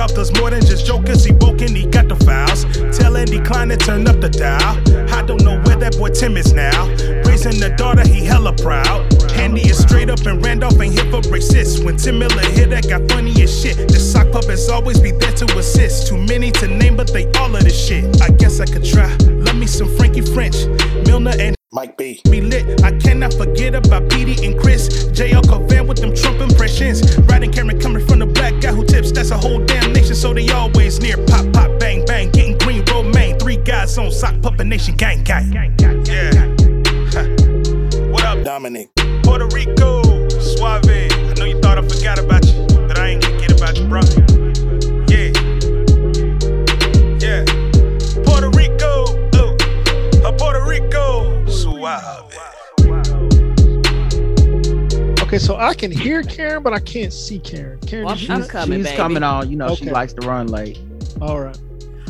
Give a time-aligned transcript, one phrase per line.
[0.00, 1.26] Randolph does more than just jokers.
[1.26, 2.64] He woke and he got the files.
[2.96, 4.78] Tell Andy Klein to turn up the dial.
[5.12, 6.88] I don't know where that boy Tim is now.
[7.28, 9.12] Raising the daughter, he hella proud.
[9.32, 11.84] Andy is straight up and Randolph ain't here for racist.
[11.84, 13.76] When Tim Miller hit that got funny as shit.
[13.76, 16.06] The sock puppets always be there to assist.
[16.06, 18.22] Too many to name, but they all of this shit.
[18.22, 19.14] I guess I could try.
[19.28, 20.64] Love me some Frankie French,
[21.04, 22.20] Milner and Mike B.
[22.28, 22.82] Be lit.
[22.82, 25.04] I cannot forget about Petey and Chris.
[25.12, 27.16] JL Covan with them Trump impressions.
[27.28, 27.79] Riding Cameron
[29.30, 31.16] a whole damn nation, so they always near.
[31.26, 32.30] Pop, pop, bang, bang.
[32.30, 33.38] Getting green, romaine.
[33.38, 35.52] Three guys on sock puppet nation, gang, gang.
[36.06, 36.56] Yeah.
[38.10, 38.90] What up, Dominic?
[39.22, 40.84] Puerto Rico, Suave.
[40.84, 43.86] I know you thought I forgot about you, but I ain't gonna get about you,
[43.86, 44.00] bro.
[45.06, 45.30] Yeah.
[47.20, 47.44] Yeah.
[48.24, 49.56] Puerto Rico, oh.
[50.24, 52.29] Uh, Puerto Rico, Suave.
[55.30, 57.78] Okay, so I can hear Karen, but I can't see Karen.
[57.86, 58.96] Karen, Well, did you- I'm coming, She's baby.
[58.96, 59.48] coming on.
[59.48, 60.80] You know, she likes to run late.
[61.20, 61.56] all right.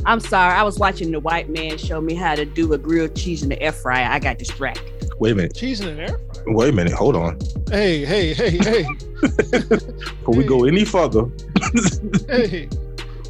[0.07, 0.55] I'm sorry.
[0.55, 3.51] I was watching the white man show me how to do a grilled cheese in
[3.51, 4.09] the air fryer.
[4.11, 4.91] I got distracted.
[5.19, 5.55] Wait a minute.
[5.55, 6.45] Cheese in an air fryer.
[6.57, 6.95] Wait a minute.
[6.95, 7.39] Hold on.
[7.71, 8.87] Hey, hey, hey, hey,
[9.51, 11.25] Before we go any further,
[12.27, 12.71] hey.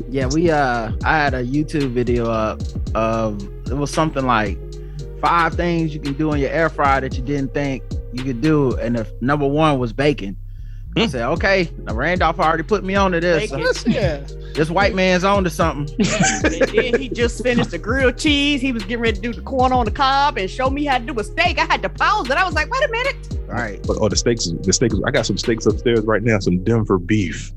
[0.09, 2.61] Yeah, we uh I had a YouTube video up
[2.95, 4.57] of it was something like
[5.21, 8.41] five things you can do in your air fryer that you didn't think you could
[8.41, 8.77] do.
[8.79, 10.37] And the number one was bacon.
[10.97, 13.51] I said, okay, now Randolph already put me on to this.
[13.51, 13.65] Bacon.
[13.65, 14.27] Let's, yeah.
[14.55, 15.95] This white man's on to something.
[16.45, 18.61] and then he just finished the grilled cheese.
[18.61, 20.99] He was getting ready to do the corn on the cob and show me how
[20.99, 21.59] to do a steak.
[21.59, 22.37] I had to pause it.
[22.37, 23.39] I was like, wait a minute.
[23.49, 23.81] All right.
[23.87, 24.97] but oh, the steaks, the steaks.
[25.07, 26.41] I got some steaks upstairs right now.
[26.41, 27.53] Some Denver beef,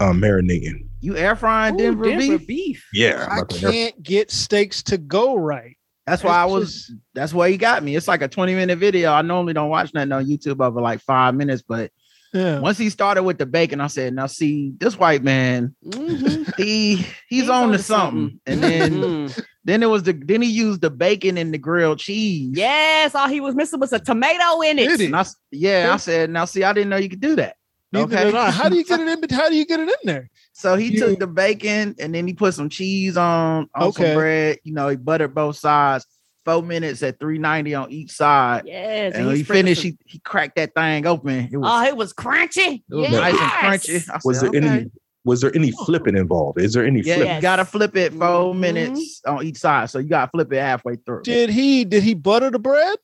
[0.00, 0.86] um, marinating.
[1.00, 2.86] You air frying Ooh, Denver, beef?
[2.92, 5.77] Yeah, I'm I about to air- can't get steaks to go right.
[6.08, 7.96] That's why I was that's why he got me.
[7.96, 9.12] It's like a 20 minute video.
[9.12, 11.90] I normally don't watch nothing on YouTube over like five minutes, but
[12.32, 12.60] Yeah.
[12.60, 16.54] once he started with the bacon, I said, now see, this white man, Mhm.
[16.56, 18.40] he he's, He's on on to to something.
[18.46, 19.42] And then Mhm.
[19.64, 22.50] then it was the then he used the bacon and the grilled cheese.
[22.54, 25.14] yes, all he was missing was a tomato in it.
[25.14, 27.56] I, yeah, I said, now see, I didn't know you could do that.
[27.92, 28.24] Neither Okay.
[28.24, 28.50] did I.
[28.50, 29.28] How do you get it in?
[29.36, 30.28] How do you get it in there?
[30.52, 34.04] So he You- took the bacon and then he put some cheese on, on Okay.
[34.08, 34.58] some bread.
[34.64, 36.06] You know, he buttered both sides.
[36.44, 38.62] Four minutes at 390 on each side.
[38.64, 41.48] Yes, and when he sprinkled finished, some- he, he cracked that thing open.
[41.52, 42.82] It was, oh, it was crunchy.
[42.90, 43.12] it was yes.
[43.12, 44.10] nice and crunchy.
[44.10, 44.68] I Was said, there okay.
[44.68, 44.90] any?
[45.24, 46.58] Was there any flipping involved?
[46.58, 47.34] Is there any Yeah, flip?
[47.36, 48.58] you gotta flip it 4 Mhm.
[48.58, 49.90] minutes on each side.
[49.90, 51.22] So you gotta flip it halfway through.
[51.22, 51.84] Did he?
[51.84, 52.96] Did he butter the bread?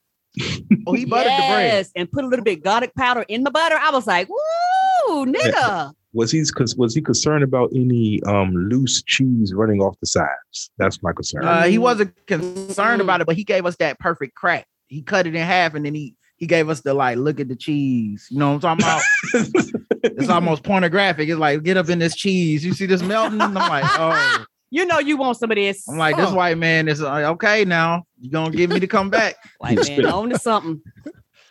[0.87, 1.73] Oh, he buttered the bread.
[1.73, 3.77] Yes, and put a little bit garlic powder in the butter.
[3.77, 5.93] I was like, woo, nigga.
[6.13, 6.45] Was he?
[6.45, 10.71] Cause was he concerned about any um loose cheese running off the sides?
[10.79, 11.45] That's my concern.
[11.45, 14.67] Uh, he wasn't concerned about it, but he gave us that perfect crack.
[14.87, 17.49] He cut it in half and then he he gave us the like, look at
[17.49, 18.27] the cheese.
[18.31, 19.03] You know what I'm talking
[19.33, 19.73] about?
[20.05, 21.29] it's almost pornographic.
[21.29, 22.65] It's like, get up in this cheese.
[22.65, 23.41] You see this melting?
[23.41, 25.89] I'm like, oh, You know you want some of this.
[25.89, 26.37] I'm like, this Huh.
[26.37, 28.05] white man is like, okay now.
[28.21, 29.37] You gonna get me to come back?
[29.59, 30.81] white man on to something.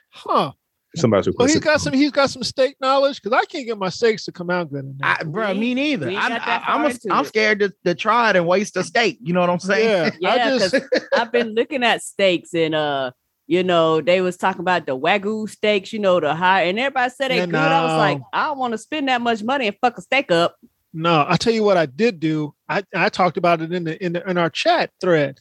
[0.09, 0.51] Huh.
[0.96, 1.63] Somebody's Well, he's requested.
[1.63, 1.94] got some.
[1.94, 4.85] He's got some steak knowledge because I can't get my steaks to come out good
[4.85, 5.18] enough.
[5.22, 6.06] I, bro, me neither.
[6.06, 8.46] we I, got that I, am far into I'm scared to, to try it and
[8.46, 9.18] waste a steak.
[9.22, 10.13] You know what I'm saying?
[10.19, 13.12] yeah, I Yeah, just because I've been looking at steaks and uh,
[13.47, 17.09] you know, they was talking about the wagyu steaks, you know, the high, and everybody
[17.09, 17.56] said they Yeah, good.
[17.56, 18.22] I was like.
[18.31, 20.57] I don't want to spend that much money and fuck a steak up.
[20.94, 21.25] no.
[21.28, 22.53] I tell you what, I did do.
[22.73, 25.38] I I talked about it in the in the in our chat thread.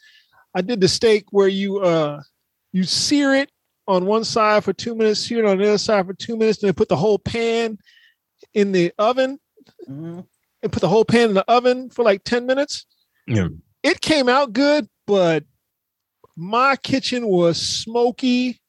[0.54, 2.20] I did the steak where you uh
[2.72, 3.50] you sear it
[3.88, 6.60] on one side for two minutes, sear it on the other side for two minutes,
[6.60, 7.78] then put the whole pan
[8.54, 9.38] in the oven
[9.88, 10.26] Mhm.
[10.62, 12.86] and put the whole pan in the oven for like 10 minutes.
[13.26, 13.48] Yeah.
[13.82, 15.44] It came out good, but
[16.36, 18.60] my kitchen was smoky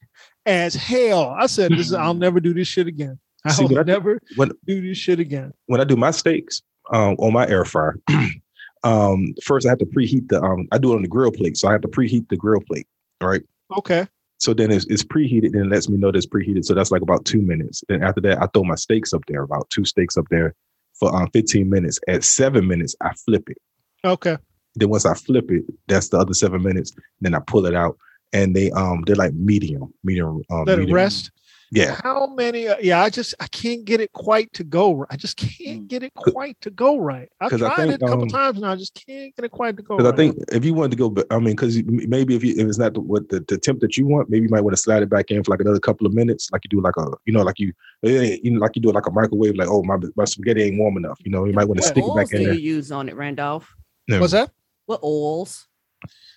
[0.46, 1.34] as hell.
[1.38, 3.18] I said, "This is I'll never do this shit again.
[3.44, 6.62] I'll but I- never when- do this shit again." when I do my steaks
[6.92, 7.96] um, on my air fryer,
[8.84, 10.42] um, first I have to preheat the.
[10.42, 12.60] Um, I do it on the grill plate, so I have to preheat the grill
[12.60, 12.86] plate,
[13.20, 13.42] right?
[13.76, 14.06] Okay.
[14.38, 16.64] So then it's, it's preheated and it lets me know that it's preheated.
[16.64, 17.82] So that's like about two minutes.
[17.88, 20.54] Then after that, I throw my steaks up there, about two steaks up there
[20.92, 21.98] for um, 15 minutes.
[22.08, 23.56] At seven minutes, I flip it.
[24.04, 24.36] Okay.
[24.74, 26.92] Then once I flip it, that's the other seven minutes.
[27.20, 27.96] Then I pull it out,
[28.32, 30.42] and they um they're like medium, medium.
[30.50, 31.30] Um, Let it rest.
[31.70, 31.98] Yeah.
[32.02, 32.68] How many?
[32.68, 34.92] Uh, yeah, I just I can't get it quite to go.
[34.94, 35.08] right.
[35.10, 37.28] I just can't get it quite to go right.
[37.40, 38.72] I've 'Cause I tried think, it a couple um, times now.
[38.72, 39.96] I just can't get it quite to go.
[39.96, 42.66] Because I think if you wanted to go, I mean, because maybe if you if
[42.68, 44.82] it's not the, what the, the temp that you want, maybe you might want to
[44.82, 47.06] slide it back in for like another couple of minutes, like you do like a
[47.24, 47.72] you know like you
[48.02, 50.96] you know, like you do like a microwave, like oh my my spaghetti ain't warm
[50.96, 52.60] enough, you know, you might want to What stick it oils back do in you
[52.60, 53.74] use on it, Randolph?
[54.06, 54.20] Yeah.
[54.20, 54.50] what's that?
[54.86, 55.66] What oils?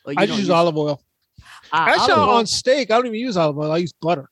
[0.06, 1.01] Or you I just use olive oil.
[1.71, 2.35] Ah, Actually, olive oil.
[2.38, 3.71] on steak, I don't even use olive oil.
[3.71, 4.29] I use butter.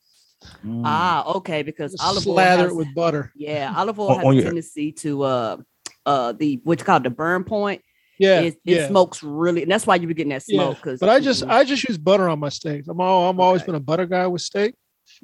[0.64, 0.82] Mm.
[0.84, 3.32] Ah, okay, because Just olive oil slather has, it with butter.
[3.36, 5.56] yeah, olive oil On- has on a your- tendency to uh
[6.04, 7.82] uh the what's called the burn point.
[8.18, 8.88] Yeah, it, it yeah.
[8.88, 10.76] smokes really, and that's why you be getting that smoke.
[10.76, 12.88] Because But I just I just use butter on my steaks.
[12.88, 14.74] I'm all I'm always been a butter guy with steak.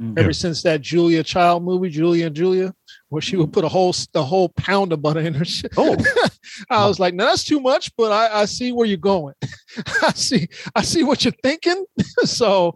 [0.01, 0.19] Mm.
[0.19, 2.73] Ever since that Julia Child movie, Julia and Julia,
[3.09, 5.73] where she would put a whole the whole pound of butter in her shit.
[5.77, 5.97] Oh,
[6.71, 9.35] I was like, no, that's too much, but I, I see where you're going.
[10.03, 11.85] I see I see what you're thinking.
[12.25, 12.75] so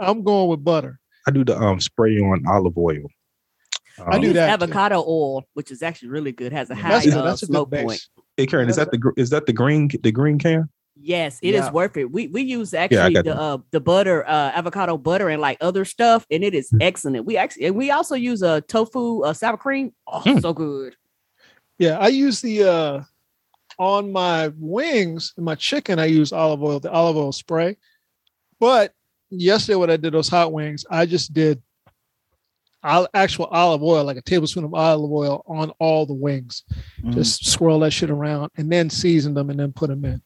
[0.00, 0.98] I'm going with butter.
[1.26, 3.06] I do the um spray on olive oil.
[3.98, 4.64] I Um, do use that, too.
[4.64, 6.52] avocado oil, which is actually really good.
[6.52, 8.00] Has a high That's, uh, a, that's a smoke point.
[8.36, 10.68] Hey Karen, is that the gr- is that the green the green can?
[10.96, 11.72] Yes, it is Yeah.
[11.72, 12.10] worth it.
[12.10, 15.84] We we use actually got the uh, the butter, uh, avocado butter, and like other
[15.84, 16.78] stuff, and it is Mm.
[16.82, 17.26] excellent.
[17.26, 19.92] We actually and we also use a tofu uh, sour cream.
[20.06, 20.40] Oh, Mm.
[20.42, 20.96] so good.
[21.78, 23.02] Yeah, I use the uh
[23.78, 27.76] on my wings and my chicken, I use olive oil, the olive oil spray.
[28.60, 28.92] But
[29.30, 31.62] yesterday when I did those hot wings, I just did
[33.14, 36.64] actual olive oil, like a tablespoon of olive oil on all the wings.
[37.02, 37.14] Mm.
[37.14, 40.20] Just swirl that shit around and then season them and then put them in.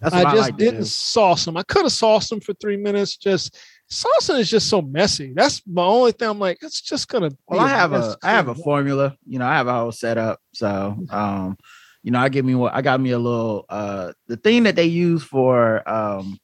[0.00, 1.56] That's I what I, just like didn't sauce them.
[1.56, 3.16] I could have sauced them for three minutes.
[3.16, 3.58] Just
[3.90, 5.32] saucing is just so messy.
[5.34, 6.28] That's my only thing.
[6.28, 7.30] I'm like, it's just gonna.
[7.48, 8.56] Well, be I have a have a to clean up.
[8.58, 9.16] formula.
[9.26, 10.40] You know, I have a whole setup.
[10.52, 11.56] So, um,
[12.02, 14.76] you know, I give me what I got me a little uh the thing that
[14.76, 16.38] they use for um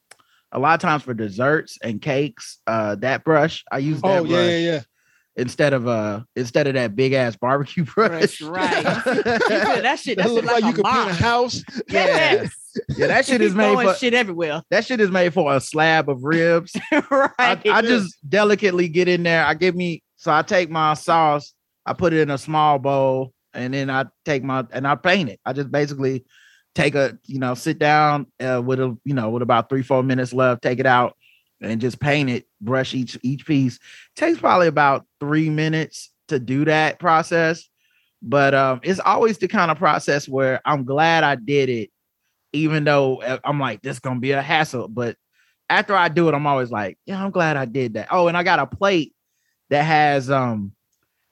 [0.52, 3.64] a lot of times for desserts and cakes, uh that brush.
[3.70, 4.80] I use that Oh brush yeah, yeah, yeah.
[5.36, 8.38] instead of uh instead of that big ass barbecue brush.
[8.38, 8.84] That's right.
[8.84, 10.18] That shit.
[10.18, 11.62] That That look like, like, you a could paint a house.
[11.88, 12.04] yeah.
[12.06, 12.56] Yes.
[12.96, 14.62] Yeah, that shit is made for shit everywhere.
[14.70, 16.76] that shit is made for a slab of ribs.
[17.10, 17.30] right.
[17.38, 19.44] I, I just delicately get in there.
[19.44, 21.52] I give me so I take my sauce,
[21.86, 25.30] I put it in a small bowl, and then I take my and I paint
[25.30, 25.40] it.
[25.44, 26.24] I just basically
[26.74, 30.02] take a you know sit down uh, with a you know with about three four
[30.02, 31.16] minutes left, take it out,
[31.60, 32.46] and just paint it.
[32.60, 33.78] Brush each each piece.
[34.16, 37.68] Takes probably about three minutes to do that process,
[38.22, 41.90] but um, it's always the kind of process where I'm glad I did it,
[42.52, 45.16] even though uh, I'm like this gonna be a hassle, but
[45.68, 48.08] after I do it, I'm always like, yeah, I'm glad I did that.
[48.10, 49.14] Oh, and I got a plate
[49.70, 50.72] that has um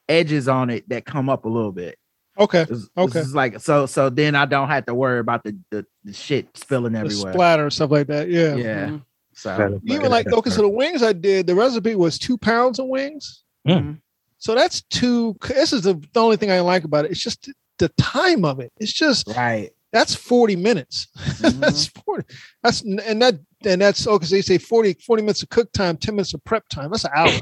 [0.08, 1.98] edges on it that come up a little bit.
[2.38, 2.64] Okay.
[2.64, 3.20] This, this Okay.
[3.20, 6.56] is like so so then I don't have to worry about the the, the shit
[6.56, 7.32] spilling The everywhere.
[7.32, 8.28] splatter and stuff like that.
[8.28, 8.54] Yeah.
[8.54, 8.86] Yeah.
[8.88, 9.02] Mhm.
[9.34, 12.86] So Even like okay, so the wings I did, the recipe was two pounds of
[12.86, 13.44] wings.
[13.66, 14.00] Mm.
[14.38, 15.36] So that's two.
[15.46, 17.10] This is the, the only thing I like about it.
[17.12, 17.48] It's just
[17.78, 18.72] the time of it.
[18.78, 19.70] It's just right.
[19.92, 21.06] that's 40 minutes.
[21.16, 21.60] Mhm.
[21.60, 22.24] that's 40.
[22.64, 24.26] That's and that and that's okay.
[24.26, 26.90] So they say 40, 40 minutes of cook time, 10 minutes of prep time.
[26.90, 27.32] That's an hour,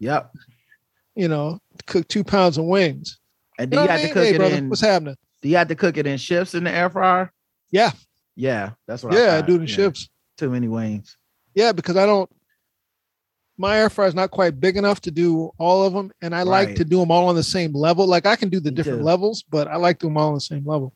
[0.00, 0.32] Yep.
[1.16, 3.18] you know, cook two pounds of wings.
[3.58, 4.80] And You do know you what have I to cook Hey, it brother, in what's
[4.80, 5.16] happening?
[5.42, 7.32] do you have to cook it in shifts in the air fryer?
[7.70, 7.90] Yeah.
[8.36, 9.46] Yeah, that's what Yeah, I thought.
[9.48, 9.74] do it in Yeah.
[9.74, 10.08] shifts.
[10.36, 11.16] Too many wings.
[11.54, 12.30] Yeah, because I don't.
[13.60, 16.44] My air fryer is not quite big enough to do all of them, and I
[16.44, 18.06] like to do them all on the same level.
[18.06, 19.04] Like I can do the Me different too.
[19.04, 20.94] levels, but I like to do them all on the same level.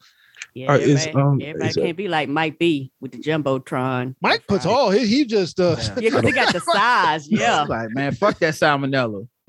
[0.54, 4.14] Yeah, All right, is, everybody, um, everybody can't be like Mike B with the jumbotron.
[4.20, 5.94] Mike puts all he, he just uh Yeah.
[6.00, 7.28] Yeah, because they got the size.
[7.28, 7.62] Yeah.
[7.62, 9.26] Like, man, fuck that salmonella.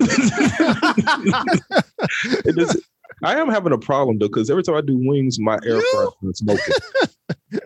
[2.44, 2.82] It is-
[3.24, 6.08] I am having a problem though, because every time I do wings, my air fryer
[6.20, 6.74] starts smoking.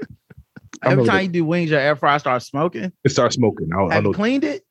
[0.85, 2.93] Every time that- you do wings, your air fryer starts smoking.
[3.05, 3.69] It starts smoking.
[3.73, 4.11] I, don't- I know.
[4.11, 4.65] you cleaned it?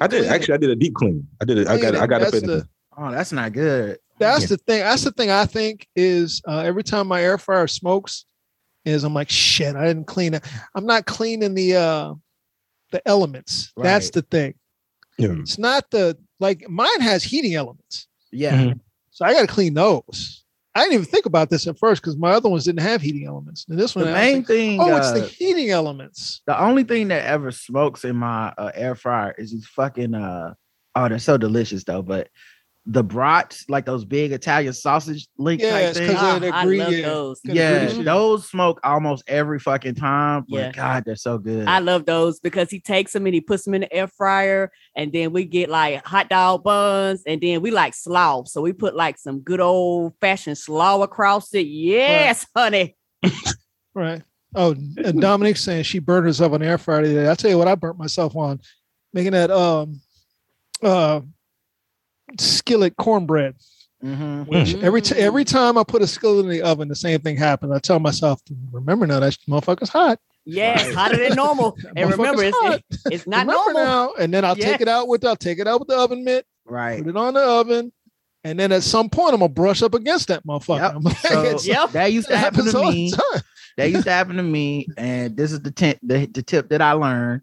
[0.00, 0.54] I did actually.
[0.54, 1.26] I did a deep clean.
[1.40, 1.66] I did it.
[1.68, 1.94] I got.
[1.94, 2.00] it.
[2.00, 2.48] I got that's up in.
[2.48, 3.98] the Oh, that's not good.
[4.18, 4.46] that's Yeah.
[4.48, 4.80] the thing.
[4.80, 8.26] That's the thing I think is uh, every time my air fryer smokes,
[8.84, 9.76] is I'm like shit.
[9.76, 10.44] I didn't clean it.
[10.74, 12.14] I'm not cleaning the uh
[12.92, 13.72] the elements.
[13.76, 14.54] That's the thing.
[15.18, 15.32] Yeah.
[15.40, 18.56] It's not the like mine has heating elements, Yeah.
[18.62, 18.80] Mhm.
[19.20, 20.44] So I got to clean those.
[20.74, 23.26] I didn't even think about this at first because my other ones didn't have heating
[23.26, 23.66] elements.
[23.68, 26.40] And this one, The main thing, oh, it's the uh, heating elements.
[26.46, 30.54] the only thing that ever smokes in my uh, air fryer is these fucking uh
[30.94, 32.28] oh, they're so delicious though, but
[32.86, 36.12] the brats, like those big Italian sausage link Yeah, type it's things.
[36.12, 37.02] 'cause Ah, of the I green- love yeah.
[37.02, 37.40] those.
[37.42, 40.44] Good Yeah, those smoke almost every fucking time.
[40.48, 40.72] But Yeah.
[40.72, 41.68] God, they're so good.
[41.68, 44.72] I love those because he takes them and he puts them in the air fryer,
[44.96, 48.44] and then we get like hot dog buns, and then we like slaw.
[48.44, 51.66] So we put like some good old fashioned slaw across it.
[51.66, 52.96] Yes, honey.
[53.94, 54.22] Right.
[54.54, 57.28] Oh, and Dominique's saying she burned herself on air fryer today.
[57.28, 58.58] I'll tell you what I burnt myself on.
[59.12, 60.00] Making that um
[60.82, 61.20] uh
[62.38, 63.54] skillet cornbread.
[64.04, 64.46] Mhm.
[64.48, 65.18] Which every t- Mm.
[65.18, 67.72] every time I put a skillet in the oven, the same thing happens.
[67.72, 68.40] I tell myself,
[68.72, 70.18] remember now that motherfucker's hot.
[70.46, 71.76] Yes, hotter than normal.
[71.96, 72.80] And remember, it's, hot.
[72.90, 73.84] it's, it's not remember normal.
[73.84, 74.12] now.
[74.18, 76.46] And then I'll take it out with I'll take it out with the oven mitt,
[76.64, 76.98] Right.
[77.04, 77.92] put it on the oven,
[78.42, 80.94] and then at some point I'm gonna brush up against that motherfucker.
[80.94, 81.02] Yep.
[81.34, 81.90] Like, So Yep.
[81.90, 83.12] that used to that happen to me.
[83.76, 86.80] that used to happen to me, and this is the tip the, the tip that
[86.80, 87.42] I learned.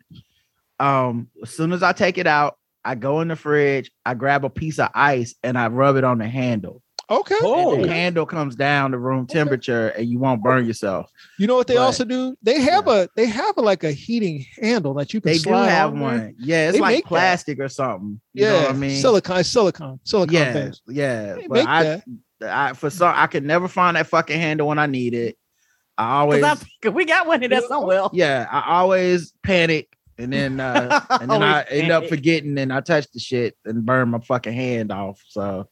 [0.80, 4.46] Um, as soon as I take it out, I go in the fridge, I grab
[4.46, 6.82] a piece of ice and I rub it on the handle.
[7.10, 7.36] Okay.
[7.36, 7.88] And the oh.
[7.88, 11.10] handle comes down to room temperature, and you won't burn yourself.
[11.38, 12.36] You know what they But- also do?
[12.42, 15.52] They have a they have a, like a heating handle that you can They do
[15.52, 16.04] have on there.
[16.04, 16.36] one.
[16.40, 17.10] Yeah, it's They like make that.
[17.10, 18.20] plastic or something.
[18.34, 19.02] You Yeah, know what I mean?
[19.02, 20.82] silicon, silicon, silicon yeah, based.
[20.88, 21.34] yeah.
[21.36, 22.04] They But make I, that.
[22.42, 25.38] I for some I could never find that fucking handle when I need it.
[25.98, 28.08] I always I- we got one in that somewhere.
[28.14, 32.82] yeah, I always panic and then uh and then I end up forgetting and I
[32.82, 35.22] touch the shit and burn my fucking hand off.
[35.28, 35.68] So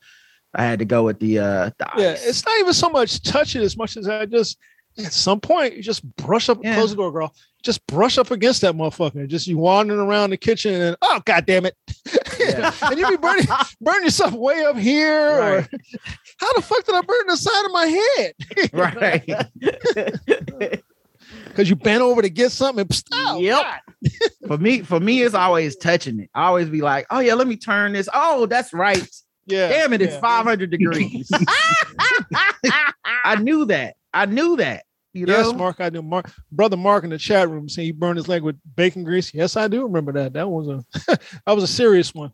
[0.54, 2.26] I had to go with the uh the Yeah, ice.
[2.28, 4.58] it's not even so much touch it as much as I just
[4.98, 6.76] at some point you just brush up, Yeah.
[6.76, 7.34] close the door, girl.
[7.64, 9.28] Just brush up against that motherfucker.
[9.28, 11.76] Just you wandering around the kitchen and oh god damn it.
[12.38, 12.72] Yeah.
[12.82, 13.46] and you be burning
[13.82, 15.62] burn yourself way up here or
[16.38, 19.44] how the fuck did I burn the side of my head?
[20.62, 20.84] right.
[21.46, 22.82] Because you bent over to get something.
[22.88, 23.66] And, oh, Yep.
[24.48, 26.30] For me, for me, it's always touching it.
[26.36, 28.08] I always be like, oh yeah, let me turn this.
[28.14, 29.08] Oh, that's right.
[29.48, 29.68] Yeah.
[29.70, 31.30] Damn it, it's 500 degrees.
[33.24, 33.96] I knew that.
[34.14, 34.84] I knew that.
[35.14, 36.02] You know, Yes, Mark, I do.
[36.02, 39.34] Mark, brother Mark in the chat room saying he burned his leg with bacon grease.
[39.34, 40.34] Yes, I do remember that.
[40.34, 40.84] That was a
[41.46, 42.34] that was a serious one.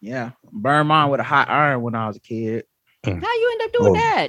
[0.00, 2.64] yeah, burn mine with a hot iron when I was a kid.
[3.06, 3.22] Mm.
[3.22, 3.94] How you end up doing Oh.
[4.00, 4.28] that?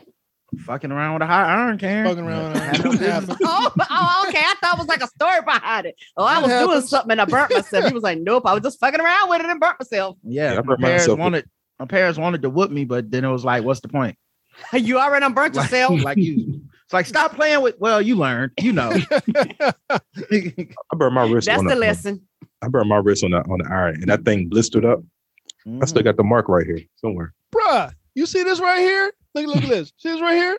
[0.59, 2.05] Fucking around with a hot iron, Karen.
[2.05, 2.57] Fucking around.
[2.57, 3.37] Had no business.
[3.43, 4.39] Oh, oh, okay.
[4.39, 5.95] I thought it was like a story behind it.
[6.17, 6.89] Oh, I That was doing happens.
[6.89, 7.85] something and I burnt myself.
[7.87, 10.17] He was like, Nope, I was just fucking around with it and burnt myself.
[10.23, 13.31] Yeah, Yeah, my parents myself wanted my parents wanted to whoop me, but then it
[13.31, 14.17] was like, what's the point?
[14.73, 16.01] You already done burnt Like, yourself.
[16.03, 17.75] like you, it's like stop playing with.
[17.79, 18.91] Well, you learned, you know.
[19.89, 20.01] I
[20.95, 21.47] burned my wrist.
[21.47, 22.27] That's on the a- lesson.
[22.61, 24.99] I burned my wrist on the on the iron, and that thing blistered up.
[25.81, 26.05] I still mm.
[26.05, 27.33] got the mark right here somewhere.
[27.55, 29.11] Bruh, you see this right here?
[29.35, 29.91] Look, look at this.
[29.97, 30.57] See this right here?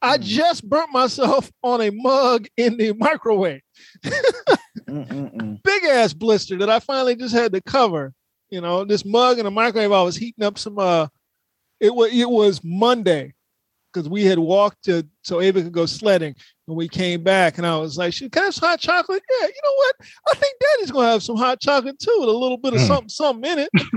[0.00, 0.22] I Mm.
[0.22, 3.62] just burnt myself on a mug in the microwave.
[4.86, 8.12] Big ass blister that I finally just had to cover.
[8.50, 9.92] You know, this mug in the microwave.
[9.92, 11.08] I was heating up some uh
[11.80, 13.34] it was it was Monday
[13.92, 16.34] because we had walked to so Ava could go sledding
[16.68, 19.22] and we came back and I was like, "Should can I have some hot chocolate?
[19.40, 19.94] Yeah, you know what?
[20.30, 22.86] I think Daddy's gonna have some hot chocolate too, with a little bit of Mm.
[22.86, 23.70] something, something in it.
[23.72, 23.88] Put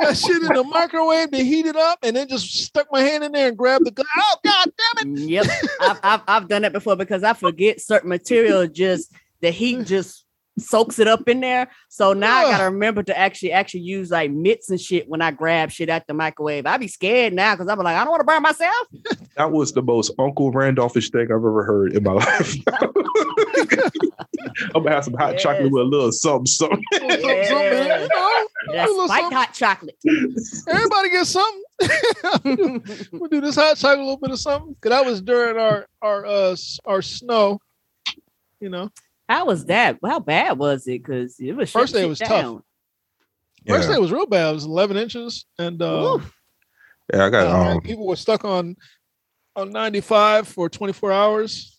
[0.00, 3.24] that shit in the microwave to heat it up, and then just stuck my hand
[3.24, 4.06] in there and grabbed the gun.
[4.18, 5.20] Oh god damn it!
[5.20, 5.46] Yep.
[5.80, 10.24] I've, I've I've done that before because I forget certain material just the heat just
[10.58, 11.68] soaks it up in there.
[11.88, 15.30] So now I gotta remember to actually actually use like mitts and shit when I
[15.30, 16.66] grab shit at the microwave.
[16.66, 18.74] I'd be scared now because I'm like, I don't want to burn myself.
[19.36, 22.56] That was the most Uncle Randolphish thing I've ever heard in my life.
[24.74, 25.42] I'm gonna have some hot Yes.
[25.42, 26.82] chocolate with a little something, something.
[26.94, 28.46] Something, something in you know?
[28.72, 29.32] That's spiked something.
[29.38, 29.96] hot chocolate.
[30.68, 31.62] Everybody get something.
[33.12, 34.74] we'll do this hot chocolate, a little bit of something.
[34.80, 37.60] Cause that was during our our uh our snow.
[38.60, 38.90] You know,
[39.28, 39.98] How was that?
[40.04, 41.02] How bad was it?
[41.04, 42.42] Because it was First shutting day was shit tough.
[42.42, 42.62] down.
[43.66, 43.94] first Yeah.
[43.96, 44.50] day was real bad.
[44.50, 46.18] It was 11 inches, and uh,
[47.12, 48.76] Yeah, I got uh, um, people were stuck on
[49.56, 51.78] on 95 for 24 hours.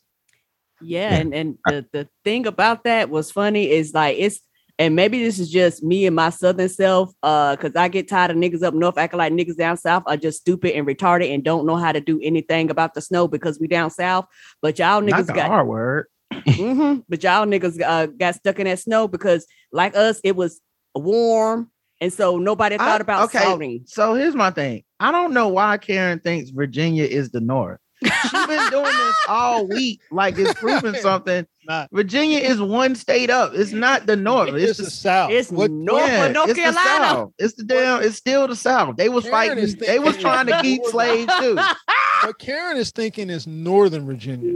[0.81, 1.17] Yeah, Yeah.
[1.17, 4.41] and and the the thing about that was funny is like it's
[4.77, 8.31] and maybe this is just me and my southern self uh because I get tired
[8.31, 11.43] of niggas up north acting like niggas down south are just stupid and retarded and
[11.43, 14.25] don't know how to do anything about the snow because we down south.
[14.61, 16.07] But y'all Not niggas the got hard word.
[16.33, 17.03] Mhm.
[17.09, 20.61] but y'all niggas uh, got stuck in that snow because like us it was
[20.95, 21.69] warm
[22.01, 23.39] and so nobody I- thought about okay.
[23.39, 23.83] salting.
[23.85, 24.83] So here's my thing.
[24.99, 27.79] I don't know why Karen thinks Virginia is the North.
[28.01, 31.45] She's been doing this all week, like it's proving something.
[31.67, 31.89] Not.
[31.91, 33.51] Virginia is one state up.
[33.53, 34.53] It's not the North.
[34.53, 35.31] It's, It's, the the South.
[35.31, 37.05] It's What- North of North it's the Carolina.
[37.09, 37.33] South.
[37.37, 38.01] It's the damn.
[38.01, 38.95] It's still the South.
[38.95, 39.63] They was Karen fighting.
[39.63, 41.55] is They was trying to keep slaves too.
[42.23, 44.53] what Karen is thinking is Northern Virginia.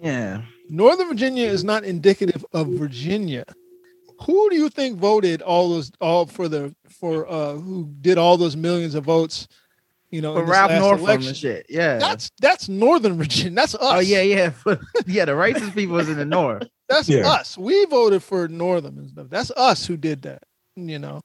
[0.00, 0.42] Yeah.
[0.68, 3.44] Northern Virginia is not indicative of Virginia.
[4.22, 8.36] Who do you think voted all those all for the for uh who did all
[8.36, 9.48] those millions of votes?
[10.10, 11.28] You know, For in this Ralph Northam election?
[11.28, 11.66] and shit.
[11.68, 11.98] Yeah.
[11.98, 13.54] That's that's Northern Virginia.
[13.56, 13.80] That's us.
[13.82, 14.52] oh yeah, yeah.
[15.06, 16.62] yeah, the racist people is in the North.
[16.88, 17.28] That's Yeah.
[17.28, 17.58] us.
[17.58, 19.26] We voted for Northam and stuff.
[19.28, 20.42] That's us who did that.
[20.76, 21.20] You know,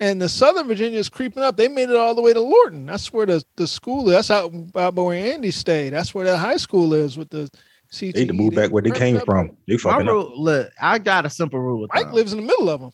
[0.00, 1.56] and the Southern Virginia is creeping up.
[1.56, 2.86] They made it all the way to Lorton.
[2.86, 4.14] That's where the the school is.
[4.14, 5.90] That's out, out by where Andy stayed.
[5.90, 7.48] That's where that high school is with the
[7.92, 8.12] CTE.
[8.14, 9.50] they need to move back where they came from.
[9.68, 10.12] They My fucking up.
[10.14, 12.14] rule, look, I got a simple rule with Mike them.
[12.14, 12.90] lives in the middle of them.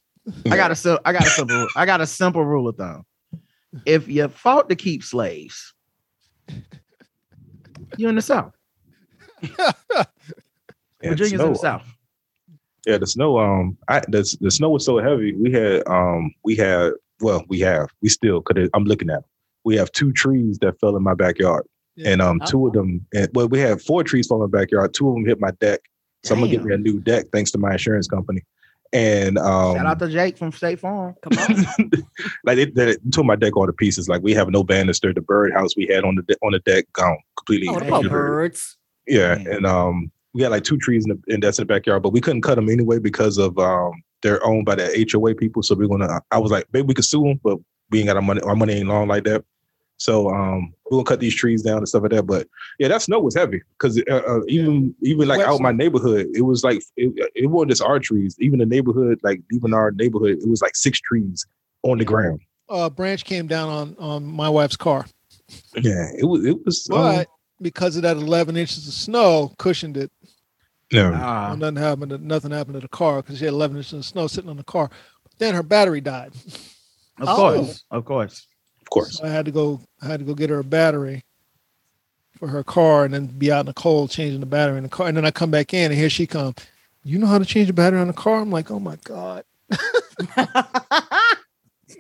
[0.51, 3.05] I got a sim- I got a simple I got a simple rule of thumb.
[3.87, 5.73] If you fought to keep slaves,
[7.97, 8.53] you're in the South.
[11.01, 11.87] And Virginia's in snow, the South.
[12.85, 13.39] Yeah, the snow.
[13.39, 15.33] Um, I the the snow was so heavy.
[15.33, 16.91] We had um, we had
[17.21, 19.19] well, we have we still because I'm looking at.
[19.19, 19.23] 'em.
[19.65, 21.67] We have two trees that fell in my backyard,
[21.99, 22.11] Yeah.
[22.11, 23.05] and um, two of them.
[23.13, 24.95] And, well, we had four trees fall in the backyard.
[24.95, 25.81] Two of them hit my deck.
[26.25, 28.43] So I'm gonna get me a new deck thanks to my insurance company.
[28.93, 31.15] And um, Shout out to Jake from State Farm.
[31.23, 31.91] Come on.
[32.45, 34.09] like they, they tore my deck all to pieces.
[34.09, 35.13] Like we have no banister.
[35.13, 37.69] The bird house we had on the de- on the deck gone completely.
[37.69, 38.77] Oh, the birds.
[39.07, 39.47] Yeah, Man.
[39.49, 42.13] and um, we had like two trees in the and that's in the backyard, but
[42.13, 45.63] we couldn't cut them anyway because of um, they're owned by the HOA people.
[45.63, 46.21] So we're gonna.
[46.31, 47.59] I was like, maybe we could sue them, but
[47.91, 48.41] we ain't got our money.
[48.43, 49.45] Our money ain't long like that.
[50.01, 52.23] So um, we're gonna cut these trees down and stuff like that.
[52.27, 52.47] But
[52.79, 56.29] yeah, that snow was heavy because uh, uh, even even like Wet out my neighborhood,
[56.35, 58.37] it was like it, it wasn't just our trees.
[58.39, 61.45] Even the neighborhood, like even our neighborhood, it was like six trees
[61.83, 62.41] on the ground.
[62.71, 65.05] uh, branch came down on on my wife's car,
[65.75, 66.89] Yeah, it was it was.
[66.93, 67.29] um, but
[67.61, 70.13] because of that 11 inches of snow, cushioned it.
[70.93, 71.11] yeah.
[71.13, 72.11] Ah, nothing happened.
[72.11, 74.57] To, nothing happened to the car because she had 11 inches of snow sitting on
[74.59, 74.91] the car.
[75.25, 76.35] But Then her battery died.
[77.21, 77.35] of Oh.
[77.35, 78.47] course, of course.
[78.89, 79.19] Of course.
[79.19, 79.81] So I had to go.
[80.01, 81.23] I had to go get her a battery
[82.39, 84.89] for her car, and then be out in the cold changing the battery in the
[84.89, 85.09] car.
[85.09, 86.55] And then I come back in, and here she come.
[87.05, 88.41] You know how to change the battery on the car?
[88.41, 89.77] I'm like, oh my god, oh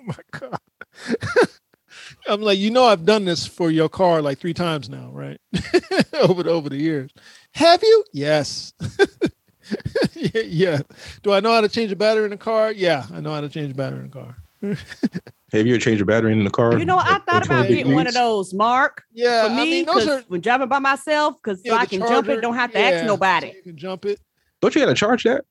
[0.07, 0.59] my god.
[2.27, 5.39] I'm like, you know, I've done this for your car like three times now, right?
[6.15, 7.11] over the over the years.
[7.53, 8.05] Have you?
[8.15, 8.73] Yes.
[10.15, 10.81] yeah.
[11.23, 12.73] Do I know how to change a battery in a car?
[12.73, 14.37] Yeah, I know how to change a battery in a car.
[14.63, 16.79] Have you ever changed your battery in the car?
[16.79, 19.85] You know, I thought about getting one of those, Mark, Yeah, for me, I mean,
[19.87, 22.41] those because are when driving by myself, because Yeah, so I the can jump it,
[22.41, 23.53] don't have to yeah, ask so nobody.
[23.57, 24.21] you can jump it.
[24.61, 25.45] Don't you got to charge that?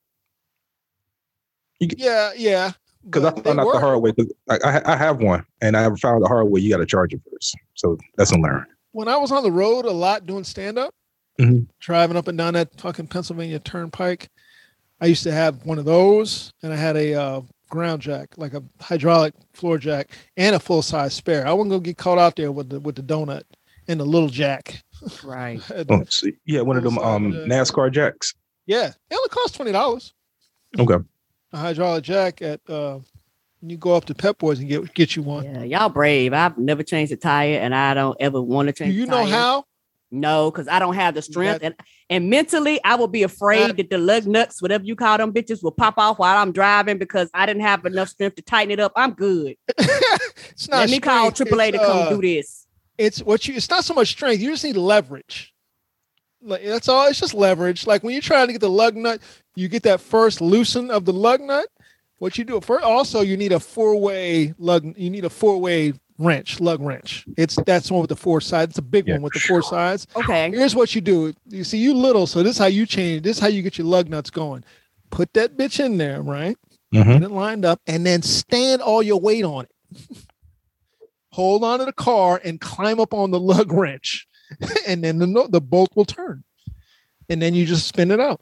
[1.79, 2.71] Yeah, yeah.
[3.05, 4.11] Because I found out the hard way.
[4.11, 6.59] Because I, I, I have one, and I found the hard way.
[6.59, 7.55] You got to charge it first.
[7.75, 8.65] So that's a learn.
[8.91, 10.93] When I was on the road a lot doing stand up,
[11.39, 11.67] Mhm.
[11.79, 14.27] driving up and down that fucking Pennsylvania Turnpike,
[14.99, 18.53] I used to have one of those, and I had a uh, ground jack, like
[18.53, 21.47] a hydraulic floor jack, and a full size spare.
[21.47, 23.43] I wasn't gonna get caught out there with the with the donut
[23.87, 24.83] and the little jack.
[25.23, 25.61] Right.
[25.89, 28.33] Oh, so yeah, one of them um NASCAR jacks.
[28.65, 30.13] Yeah, it only cost twenty dollars.
[30.77, 30.97] Okay.
[31.53, 32.99] A hydraulic jack at uh,
[33.61, 35.45] you go up to Pep Boys and get get you one.
[35.45, 36.33] Yeah, y'all brave.
[36.33, 38.93] I've never changed a tire, and I don't ever want to change.
[38.93, 39.09] Do change.
[39.09, 39.65] you a know how?
[40.09, 41.75] No, because I don't have the strength, and
[42.09, 45.61] and mentally, I will be afraid That- the lug nuts, whatever you call them bitches,
[45.61, 48.79] will pop off while I'm driving because I didn't have enough strength to tighten it
[48.79, 48.93] up.
[48.95, 49.57] I'm good.
[49.77, 50.77] it's not.
[50.77, 52.67] Let me call strength, AAA to come uh, do this.
[52.97, 55.53] it's what you it's not so much strength you just need leverage
[56.41, 59.21] like that's all it's just leverage like when you're trying to get the lug nut
[59.55, 61.67] you get that first loosen of the lug nut
[62.19, 66.59] what you do first also you need a four-way lug you need a four-way wrench
[66.59, 69.33] lug wrench it's that's one with the four sides it's a big Yeah, one with
[69.33, 69.69] the four sure.
[69.69, 70.49] sides Okay.
[70.49, 73.37] here's what you do you see you little so this is how you change this
[73.37, 74.63] is how you get your lug nuts going
[75.11, 76.57] put that bitch in there right
[76.93, 77.05] Mhm.
[77.19, 80.17] get it lined up, and then stand all your weight on it.
[81.31, 84.25] Hold on to the car and climb up on the lug wrench,
[84.87, 86.43] and then the the bolt will turn,
[87.29, 88.39] and then you just spin it out.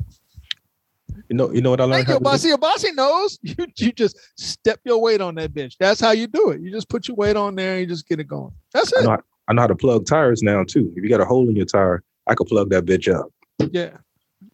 [1.29, 2.19] You know, you know what I learned Thank how you,
[2.51, 2.57] do?
[2.57, 2.91] bossy.
[2.91, 3.55] Knows you.
[3.77, 5.75] You just step your weight on that bitch.
[5.79, 6.61] That's how you do it.
[6.61, 8.51] You just put your weight on there and you just get it going.
[8.73, 9.03] That's I it.
[9.03, 10.93] know, how, I know how to plug tires now too.
[10.95, 13.31] If you got a hole in your tire, I could plug that bitch up.
[13.71, 13.97] Yeah,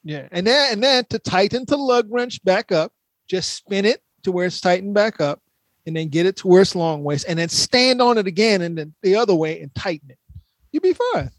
[0.04, 0.28] yeah.
[0.32, 2.94] And then and then to tighten the lug wrench back up,
[3.28, 5.42] just spin it to where it's tightened back up,
[5.86, 8.62] and then get it to where it's long waist, and then stand on it again,
[8.62, 10.18] and then the other way and tighten it.
[10.72, 11.32] You'll be fine.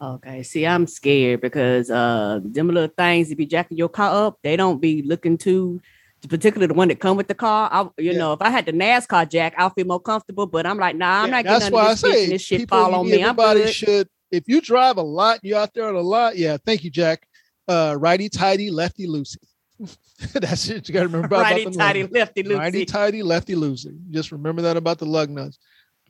[0.00, 0.42] Okay.
[0.42, 4.56] See, I'm scared because uh them little things that be jacking your car up, they
[4.56, 5.80] don't be looking to
[6.28, 7.68] particularly the one that come with the car.
[7.72, 8.18] I, you Yeah.
[8.18, 10.46] know, if I had the NASCAR jack, I'll feel more comfortable.
[10.46, 12.60] But I'm like, nah, I'm Yeah, not getting none of this, bitch and this shit
[12.60, 13.22] people, fall on me.
[13.22, 14.08] Everybody should.
[14.32, 16.36] If you drive a lot, you're out there on a lot.
[16.36, 17.26] Yeah, thank you, Jack.
[17.68, 19.36] Uh, righty tighty, lefty loosey.
[20.32, 20.88] That's it.
[20.88, 22.58] You got to remember about, Righty tighty, lefty loosey.
[22.58, 23.96] righty tighty, lefty loosey.
[24.10, 25.58] Just remember that about the lug nuts.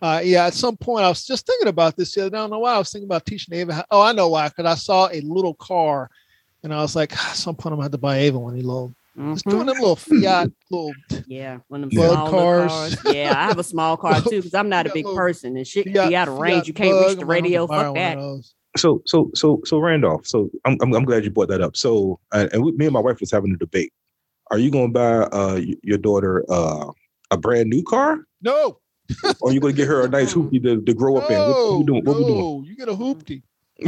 [0.02, 2.36] Uh, yeah, at some point I was just thinking about this the other day.
[2.36, 3.74] I don't know why I was thinking about teaching Ava.
[3.74, 4.48] How, oh, I know why.
[4.48, 6.10] Because I saw a little car,
[6.62, 8.52] and I was like, "Ah, at some point I'm gonna have to buy Ava one.
[8.52, 8.94] of these little,
[9.32, 9.50] just Mhm.
[9.50, 10.92] doing them little Fiat little.
[11.26, 12.70] Yeah, one of them Bug small cars.
[12.72, 12.96] cars.
[13.14, 15.86] Yeah, I have a small car too because I'm not a big person and shit
[15.86, 16.56] Fiat- be out of range.
[16.64, 17.08] Fiat You can't Bug.
[17.08, 17.66] reach the I'm like, I'm gonna radio.
[17.66, 18.44] Fuck that.
[18.76, 20.26] So, so, so, so, Randolph.
[20.26, 21.78] So, I'm, I'm, I'm glad you brought that up.
[21.78, 23.90] So, and, and we, me and my wife was having a debate.
[24.50, 26.90] Are you going to buy uh your daughter uh
[27.30, 28.78] a brand new car, No,
[29.40, 31.38] or are you going to get her a nice hoopty to, to grow up in?
[31.38, 32.04] What, what we doing?
[32.04, 32.38] What we doing?
[32.38, 33.42] no, you get a hoopty.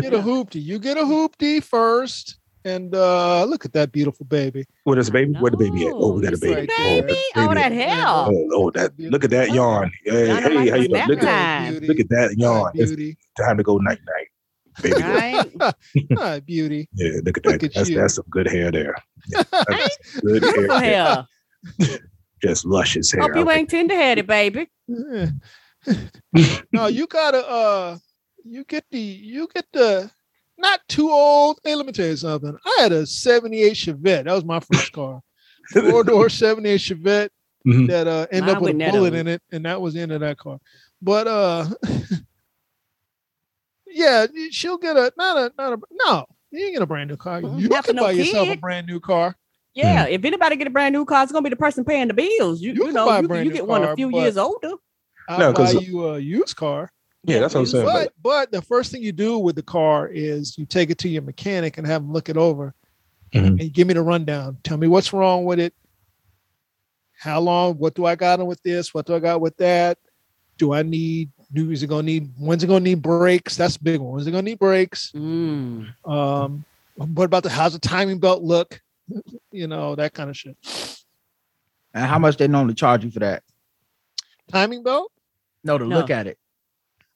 [0.00, 0.60] Get a hoopty.
[0.62, 4.64] You get a hoopty first, And uh look at that beautiful baby.
[4.84, 5.34] Where there's a baby?
[5.38, 5.92] Where the baby at?
[5.94, 6.54] Oh, we got a it's baby.
[6.54, 7.02] right oh, there.
[7.02, 7.76] Baby, that oh, that baby.
[7.76, 8.04] hair.
[8.06, 9.92] Oh, oh, that look at that yawn.
[10.04, 10.98] Hey, Sounded hey, like how you it's doing?
[10.98, 11.70] nap Look at, time.
[11.72, 11.86] Beauty.
[11.86, 12.70] look at that yawn.
[12.74, 13.16] It's beauty.
[13.38, 14.26] time to go night night.
[14.82, 15.02] Baby.
[15.02, 15.52] Right?
[16.18, 16.88] Ah, beauty.
[16.94, 17.64] Yeah, look at Look that.
[17.64, 17.96] at that's you.
[17.96, 18.94] that's some good hair there.
[19.28, 20.52] Yeah, that's good hair.
[20.52, 21.26] Beautiful hair.
[22.42, 23.22] Just luscious hair.
[23.22, 24.68] Hope you ain't tender headed, baby.
[24.86, 25.26] Yeah.
[26.72, 27.96] no, you gotta uh
[28.44, 30.10] you get the you get the
[30.58, 31.60] not too old.
[31.64, 32.56] Hey, let me tell you something.
[32.64, 34.24] I had a 78 Chevette.
[34.24, 35.20] That was my first car.
[35.72, 37.28] Four door 78 Chevette
[37.66, 37.88] Mhm.
[37.88, 40.12] that uh ended Mine up with a bullet in it, and that was the end
[40.12, 40.58] of that car.
[41.02, 41.66] But uh
[43.86, 47.16] yeah, she'll get a not a not a no, you ain't get a brand new
[47.16, 47.40] car.
[47.40, 47.60] Mhm.
[47.60, 49.36] You Not for can no buy yourself a brand new car.
[49.78, 52.14] Yeah, if anybody get a brand new car, it's gonna be the person paying the
[52.14, 52.60] bills.
[52.60, 54.72] You, You you, know, you, you new get one a few years older.
[55.28, 56.90] I'll No, buy 'cause- you a used car.
[57.24, 57.84] Yeah, that's what I'm saying.
[57.84, 61.08] But but the first thing you do with the car is you take it to
[61.08, 62.74] your mechanic and have him look it over
[63.34, 63.60] Mhm.
[63.60, 64.56] and give me the rundown.
[64.62, 65.74] Tell me what's wrong with it.
[67.18, 67.74] How long?
[67.74, 68.94] What do I got on with this?
[68.94, 69.98] What do I got with that?
[70.56, 71.70] Do I need new?
[71.70, 72.30] Is it gonna need?
[72.38, 73.56] When's it gonna need brakes?
[73.56, 74.14] That's a big one.
[74.14, 75.12] When's it gonna need brakes?
[75.14, 75.88] Mm.
[76.04, 76.64] Um,
[76.96, 78.80] what about the how's the timing belt look?
[79.52, 80.56] You know that kind of shit.
[81.94, 83.42] And how much they normally charge you for that?
[84.52, 85.10] Timing belt?
[85.64, 85.96] No, to No.
[85.96, 86.38] look at it.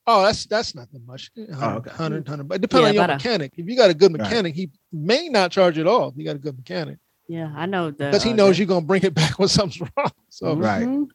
[0.06, 1.30] Oh, that's that's nothing much.
[1.36, 1.90] 100, Oh, okay.
[1.90, 2.48] 100, 100.
[2.48, 3.52] But depending Yeah, on your about a- mechanic.
[3.56, 4.22] If you got a good Right.
[4.22, 6.08] mechanic, he may not charge you at all.
[6.08, 6.98] If you got a good mechanic.
[7.28, 9.48] Yeah, I know the because he uh, knows the- you're gonna bring it back when
[9.48, 10.10] something's wrong.
[10.28, 10.86] So Right.
[10.88, 11.06] Mhm.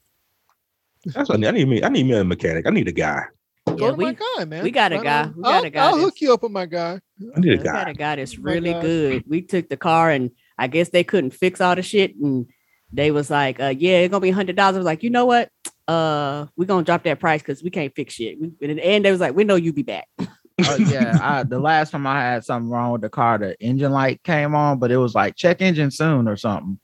[1.08, 1.48] that's what I need.
[1.48, 1.84] I need me.
[1.84, 2.66] I need me a mechanic.
[2.66, 3.24] I need a guy.
[3.66, 4.64] go Yeah, to we, my guy, man.
[4.64, 5.28] we got a guy.
[5.36, 7.02] We got I'll, a guy I'll hook you up with my guy.
[7.36, 7.64] I need a guy.
[7.74, 8.82] we got a guy that's really gosh.
[8.84, 9.24] good.
[9.28, 12.48] We took the car and I guess they couldn't fix all the shit and
[12.92, 14.76] they was like, uh, yeah, it's gonna be hundred dollars.
[14.76, 15.50] I was like, you know what?
[15.88, 18.40] Uh, we're gonna drop that price because we can't fix shit.
[18.40, 20.08] We, and in the end, they was like, we know you be back.
[20.20, 23.92] Oh yeah, I, the last time I had something wrong with the car, the engine
[23.92, 26.80] light came on, but it was like check engine soon or something.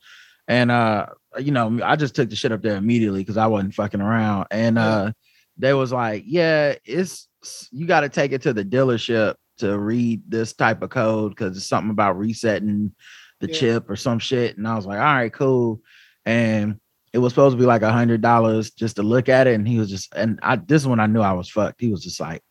[0.48, 1.08] And uh,
[1.40, 4.48] you know, I just took the shit up there immediately because I wasn't fucking around.
[4.52, 5.14] And uh,
[5.58, 7.28] they was like, yeah, it's
[7.72, 11.56] you got to take it to the dealership to read this type of code because
[11.56, 12.94] it's something about resetting
[13.44, 13.60] the Yeah.
[13.60, 14.58] chip or some shit.
[14.58, 15.82] And I was like, all right, cool.
[16.26, 16.80] And
[17.12, 19.54] it was supposed to be like a hundred dollars just to look at it.
[19.56, 21.82] And he was just, and I this is when I knew I was fucked.
[21.82, 22.42] He was just like,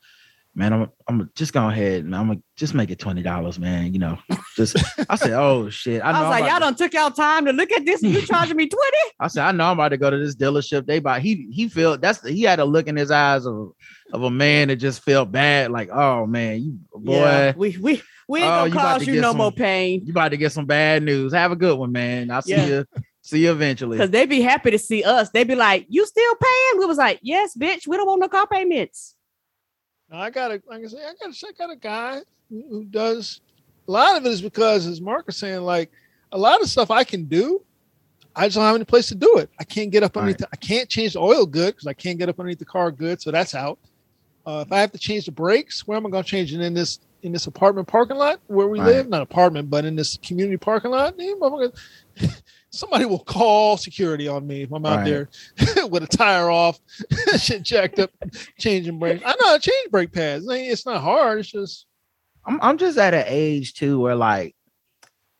[0.54, 3.94] man, I'm I'm just go ahead and I'm gonna just make it twenty dollars, man.
[3.94, 4.18] You know,
[4.54, 4.76] just
[5.10, 6.02] I said, oh shit.
[6.02, 8.20] I, I, was like, y'all to- done took y'all time to look at this you
[8.26, 8.86] charging me 20?
[9.18, 10.86] I said, I know I'm about to go to this dealership.
[10.86, 13.72] They bought he he felt that's he had a look in his eyes of
[14.12, 18.02] of a man that just felt bad, like, oh man, you boy, Yeah, we we
[18.32, 20.02] we ain't Oh, gonna you cause to you no some- more pain.
[20.04, 21.32] you about to get some bad news.
[21.32, 22.30] Have a good one, man.
[22.30, 22.66] I'll see Yeah.
[22.66, 22.84] you.
[23.20, 23.96] See you eventually.
[23.98, 25.30] Because they'd be happy to see us.
[25.30, 26.78] They'd be like, you still paying?
[26.80, 27.86] We was like, yes, bitch.
[27.86, 29.14] We don't want no car payments.
[30.10, 32.84] I got a like I say, I got a, I got a guy who who
[32.84, 33.40] does
[33.88, 35.90] a lot of it is because as Mark was saying, like
[36.32, 37.62] a lot of stuff I can do.
[38.34, 39.50] I just don't have any place to do it.
[39.60, 40.38] I can't get up underneath.
[40.38, 42.90] The, I can't change the oil good because I can't get up underneath the car
[42.90, 43.78] good, so that's out.
[44.46, 46.60] Uh, if I have to change the brakes, where am I going to change it
[46.62, 48.86] in this in this apartment parking lot where we Right.
[48.88, 49.08] live?
[49.08, 51.16] Not apartment, but in this community parking lot.
[51.16, 51.76] Motherfucker,
[52.70, 55.04] Somebody will call security on me if I'm out Right.
[55.04, 56.78] there with a tire off,
[57.38, 58.10] shit jacked up,
[58.58, 59.22] changing brakes.
[59.26, 60.46] I know how to change brake pads.
[60.48, 61.40] It's not hard.
[61.40, 61.86] It's just
[62.46, 64.56] I'm I'm just at an age too where like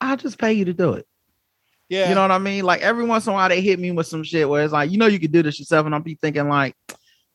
[0.01, 1.07] I'll just pay you to do it.
[1.88, 2.09] yeah.
[2.11, 2.64] You know what I mean?
[2.64, 4.90] Like every once in a while they hit me with some shit where it's like,
[4.90, 6.77] you know, you could do this yourself, and I'll be thinking like,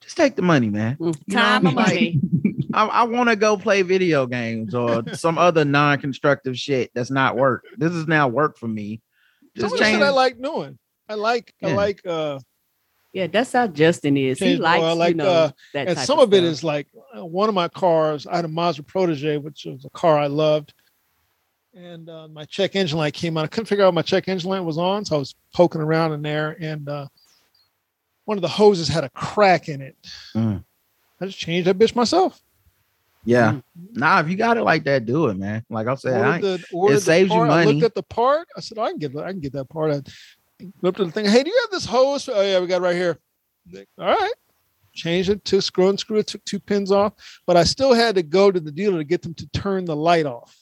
[0.01, 0.95] just take the money, man.
[0.97, 2.21] Mm, You know Time what I mean?
[2.21, 2.56] money.
[2.73, 7.35] I, I want to go play video games or some other non-constructive shit that's not
[7.35, 7.63] work.
[7.77, 9.01] This is now work for me.
[9.57, 10.01] Some Just of change.
[10.01, 10.77] I like doing.
[11.09, 12.39] I like I like uh
[13.13, 14.39] Yeah, that's how Justin is.
[14.39, 16.51] He likes, well, like, you know, uh, that and type some of it stuff.
[16.51, 18.27] is like uh, one of my cars.
[18.27, 20.73] I had a Mazda Protege, which was a car I loved,
[21.73, 23.45] and uh, my check engine light came on.
[23.45, 26.11] I couldn't figure out my check engine light was on, so I was poking around
[26.11, 27.07] in there, and uh,
[28.25, 29.95] one of the hoses had a crack in it.
[30.35, 30.63] Mm.
[31.21, 32.41] I just changed that bitch myself.
[33.27, 33.51] Yeah.
[33.51, 33.99] Mm-hmm.
[33.99, 35.63] Nah, if you got it like that, do it, man.
[35.69, 37.49] Like I said, I Ordered ain't- the, ordered the saves you part.
[37.49, 37.73] I money.
[37.73, 38.47] looked at the part.
[38.55, 39.91] I said, "Oh, I can get, I can get that part.
[39.91, 40.01] I
[40.81, 41.25] looked at the thing.
[41.25, 42.29] Hey, do you have this hose?
[42.29, 43.19] Oh yeah, we got it right here.
[43.71, 44.33] Like, All right.
[44.93, 47.13] Changed it to screw and screw it, took two pins off,
[47.45, 49.95] but I still had to go to the dealer to get them to turn the
[49.95, 50.57] light off.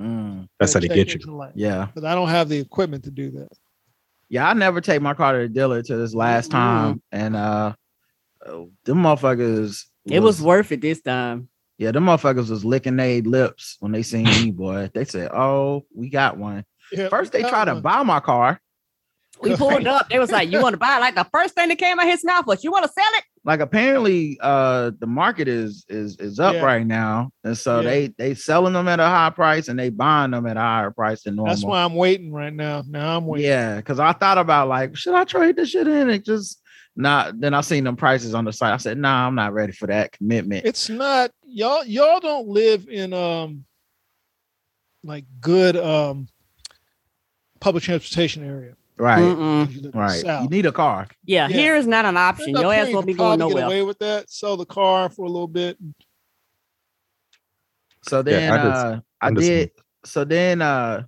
[0.00, 1.20] Mm, That's how That they get you.
[1.20, 1.88] engine yeah.
[1.94, 3.48] But I don't have the equipment to do that.
[4.30, 7.02] Yeah, I never take my car to the dealer to this last time.
[7.12, 7.74] And uh
[8.46, 11.49] oh, them motherfuckers It was worth it this time.
[11.80, 14.90] Yeah, them motherfuckers was licking their lips when they seen me, boy.
[14.94, 16.64] They said, Oh, we got one.
[16.92, 18.60] Yeah, First they that tried to buy my car.
[19.42, 20.08] We pulled up.
[20.10, 22.04] They was like, "You want to buy?" it?" Like the first thing that came out
[22.04, 25.86] of his mouth was, "You want to sell it?" like apparently uh the market is
[25.88, 26.60] is is up Yeah.
[26.62, 27.88] right now and so Yeah.
[27.88, 30.90] they they selling them at a high price and they buying them at a higher
[30.90, 32.82] price than normal That's why I'm waiting right now.
[32.86, 33.46] Now I'm waiting.
[33.46, 36.59] yeah because i thought about like should i trade this shit in it just
[37.00, 39.72] not then i seen them prices on the site i said nah i'm not ready
[39.72, 41.84] for that commitment It's not y'all.
[41.84, 43.64] Y'all don't live in um
[45.02, 46.28] like good um
[47.60, 48.74] public transportation area.
[48.96, 49.18] right.
[49.18, 50.42] You live in the right South.
[50.44, 51.56] you need a car Yeah, Yeah.
[51.56, 52.54] here is not an option.
[52.54, 54.30] Your ass you won't can be going probably Get away with that.
[54.30, 55.78] Sell the car for a little bit.
[58.02, 59.70] So then I just uh I did
[60.04, 61.04] so then uh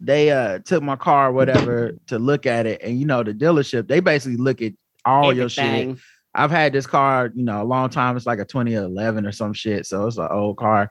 [0.00, 3.32] they uh took my car or whatever to look at it and you know the
[3.34, 4.72] dealership they basically look at
[5.04, 5.96] all your shit.
[6.34, 8.16] I've had this car, you know, a long time.
[8.16, 9.86] It's like a 2011 or some shit.
[9.86, 10.90] So it's an old car.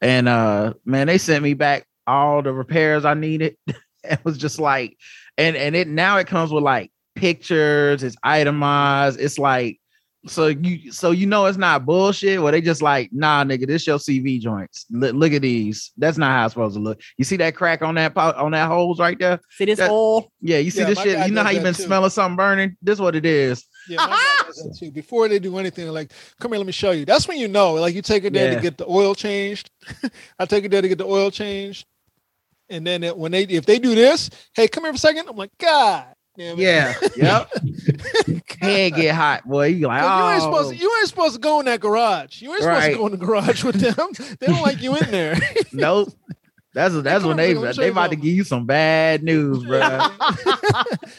[0.00, 3.56] And uh man, they sent me back all the repairs I needed.
[4.04, 4.96] it was just like
[5.38, 9.80] and and it now it comes with like pictures, it's itemized, it's like
[10.26, 12.42] so you so you know it's not bullshit.
[12.42, 14.86] Where they just like, nah, nigga, this your CV joints.
[14.90, 15.92] Look, look at these.
[15.96, 17.00] That's not how it's supposed to look.
[17.16, 19.40] You see that crack on that po- on that holes right there?
[19.50, 20.30] See this That- oil?
[20.40, 21.26] Yeah, you see Yeah, this shit.
[21.26, 21.82] You know how you that been too.
[21.84, 22.76] smelling something burning?
[22.82, 23.64] This what it is.
[23.88, 24.90] Yeah, my guy does that too.
[24.90, 26.10] Before they do anything, like,
[26.40, 27.04] come here, let me show you.
[27.04, 27.74] That's when you know.
[27.74, 28.56] Like, you take it there Yeah.
[28.56, 29.70] to get the oil changed.
[30.40, 31.86] I take it there to get the oil changed,
[32.68, 35.28] and then it, when they if they do this, hey, come here for a second.
[35.28, 36.58] I'm like, God, damn.
[36.58, 36.94] Yeah.
[37.16, 37.50] yep.
[37.50, 38.40] God.
[38.60, 39.66] Head get hot, boy.
[39.66, 40.44] You like, 'Cause oh, You ain't oh.
[40.44, 40.76] supposed to.
[40.76, 42.42] You ain't supposed to go in that garage.
[42.42, 42.92] You ain't supposed Right.
[42.92, 44.36] to go in the garage with them.
[44.40, 45.36] they don't like you in there.
[45.72, 46.12] nope.
[46.74, 50.08] That's that's when on, they let they about to give you some bad news, bro.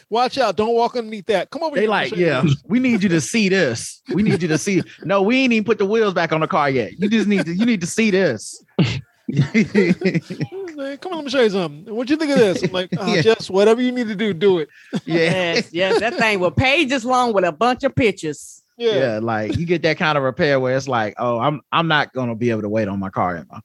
[0.08, 0.56] Watch out!
[0.56, 1.50] Don't walk underneath that.
[1.50, 1.74] Come over.
[1.74, 4.04] They here, like, show you yeah, we need you to see this.
[4.14, 4.84] We need you to see.
[5.04, 6.92] No, we ain't even put the wheels back on the car yet.
[7.00, 7.56] You just need to.
[7.56, 8.64] You need to see this.
[10.78, 11.94] Like, Come on, let me show you something.
[11.96, 12.62] What you think of this?
[12.62, 13.22] I'm like, oh, Yeah.
[13.22, 14.70] just whatever you need to do, do it.
[15.06, 15.16] yeah.
[15.16, 16.00] Yes, yes.
[16.00, 18.64] That thing was pages long with a bunch of pictures.
[18.78, 18.94] Yeah.
[18.96, 22.14] yeah, like you get that kind of repair where it's like, oh, I'm I'm not
[22.14, 23.62] gonna be able to wait on my car anymore.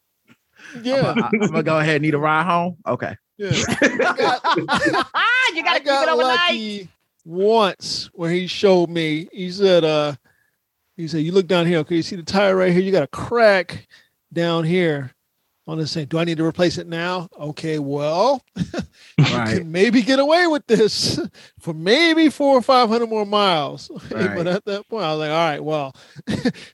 [0.83, 1.13] Yeah.
[1.15, 2.79] I'm, gonna go ahead and need a ride home.
[2.87, 3.15] Okay.
[3.37, 3.51] Yeah.
[3.53, 6.39] I got, you gotta keep got it overnight.
[6.39, 6.89] lucky
[7.27, 9.29] once where he showed me.
[9.33, 10.15] He said, uh,
[10.97, 11.81] he said, you look down here.
[11.81, 12.81] Okay, you see the tire right here.
[12.81, 13.87] You got a crack
[14.33, 15.13] down here
[15.67, 16.07] on this thing.
[16.07, 17.29] Do I need to replace it now?
[17.39, 18.65] Okay, well, you
[19.33, 19.59] Right.
[19.59, 21.21] can maybe get away with this
[21.61, 23.91] for maybe four or five hundred more miles.
[24.11, 24.35] Right.
[24.37, 25.95] but at that point, I was like, all right, well,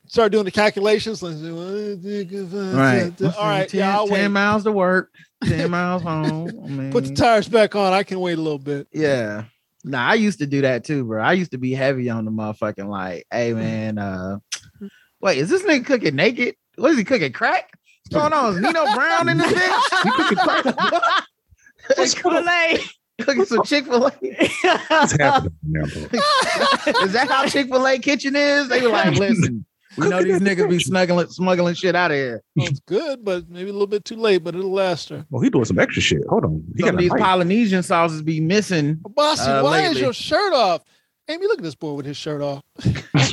[0.06, 1.22] start doing the calculations.
[1.22, 3.12] Like, Right.
[3.22, 4.28] All right, 10, yeah, I'll 10 wait.
[4.28, 5.10] miles to work,
[5.44, 6.48] 10 miles home.
[6.64, 7.92] I mean, Put the tires back on.
[7.92, 8.88] I can wait a little bit.
[8.92, 9.44] Yeah.
[9.84, 11.22] Nah, I used to do that too, bro.
[11.22, 14.38] I used to be heavy on the motherfucking like, hey man, uh
[15.20, 16.56] wait, is this nigga cooking naked?
[16.76, 17.32] What is he cooking?
[17.32, 17.70] Crack?
[18.10, 18.54] What's going on?
[18.54, 20.02] Is Nino Brown in this bitch?
[20.04, 20.64] He cooking crack?
[21.96, 22.78] Chick-fil-A.
[23.22, 24.10] cooking some Chick-fil-A.
[24.88, 25.52] What's happening?
[27.02, 28.68] Is that how Chick-fil-A kitchen is?
[28.68, 29.64] They were like, listen,
[29.96, 32.42] we know these niggas be smuggling smuggling shit out of here.
[32.56, 35.24] Well, it's good, but maybe a little bit too late, but it'll last her.
[35.30, 36.20] Well, he doing some extra shit.
[36.28, 36.62] Hold on.
[36.76, 37.20] He Some got these mic.
[37.22, 38.96] Polynesian sauces be missing.
[39.02, 40.82] Bossy, Uh, why is your shirt off?
[41.28, 42.62] Amy, look at this boy with his shirt off.
[42.82, 43.32] What's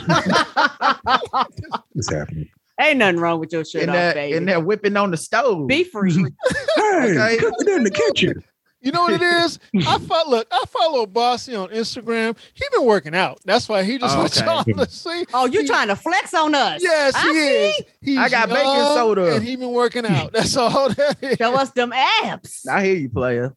[2.12, 2.50] happening?
[2.80, 4.36] Ain't nothing wrong with your shirt In off, that, baby.
[4.38, 5.68] in there whipping on the stove.
[5.68, 6.14] Be free.
[6.78, 7.38] Hey, Okay.
[7.38, 8.44] cooking in the kitchen.
[8.82, 9.58] You know what it is?
[9.88, 12.38] I follow look, I follow Bossy on Instagram.
[12.54, 13.40] He been working out.
[13.44, 14.46] That's why he just Oh, wants okay.
[14.46, 15.26] y'all to see.
[15.34, 16.84] oh, you He- trying to flex on us?
[16.84, 17.82] Yes, he I is.
[18.02, 19.34] He's I got baking soda.
[19.36, 20.34] And he been working out.
[20.34, 21.38] That's all that is.
[21.38, 22.66] Show us them abs.
[22.70, 23.56] I hear you, player.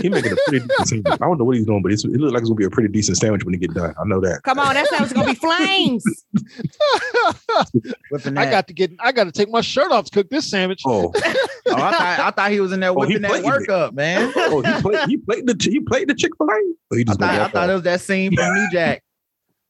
[0.00, 1.12] He making a pretty decent sandwich.
[1.14, 2.70] I don't know what he's doing, but it's, it looks like it's gonna be a
[2.70, 3.94] pretty decent sandwich when he get done.
[3.98, 4.42] I know that.
[4.44, 6.04] Come on, that sounds gonna be flames.
[8.36, 10.82] I got to get I got to take my shirt off to cook this sandwich.
[10.86, 11.12] Oh,
[11.68, 13.70] Oh, I thought I thought he was in there Oh, whipping that played work it.
[13.70, 14.32] up, man.
[14.36, 15.08] oh, he played.
[15.08, 15.56] He played the.
[15.60, 16.52] He played the Chick Fil A.
[16.92, 19.02] Oh, he I just thought, I thought it was that scene from New Jack.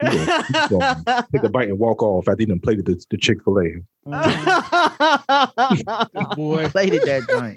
[0.03, 3.81] Take a bite and walk off after he done played the, the Chick Fil A.
[6.13, 6.69] Good boy.
[6.69, 7.57] Plated that joint.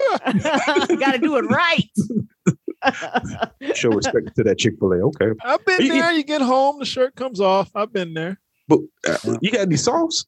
[1.00, 1.84] Got to do it right.
[3.74, 4.96] Show respect to that Chick Fil A.
[5.06, 6.12] Okay, I've been You- there.
[6.12, 7.70] You get home, the shirt comes off.
[7.74, 8.38] I've been there.
[8.68, 10.24] but uh, you got any sauce?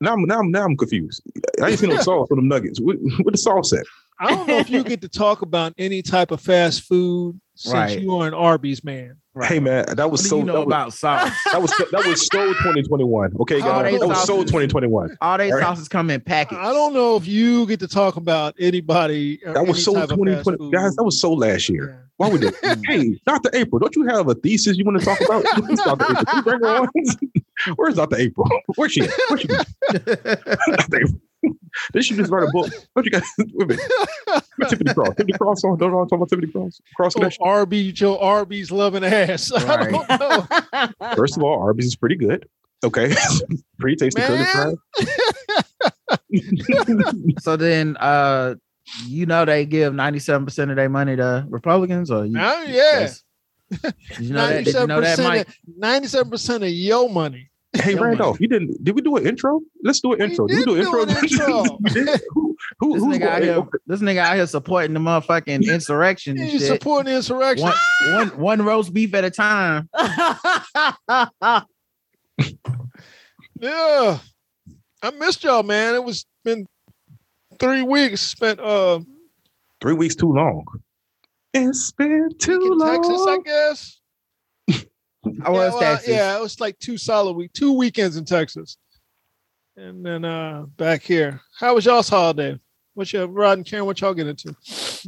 [0.00, 1.22] Now I'm now I'm now I'm confused.
[1.62, 2.80] I ain't seen no sauce for them nuggets.
[2.80, 3.84] What, what the sauce at?
[4.20, 7.72] I don't know if you get to talk about any type of fast food since
[7.74, 8.00] Right.
[8.00, 9.16] you are an Arby's man.
[9.42, 11.32] Hey man, that What was do so you know that, was, about sauce?
[11.52, 13.32] that was that was so 2021.
[13.40, 15.16] Okay, guys, they that was so 2021.
[15.20, 15.62] All they All right.
[15.62, 16.58] sauces come in packets.
[16.58, 19.38] I don't know if you get to talk about anybody.
[19.44, 20.96] That was any so type of fast 2020, guys.
[20.96, 21.90] That was so last year.
[21.90, 22.02] Yeah.
[22.16, 22.46] Why would they?
[22.66, 22.82] Mm.
[22.86, 23.50] hey, Dr.
[23.52, 25.44] April, don't you have a thesis you want to talk about?
[25.60, 26.06] Where's Dr.
[26.10, 26.42] April?
[26.42, 26.88] Bring her on?
[27.76, 28.16] Where's Dr.
[28.16, 28.48] April?
[28.76, 29.02] Where's she?
[29.02, 29.10] at?
[29.28, 29.48] Where's she?
[31.92, 32.02] Dr.
[32.02, 32.70] should just write a book?
[32.94, 33.22] Don't you guys?
[33.38, 33.80] Wait a minute.
[34.56, 35.08] Where's Tiffany Cross.
[35.16, 35.78] Tiffany Cross on.
[35.78, 36.80] Don't talk about Tiffany Cross.
[36.96, 37.42] Cross Oh, connection.
[37.46, 39.52] Arby's, Joe Arby's loving ass.
[39.56, 40.08] I don't
[41.00, 41.14] know.
[41.16, 42.48] First of all, Arby's is pretty good.
[42.84, 43.14] Okay.
[43.78, 44.76] pretty tasty curly Man.
[44.94, 46.56] fries.
[47.40, 48.54] So then, uh,
[49.06, 52.38] you know, they give ninety-seven percent of their money to Republicans, or you?
[52.38, 52.74] Oh, yeah.
[52.92, 53.22] that's-
[53.70, 54.64] Did you know that?
[54.64, 55.46] Did you know that, Mike?
[55.46, 55.56] percent.
[55.76, 57.50] Ninety-seven percent of your money.
[57.82, 58.82] Hey Yo, Randolph, you didn't?
[58.84, 59.60] Did we do an intro?
[59.82, 60.46] Let's do an We intro.
[60.46, 61.02] did we do an do intro.
[61.02, 61.10] an
[61.96, 62.18] intro.
[62.30, 66.50] Who, who, This nigga out here, this nigga out here supporting the motherfucking insurrection and
[66.50, 66.68] You shit.
[66.68, 67.66] supporting the insurrection?
[67.66, 67.76] One,
[68.14, 69.88] one, one roast beef at a time.
[73.60, 74.18] Yeah.
[75.02, 75.94] I missed y'all, man.
[75.94, 76.66] It was been
[77.58, 79.00] three weeks spent uh
[79.80, 80.64] Three weeks too long.
[81.52, 83.02] It's been too in long.
[83.02, 83.95] Texas, I guess.
[85.44, 86.08] I was yeah, well, Texas.
[86.08, 88.76] yeah, it was like two solid week, two weekends in Texas.
[89.76, 91.40] And then uh back here.
[91.58, 92.58] How was y'all's holiday?
[92.94, 93.84] What's your Rod and Karen?
[93.84, 94.54] What y'all get into?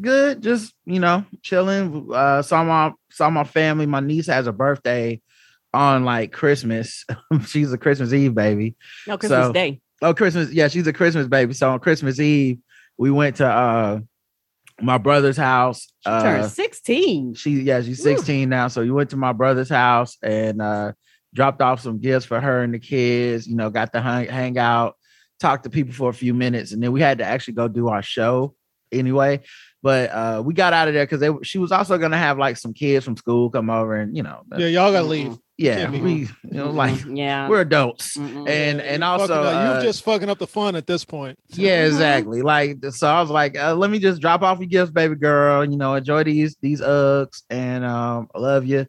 [0.01, 2.09] Good, just you know, chilling.
[2.13, 3.87] Uh, saw my saw my family.
[3.87, 5.21] My niece has a birthday
[5.73, 7.07] on like Christmas.
[7.47, 8.77] she's a Christmas Eve baby.
[9.07, 9.81] no Christmas So- Day.
[10.01, 10.53] Oh, Christmas.
[10.53, 11.55] Yeah, she's a Christmas baby.
[11.55, 12.59] So on Christmas Eve,
[12.99, 14.01] we went to uh
[14.81, 15.93] my brother's house.
[16.01, 17.35] She turned Uh, 16.
[17.35, 18.17] she yeah, she's Woo.
[18.17, 18.69] 16 now.
[18.69, 20.93] So you went to my brother's house and uh
[21.35, 24.57] dropped off some gifts for her and the kids, you know, got to hang, hang
[24.59, 24.97] out,
[25.41, 27.88] talk to people for a few minutes, and then we had to actually go do
[27.88, 28.55] our show
[28.93, 29.41] anyway.
[29.83, 32.73] But uh we got out of there because she was also gonna have like some
[32.73, 35.37] kids from school come over and you know, Yeah, y'all gotta leave.
[35.59, 37.49] Yeah, can't we you know like yeah.
[37.49, 38.16] we're adults.
[38.16, 38.49] Mm-mm.
[38.49, 41.38] And and also uh, you're just fucking up the fun at this point.
[41.49, 41.88] yeah, Mhm.
[41.88, 42.42] exactly.
[42.42, 45.64] Like so, I was like, uh, let me just drop off your gifts, baby girl.
[45.64, 48.87] You know, enjoy these these Uggs, and um, I love you.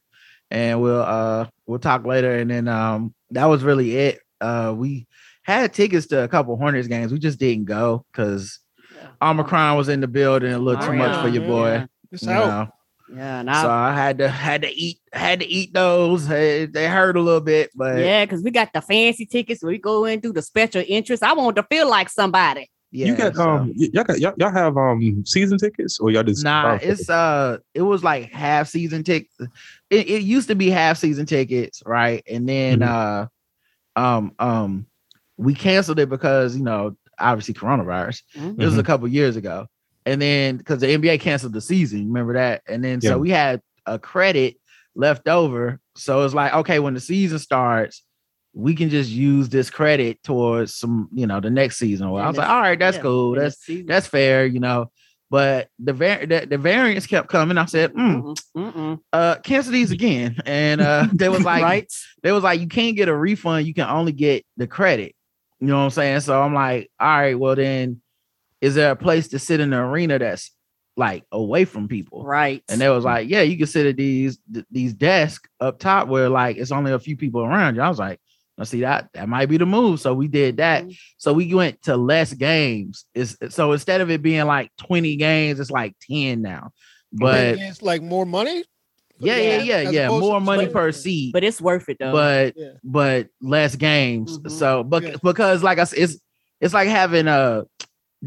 [0.52, 2.36] And we'll uh we'll talk later.
[2.38, 4.20] And then um that was really it.
[4.42, 5.06] Uh, we
[5.44, 7.12] had tickets to a couple Hornets games.
[7.12, 8.60] We just didn't go because
[9.22, 10.54] Omicron was in the building.
[10.54, 11.72] A little too Oh, much yeah, for your boy.
[11.74, 11.86] yeah.
[12.12, 12.48] It's you out.
[12.48, 12.74] know.
[13.16, 16.28] Yeah, and So I, I had to had to eat had to eat those.
[16.28, 19.64] Hey, They hurt a little bit, but yeah, because we got the fancy tickets.
[19.64, 21.24] We go in through the special interest.
[21.24, 22.70] I want to feel like somebody.
[22.92, 23.08] yeah.
[23.08, 26.44] you got so- um, y'all got y'all, y'all have um season tickets or y'all just
[26.44, 29.34] Nah, it's uh, it was like half season tickets.
[29.90, 32.24] It, it used to be half season tickets, right?
[32.30, 33.28] And then uh,
[33.96, 34.86] um, um,
[35.38, 38.22] we canceled it because you know, obviously coronavirus.
[38.36, 39.68] This was a couple years ago,
[40.06, 42.64] and then because the NBA canceled the season, remember that?
[42.68, 43.12] And then Yeah.
[43.12, 44.58] so we had a credit
[44.96, 48.04] left over, so it's like okay, when the season starts.
[48.56, 52.10] We can just use this credit towards some, you know, the next season.
[52.10, 53.36] Well, I was like, all right, that's Yeah, cool.
[53.36, 54.92] That's that's fair, you know.
[55.30, 57.60] But the var- the, the variants kept coming.
[57.60, 59.00] I said, mm, Mm-mm, mm-mm.
[59.14, 60.38] uh, cancel these again.
[60.48, 61.94] And uh, they was like, right?
[62.24, 63.68] they was like, you can't get a refund.
[63.68, 65.16] You can only get the credit.
[65.60, 66.22] You know what I'm saying?
[66.22, 68.02] So I'm like, all right, well then,
[68.62, 70.52] is there a place to sit in the arena that's
[70.98, 72.24] like away from people?
[72.26, 72.64] Right.
[72.70, 76.08] And they was like, yeah, you can sit at these th- these desks up top
[76.08, 77.82] where like it's only a few people around you.
[77.82, 78.20] I was like,
[78.58, 80.02] now see that that might be the move.
[80.02, 80.84] So we did that.
[80.86, 80.98] Mhm.
[81.18, 83.06] So we went to less games.
[83.16, 86.72] It's so instead of it being like 20 games, it's like 10 now.
[87.14, 88.64] But it's like more money.
[89.22, 90.08] yeah, yeah, yeah, As yeah.
[90.10, 92.12] More money like- per seat, but it's worth it though.
[92.12, 92.72] but Yeah.
[92.84, 94.38] but less games.
[94.38, 94.52] Mhm.
[94.52, 95.16] So but Yeah.
[95.24, 96.20] because like I said, it's
[96.62, 97.64] it's like having uh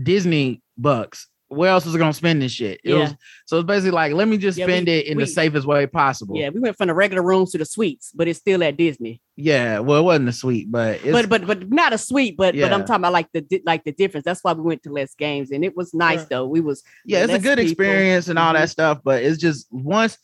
[0.00, 1.28] Disney bucks.
[1.48, 2.80] Where else is it gonna spend this shit?
[2.82, 2.98] It Yeah.
[3.00, 5.26] was so it's basically like let me just Yeah, we- spend it in we- the
[5.26, 6.34] safest way possible.
[6.34, 9.20] yeah, we went from the regular rooms to the suites, but it's still at Disney.
[9.36, 12.54] Yeah, well, it wasn't a suite, but it's, but but but not a suite, but
[12.54, 14.24] but I'm talking about like the like the difference.
[14.24, 16.28] That's why we went to less games, and it was nice Right.
[16.30, 16.46] though.
[16.46, 17.70] We was yeah, it's a good people.
[17.70, 18.58] experience and all Mhm.
[18.60, 19.00] that stuff.
[19.04, 20.16] But it's just once,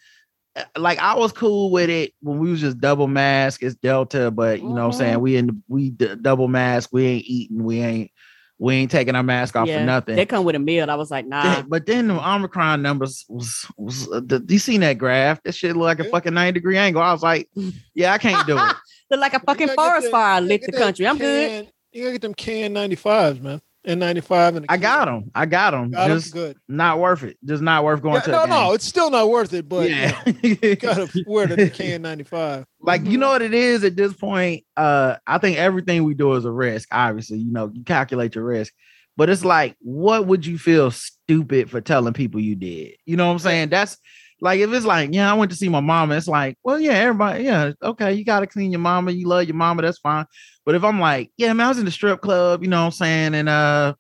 [0.57, 3.62] uh, like I was cool with it when we was just double mask.
[3.62, 4.98] It's Delta, but you know what I'm Mm-hmm.
[4.98, 6.88] saying we in we d- double mask.
[6.90, 7.62] We ain't eating.
[7.64, 8.11] We ain't
[8.59, 10.16] we ain't taking our mask off yeah, for nothing.
[10.16, 10.90] They come with a meal.
[10.90, 11.62] I was like, nah.
[11.62, 15.42] But then the Omicron numbers was was uh, the, you seen that graph?
[15.44, 17.01] That shit look like a fucking 90 degree angle.
[17.01, 17.49] I was like,
[17.94, 18.77] yeah, I can't do it.
[19.11, 21.07] Look like a fucking forest the- fire you lit the country.
[21.07, 21.71] I'm good.
[21.92, 23.61] You gotta get them KN95s, man.
[23.88, 25.31] N95 and I got them.
[25.35, 25.90] I got them.
[25.90, 26.09] Got?
[26.09, 26.57] Just good.
[26.68, 27.37] not worth it.
[27.44, 28.31] Just not worth going Yeah, to.
[28.31, 30.22] no, no, it's still not worth it, but yeah.
[30.42, 32.64] you gotta wear the KN95.
[32.81, 36.35] like you know what it is at this point uh i think everything we do
[36.35, 38.72] is a risk obviously you know you calculate your risk
[39.16, 43.27] but it's like what would you feel stupid for telling people you did you know
[43.27, 43.96] what i'm saying that's
[44.40, 46.92] like if it's like yeah i went to see my mama it's like well yeah
[46.92, 50.24] everybody yeah okay you gotta clean your mama you love your mama that's fine
[50.64, 52.87] but if i'm like yeah man i was in the strip club you know what
[52.87, 53.94] i'm saying and uh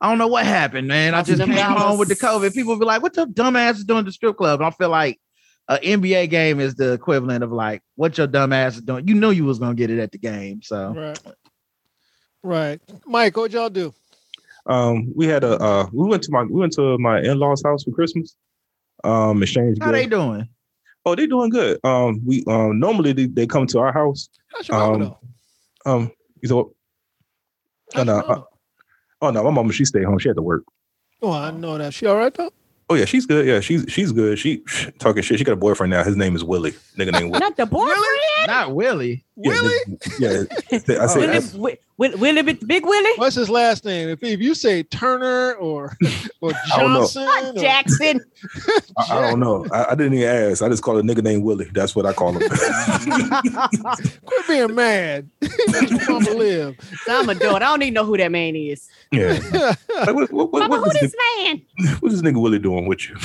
[0.00, 1.14] I don't know what happened, man.
[1.14, 2.52] I just them came home with the COVID.
[2.52, 4.90] People be like, "What the dumbass is doing at the strip club?" And I feel
[4.90, 5.18] like
[5.68, 9.08] an NBA game is the equivalent of like what your dumb ass is doing.
[9.08, 11.18] You know you was gonna get it at the game, so Right.
[12.42, 12.80] Right.
[13.06, 13.94] Mike, what'd y'all do?
[14.66, 17.62] Um, we had a uh, we went to my we went to my in laws
[17.64, 18.36] house for Christmas.
[19.04, 19.78] Um, exchange.
[19.80, 20.48] how they doing?
[21.06, 21.78] Oh, they doing good.
[21.84, 24.28] Um, we um normally they, they come to our house.
[24.48, 25.16] How's your mama Um,
[25.84, 25.92] though?
[25.92, 26.72] Um, you know,
[27.96, 28.42] Oh no, uh,
[29.20, 30.18] oh no, my mama she stayed home.
[30.18, 30.64] She had to work.
[31.22, 31.94] Oh, I know that.
[31.94, 32.50] She all right though?
[32.90, 33.46] Oh yeah, she's good.
[33.46, 34.38] Yeah, she's she's good.
[34.38, 34.62] She
[34.98, 35.38] talking shit.
[35.38, 36.04] She got a boyfriend now.
[36.04, 36.72] His name is Willie.
[36.98, 37.38] Nigga named Willie.
[37.40, 37.98] Not the boyfriend.
[38.46, 39.24] Not Willie.
[39.36, 39.98] Yeah, Willie?
[40.18, 43.12] yeah, I oh, say Willie, I, Wi- Wi- Willie, Big Big Willie.
[43.16, 44.10] What's his last name?
[44.10, 45.96] If, if you say Turner or
[46.42, 47.00] or I don't know.
[47.08, 48.20] Johnson, or- Jackson.
[48.98, 49.66] I, I don't know.
[49.72, 50.62] I, I didn't even ask.
[50.62, 51.70] I just call a nigga named Willie.
[51.72, 52.46] That's what I call him.
[54.26, 55.30] quit being mad.
[55.40, 56.76] Let your mama live.
[57.08, 57.64] I'm a daughter.
[57.64, 58.88] I don't even know who that man is.
[59.12, 59.38] Yeah.
[59.94, 61.62] Like, what, what, what, Mama, what who is this man?
[62.00, 63.16] what's this nigga Willie doing with you?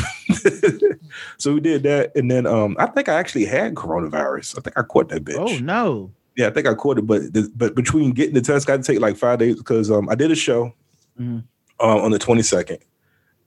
[1.37, 4.57] so we did that, and then um, I think I actually had coronavirus.
[4.57, 5.35] I think I caught that bitch.
[5.37, 6.11] Oh no.
[6.37, 8.83] Yeah, I think I caught it, but the, but between getting the test, I had
[8.83, 10.73] to take like five days because um, I did a show
[11.19, 11.43] Mhm.
[11.79, 12.77] um, on the twenty second,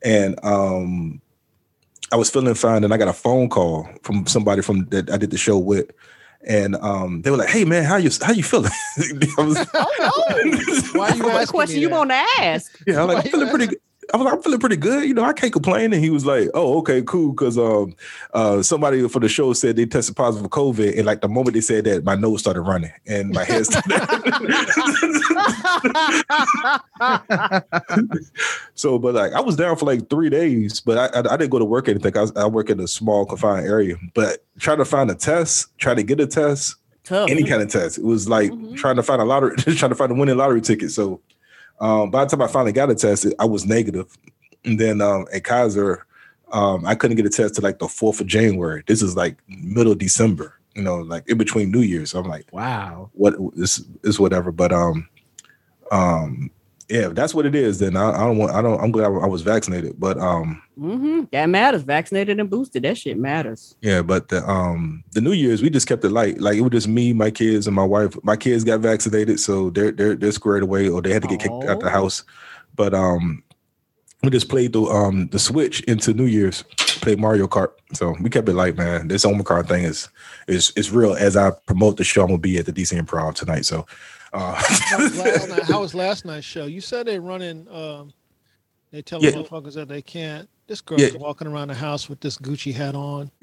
[0.04, 1.22] and um,
[2.12, 5.16] I was feeling fine, and I got a phone call from somebody from that I
[5.16, 5.90] did the show with,
[6.46, 8.70] and um, they were like, "Hey man, how you how you feeling?"
[9.38, 9.56] I was,
[10.92, 12.78] Why you What asking question me you want to ask?
[12.86, 13.80] yeah, I'm like, I'm feeling pretty good.
[14.12, 15.08] I was like, I'm feeling pretty good.
[15.08, 15.92] You know, I can't complain.
[15.92, 17.32] And he was like, Oh, okay, cool.
[17.34, 17.94] Cause um
[18.34, 20.96] uh somebody for the show said they tested positive for COVID.
[20.96, 23.92] And like the moment they said that, my nose started running and my head started.
[28.74, 31.50] so, but like I was down for like three days, but I I, I didn't
[31.50, 32.16] go to work or anything.
[32.16, 33.96] I, was, I work in a small confined area.
[34.14, 37.30] But trying to find a test, try to get a test, Tough.
[37.30, 37.98] any kind of test.
[37.98, 38.76] It was like Mhm.
[38.76, 40.90] trying to find a lottery, just trying to find a winning lottery ticket.
[40.90, 41.20] So
[41.80, 44.16] um, by the time I finally got a test, I was negative.
[44.64, 46.06] And then um, at Kaiser,
[46.52, 48.82] um, I couldn't get a test to like the 4th of January.
[48.86, 52.14] This is like middle December, you know, like in between New Year's.
[52.14, 53.10] I'm like, Wow.
[53.14, 54.52] what is is whatever.
[54.52, 55.08] But um,
[55.90, 56.50] um,
[56.92, 57.78] yeah, if that's what it is.
[57.78, 58.52] Then I, I don't want.
[58.52, 58.78] I don't.
[58.78, 59.98] I'm glad I was vaccinated.
[59.98, 61.22] But um, mm-hmm.
[61.32, 61.82] That matters.
[61.82, 62.82] Vaccinated and boosted.
[62.82, 63.74] That shit matters.
[63.80, 66.38] Yeah, but the um the New Year's we just kept it light.
[66.38, 68.14] Like it was just me, my kids, and my wife.
[68.22, 71.40] My kids got vaccinated, so they're they're they're squared away, or they had to get
[71.40, 71.90] kicked out the Oh.
[71.90, 72.24] house.
[72.76, 73.42] But um,
[74.22, 76.62] we just played the um the switch into New Year's,
[77.00, 77.70] played Mario Kart.
[77.94, 79.08] So we kept it light, man.
[79.08, 80.10] This Omicron thing is
[80.46, 81.14] is is real.
[81.14, 83.64] As I promote the show, I'm gonna be at the DC Improv tonight.
[83.64, 83.86] So.
[84.32, 86.66] Uh, How was last night- how was last night's show?
[86.66, 87.66] You said they're running.
[87.70, 88.12] Um,
[88.90, 89.32] they tell Yeah.
[89.32, 90.48] motherfuckers that they can't.
[90.66, 91.10] This girl's Yeah.
[91.18, 93.30] walking around the house with this Gucci hat on.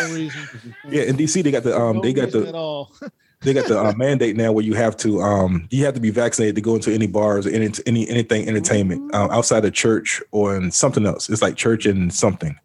[0.00, 0.40] No reason.
[0.88, 2.92] yeah, in DC they got the um No they got the all.
[3.40, 6.10] they got the uh, mandate now where you have to um you have to be
[6.10, 10.22] vaccinated to go into any bars or any, any anything entertainment um, outside of church
[10.30, 11.28] or in something else.
[11.28, 12.56] It's like church and something.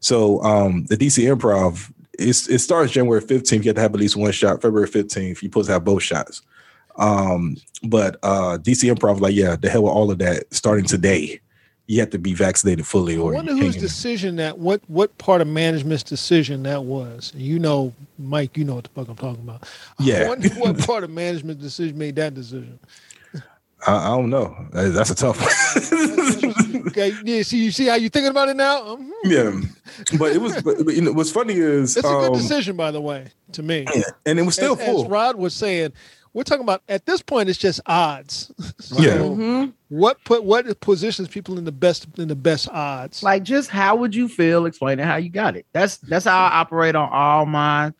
[0.00, 3.64] So um the DC Improv it starts January 15th.
[3.64, 4.60] You have to have at least one shot.
[4.60, 6.42] February 15th, you're supposed to have both shots.
[6.96, 10.44] Um, but uh DC Improv like yeah, the hell with all of that.
[10.54, 11.40] Starting today,
[11.86, 15.40] you have to be vaccinated fully I or wonder whose decision that what what part
[15.40, 17.32] of management's decision that was.
[17.36, 19.62] You know, Mike, you know what the fuck I'm talking about.
[19.98, 20.28] I Yeah.
[20.28, 22.78] wonder what part of management decision made that decision.
[23.84, 24.54] I, I don't know.
[24.72, 26.52] That's a tough one.
[26.88, 27.42] Okay, yeah.
[27.42, 28.96] See, you see how you thinking about it now.
[28.96, 29.10] Mhm.
[29.24, 29.60] yeah,
[30.18, 30.60] but it was.
[30.62, 33.28] But, but, you know, what's funny is It's a good um, decision, by the way,
[33.52, 33.86] to me.
[33.94, 35.08] yeah, and it was still as, as full.
[35.08, 35.92] Rod was saying,
[36.34, 38.52] we're talking about at this point, it's just odds.
[38.92, 39.10] Yeah.
[39.10, 43.22] So hmm what put what positions people in the best in the best odds?
[43.22, 45.66] Like, just how would you feel explaining how you got it?
[45.72, 47.92] That's that's how I operate on all my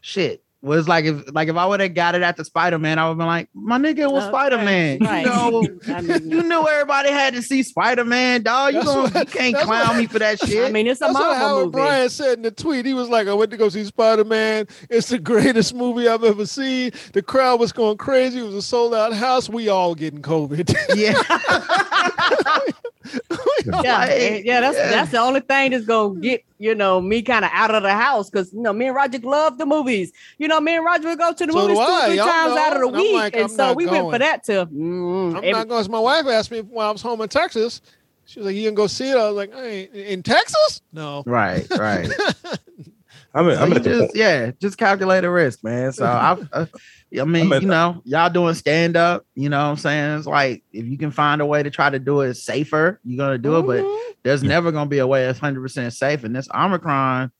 [0.00, 0.43] shit.
[0.64, 3.04] Was like if like if I would have got it at the Spider Man, I
[3.04, 4.98] would have been like, my nigga was Okay, Spider Man.
[5.00, 5.26] right.
[5.26, 8.72] You know, I mean, you knew everybody had to see Spider Man, dog.
[8.72, 10.64] You, That's gonna, what- you can't clown what- me for that shit.
[10.66, 11.72] I mean, it's a That's what Marvel Howard movie.
[11.72, 12.86] Bryant said in the tweet.
[12.86, 14.66] He was like, "I went to go see Spider Man.
[14.88, 16.92] It's the greatest movie I've ever seen.
[17.12, 18.40] The crowd was going crazy.
[18.40, 19.50] It was a sold out house.
[19.50, 21.20] We all getting COVID." yeah.
[23.66, 24.90] Yeah, Like, yeah, that's yeah.
[24.90, 27.92] that's the only thing that's gonna get you know me kind of out of the
[27.92, 30.12] house because you know me and Roger love the movies.
[30.38, 32.26] You know, me and Roger would go to the So movies two or three Y'all
[32.26, 34.66] times out of the and week, like, and so not we went for that to.
[34.66, 35.90] mm, I'm every- not going.
[35.90, 37.80] My wife asked me while I was home in Texas.
[38.26, 40.80] She was like, "You can go see it." I was like, I ain't, "In Texas?
[40.92, 42.08] No." Right, right.
[43.34, 45.92] I'm, at, So I'm you at the just, yeah, just calculate the risk, man.
[45.92, 46.66] So I, uh,
[47.20, 49.24] I mean, you know, y'all doing stand up.
[49.34, 50.18] You know what I'm saying?
[50.18, 53.18] It's like if you can find a way to try to do it safer, you're
[53.18, 53.62] gonna do it.
[53.62, 54.00] But Mhm.
[54.24, 56.24] there's never gonna be a way that's 100 percent safe.
[56.24, 57.30] And this Omicron,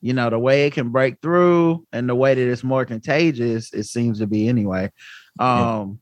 [0.00, 3.72] you know, the way it can break through and the way that it's more contagious,
[3.72, 4.90] it seems to be anyway.
[5.38, 6.00] Um,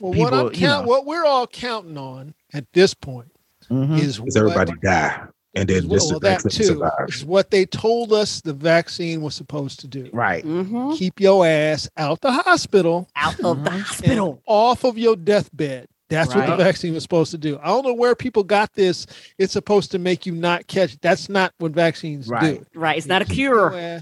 [0.00, 0.88] Well, what I'm People, you count, know.
[0.88, 3.30] what we're all counting on at this point
[3.70, 3.98] mhm.
[3.98, 5.22] is Is everybody what, die
[5.54, 7.08] and then well, this that too survive?
[7.08, 10.08] is what they told us the vaccine was supposed to do.
[10.12, 10.44] right.
[10.44, 10.96] Mhm.
[10.96, 13.74] Keep your ass out the hospital out of the Mhm.
[13.74, 14.42] and hospital.
[14.46, 15.86] off of your deathbed.
[16.08, 17.56] That's what the vaccine was supposed to do.
[17.62, 19.06] I don't know where people got this.
[19.38, 20.98] It's supposed to make you not catch.
[21.00, 22.58] That's not what vaccines Right.
[22.58, 22.66] do.
[22.74, 24.00] Right, it's not a cure.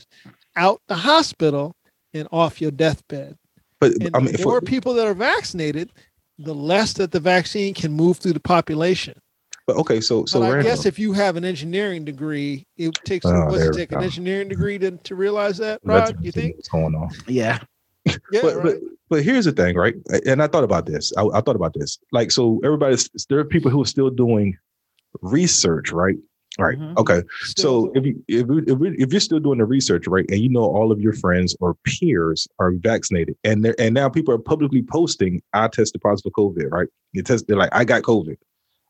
[0.57, 1.77] out the hospital
[2.15, 3.37] and off your deathbed.
[3.81, 5.91] But And I mean, the for- more people that are vaccinated,
[6.39, 9.15] the less that the vaccine can move through the population.
[9.69, 13.27] But okay, so so but I guess if you have an engineering degree, it takes
[13.27, 16.25] Oh, what's it we take an engineering degree to, to realize that, let's Rod?
[16.25, 16.57] You think?
[16.57, 17.11] what's going on?
[17.29, 17.61] Yeah.
[18.33, 18.63] Yeah, but, right.
[18.65, 18.75] but
[19.11, 19.95] but here's the thing, right?
[20.25, 21.13] And I thought about this.
[21.19, 21.99] I, I thought about this.
[22.13, 24.57] Like, so everybody's there are people who are still doing
[25.21, 26.17] research, right?
[26.59, 26.79] Right.
[26.79, 26.97] Mhm.
[26.97, 27.23] Okay.
[27.43, 30.25] Still- So if you if, you- if, you- if you're still doing the research, right,
[30.31, 34.09] and you know all of your friends or peers are vaccinated, and they and now
[34.09, 36.89] people are publicly posting, I tested positive for COVID, right?
[37.13, 38.37] You test, they're like, I got COVID,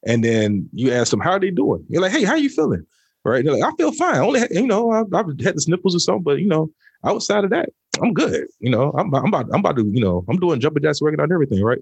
[0.07, 1.85] and then you ask them how are they doing.
[1.89, 2.85] You're like, hey, how are you feeling?
[3.25, 3.45] Right?
[3.45, 4.15] They're like, I feel fine.
[4.15, 6.71] I only had, you know, I, I've had the sniffles or something, but you know,
[7.05, 7.69] outside of that,
[8.03, 8.47] I'm good.
[8.61, 11.21] You know, I'm, I'm about I'm about to, you know, I'm doing jumping jacks, working
[11.21, 11.81] on everything, right?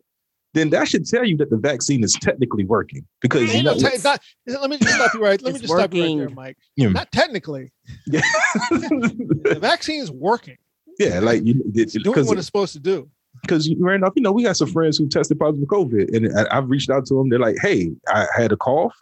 [0.54, 3.88] Then that should tell you that the vaccine is technically working because you know, no
[3.88, 5.42] it's not- let me just stop you right.
[5.42, 6.28] Let me It's just stop you right there.
[6.30, 6.56] Mike.
[6.76, 6.88] Yeah.
[6.88, 7.72] Not technically.
[8.06, 8.22] yeah,
[8.70, 10.56] The vaccine is working.
[10.98, 13.10] yeah, like you, It's doing what it's supposed to do.
[13.42, 16.14] Because you ran off, you know, we got some friends who tested positive for COVID,
[16.16, 17.28] and I, I've reached out to them.
[17.28, 18.94] They're like, "Hey, I had a cough.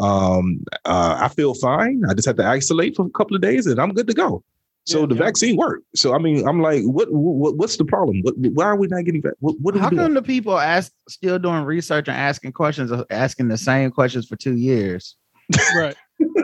[0.00, 2.02] Um, uh, I feel fine.
[2.08, 4.42] I just had to isolate for a couple of days, and I'm good to go."
[4.84, 5.20] So Yeah, the yeah.
[5.22, 5.84] vaccine worked.
[5.94, 8.20] So I mean, I'm like, what, what what's the problem?
[8.22, 10.06] What, why are we not getting vac- What, what are How we doing?
[10.06, 14.36] come the people ask still doing research and asking questions, asking the same questions for
[14.36, 15.16] two years?
[15.76, 15.94] Right.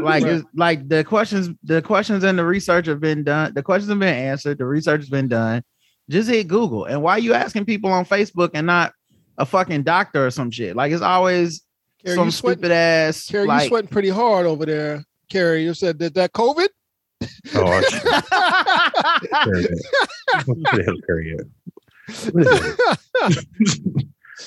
[0.01, 0.33] Like, Right.
[0.35, 3.55] it's, like the questions, the questions and the research have been done.
[3.55, 4.59] The questions have been answered.
[4.59, 5.63] The research has been done.
[6.09, 6.85] Just hit Google.
[6.87, 8.93] And why are you asking people on Facebook and not
[9.37, 10.75] a fucking doctor or some shit?
[10.77, 11.63] Like it's always
[12.03, 13.27] Carrie, some you sweating, stupid ass.
[13.27, 15.05] Carrie, you like, sweating pretty hard over there.
[15.29, 16.69] Carrie, you said that that COVID?
[17.55, 17.83] Oh, I
[19.45, 19.83] carry that.
[20.47, 21.47] What the hell carry it?
[22.33, 22.47] What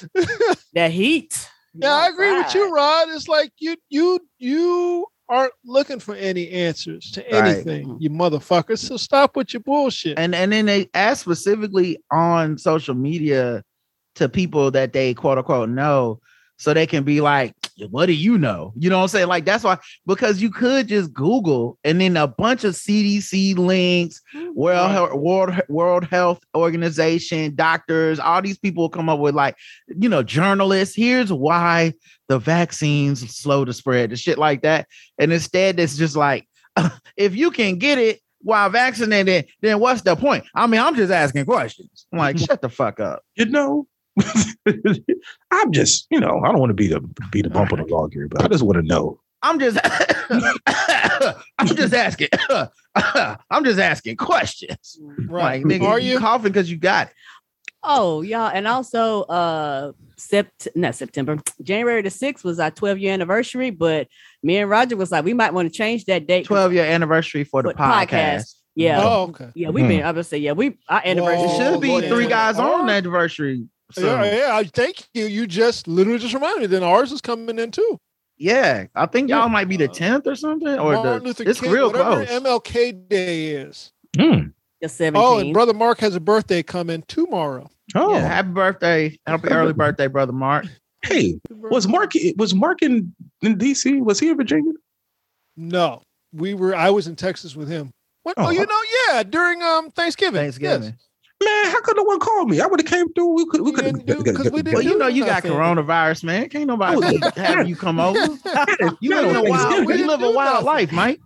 [0.09, 0.57] is?
[0.73, 1.49] That heat.
[1.73, 3.09] Yeah, I agree with you, Rod.
[3.09, 7.45] It's like you you you aren't looking for any answers to Right.
[7.55, 7.97] anything, mm-hmm.
[7.99, 8.79] you motherfuckers.
[8.79, 10.19] So stop with your bullshit.
[10.19, 13.63] and and then they ask specifically on social media
[14.15, 16.19] to people that they quote unquote know
[16.57, 17.55] so they can be like
[17.89, 19.75] what do you know you know what i'm saying like that's why
[20.05, 24.53] because you could just google and then a bunch of cdc links mm-hmm.
[24.53, 24.91] world Right.
[24.91, 29.55] Health, world world health organization doctors all these people come up with like
[29.87, 31.93] you know journalists here's why
[32.31, 34.87] the vaccines slow to spread and shit like that
[35.19, 36.47] and instead it's just like
[37.17, 40.45] if you can get it while vaccinated, then what's the point?
[40.55, 42.07] I mean, I'm just asking questions.
[42.11, 43.23] I'm like, shut the fuck up.
[43.35, 43.87] You know,
[45.51, 47.01] I'm just, you know, I don't want to be the
[47.31, 49.19] be the bump on the log here, but I just want to know.
[49.43, 49.77] I'm just,
[51.59, 52.29] I'm just asking.
[52.95, 54.99] I'm just asking questions.
[55.27, 55.63] right.
[55.63, 56.19] Like, nigga, Are you you?
[56.19, 57.13] coughing because you got it?
[57.83, 59.91] Oh, y'all, and also uh
[60.21, 64.07] sept not September, January the 6th was our 12 year anniversary, but
[64.43, 66.45] me and Roger was like, we might want to change that date.
[66.45, 68.07] 12 year anniversary for the But podcast.
[68.09, 68.55] podcast.
[68.75, 69.01] Yeah.
[69.03, 69.49] Oh, okay.
[69.53, 71.43] Yeah, we've been, I would say, yeah, we our anniversary.
[71.45, 72.29] It should be Lord, three yeah.
[72.29, 72.89] guys on Alright.
[72.91, 73.65] anniversary.
[73.91, 74.55] So, Yeah, yeah, yeah.
[74.55, 75.25] I Thank you.
[75.25, 76.67] You just literally just reminded me.
[76.67, 77.99] Then ours is coming in too.
[78.37, 79.47] Yeah, I think y'all Yeah.
[79.51, 80.79] might be the 10th or something.
[80.79, 82.41] Or Martin the, Luther it's King, real whatever close.
[82.41, 83.91] MLK Day is.
[84.17, 84.47] Hmm.
[84.81, 85.11] The 17th.
[85.15, 87.69] Oh, and brother Mark has a birthday coming tomorrow.
[87.95, 89.17] Oh, Yeah, happy birthday.
[89.27, 90.65] Happy early birthday, brother Mark.
[91.03, 93.99] hey, was Mark was Mark in, in DC?
[94.03, 94.73] Was he in Virginia?
[95.57, 96.01] No,
[96.33, 96.75] we were.
[96.75, 97.91] I was in Texas with him.
[98.23, 98.35] What?
[98.37, 98.81] Oh, Oh, you know,
[99.13, 100.41] yeah, during um Thanksgiving.
[100.41, 100.95] Thanksgiving.
[101.43, 102.61] Man, how could no one call me?
[102.61, 103.33] I would have came through.
[103.35, 105.51] We could we We could didn't do- 'cause Well, you know you got nothing.
[105.53, 106.49] coronavirus, man.
[106.49, 108.19] Can't nobody have you come over.
[108.99, 110.65] You No, live a wild, We you live a wild nothing.
[110.67, 111.19] life, Mike.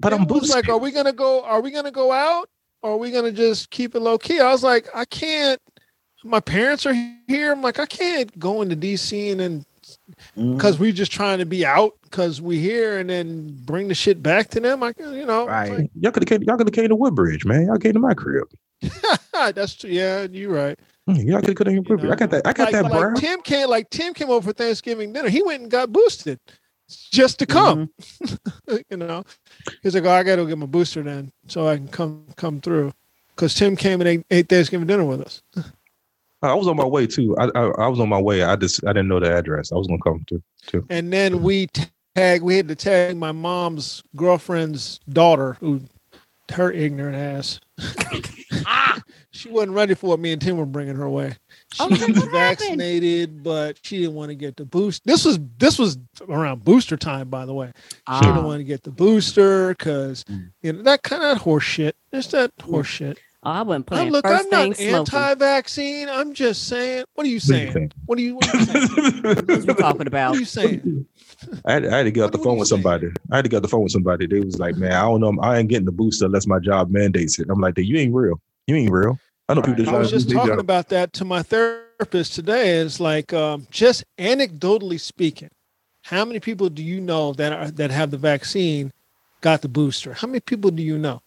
[0.00, 0.56] But I'm It was boosted.
[0.56, 1.44] like, are we gonna go?
[1.44, 2.48] Are we gonna go out?
[2.84, 4.38] Or are we gonna just keep it low key?
[4.40, 5.58] I was like, I can't.
[6.22, 6.94] My parents are
[7.26, 7.52] here.
[7.52, 9.64] I'm like, I can't go into DC and then
[10.38, 10.54] Mm-hmm.
[10.54, 14.22] because we're just trying to be out because we here and then bring the shit
[14.22, 14.80] back to them.
[14.80, 15.70] Like, you know, Right.
[15.72, 16.42] it's y'all could have came.
[16.48, 17.66] Y'all could have came to Woodbridge, man.
[17.66, 18.44] Y'all came to my crib.
[19.32, 19.90] that's true.
[19.90, 20.78] Yeah, you're right.
[21.08, 22.12] Mm, Y'all could have came to Woodbridge.
[22.12, 22.46] I got that.
[22.46, 23.14] I got like, that like.
[23.16, 23.68] Tim came.
[23.68, 25.28] Like Tim came over for Thanksgiving dinner.
[25.28, 26.40] He went and got boosted
[26.88, 27.90] just to come.
[28.02, 28.76] Mm-hmm.
[28.90, 29.24] you know,
[29.82, 32.60] he's like, oh, I got to get my booster then so I can come come
[32.60, 32.92] through.
[33.34, 35.42] Because Tim came and ate, ate Thanksgiving dinner with us.
[36.42, 37.36] I was on my way too.
[37.38, 38.42] I, I I was on my way.
[38.42, 39.72] I just I didn't know the address.
[39.72, 40.86] I was gonna come too.
[40.90, 41.68] And then we
[42.14, 42.42] tag.
[42.42, 45.80] We had to tag my mom's girlfriend's daughter, who
[46.52, 47.60] her ignorant ass.
[49.30, 51.36] she wasn't ready for what me and Tim were bringing her away.
[51.78, 52.30] She Oh, what was happened?
[52.30, 55.02] vaccinated, but she didn't want to get the boost.
[55.04, 55.98] This was this was
[56.28, 57.72] around booster time, by the way.
[57.90, 58.20] She Ah.
[58.20, 60.50] didn't want to get the booster because Mm.
[60.62, 61.96] you know that kind of horse shit.
[62.12, 63.18] It's that horse shit.
[63.46, 64.12] Oh, I wasn't Now, playing.
[64.12, 64.94] look, First I'm thing not smoking.
[65.28, 66.08] anti-vaccine.
[66.08, 67.04] I'm just saying.
[67.14, 67.92] What are you What you saying?
[68.06, 68.34] What are you?
[68.36, 69.22] What are you saying?
[69.22, 70.30] What you talking about?
[70.30, 71.06] What are you saying?
[71.66, 72.82] I had, I had to get off the What- what phone you with saying?
[72.82, 73.06] somebody.
[73.30, 74.26] I had to get off the phone with somebody.
[74.26, 75.34] They was like, "Man, I don't know.
[75.42, 78.14] I ain't getting the booster unless my job mandates it." I'm like, dude, "You ain't
[78.14, 78.40] real.
[78.66, 79.18] You ain't real."
[79.48, 82.78] I know people I was just talking about that to my therapist today.
[82.78, 85.50] It's like um, just anecdotally speaking,
[86.02, 88.92] how many people do you know that are that have the vaccine
[89.42, 90.14] got the booster?
[90.14, 91.20] How many people do you know?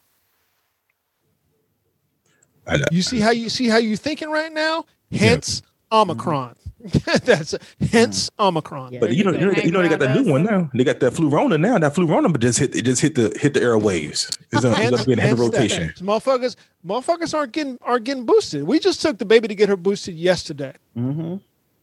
[2.65, 2.79] I.
[2.91, 4.85] You see how you see how you're thinking right now?
[5.11, 5.61] Hence
[5.91, 6.55] Omicron.
[7.23, 7.55] That's
[7.91, 8.93] hence Omicron.
[8.93, 8.99] Yeah.
[8.99, 10.69] But you know, you know, you know, they got that new one now.
[10.75, 11.77] They got that flu rona now.
[11.79, 14.37] That Flurona, but just hit, it just hit the hit the airwaves.
[14.51, 16.05] It's gonna, it's Hence- gonna in heavy hence that.
[16.05, 16.55] Motherfuckers,
[16.85, 18.63] motherfuckers aren't getting aren't getting boosted.
[18.63, 20.73] We just took the baby to get her boosted yesterday.
[20.95, 21.37] Mm-hmm.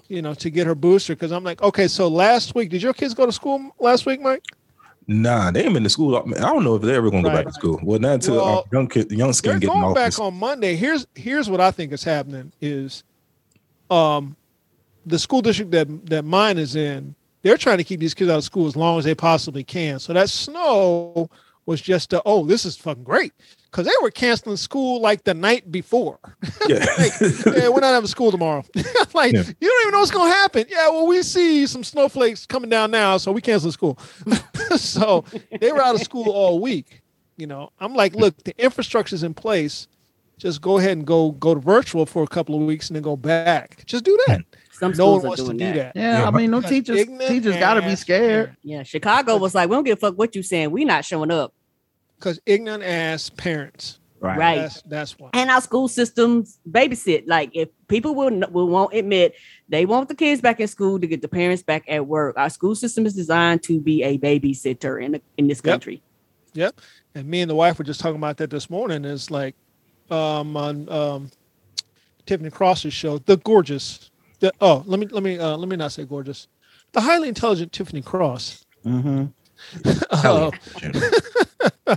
[0.09, 2.93] You know, to get her booster because I'm like, okay, so last week, did your
[2.93, 4.45] kids go to school last week, Mike?
[5.09, 6.17] Nah, they ain't been to school.
[6.17, 7.45] I don't know if they're ever gonna go Right.
[7.45, 7.81] back to school.
[7.83, 10.77] Well, not until Well, our young kid, young They're skin getting going back on Monday.
[10.77, 13.03] Here's here's what I think is happening is,
[13.91, 14.37] um,
[15.07, 18.39] the school district that that mine is in, they're trying to keep these kids out
[18.39, 19.99] of school as long as they possibly can.
[19.99, 21.29] So that snow
[21.67, 23.33] was just a, oh, this is fucking great
[23.71, 26.19] because they were canceling school like the night before.
[26.69, 26.85] Yeah.
[27.47, 28.65] yeah, we're not having school tomorrow.
[29.15, 29.43] like Yeah.
[29.61, 30.67] you don't even know what's gonna happen.
[30.69, 33.99] Yeah, well, we see some snowflakes coming down now, so we cancel school.
[34.77, 35.25] so
[35.61, 37.03] they were out of school all week.
[37.37, 39.89] You know, I'm like, look, the infrastructure's in place.
[40.37, 43.03] Just go ahead and go go to virtual for a couple of weeks and then
[43.03, 43.85] go back.
[43.87, 44.43] Just do that.
[44.75, 45.95] Some No one schools are wants to doing do that.
[45.95, 45.97] that.
[46.01, 46.99] Yeah, Yeah, I mean, no teachers.
[46.99, 48.57] ignorant Teachers got to be scared.
[48.63, 50.71] Yeah, Chicago was like, we don't give a fuck what you saying.
[50.73, 51.55] We not showing up.
[52.19, 54.01] Because ignorant ass parents.
[54.21, 54.39] Right.
[54.39, 54.57] Right.
[54.57, 55.29] That's that's why.
[55.35, 57.25] And our school systems babysit.
[57.27, 59.35] Like if people will will won't admit
[59.69, 62.39] they want the kids back in school to get the parents back at work.
[62.39, 66.03] Our school system is designed to be a babysitter in the, in this country.
[66.55, 66.75] Yep.
[66.77, 66.91] country.
[67.17, 69.05] And me and the wife were just talking about that this morning.
[69.05, 69.55] It's like
[70.11, 71.31] um on um
[72.25, 74.11] Tiffany Cross's show, The Gorgeous.
[74.45, 76.49] The, oh, let me let me uh, let me not say gorgeous.
[76.93, 78.67] The highly intelligent Tiffany Cross.
[78.85, 79.25] Mm-hmm.
[80.11, 80.51] Uh,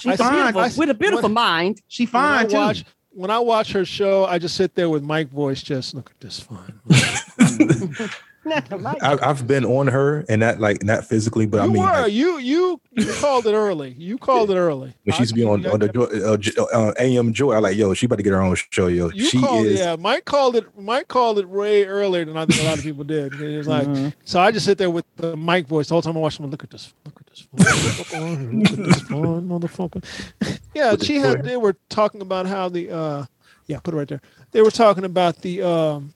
[0.00, 0.54] She I see fine.
[0.54, 1.80] I- With a beautiful What- mind.
[1.88, 2.84] she when I fine too.
[3.12, 6.20] when I watch her show, I just sit there with Mike voice, just look at
[6.20, 6.78] this fine.
[8.46, 12.12] I, I've been on her and not like not physically, but I mean, were like,
[12.12, 13.94] you you you called it early.
[13.98, 14.94] You called it early.
[15.04, 17.76] when she used to be on on the Jo- uh, uh, AM Joy, I like,
[17.76, 19.10] yo, she about to get her own show, yo.
[19.10, 19.78] You she called, is.
[19.78, 19.96] yeah.
[19.96, 20.66] Mike called it.
[20.78, 23.32] Mike called it way earlier than I think a lot of people did.
[23.40, 24.12] It was like, Mhm.
[24.24, 26.50] so I just sit there with the mic voice the whole time I watch them.
[26.50, 26.92] Look at this.
[27.04, 27.40] Look at this.
[28.08, 30.04] phone, Look at this phone, motherfucker.
[30.74, 31.36] Yeah, Put it- she had.
[31.40, 32.90] it- They were talking about how the.
[32.90, 33.24] uh
[33.66, 34.20] Yeah, put it right there.
[34.52, 35.62] They were talking about the.
[35.62, 36.12] um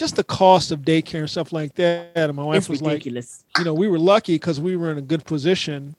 [0.00, 2.10] just the cost of daycare and stuff like that.
[2.16, 3.22] And my wife It's was like, you
[3.64, 5.94] know, we were lucky because we were in a good position.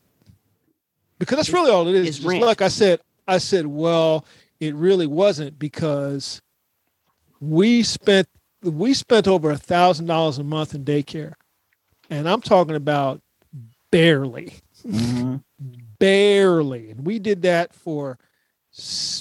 [1.20, 2.08] Because that's really all it is.
[2.08, 2.44] it's Just rent.
[2.44, 4.26] like I said, I said, well,
[4.60, 6.42] it really wasn't because
[7.40, 8.28] we spent
[8.64, 11.34] we spent over a thousand dollars a month in daycare,
[12.10, 13.22] and I'm talking about
[13.92, 14.54] barely,
[14.88, 15.44] Mhm.
[16.00, 18.18] barely, and we did that for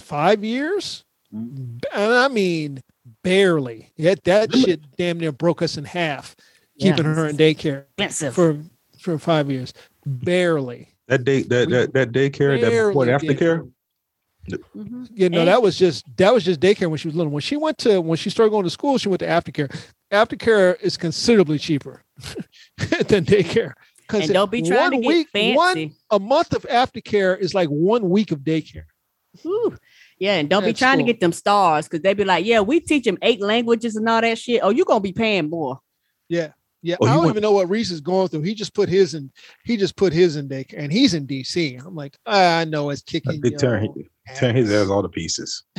[0.05, 1.05] five years,
[1.35, 1.83] Mhm.
[1.95, 2.83] and I mean
[3.23, 3.91] barely.
[3.99, 6.37] That that shit damn near broke us in half,
[6.77, 6.91] Yeah.
[6.97, 8.35] keeping her in daycare Expensive.
[8.35, 8.59] for
[8.99, 9.73] for five years,
[10.07, 10.89] barely.
[11.09, 13.39] That day, that that that daycare, that before and Barely after did.
[13.39, 13.65] care.
[14.77, 15.09] Mhm.
[15.15, 17.33] You know, And- that was just that was just daycare when she was little.
[17.33, 19.75] When she went to when she started going to school, she went to aftercare.
[20.13, 22.03] Aftercare is considerably cheaper
[23.09, 23.75] than daycare.
[24.07, 25.57] Because And don't be trying to one get week, fancy.
[25.57, 28.85] one a month of aftercare is like one week of daycare.
[29.43, 29.77] Whew.
[30.21, 31.07] Yeah, and don't be trying cool.
[31.07, 34.09] to get them stars because they be like, yeah, we teach them eight languages and
[34.09, 34.61] all that shit.
[34.63, 35.81] Oh, you're gonna be paying more.
[36.29, 36.51] Yeah.
[36.83, 36.97] Yeah.
[37.01, 38.43] Oh, I don't want- even know what Reese is going through.
[38.43, 39.31] He just put his in
[39.65, 41.85] he just put his in daycare and he's in DC.
[41.85, 43.41] I'm like, I know it's kicking.
[43.41, 44.05] They turn your
[44.37, 44.85] turn his ass.
[44.85, 45.63] ass all to pieces.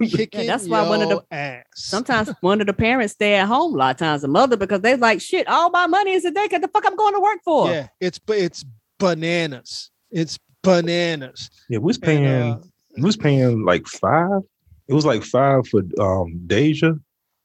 [0.00, 1.64] Kicking that's why one of the- your ass.
[1.74, 4.80] Sometimes one of the parents stay at home a lot of times, the mother, because
[4.80, 6.46] they like, shit, all my money is a day.
[6.50, 7.68] What the fuck I'm going to work for?
[7.70, 8.64] Yeah, it's it's
[8.98, 9.90] bananas.
[10.10, 11.50] It's bananas.
[11.68, 12.26] Yeah, we was And, paying.
[12.52, 12.60] uh,
[12.96, 14.42] we was paying like five.
[14.88, 16.94] It was like five for um Deja,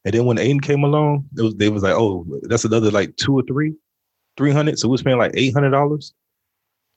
[0.05, 3.15] and then when Aiden came along, it was they was like, oh, that's another like
[3.17, 3.73] two or three,
[4.35, 4.79] three hundred.
[4.79, 6.13] So we was paying like eight hundred dollars,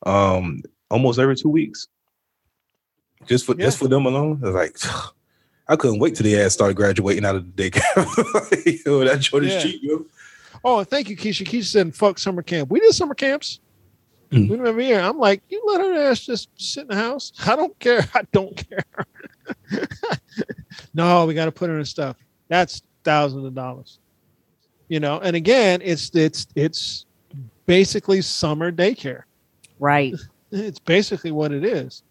[0.07, 1.89] um, almost every two weeks,
[3.27, 4.41] just for just for them alone.
[4.43, 4.77] I was like,
[5.69, 8.85] I couldn't wait till the ass started graduating out of the daycare.
[8.87, 10.05] yo, that joint is cheap, yo.
[10.65, 11.47] oh, thank you, Keisha.
[11.47, 13.61] Keisha said, "Fuck summer camp." We did summer camps.
[14.31, 14.49] Mm.
[14.49, 15.01] We remember here.
[15.01, 17.33] I'm like, you let her ass just sit in the house.
[17.47, 18.05] I don't care.
[18.15, 19.07] I don't care.
[20.95, 22.17] no, we got to put her in stuff.
[22.49, 23.99] That's thousands of dollars.
[24.89, 27.07] You know, and again, it's it's it's
[27.67, 29.23] basically summer daycare.
[29.79, 30.15] Right.
[30.53, 32.03] It's basically what it is.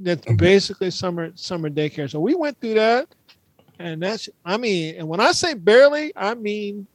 [0.00, 2.10] That's basically summer summer daycare.
[2.10, 3.08] So we went through that,
[3.78, 6.86] and that's I mean, and when I say barely, I mean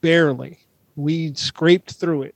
[0.00, 0.58] barely.
[0.96, 2.34] We scraped through it,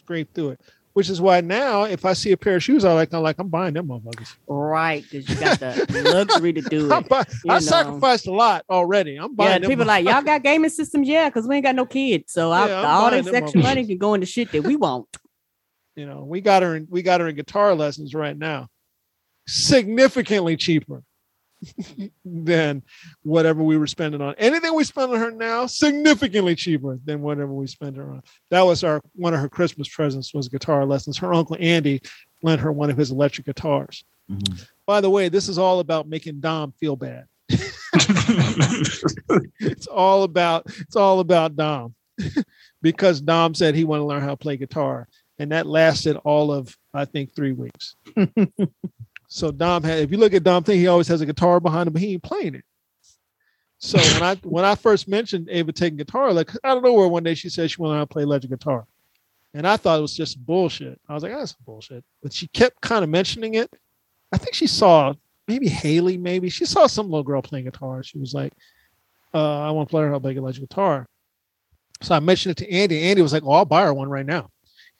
[0.00, 0.60] scraped through it.
[0.94, 3.38] which is why now if I see a pair of shoes I like, I'm like,
[3.38, 4.34] I'm buying them motherfuckers.
[4.48, 7.08] Right, because you got the luxury to do it.
[7.08, 7.60] buy- I know.
[7.60, 9.16] sacrificed a lot already.
[9.16, 11.86] I'm buying Yeah, people like y'all got gaming systems, yeah, because we ain't got no
[11.86, 12.32] kids.
[12.32, 15.06] So Yeah, I'm all this extra money can go into shit that we want.
[15.96, 18.66] you know, we got her in we got her in guitar lessons right now.
[19.46, 21.02] Significantly cheaper
[22.24, 22.82] than
[23.22, 27.52] whatever we were spending on anything we spend on her now, significantly cheaper than whatever
[27.52, 28.22] we spend her on.
[28.50, 31.18] That was our one of her Christmas presents was guitar lessons.
[31.18, 32.00] Her uncle Andy
[32.42, 34.04] lent her one of his electric guitars.
[34.30, 34.66] Mhm.
[34.86, 37.26] By the way, this is all about making Dom feel bad.
[39.60, 41.94] it's all about it's all about Dom
[42.82, 45.08] because Dom said he wanted to learn how to play guitar,
[45.38, 47.96] and that lasted all of I think three weeks.
[49.32, 51.86] So Dom had, if you look at Dom thing, he always has a guitar behind
[51.86, 52.64] him, but he ain't playing it.
[53.78, 57.06] So when I when I first mentioned Ava taking guitar, like I don't know where
[57.06, 58.86] one day she said she wanted to learn how to play electric guitar,
[59.54, 61.00] and I thought it was just bullshit.
[61.08, 63.72] I was like, that's bullshit, but she kept kind of mentioning it.
[64.32, 65.14] I think she saw
[65.46, 68.02] maybe Haley, maybe she saw some little girl playing guitar.
[68.02, 68.52] She was like,
[69.32, 71.06] uh, I want to play her how to play electric guitar.
[72.02, 73.00] So I mentioned it to Andy.
[73.00, 74.50] Andy was like, Oh, I'll buy her one right now.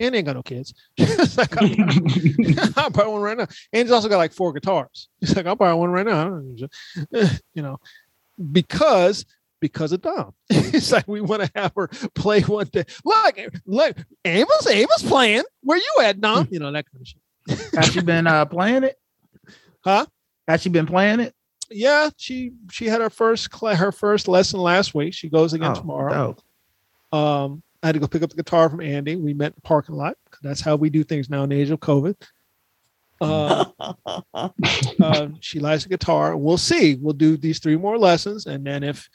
[0.01, 0.75] Andy ain't got no kids.
[0.97, 1.55] It's like,
[2.79, 3.47] I'll, buy one right now.
[3.73, 5.09] Andy's also got like four guitars.
[5.21, 6.21] He's like, I'll buy one right now.
[6.21, 6.69] I don't need
[7.55, 7.63] you.
[7.63, 7.79] know,
[8.53, 9.27] because
[9.61, 10.33] because of Dom.
[10.49, 12.85] it's like we want to have her play one day.
[13.05, 15.45] Look, look, Ava's Ava's playing.
[15.63, 16.49] Where you at, Dom?
[16.51, 17.75] You know, that kind of shit.
[17.75, 18.99] Has she been uh playing it?
[19.85, 20.07] Huh?
[20.49, 21.35] Has she been playing it?
[21.71, 25.15] yeah, she she had her first cla- her first lesson last week.
[25.15, 26.37] She goes again Oh, tomorrow.
[27.13, 27.19] dope.
[27.19, 29.17] Um, I had to go pick up the guitar from Andy.
[29.17, 30.17] We met in the parking lot.
[30.43, 32.15] That's how we do things now in the age of COVID.
[33.21, 33.65] Uh,
[35.03, 36.37] uh, she likes the guitar.
[36.37, 36.97] We'll see.
[36.97, 39.09] We'll do these three more lessons, and then if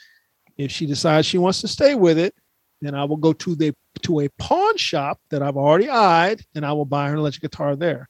[0.57, 2.33] if she decides she wants to stay with it,
[2.81, 6.65] then I will go to the to a pawn shop that I've already eyed, and
[6.65, 8.07] I will buy her an electric guitar there.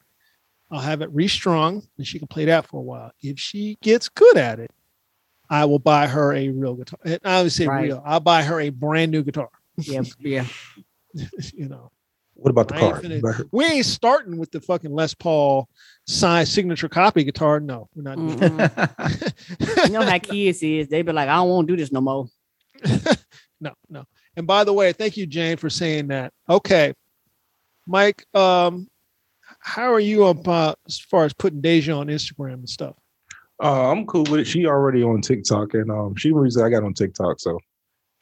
[0.71, 3.11] I'll have it restrung, and she can play that for a while.
[3.21, 4.71] If she gets good at it,
[5.49, 6.99] I will buy her a real guitar.
[7.05, 7.83] And I would say Right.
[7.83, 8.01] real.
[8.05, 9.49] I'll buy her a brand new guitar.
[9.77, 10.45] Yeah, yeah.
[11.53, 11.91] you know,
[12.35, 13.01] what about the I car?
[13.01, 15.69] finna- we ain't starting with the fucking Les Paul
[16.05, 17.59] signed signature copy guitar.
[17.59, 19.33] No, we're not that.
[19.85, 20.87] you know how kids is.
[20.87, 22.27] They be like, I don't want to do this no more.
[23.61, 24.05] no, no.
[24.35, 26.33] And by the way, thank you, Jane, for saying that.
[26.49, 26.93] Okay,
[27.87, 28.89] Mike, um,
[29.59, 32.95] how are you about as far as putting Deja on Instagram and stuff?
[33.63, 34.45] Uh, I'm cool with it.
[34.45, 37.39] She already on TikTok, and um, she the reason I got on TikTok.
[37.39, 37.57] So,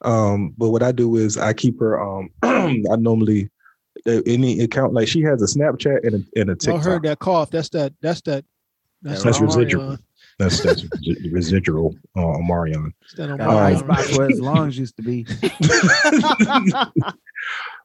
[0.03, 2.01] um, but what I do is I keep her.
[2.01, 3.49] Um, I normally
[4.07, 6.75] uh, any account like she has a Snapchat and a, and a I TikTok.
[6.75, 7.49] I heard that cough.
[7.51, 7.93] That's that.
[8.01, 8.45] That's that.
[9.01, 9.97] That's that residual.
[10.39, 10.85] That's that's
[11.31, 12.91] residual uh, Omarion.
[13.01, 15.25] That's that Got Um, box where his lungs used to be.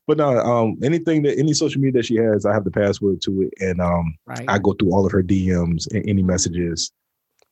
[0.06, 3.20] but no, um, anything that any social media that she has, I have the password
[3.22, 4.44] to it, and um, Right.
[4.48, 6.90] I go through all of her DMs and any messages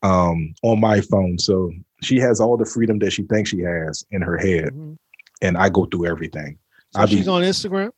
[0.02, 1.38] um on my phone.
[1.38, 1.72] So
[2.02, 4.96] she has all the freedom that she thinks she has in her head, Mhm.
[5.42, 6.58] and I go through everything.
[6.94, 7.90] So I be- she's on Instagram.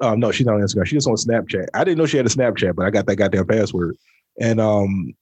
[0.00, 0.86] Um, no, she's not on Instagram.
[0.86, 1.66] She's just on Snapchat.
[1.74, 3.96] I didn't know she had a Snapchat, but I got that goddamn password.
[4.40, 5.12] And um,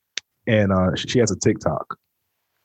[0.47, 1.99] and uh, she she has a TikTok,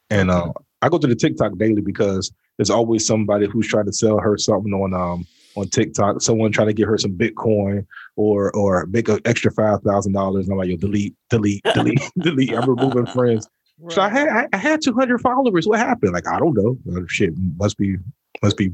[0.09, 3.93] and uh, I go to the TikTok daily because there's always somebody who's trying to
[3.93, 5.25] sell her something on um
[5.57, 6.21] on TikTok.
[6.21, 7.85] Someone trying to get her some Bitcoin
[8.15, 10.47] or or make an extra five thousand dollars.
[10.49, 12.53] I'm like, yo, delete, delete, delete, delete.
[12.53, 13.47] I'm removing friends.
[13.89, 15.67] So I had I- I had 200 followers.
[15.67, 16.13] What happened?
[16.13, 16.77] Like I don't know.
[17.07, 17.97] Shit must be
[18.41, 18.71] must be.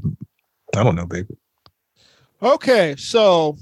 [0.76, 1.36] I don't know, baby.
[2.42, 3.56] Okay, so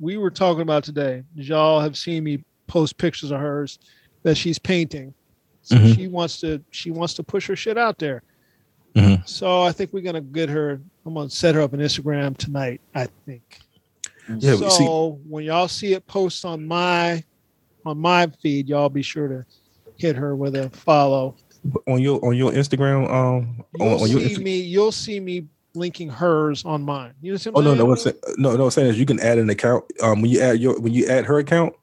[0.00, 1.22] we were talking about today.
[1.34, 3.78] Y'all have seen me post pictures of hers
[4.22, 5.14] that she's painting.
[5.62, 5.94] So Mhm.
[5.94, 8.22] she wants to she wants to push her shit out there.
[8.96, 9.28] Mhm.
[9.28, 10.80] So I think we're gonna get her.
[11.04, 12.80] I'm gonna set her up on Instagram tonight.
[12.94, 13.60] I think.
[14.38, 17.22] Yeah, we see- so when y'all see it post on my
[17.84, 19.44] on my feed, y'all be sure to
[19.98, 21.34] hit her with a follow.
[21.88, 24.60] on your on your Instagram um You'll on, on your see Insta- me.
[24.60, 27.12] You'll see me linking hers on mine.
[27.20, 27.78] You know what oh I'm no saying?
[27.78, 30.30] no what's it, no no I'm saying is you can add an account um when
[30.30, 31.74] you add your when you add her account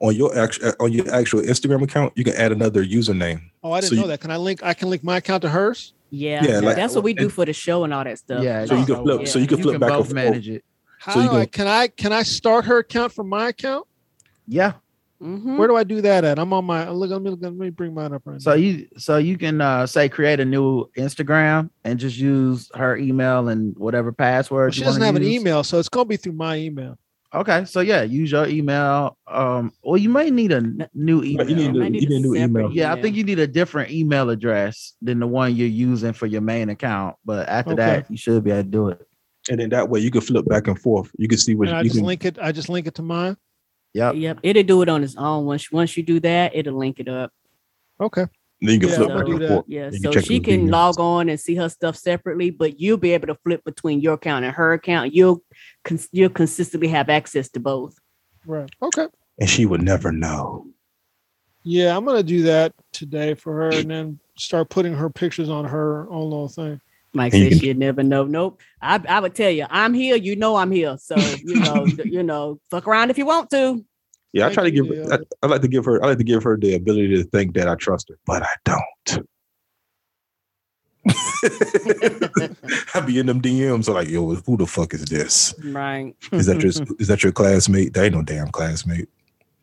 [0.00, 3.80] on your actual on your actual Instagram account you can add another username Oh, I
[3.80, 4.20] didn't so know you- that.
[4.20, 4.60] Can I link?
[4.62, 5.92] I can link my account to hers.
[6.10, 8.42] Yeah, Yeah, like- that's what we do for the show and all that stuff.
[8.42, 10.48] Yeah, So you can flip- so you can you flip can back and both manage
[10.48, 10.64] it.
[10.98, 13.48] How So you do I, can- can I can I start her account from my
[13.48, 13.86] account?
[14.46, 14.72] Yeah.
[15.22, 15.58] Mhm.
[15.58, 16.38] Where do I do that at?
[16.38, 17.10] I'm on my look.
[17.10, 18.56] Let me, let me bring mine up right So now.
[18.56, 23.48] you so you can uh say create a new Instagram and just use her email
[23.48, 24.68] and whatever password.
[24.68, 26.98] Well, she you doesn't wanna have an email, so it's gonna be through my email.
[27.32, 29.16] Okay, so yeah, use your email.
[29.28, 31.48] Um, or you may need a n- new email.
[31.48, 32.70] You need to- Might you need a new email.
[32.72, 36.26] yeah, I think you need a different email address than the one you're using for
[36.26, 37.14] your main account.
[37.24, 37.76] But after Okay.
[37.84, 39.06] that, you should be able to do it.
[39.48, 41.10] and then that way you can flip back and forth.
[41.18, 42.06] You can see what And I you just can.
[42.06, 42.36] link it.
[42.42, 43.36] I just link it to mine.
[43.94, 44.14] Yep.
[44.16, 45.46] Yep, it'll do it on its own.
[45.46, 47.32] Once once you do that, it'll link it up.
[48.00, 48.26] Okay.
[48.62, 49.64] Then you can Yeah, flip back and do forth.
[49.68, 50.70] Yeah, You can so she can videos.
[50.70, 54.14] log on and see her stuff separately, but you'll be able to flip between your
[54.14, 55.14] account and her account.
[55.14, 55.42] You'll
[55.84, 57.94] cons- you'll consistently have access to both.
[58.46, 58.70] Right.
[58.82, 59.06] Okay.
[59.38, 60.66] and she would never know.
[61.62, 65.64] Yeah, I'm gonna do that today for her, and then start putting her pictures on
[65.66, 66.80] her own little thing.
[67.12, 68.24] Mike And you said she'd never know.
[68.24, 68.60] Nope.
[68.80, 70.14] I, I would tell you, I'm here.
[70.16, 70.96] You know I'm here.
[70.98, 73.84] So you know, you know, fuck around if you want to.
[74.32, 74.86] Yeah, I try to give.
[74.86, 75.10] Leo.
[75.10, 76.02] I, I like to give her.
[76.02, 78.54] I like to give her the ability to think that I trust her, but I
[78.64, 79.26] don't.
[82.94, 83.86] I be in them DMs.
[83.86, 85.54] So like, yo, who the fuck is this?
[85.64, 86.14] Right.
[86.32, 86.70] Is that your
[87.00, 87.94] is that your classmate?
[87.94, 89.08] That ain't no damn classmate.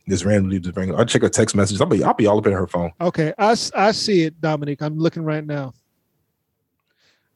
[0.09, 0.93] Just randomly just bring.
[0.95, 1.79] I check her text messages.
[1.81, 2.91] I'll be I'll be all up in her phone.
[2.99, 4.81] Okay, I I see it, Dominic.
[4.81, 5.73] I'm looking right now.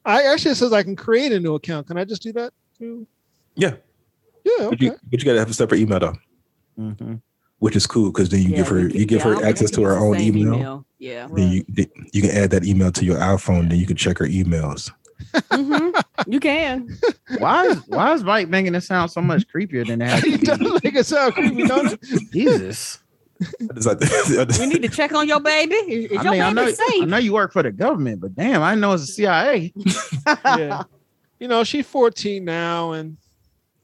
[0.04, 1.88] I actually says I can create a new account.
[1.88, 2.54] Can I just do that?
[2.78, 3.06] too?
[3.56, 3.76] Yeah.
[4.44, 4.52] Yeah.
[4.58, 4.86] But Okay.
[4.86, 6.16] you but you gotta have a separate email though,
[6.82, 7.22] Mhm.
[7.60, 9.46] which is cool because then you Yeah, give her we you can- give yeah, her
[9.46, 10.86] access to her own same email.
[11.00, 11.28] Yeah.
[11.34, 11.64] Then you
[12.14, 13.70] you can add that email to your iPhone.
[13.70, 14.92] Then you can check her emails.
[15.34, 15.94] Mhm.
[16.28, 16.88] You can.
[17.38, 20.24] Why is why is Mike making it sound so much creepier than that?
[20.24, 22.00] has it to doesn't make it sound creepy, don't it?
[22.34, 23.00] Jesus.
[23.60, 24.00] It's like-
[24.60, 25.74] We need to check on your baby.
[25.76, 28.20] Is, is I your mean, I know, baby I know you work for the government,
[28.22, 29.74] but damn, I know it's the CIA.
[30.46, 30.84] yeah.
[31.40, 33.18] You know, she's 14 now, and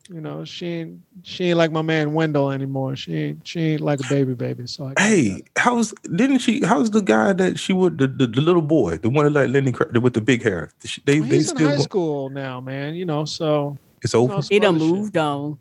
[0.10, 2.96] you know, she ain't she ain't like my man Wendell anymore.
[2.96, 4.68] She ain't she ain't like a baby baby.
[4.68, 5.44] So I Hey, that.
[5.58, 6.64] how's didn't she?
[6.64, 9.50] How's the guy that she would the, the, the little boy, the one that like
[9.50, 10.72] Lenny with the big hair?
[11.06, 12.96] They Well, they he's in still high go- school now, man.
[12.96, 14.34] You know, so it's over.
[14.36, 14.94] on some He done other shit.
[14.94, 15.60] moved on.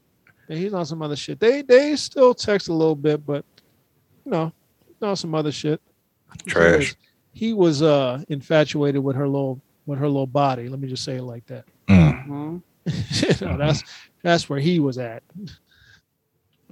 [0.48, 1.40] Yeah, he's on some other shit.
[1.40, 3.44] They they still text a little bit, but
[4.24, 4.52] you know,
[4.86, 5.80] he's on some other shit.
[6.44, 6.78] He Trash.
[6.78, 6.96] was-
[7.32, 10.68] He was uh infatuated with her little with her little body.
[10.68, 11.64] Let me just say it like that.
[11.88, 12.62] Mm, Mhm.
[13.40, 13.82] you know, that's
[14.26, 15.22] that's where he was at.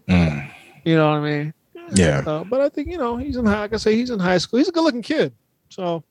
[0.09, 0.51] mm.
[0.85, 1.55] You know what I mean?
[1.95, 3.61] Yeah, Uh, but I think you know he's in high.
[3.61, 4.59] Like I say, he's in high school.
[4.59, 5.33] He's a good-looking kid,
[5.69, 6.03] so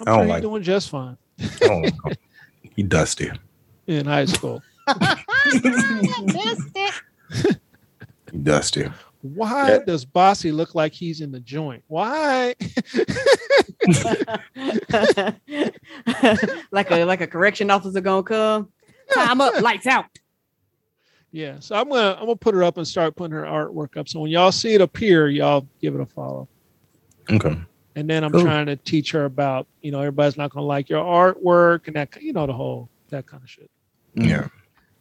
[0.00, 1.16] I'm I don't sure he's like- doing just fine
[1.62, 1.92] I
[2.76, 3.30] he dusty.
[3.88, 4.62] in high school.
[8.30, 8.84] He dusty.
[9.22, 9.78] Why Yeah.
[9.86, 11.82] does Bossy look like he's in the joint?
[11.88, 12.54] Why?
[16.70, 18.68] like a like a correction officer gonna come.
[19.12, 20.04] Time up, lights out.
[21.32, 21.56] Yeah.
[21.60, 24.08] So I'm gonna I'm gonna put her up and start putting her artwork up.
[24.08, 26.48] So when y'all see it appear, y'all give it a follow.
[27.30, 27.56] Okay.
[27.96, 28.42] And then I'm Cool.
[28.42, 32.20] trying to teach her about you know everybody's not gonna like your artwork and that
[32.22, 33.70] you know the whole that kind of shit.
[34.14, 34.48] Yeah.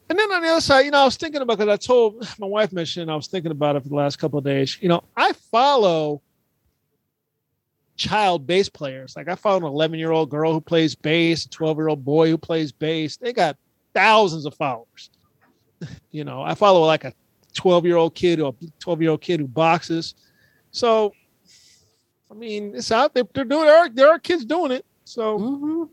[0.10, 2.28] And then on the other side, you know, I was thinking about because I told
[2.40, 4.78] my wife mentioned I was thinking about it for the last couple of days.
[4.82, 6.22] You know, I follow
[7.96, 9.16] child bass players.
[9.16, 12.06] Like I follow an 11 year old girl who plays bass, a 12 year old
[12.06, 13.18] boy who plays bass.
[13.18, 13.58] They got
[13.94, 15.10] thousands of followers.
[16.12, 17.14] You know, I follow like a
[17.54, 20.16] 12 year old kid or a 12 year old kid who boxes.
[20.72, 21.14] So,
[22.32, 23.24] I mean, it's out there.
[23.34, 23.66] They're doing.
[23.66, 24.86] There are, there are kids doing it.
[25.06, 25.40] So.
[25.40, 25.90] Mhm.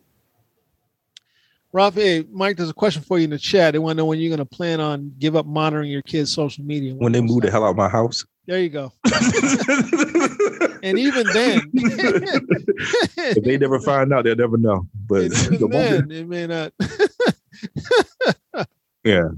[1.73, 3.73] Ralph, hey, Mike, there's a question for you in the chat.
[3.73, 6.33] They want to know when you're going to plan on give up monitoring your kids'
[6.33, 6.95] social media.
[6.95, 8.25] When they move the hell out of my house.
[8.47, 8.93] There you go.
[10.85, 14.87] And even then, if they never find out, they'll never know.
[15.07, 16.75] But the even moment- then, it may not.
[19.05, 19.29] yeah,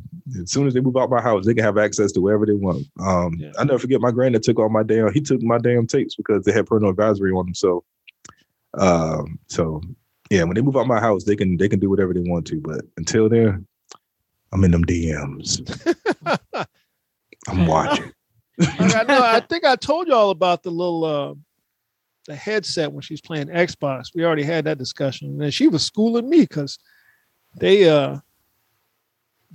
[0.40, 2.52] as soon as they move out my house, they can have access to wherever they
[2.52, 2.86] want.
[3.00, 3.52] Um, Yeah.
[3.58, 5.12] I never forget my granddad took all my damn.
[5.12, 7.54] He took my damn tapes because they had parental advisory on them.
[7.54, 7.84] So,
[8.78, 9.80] um, so
[10.30, 12.46] yeah, when they move out my house, they can they can do whatever they want
[12.48, 12.60] to.
[12.60, 13.66] But until then,
[14.52, 15.60] I'm in them DMs.
[17.48, 18.12] I'm watching.
[18.60, 19.22] I know.
[19.22, 21.34] I think I told you all about the little uh,
[22.26, 24.06] the headset when she's playing Xbox.
[24.14, 26.78] We already had that discussion, and she was schooling me because
[27.58, 28.18] they uh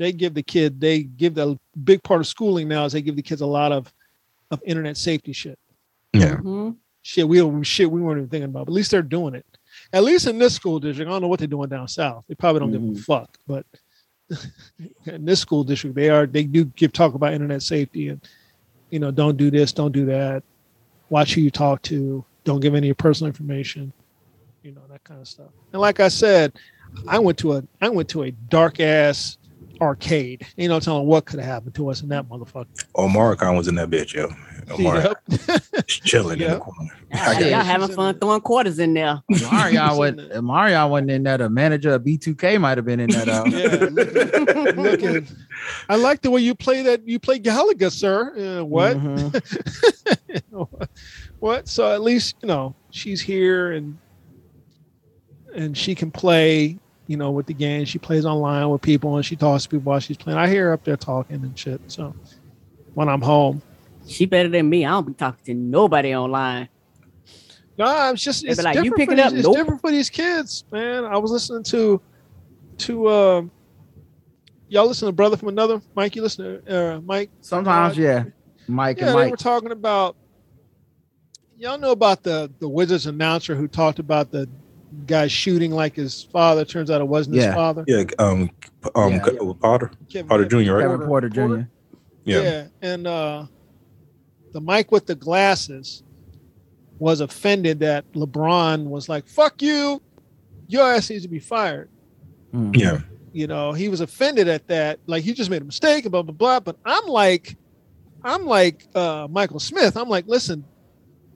[0.02, 3.16] they give the kid they give the big part of schooling now is they give
[3.16, 3.94] the kids a lot of
[4.50, 5.58] of internet safety shit.
[6.14, 6.76] Yeah, Mhm.
[7.04, 8.66] shit we don't shit we weren't even thinking about.
[8.66, 9.46] But at least they're doing it.
[9.94, 12.26] At least in this school district, I don't know what they're doing down south.
[12.28, 13.38] They probably don't give a fuck.
[13.48, 13.66] But
[15.06, 18.22] in this school district, they are they do give talk about internet safety and
[18.90, 20.44] you know don't do this, don't do that.
[21.10, 22.26] Watch who you talk to.
[22.44, 23.94] Don't give any of personal information.
[24.64, 25.50] You know that kind of stuff.
[25.74, 26.54] And like I said,
[27.08, 29.38] I went to a I went to a dark ass
[29.82, 30.46] arcade.
[30.58, 32.68] You know, telling what could have happened to us in that motherfucker.
[32.96, 34.30] Omar Khan was in that bitch, yo.
[34.70, 35.18] Omar Yep.
[35.88, 36.52] just chilling in Yep.
[36.54, 36.92] the corner.
[37.14, 39.22] Y'all, y'all having fun throwing quarters in there.
[39.52, 41.42] Mario wasn't Mario wasn't in that.
[41.42, 43.28] A manager of B2K might have been in that.
[43.28, 45.24] Uh, Yeah, Look at,
[45.90, 47.06] I like the way you play that.
[47.08, 48.60] You play Galaga, sir.
[48.60, 48.98] Uh, what?
[48.98, 49.32] Mhm.
[51.40, 51.68] what?
[51.68, 53.98] So at least you know she's here and
[55.56, 56.78] and she can play
[57.08, 57.86] you know, with the game.
[57.86, 60.40] She plays online with people and she talks to people while she's playing.
[60.40, 61.82] I hear her up there talking and shit.
[61.88, 62.16] So
[62.94, 63.62] when I'm home,
[64.08, 64.86] She better than me.
[64.86, 66.70] I don't be talking to nobody online.
[67.78, 69.58] no, it's just it's be like, "You different picking for up?" It's Nope.
[69.58, 71.06] different for these kids, man.
[71.06, 72.02] I was listening to
[72.80, 73.52] to um
[74.68, 76.16] y'all listen to brother from another Mike.
[76.16, 77.30] You listen to uh, Mike.
[77.42, 78.24] Sometimes, Uh, yeah.
[78.68, 79.32] Mike Yeah, and they Mike.
[79.32, 80.16] were talking about.
[81.58, 84.50] Y'all know about the the Wizards announcer who talked about the
[85.06, 86.66] guy shooting like his father.
[86.66, 87.48] Turns out it wasn't Yeah.
[87.48, 87.84] his father.
[87.88, 88.50] Yeah, um,
[88.96, 89.20] um, Yeah.
[89.62, 90.74] Potter, Kevin- Potter Jr.
[90.74, 90.82] Right?
[90.84, 91.62] Kevin Porter Jr.
[92.24, 92.42] Yeah.
[92.42, 93.46] yeah, and uh,
[94.54, 96.04] the Mike with the glasses
[97.00, 100.02] was offended that LeBron was like, "Fuck you,
[100.68, 101.90] your ass needs to be fired."
[102.54, 102.76] Mhm.
[102.78, 103.00] yeah,
[103.34, 105.00] You know, he was offended at that.
[105.08, 106.60] Like he just made a mistake and blah blah blah.
[106.60, 107.56] But I'm like,
[108.24, 109.96] I'm like uh, Michael Smith.
[109.98, 110.64] I'm like, listen,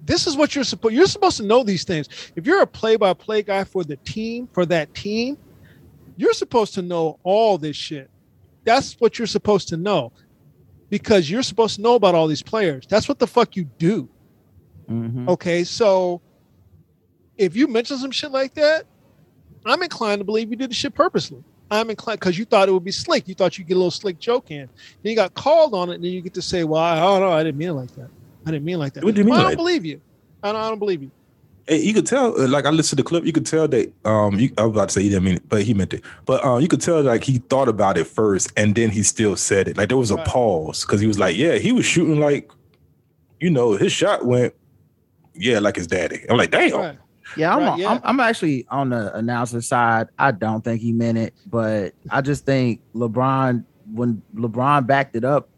[0.06, 0.94] this is what you're supposed.
[0.94, 2.08] You're supposed to know these things.
[2.36, 5.38] If you're a play-by-play guy for the team, for that team,
[6.16, 8.10] you're supposed to know all this shit.
[8.64, 10.12] That's what you're supposed to know,
[10.90, 12.86] because you're supposed to know about all these players.
[12.88, 14.08] That's what the fuck you do.
[14.90, 15.28] Mhm.
[15.30, 16.22] Okay, so
[17.38, 18.86] if you mention some shit like that,
[19.66, 21.44] I'm inclined to believe you did the shit purposely.
[21.72, 23.28] I'm inclined because you thought it would be slick.
[23.28, 24.70] You thought you'd get a little slick joke in.
[25.02, 27.22] Then you got called on it, and then you get to say, "Well, I don't
[27.22, 27.32] know.
[27.32, 28.10] I didn't mean it like that.
[28.46, 30.02] I didn't mean like that." What do you mean Well, I don't believe you.
[30.44, 31.12] I don't, I don't believe you.
[31.68, 33.92] Hey, you could tell, uh, like I listened to the clip, you could tell that
[34.06, 36.04] um you, I was about to say he didn't mean it, but he meant it.
[36.26, 39.36] But um you could tell like he thought about it first and then he still
[39.36, 39.76] said it.
[39.78, 40.28] Like there was a Right.
[40.28, 42.52] pause because he was like, Yeah, he was shooting like,
[43.40, 44.54] you know, his shot went,
[45.34, 46.24] yeah, like his daddy.
[46.30, 46.72] I'm like, damn.
[46.72, 46.98] Right.
[47.36, 47.90] Yeah, I'm, Right, on- yeah.
[47.94, 50.10] I'm I'm actually on the announcer side.
[50.20, 55.24] I don't think he meant it, but I just think LeBron when LeBron backed it
[55.24, 55.50] up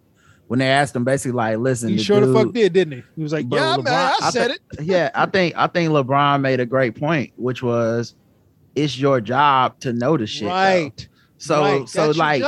[0.48, 3.04] when they asked him basically like, listen, He the sure the fuck did, didn't he?
[3.16, 5.68] He was like, But "Yeah, man, I LeBron- I said it." yeah, I think I
[5.68, 8.16] think LeBron made a great point, which was
[8.76, 10.44] it's your job to know the shit.
[10.44, 10.50] though.
[10.50, 11.08] right.
[11.38, 11.90] So right.
[11.90, 12.44] so That's like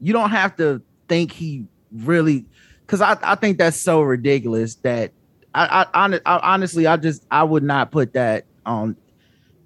[0.00, 2.44] you don't have to think he really
[2.86, 5.12] because I, I think that's so ridiculous that
[5.54, 8.96] I, I, I honestly I just I would not put that on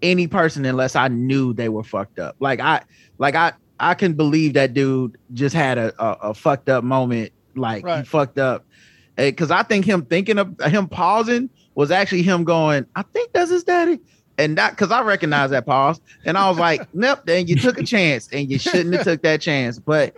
[0.02, 2.36] any person unless I knew they were fucked up.
[2.38, 2.82] Like I
[3.18, 7.32] like I I can believe that dude just had a a, a fucked up moment.
[7.56, 8.64] Like he fucked up
[9.16, 12.86] because I think him thinking of him pausing was actually him going.
[12.94, 14.00] I think that's his daddy.
[14.36, 17.78] And that because I recognize that pause, and I was like, "Nope." Then you took
[17.78, 19.78] a chance, and you shouldn't have took that chance.
[19.78, 20.16] But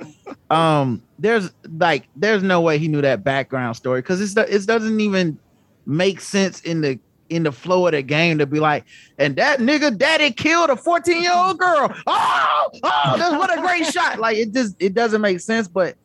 [0.48, 5.00] um, there's like, there's no way he knew that background story because it's it doesn't
[5.00, 5.38] even
[5.84, 8.84] make sense in the in the flow of the game to be like,
[9.18, 11.94] and that nigga daddy killed a 14 year old girl.
[12.06, 14.18] Oh, oh, that's what a great shot.
[14.18, 15.68] Like it just it doesn't make sense.
[15.68, 15.96] But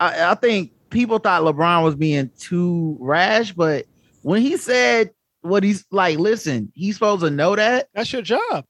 [0.00, 3.86] I, I think people thought LeBron was being too rash, but
[4.22, 5.10] when he said
[5.42, 8.64] what he's like, listen, he's supposed to know that, That's your job.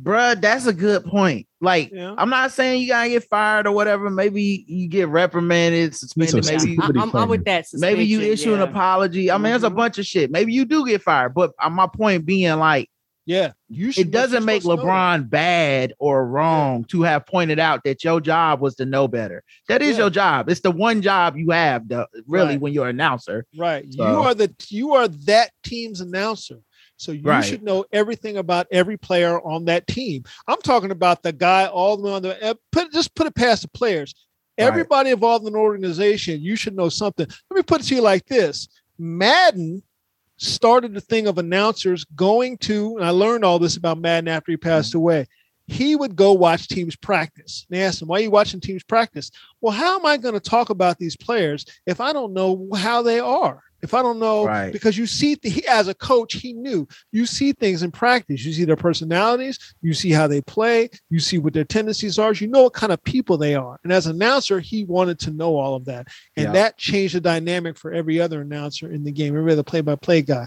[0.00, 1.46] bruh, that's a good point.
[1.60, 2.14] Like, Yeah.
[2.18, 4.10] I'm not saying you gotta get fired or whatever.
[4.10, 7.66] Maybe you get reprimanded, suspended, some maybe I, am I'm with that.
[7.74, 9.30] maybe you suspension, issue an apology.
[9.30, 9.76] I mean, there's a Mhm.
[9.76, 10.30] bunch of shit.
[10.30, 12.88] Maybe you do get fired, but uh, my point being like,
[13.28, 14.06] Yeah, you should.
[14.06, 18.74] it doesn't make LeBron bad or wrong to have pointed out that your job was
[18.76, 19.44] to know better.
[19.68, 20.04] That is Yeah.
[20.04, 20.48] your job.
[20.48, 22.60] It's the one job you have, the, really, Right.
[22.62, 23.44] when you're an announcer.
[23.54, 23.84] Right.
[23.86, 26.60] you are the you are that team's announcer.
[26.96, 27.44] So you Right.
[27.44, 30.24] should know everything about every player on that team.
[30.46, 33.34] I'm talking about the guy all the way on the uh, put just put it
[33.34, 34.14] past the players.
[34.58, 34.66] Right.
[34.68, 37.26] Everybody involved in an organization, you should know something.
[37.50, 38.68] Let me put it to you like this.
[38.98, 39.82] Madden
[40.38, 44.52] started the thing of announcers going to, and I learned all this about Madden after
[44.52, 44.98] he passed mm-hmm.
[44.98, 45.26] away.
[45.66, 47.66] He would go watch teams practice.
[47.68, 49.30] And they asked him, Why are you watching teams practice?
[49.60, 53.02] Well, how am I going to talk about these players if I don't know how
[53.02, 53.62] they are?
[53.80, 54.72] If I don't know, Right.
[54.72, 58.44] because you see, he, as a coach, he knew you see things in practice.
[58.44, 62.32] You see their personalities, you see how they play, you see what their tendencies are,
[62.32, 63.78] you know what kind of people they are.
[63.84, 66.08] And as an announcer, he wanted to know all of that.
[66.36, 66.52] And Yeah.
[66.52, 69.94] that changed the dynamic for every other announcer in the game, every other play by
[69.94, 70.46] play guy.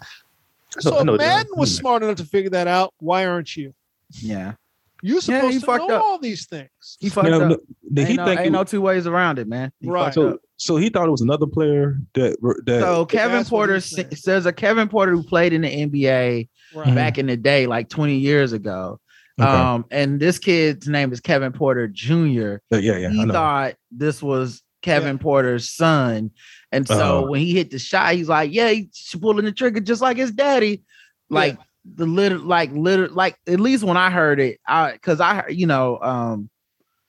[0.80, 1.18] So if.
[1.18, 1.82] Madden was hmm.
[1.82, 3.74] smart enough to figure that out, why aren't you?
[4.22, 4.54] Yeah.
[5.02, 6.04] You're Yeah, supposed he to fucked know up.
[6.04, 6.70] all these things.
[7.00, 7.50] He fucked Now, up.
[7.50, 9.72] look, Did he ain't no, think ain't it no two ways around it, man.
[9.80, 10.14] He Right.
[10.14, 10.38] so?
[10.58, 14.10] So he thought it was another player that that So Kevin Porter he's saying.
[14.12, 16.94] s- says a Kevin Porter who played in the NBA Right.
[16.96, 19.00] back in the day, like 20 years ago.
[19.42, 19.50] Okay.
[19.50, 22.58] Um, and this kid's name is Kevin Porter Jr.
[22.72, 23.34] Uh, yeah, yeah, he I know.
[23.34, 25.24] thought this was Kevin Yeah.
[25.24, 26.30] Porter's son.
[26.72, 27.28] And so Uh-huh.
[27.32, 30.32] when he hit the shot, he's like, Yeah, he's pulling the trigger just like his
[30.32, 30.84] daddy.
[31.32, 35.48] Like the little, like little, like at least when I heard it, I because I
[35.50, 36.50] you know, um,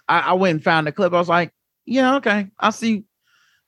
[0.09, 1.13] I, I went and found the clip.
[1.13, 1.53] I was like,
[1.85, 3.05] Yeah, okay, I see,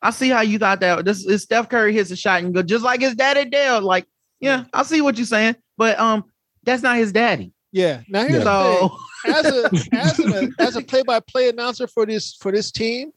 [0.03, 2.63] I see how you thought that this is Steph Curry hits a shot and go
[2.63, 3.81] just like his daddy Dale.
[3.83, 4.07] Like,
[4.41, 6.25] yeah, I see what you're saying, but um,
[6.63, 7.53] that's not his daddy.
[7.73, 8.03] Yeah.
[8.09, 8.91] Now here's the thing.
[9.27, 13.11] As a as a as a play-by-play announcer for this for this team,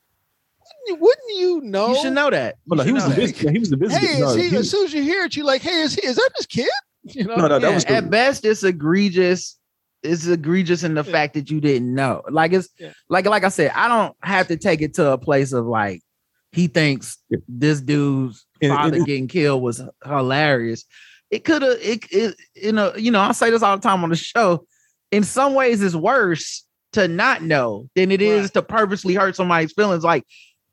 [0.90, 1.90] wouldn't you, know?
[1.90, 2.56] you should know that.
[2.66, 3.22] You Well, no, he was know the that.
[3.34, 3.52] business.
[3.52, 4.00] He was the business.
[4.02, 5.96] Hey, no, is he, he- as soon as you hear it, you're like, hey, is
[5.96, 6.70] he, is that his kid?
[7.16, 9.58] You know, No, no, that was the- at best it's egregious.
[10.04, 11.12] It's egregious in the Yeah.
[11.12, 12.22] fact that you didn't know.
[12.30, 12.94] Like it's Yeah.
[13.10, 16.02] like like I said, I don't have to take it to a place of like
[16.52, 17.40] he thinks Yeah.
[17.48, 20.86] this dude's And- and father getting killed was hilarious.
[21.30, 24.04] It could have it, it you know, you know, I say this all the time
[24.04, 24.66] on the show.
[25.12, 28.54] In some ways, it's worse to not know than it is Right.
[28.54, 30.04] to purposely hurt somebody's feelings.
[30.04, 30.24] Like,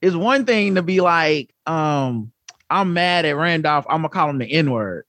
[0.00, 2.30] it's one thing to be like, um,
[2.70, 5.04] I'm mad at Randolph, I'm gonna call him the N-word.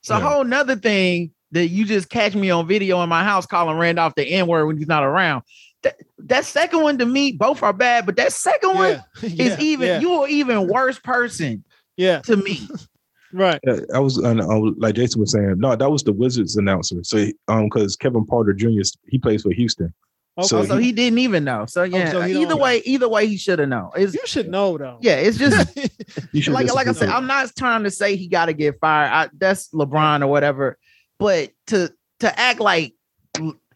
[0.00, 0.20] It's a Yeah.
[0.20, 4.14] whole nother thing that you just catch me on video in my house calling Randolph
[4.14, 5.42] the N-word when he's not around.
[5.82, 9.58] That, that second one to me, both are bad, but that second one yeah, is
[9.58, 11.64] even yeah, you're even worse person
[11.96, 12.60] yeah, to me.
[13.32, 13.58] right.
[13.66, 16.56] Yeah, I was, and I was like Jason was saying, no, that was the Wizards
[16.56, 16.96] announcer.
[17.02, 18.80] So, he- um, because Kevin Porter Jr.
[19.08, 19.92] he plays for Houston.
[20.38, 20.46] Okay.
[20.46, 21.66] So Oh, so he didn't even know.
[21.66, 23.90] So yeah, so either way, either way, he should have known.
[23.96, 24.98] It's you should know though.
[25.00, 25.76] yeah, it's just
[26.48, 27.08] like like I said.
[27.08, 29.10] I'm not trying to say he got to get fired.
[29.12, 30.78] I, that's LeBron or whatever,
[31.18, 32.94] but to to act like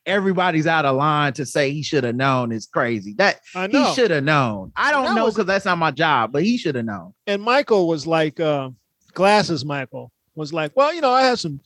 [0.07, 3.15] everybody's out of line to say he should have known is crazy.
[3.15, 3.87] That I know.
[3.89, 4.73] he should have known.
[4.77, 7.15] I don't That know because that's not my job, but he should have known.
[7.27, 8.71] and Michael was like, uh,
[9.15, 9.65] glasses.
[9.65, 11.61] Michael was like, well, you know, I had some,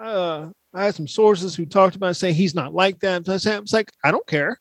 [0.00, 3.26] uh, I had some sources who talked about saying he's not like that.
[3.26, 4.58] So I said, it's like, I don't care.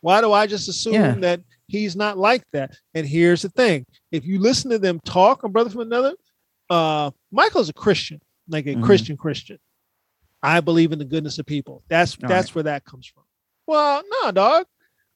[0.00, 1.14] Why do I just assume Yeah.
[1.16, 2.74] that he's not like that?
[2.94, 6.14] And here's the thing: if you listen to them talk, a brother from another,
[6.70, 8.82] uh, Michael's a Christian, like a Mhm.
[8.82, 9.58] Christian Christian.
[10.42, 11.82] I believe in the goodness of people.
[11.88, 13.24] That's All that's where that comes from.
[13.66, 14.66] Well, no, dog.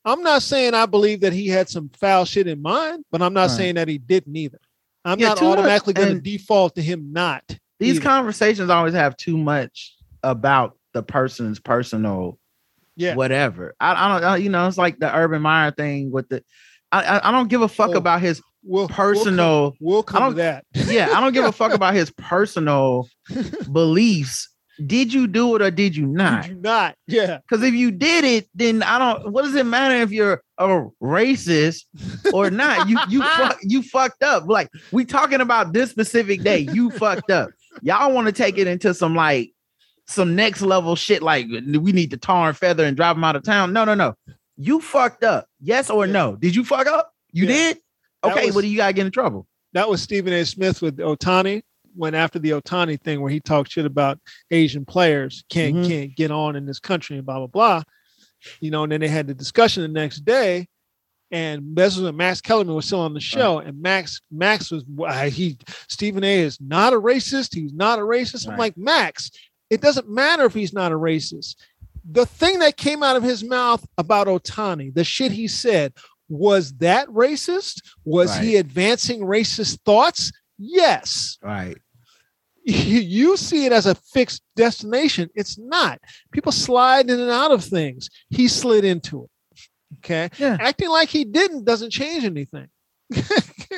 [0.05, 3.33] I'm not saying I believe that he had some foul shit in mind, but I'm
[3.33, 3.57] not Right.
[3.57, 4.61] saying that he didn't either.
[5.07, 7.43] I'm Yeah, not automatically going to default to him not.
[7.81, 8.03] These either.
[8.05, 12.39] conversations always have too much about the person's personal
[12.97, 13.15] Yeah.
[13.15, 13.75] whatever.
[13.81, 16.43] I, I don't, I, you know, it's like the Urban Meyer thing with the.
[16.93, 19.75] I, I, I don't give a fuck Oh, about his We'll, personal.
[19.81, 20.65] We'll come, we'll come to that.
[20.93, 23.09] yeah, I don't give a fuck about his personal
[23.71, 24.49] beliefs.
[24.85, 26.43] Did you do it or did you not?
[26.43, 26.95] Did you not?
[27.07, 27.39] Yeah.
[27.39, 29.31] Because if you did it, then I don't.
[29.33, 30.67] What does it matter if you're a
[31.01, 31.85] racist
[32.33, 32.89] or not?
[32.89, 34.47] You you fuck, you fucked up.
[34.49, 36.59] Like we talking about this specific day.
[36.59, 37.51] You fucked up.
[37.83, 39.53] Y'all want to take it into some like
[40.07, 41.23] some next level shit.
[41.23, 43.73] Like we need to tar and feather and drive them out of town.
[43.73, 44.15] No, no, no.
[44.57, 45.47] You fucked up.
[45.61, 46.13] Yes or Yeah.
[46.13, 46.37] no?
[46.37, 47.13] Did you fuck up?
[47.33, 47.53] You Yeah.
[47.53, 47.79] did.
[48.25, 48.47] Okay.
[48.47, 49.47] was- what do you gotta get in trouble?
[49.73, 50.45] That was Stephen A.
[50.45, 51.63] Smith with Otani.
[51.97, 54.19] When after the Otani thing, where he talked shit about
[54.51, 55.89] Asian players can't Mhm.
[55.89, 57.83] can't get on in this country and blah blah blah.
[58.61, 60.67] You know, and then they had the discussion the next day,
[61.31, 64.85] and this was when Max Kellerman was still on the show, and Max Max was
[64.87, 65.57] why he
[65.89, 66.41] Stephen A.
[66.41, 67.55] is not a racist.
[67.55, 68.49] He's not a racist.
[68.51, 69.31] I'm like Max.
[69.71, 71.57] It doesn't matter if he's not a racist.
[72.11, 75.95] The thing that came out of his mouth about Otani, the shit he said,
[76.29, 77.83] was that racist?
[78.05, 80.33] Was he advancing racist thoughts?
[80.59, 81.39] Yes.
[81.43, 81.77] Right.
[82.67, 85.29] You, see it as a fixed destination.
[85.35, 86.01] It's not.
[86.33, 88.09] People slide in and out of things.
[88.31, 89.31] He slid into it.
[89.99, 90.31] Okay.
[90.39, 90.57] Yeah.
[90.59, 92.69] Acting like he didn't doesn't change anything.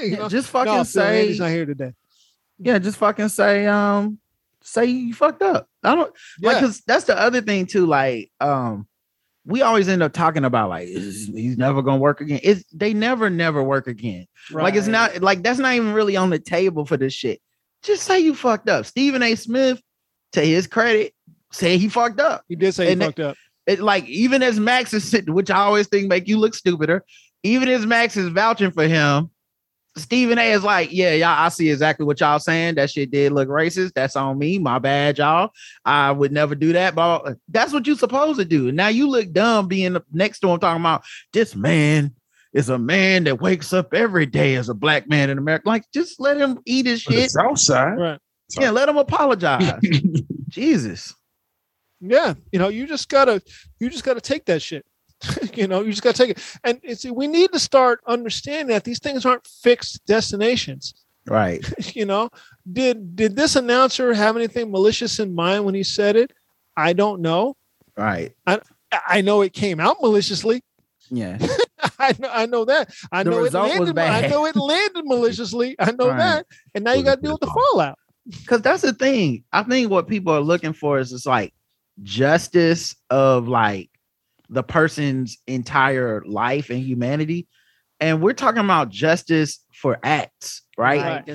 [0.02, 0.28] Yeah, know?
[0.28, 1.28] just fucking No, say.
[1.28, 1.92] he's not here today.
[2.58, 3.66] Yeah, just fucking say.
[3.66, 4.18] Um,
[4.66, 5.68] say you fucked up.
[5.82, 6.12] I don't.
[6.42, 8.86] like because that's the other thing too like um
[9.44, 12.40] we always end up talking about like he's never gonna work again.
[12.42, 14.26] It's they never never work again.
[14.50, 17.40] Like it's not like that's not even really on the table for this shit.
[17.82, 18.86] Just say you fucked up.
[18.86, 19.34] Stephen a.
[19.36, 19.80] Smith
[20.32, 21.14] to his credit
[21.52, 22.44] say he fucked up.
[22.48, 23.36] He did say he and that- fucked up.
[23.66, 27.04] it like even as max is sitting which i always think make you look stupider
[27.44, 29.30] even as max is vouching for him
[29.96, 32.74] Stephen A is like, yeah, y'all, I see exactly what y'all saying.
[32.74, 33.94] That shit did look racist.
[33.94, 34.58] That's on me.
[34.58, 35.50] My bad, y'all.
[35.84, 36.94] I would never do that.
[36.94, 38.70] But that's what you supposed to do.
[38.72, 42.14] Now you look dumb being next to him talking about this man
[42.52, 45.68] is a man that wakes up every day as a black man in America.
[45.68, 47.30] Like, just let him eat his On the shit.
[47.30, 47.98] South side.
[47.98, 48.18] Right.
[48.58, 49.80] Yeah, let him apologize.
[50.48, 51.14] Jesus.
[52.00, 52.34] Yeah.
[52.52, 53.42] You know, you just gotta
[53.80, 54.84] you just gotta take that shit.
[55.54, 56.58] you know, you just gotta take it.
[56.64, 60.94] And it's we need to start understanding that these things aren't fixed destinations.
[61.28, 61.64] Right.
[61.96, 62.30] you know
[62.72, 66.32] did did this announcer have anything malicious in mind when he said it
[66.76, 67.56] i don't know
[67.96, 68.32] Right.
[68.46, 68.60] I-
[69.08, 70.62] i know it came out maliciously
[71.10, 71.38] Yeah.
[71.98, 75.74] i know i know that i The know it landed i know it landed maliciously
[75.80, 76.18] i know Right.
[76.18, 77.98] that and now you got to deal with the fallout
[78.28, 79.42] because that's the thing.
[79.52, 81.52] I think what people are looking for is just like
[82.04, 83.90] justice of like
[84.48, 87.48] the person's entire life and humanity.
[88.00, 91.00] And we're talking about justice for acts, right?
[91.00, 91.26] Right.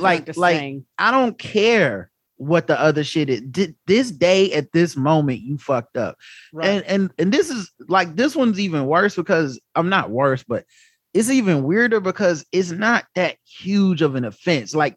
[0.00, 0.56] Like- like.
[0.98, 3.40] I don't care what the other shit is.
[3.42, 6.16] Di- This day at this moment, you fucked up.
[6.52, 6.66] Right.
[6.68, 10.64] And and and this is like this one's even worse because I'm not worse, but
[11.12, 14.74] it's even weirder because it's not that huge of an offense.
[14.74, 14.96] Like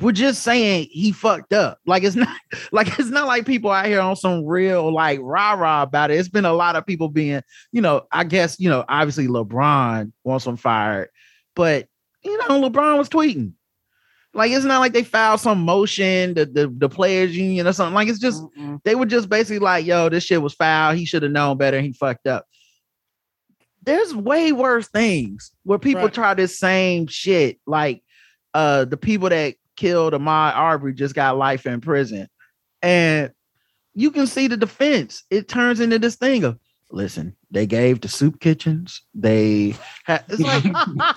[0.00, 1.78] we're just saying he fucked up.
[1.86, 2.36] Like it's not
[2.72, 6.18] like it's not like people out here on some real like rah rah about it.
[6.18, 10.12] It's been a lot of people being, you know, I guess you know, obviously LeBron
[10.24, 11.10] wants him fired,
[11.54, 11.86] but
[12.24, 13.52] you know, LeBron was tweeting.
[14.32, 17.94] Like it's not like they filed some motion, the the, the players union or something.
[17.94, 18.80] Like it's just Mm-mm.
[18.84, 20.94] they were just basically like, yo, this shit was foul.
[20.94, 21.80] He should have known better.
[21.80, 22.46] He fucked up.
[23.82, 26.12] There's way worse things where people Right.
[26.14, 27.58] try this same shit.
[27.66, 28.02] Like
[28.54, 32.28] uh the people that killed Ahmaud Arbery just got life in prison.
[32.82, 33.30] And
[33.94, 35.24] you can see the defense.
[35.30, 36.58] It turns into this thing of
[36.90, 39.02] listen, they gave the soup kitchens.
[39.14, 39.74] They
[40.06, 41.16] it's like that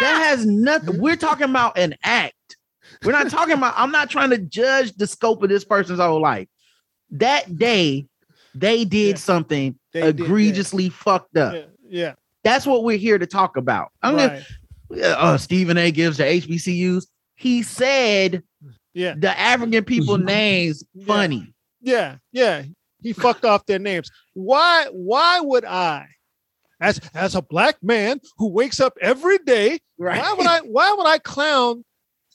[0.00, 1.00] has nothing.
[1.00, 2.56] We're talking about an act.
[3.02, 6.22] We're not talking about, I'm not trying to judge the scope of this person's whole
[6.22, 6.46] life.
[7.10, 8.06] That day,
[8.54, 9.14] they did Yeah.
[9.16, 11.54] something They did egregiously fucked up.
[11.54, 11.64] Yeah.
[11.88, 12.12] yeah.
[12.44, 13.90] That's what we're here to talk about.
[14.02, 14.44] I'm right.
[14.90, 17.06] gonna, uh, Stephen A gives the HBCUs.
[17.34, 18.42] He said
[18.92, 19.14] Yeah.
[19.16, 21.54] the African people names funny.
[21.80, 22.16] Yeah.
[22.32, 22.64] Yeah.
[23.02, 24.10] He fucked off their names.
[24.32, 24.86] Why?
[24.90, 26.06] Why would I,
[26.80, 30.18] as as a black man who wakes up every day, Right.
[30.18, 30.58] why would I?
[30.60, 31.84] Why would I clown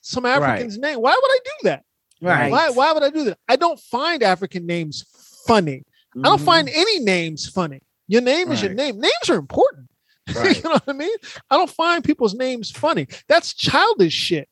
[0.02, 1.00] some African's name?
[1.02, 1.84] Why would I do that?
[2.22, 2.52] Right.
[2.52, 2.70] Why?
[2.70, 3.40] Why would I do that?
[3.48, 5.06] I don't find African names
[5.48, 5.84] funny.
[6.16, 6.80] I don't find mm-hmm.
[6.80, 7.82] any names funny.
[8.08, 9.00] Your name is your name.
[9.00, 9.88] Names are important.
[10.36, 10.58] Right.
[10.58, 11.18] you know what I mean?
[11.50, 13.08] I don't find people's names funny.
[13.28, 14.48] That's childish shit.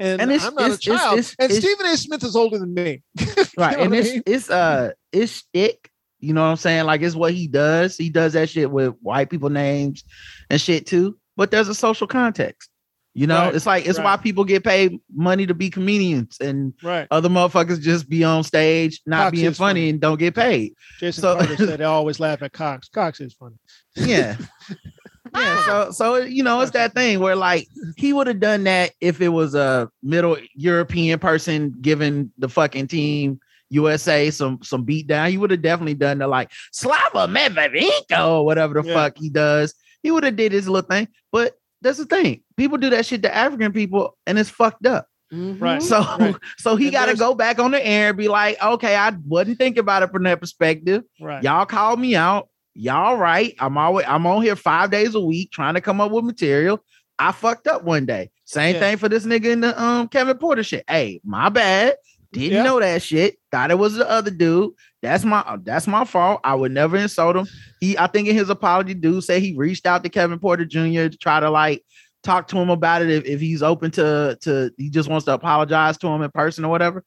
[0.00, 1.18] And, And it's- I'm not it's- a child.
[1.18, 1.96] it's- and it's- Stephen A.
[1.96, 3.02] Smith is older than me.
[3.56, 3.78] right.
[3.78, 4.22] and it's mean?
[4.26, 5.90] it's uh it's stick.
[6.20, 6.84] You know what I'm saying?
[6.86, 7.96] Like it's what he does.
[7.96, 10.02] He does that shit with white people names
[10.50, 11.18] and shit too.
[11.36, 12.68] But there's a social context.
[13.12, 16.72] You know, Right, it's like it's why people get paid money to be comedians and
[16.82, 17.08] Right.
[17.10, 19.88] other motherfuckers just be on stage not Cox being funny, funny.
[19.90, 20.74] and don't get paid.
[21.00, 22.88] Jason So- Carter said they always laugh at Cox.
[22.88, 23.56] Cox is funny.
[23.96, 24.36] Yeah.
[25.34, 25.62] yeah.
[25.64, 29.20] So so you know, it's that thing where like he would have done that if
[29.20, 33.40] it was a middle European person giving the fucking team
[33.70, 35.30] USA some some beat down.
[35.30, 38.94] He would have definitely done the like Slava Medvedenko or whatever the Yeah.
[38.94, 39.74] fuck he does.
[40.02, 41.08] He would have did his little thing.
[41.30, 42.42] But that's the thing.
[42.56, 45.06] People do that shit to African people and it's fucked up.
[45.32, 45.60] Mhm.
[45.60, 45.80] Right.
[45.82, 46.34] So Right.
[46.58, 49.12] so he And got to go back on the air and be like, okay, I
[49.26, 51.04] wasn't thinking about it from that perspective.
[51.20, 51.42] Right.
[51.44, 52.48] Y'all called me out.
[52.74, 53.54] Y'all right.
[53.58, 56.82] I'm always I'm on here five days a week trying to come up with material.
[57.18, 58.30] I fucked up one day.
[58.44, 58.80] Same Yeah.
[58.80, 60.84] thing for this nigga in the um Kevin Porter shit.
[60.88, 61.96] Hey, my bad.
[62.32, 62.62] Didn't Yeah.
[62.62, 63.36] know that shit.
[63.50, 64.70] Thought it was the other dude.
[65.02, 66.40] That's my that's my fault.
[66.44, 67.46] I would never insult him.
[67.80, 71.08] He I think in his apology, dude said he reached out to Kevin Porter Jr.
[71.08, 71.84] to try to like
[72.22, 75.32] talk to him about it if, if he's open to to he just wants to
[75.32, 77.04] apologize to him in person or whatever.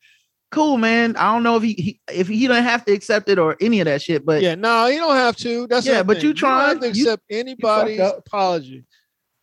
[0.53, 1.15] Cool, man.
[1.17, 3.79] I don't know if he, he if he don't have to accept it or any
[3.81, 5.65] of that shit, but yeah, no, you don't have to.
[5.67, 6.25] That's Yeah, but thing.
[6.27, 6.91] you don't have tried.
[6.91, 8.19] to You- accept anybody's up.
[8.19, 8.85] apology.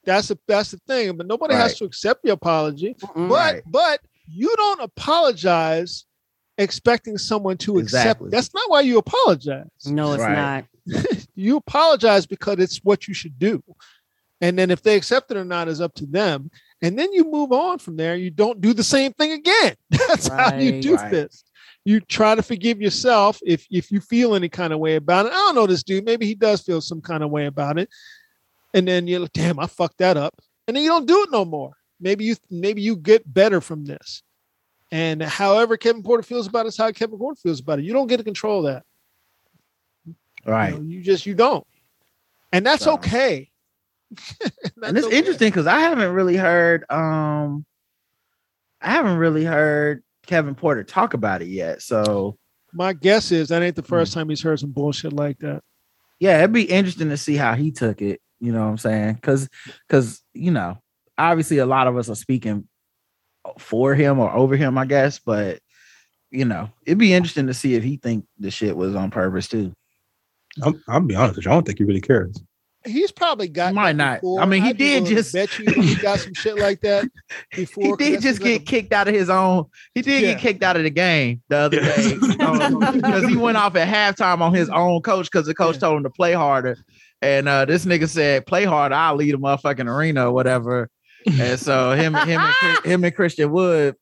[0.05, 1.17] That's the that's the thing.
[1.17, 2.95] But nobody has to accept your apology.
[3.03, 3.29] Mm-mm.
[3.29, 3.63] But Right.
[3.67, 6.07] but you don't apologize
[6.59, 8.03] expecting someone to accept.
[8.05, 8.29] Exactly.
[8.29, 8.31] it.
[8.31, 9.67] That's not why you apologize.
[9.87, 10.37] no, it's Right.
[10.37, 10.65] not.
[11.35, 13.63] You apologize because it's what you should do.
[14.43, 16.51] And then if they accept it or not is up to them.
[16.83, 18.17] And then you move on from there.
[18.17, 19.75] You don't do the same thing again.
[19.91, 21.11] That's how you do Right.
[21.11, 21.45] this.
[21.85, 25.33] You try to forgive yourself if if you feel any kind of way about it.
[25.33, 26.05] I don't know this dude.
[26.05, 27.89] Maybe he does feel some kind of way about it.
[28.75, 30.35] And then you're like, damn, I fucked that up.
[30.69, 31.73] And then you don't do it no more.
[32.01, 34.23] Maybe you maybe you get better from this.
[34.93, 37.85] And however Kevin Porter feels about it is how Kevin Porter feels about it.
[37.85, 38.85] You don't get to control that.
[40.07, 40.15] You
[40.47, 40.75] right.
[40.75, 41.67] know, You, just you don't.
[42.53, 43.50] And that's okay.
[44.41, 45.17] and it's That's okay.
[45.17, 47.65] interesting because I haven't really heard um
[48.81, 51.83] I haven't really heard Kevin Porter talk about it yet.
[51.83, 52.39] So
[52.73, 53.89] My guess is that ain't the Hmm.
[53.89, 55.63] first time he's heard some bullshit like that.
[56.19, 58.21] yeah, it'd be interesting to see how he took it.
[58.41, 59.15] You know what I'm saying?
[59.15, 59.49] Because
[59.87, 60.79] because you know,
[61.19, 62.67] obviously a lot of us are speaking
[63.59, 65.19] for him or over him, I guess.
[65.19, 65.61] But
[66.31, 69.49] you know, it'd be interesting to see if he think the shit was on purpose
[69.49, 69.73] too.
[70.63, 71.51] I'm, I'll be honest with you.
[71.51, 72.41] I don't think he really cares.
[72.87, 74.21] He's probably got He might not.
[74.23, 74.41] before.
[74.41, 77.09] I mean, he I'd did just- bet you he got some shit like that
[77.57, 77.85] before.
[77.85, 79.67] He 'cause did just seems like get kicked out of his own.
[79.95, 80.33] He did Yeah.
[80.33, 81.97] get kicked out of the game the other Yeah.
[81.97, 82.15] day
[82.95, 85.81] because he went off at halftime on his own coach because the coach Yeah.
[85.81, 86.79] told him to play harder.
[87.23, 90.89] And uh, this nigga said, "Play harder, I'll lead a motherfucking arena or whatever."
[91.39, 93.95] And so him, him, and, him and Christian Wood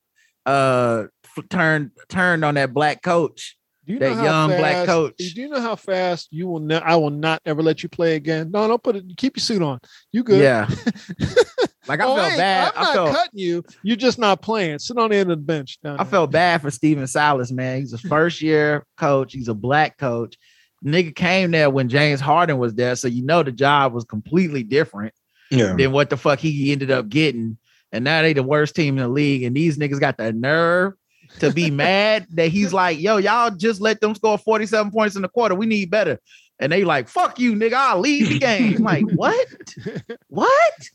[0.46, 1.06] uh
[1.36, 3.56] f- turned turned on that black coach.
[3.88, 5.16] Do you that know how young black fast- coach.
[5.16, 6.60] Do you know how fast you will?
[6.60, 8.50] Ne- I will not ever let you play again.
[8.52, 9.04] No, don't put it.
[9.16, 9.80] Keep your suit on.
[10.12, 10.40] You good?
[10.42, 10.68] Yeah,
[11.88, 12.72] Like I Oh, felt hey, bad.
[12.76, 13.64] I'm I not felt cutting you.
[13.82, 14.78] You're just not playing.
[14.78, 15.78] Sit on the end of the bench.
[15.82, 16.10] down I there.
[16.10, 17.80] felt bad for Stephen Silas, man.
[17.80, 19.32] He's a first year coach.
[19.32, 20.36] He's a black coach.
[20.84, 24.62] Nigga came there when James Harden was there, so you know the job was completely
[24.62, 25.12] different
[25.50, 25.74] Yeah.
[25.74, 27.56] than what the fuck he ended up getting.
[27.90, 30.92] And now they the worst team in the league, and these niggas got the nerve
[31.40, 35.22] to be mad that he's like, "Yo, y'all just let them score forty-seven points in
[35.22, 35.54] the quarter.
[35.54, 36.18] We need better."
[36.58, 37.74] And they like, "Fuck you, nigga.
[37.74, 39.48] I'll leave the game." I'm like, what?
[40.28, 40.88] What?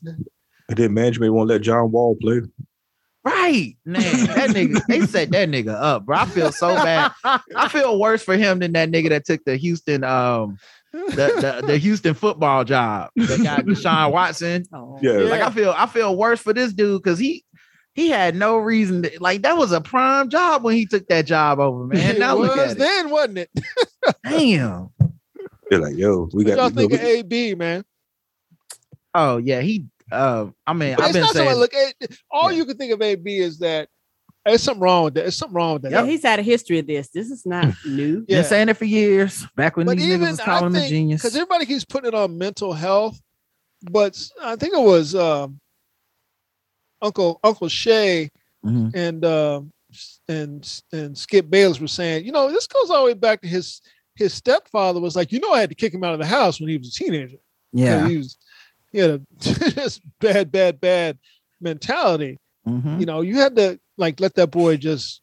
[0.68, 2.40] And then management won't let John Wall play.
[3.24, 4.02] Right, man.
[4.26, 6.18] That nigga, they set that nigga up, bro.
[6.18, 7.10] I feel so bad.
[7.24, 10.58] I feel worse for him than that nigga that took the Houston, um,
[10.92, 13.10] the the, the Houston football job.
[13.16, 14.64] That got Deshaun Watson.
[14.74, 14.98] Oh.
[15.00, 15.12] Yeah.
[15.12, 17.44] Like I feel, I feel worse for this dude because he
[17.94, 21.26] he had no reason to like that was a prime job when he took that
[21.26, 22.16] job over, man.
[22.16, 22.78] it Now was at it.
[22.78, 23.50] then, wasn't it?
[24.24, 24.90] Damn.
[25.70, 27.84] They're like, yo, we What y'all think we- of AB, man?
[29.14, 29.86] Oh yeah, he.
[30.12, 31.48] Uh, I mean, But I've it's been not saying.
[31.50, 31.60] something.
[31.60, 32.58] Look, it, all Yeah.
[32.58, 33.88] you can think of AB is that
[34.44, 35.22] there's something wrong with that.
[35.22, 35.92] There's something wrong with that.
[35.92, 37.08] Yeah, he's had a history of this.
[37.08, 38.24] This is not new.
[38.28, 38.38] Yeah.
[38.40, 39.46] Been saying it for years.
[39.56, 41.22] Back when But these niggas was I calling him a genius.
[41.22, 43.18] because everybody keeps putting it on mental health,
[43.90, 45.58] but I think it was um,
[47.04, 48.30] Uncle Uncle Shay
[48.64, 48.94] Mhm.
[48.94, 49.70] and um
[50.28, 53.48] and and Skip Bayless were saying, you know, this goes all the way back to
[53.48, 53.80] his
[54.16, 56.60] his stepfather was like, you know, I had to kick him out of the house
[56.60, 57.36] when he was a teenager.
[57.72, 58.08] Yeah.
[58.08, 58.36] he was
[58.92, 61.18] he had a just bad, bad, bad
[61.60, 62.38] mentality.
[62.66, 63.00] Mhm.
[63.00, 65.20] You know, you had to like let that boy just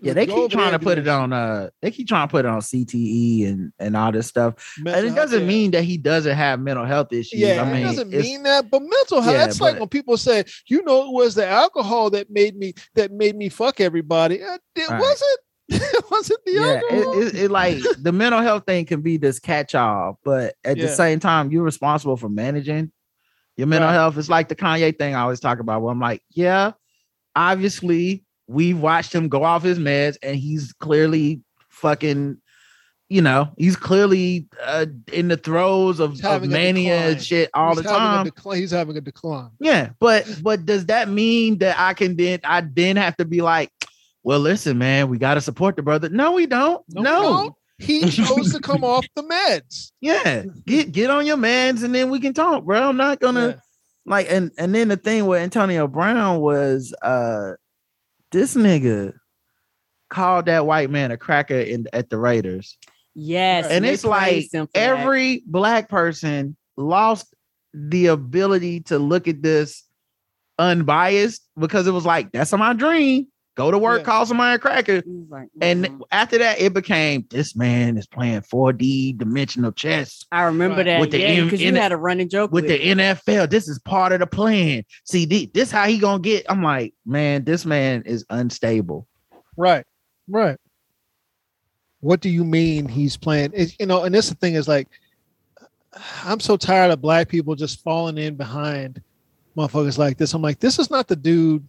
[0.00, 2.48] Yeah, they keep trying to put it on uh they keep trying to put it
[2.48, 4.54] on CTE and and all this stuff.
[4.78, 5.46] mental And it doesn't yeah.
[5.46, 7.40] mean that he doesn't have mental health issues.
[7.40, 9.34] Yeah, I mean, it doesn't mean that, but mental health.
[9.34, 12.74] Yeah, that's like when people say, you know, it was the alcohol that made me
[12.94, 14.42] that made me fuck everybody.
[14.42, 15.00] Uh, It Right.
[15.00, 15.38] wasn't.
[15.68, 17.20] It wasn't the yeah, alcohol.
[17.22, 20.88] it, it, it like the mental health thing can be this catch-all, but at the
[20.88, 22.92] same time, you're responsible for managing
[23.56, 23.94] your mental Right.
[23.94, 24.16] health.
[24.16, 25.82] It's like the Kanye thing I always talk about.
[25.82, 26.72] Where I'm like, yeah,
[27.34, 32.38] obviously we've watched him go off his meds, and he's clearly fucking.
[33.08, 37.82] You know, he's clearly uh, in the throes of, of mania and shit all He's
[37.82, 38.24] the time.
[38.24, 39.50] decline- he's having a decline.
[39.60, 43.42] Yeah, but but does that mean that I can then I then have to be
[43.42, 43.70] like,
[44.22, 46.08] well, listen, man, we got to support the brother?
[46.08, 46.82] No, we don't.
[46.88, 47.54] No, No, we don't.
[47.80, 49.92] He chose to come off the meds.
[50.00, 52.88] yeah, get get on your meds and then we can talk, bro.
[52.88, 53.54] I'm not gonna Yeah.
[54.06, 57.52] like and and then the thing with Antonio Brown was uh
[58.32, 59.14] this nigga
[60.10, 62.76] called that white man a cracker in at the Raiders.
[63.14, 64.98] Yes, And it's like praised him for that.
[64.98, 67.34] Every black person lost
[67.74, 69.84] the ability to look at this
[70.58, 73.26] unbiased because it was like, that's my dream.
[73.54, 74.04] Go to work, Yeah.
[74.04, 75.02] call somebody a cracker.
[75.04, 79.72] He was like, And "Mm." after that, it became this man is playing 4D dimensional
[79.72, 80.84] chess I remember Right.
[80.84, 83.46] that With the yeah, M- because you had a running joke with with the NFL.
[83.50, 84.84] This is part of the plan.
[85.04, 86.46] See, thi- this how he gonna get.
[86.48, 89.06] I'm like, man, this man is unstable.
[89.56, 89.84] Right.
[90.28, 90.56] Right.
[92.00, 93.50] What do you mean he's playing?
[93.54, 94.88] It, you know, and this the thing is like,
[96.24, 99.02] I'm so tired of black people just falling in behind
[99.56, 100.32] motherfuckers like this.
[100.32, 101.68] I'm like, this is not the dude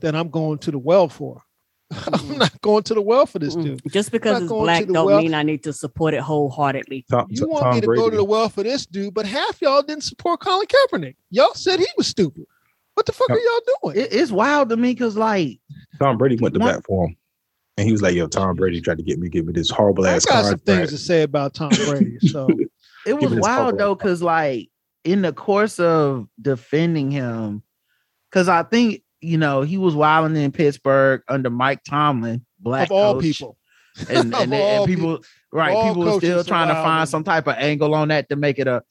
[0.00, 1.42] that I'm going to the well for.
[2.12, 3.62] I'm not going to the well for this Mm.
[3.64, 3.82] dude.
[3.92, 5.20] Just because it's black don't well.
[5.22, 7.04] mean I need to support it wholeheartedly.
[7.10, 8.02] Tom, You want Tom me to Brady.
[8.02, 11.14] go to the well for this dude, but half y'all didn't support Colin Kaepernick.
[11.30, 12.44] Y'all said he was stupid.
[12.94, 13.98] What the fuck are y'all doing?
[14.04, 15.60] It- it's wild to me because like
[16.00, 17.16] Tom Brady went to One- bat for him,
[17.76, 20.06] and he was like, "Yo, Tom Brady tried to get me, give me this horrible
[20.06, 20.12] ass.
[20.12, 22.18] I ass got some contract." things to say about Tom Brady.
[22.20, 22.48] So
[23.06, 24.70] it was Give it his wild though, because like
[25.04, 27.62] in the course of defending him,
[28.30, 32.92] because I think you know he was wilding in Pittsburgh under Mike Tomlin, black of
[32.92, 33.56] all coach, people,
[34.08, 35.20] and of and, and all people
[35.52, 38.36] right, all people were still trying to find some type of angle on that to
[38.36, 38.82] make it a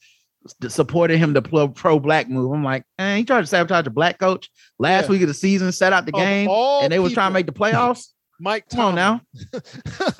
[0.68, 2.52] supporting him to pro pro black move.
[2.52, 5.10] I'm like, man, he tried to sabotage a black coach last Yeah.
[5.12, 7.46] week of the season, set out the Of game, and they was trying to make
[7.48, 8.08] the playoffs.
[8.40, 9.22] Mike Come on Tomlin.
[9.54, 9.62] now.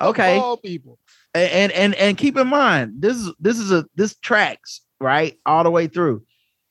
[0.00, 0.38] Okay.
[0.38, 0.98] all people.
[1.34, 5.38] and and and, and keep in mind this is this is a this tracks right
[5.44, 6.22] all the way through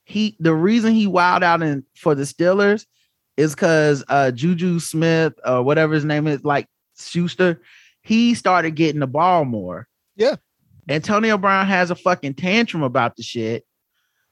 [0.06, 2.86] he the reason he wilded out in for the steelers
[3.38, 6.68] is because uh juju smith or whatever his name is like
[6.98, 7.62] schuster
[8.02, 10.36] he started getting the ball more Yeah.
[10.90, 13.66] antonio brown has a fucking tantrum about the shit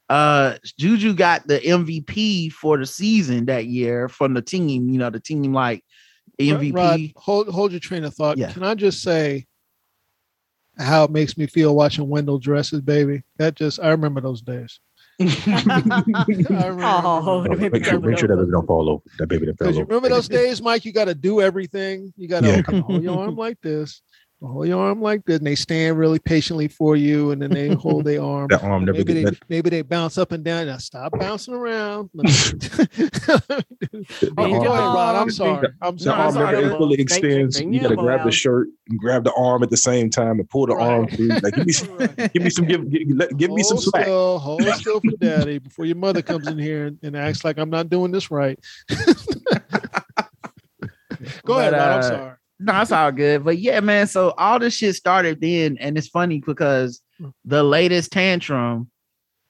[0.08, 5.10] uh juju got the mvp for the season that year from the team you know
[5.10, 5.82] the team like
[6.40, 8.36] mvp Rod, hold hold your train of thought.
[8.36, 8.50] Yeah.
[8.52, 9.46] Can I just say
[10.76, 13.22] how it makes me feel watching Wendell dresses, baby?
[13.36, 14.80] That just I remember those days.
[15.20, 15.26] I
[16.66, 18.42] remember, Oh, No, the make sure, make sure that over.
[18.42, 19.02] baby don't fall over.
[19.18, 19.88] That baby that fell Because you over.
[19.94, 22.12] remember those days, Mike, you got to do everything.
[22.16, 22.62] You got to Yeah.
[22.66, 24.02] okay, hold your arm like this.
[24.46, 27.68] Hold your arm like this, and they stand really patiently for you, and then they
[27.74, 28.48] hold their arm.
[28.50, 29.38] That arm never Maybe they that.
[29.48, 30.66] maybe they bounce up and down.
[30.66, 32.10] Now stop bouncing around.
[32.14, 32.32] Let me-
[33.94, 35.16] The Oh, go ahead, Rod.
[35.16, 35.68] I'm sorry.
[35.80, 36.20] I'm the sorry.
[36.22, 37.30] arm sorry, never fully Thank you.
[37.38, 37.60] extends.
[37.60, 40.40] You got to grab elbow the shirt and grab the arm at the same time
[40.40, 41.28] and pull the arm through.
[41.28, 42.32] Like give me some, Right.
[42.32, 43.06] give me some, give, give,
[43.38, 44.02] give me some Hold slack.
[44.04, 47.56] Still, hold still for daddy before your mother comes in here and, and acts like
[47.58, 48.58] I'm not doing this right.
[51.44, 51.74] Go ahead, But, Rod.
[51.74, 52.34] I'm uh, sorry.
[52.64, 53.44] No, it's all good.
[53.44, 54.06] But yeah, man.
[54.06, 57.28] So all this shit started then, and it's funny because Hmm.
[57.44, 58.90] the latest tantrum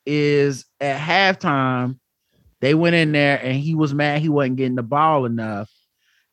[0.05, 1.99] is at halftime.
[2.61, 5.70] They went in there and he was mad he wasn't getting the ball enough.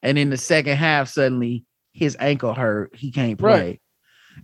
[0.02, 2.96] And in the second half, suddenly his ankle hurt.
[2.96, 3.50] He can't play.
[3.50, 3.82] Right.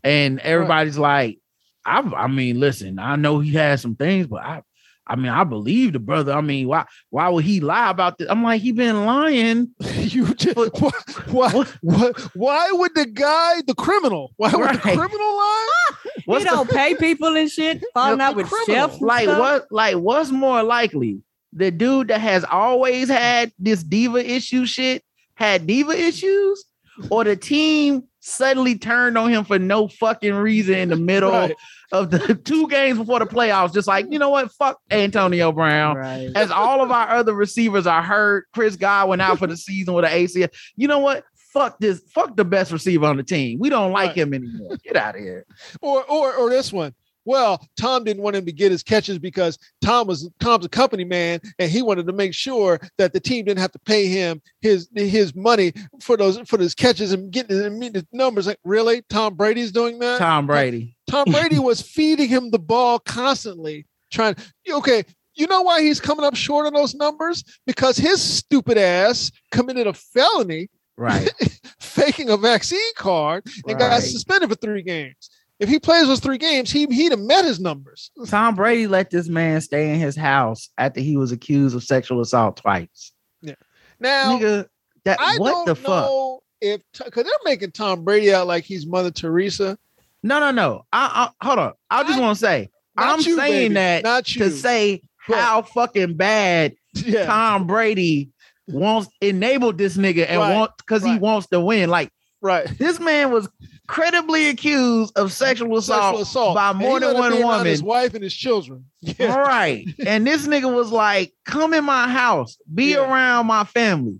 [0.03, 1.39] And everybody's like,
[1.85, 4.61] I, I mean, listen, I know he has some things, but I
[5.09, 6.33] I mean, I believe the brother.
[6.33, 8.27] I mean, why why would he lie about this?
[8.29, 9.69] I'm like, he been lying.
[9.95, 10.91] you just, why,
[11.31, 15.67] why, why, why would the guy, the criminal, why would the criminal lie?
[16.25, 18.89] What's he don't pay people and shit, falling Yeah, out with criminal.
[18.89, 19.01] chefs.
[19.01, 19.39] like stuff.
[19.39, 21.21] what like what's more likely
[21.53, 25.03] the dude that has always had this diva issue shit
[25.35, 26.65] had diva issues
[27.09, 31.55] or the team suddenly turned on him for no fucking reason in the middle Right.
[31.91, 35.95] Of the two games before the playoffs just like you know what fuck antonio brown
[35.97, 36.31] Right.
[36.35, 40.05] as all of our other receivers are hurt chris godwin out for the season with
[40.05, 41.23] an acl you know what
[41.53, 44.17] fuck this fuck the best receiver on the team we don't like Right.
[44.17, 45.45] him anymore get out of here
[45.81, 46.93] Or, or, or this one.
[47.25, 51.03] Well, Tom didn't want him to get his catches because Tom was Tom's a company
[51.03, 54.41] man, and he wanted to make sure that the team didn't have to pay him
[54.61, 58.47] his his money for those for those catches and getting and meeting the numbers.
[58.47, 60.19] Like, really, Tom Brady's doing that?
[60.19, 64.35] tom brady Tom Brady was feeding him the ball constantly, trying.
[64.69, 65.03] Okay,
[65.35, 67.43] you know why he's coming up short on those numbers?
[67.65, 71.31] Because his stupid ass committed a felony, right
[71.79, 75.29] faking a vaccine card, and got suspended for three games.
[75.59, 78.11] If he plays those three games, he he'd have met his numbers.
[78.27, 82.21] Tom Brady let this man stay in his house after he was accused of sexual
[82.21, 83.11] assault twice.
[83.41, 83.55] Yeah.
[83.99, 84.67] Now Nigga,
[85.05, 86.05] that I what don't the fuck?
[86.05, 89.77] know if because they're making Tom Brady out like he's Mother Teresa.
[90.23, 90.85] No, no, no.
[90.91, 91.73] I, I hold on.
[91.89, 93.73] I just want to say I'm you, saying baby.
[93.75, 94.45] that not you.
[94.45, 98.31] to say But- how fucking bad yeah, Tom Brady
[98.67, 101.89] wants enabled this nigga and Right, want because he wants to win.
[101.89, 102.09] Like
[102.41, 102.65] right.
[102.77, 103.47] this man was
[103.87, 107.67] credibly accused of sexual assault, Sexual assault by more than one it be around woman.
[107.67, 108.85] His wife and his children.
[109.01, 109.33] Yeah.
[109.35, 109.87] All right.
[110.05, 113.09] And this nigga was like, come in my house, be Yeah.
[113.09, 114.19] around my family.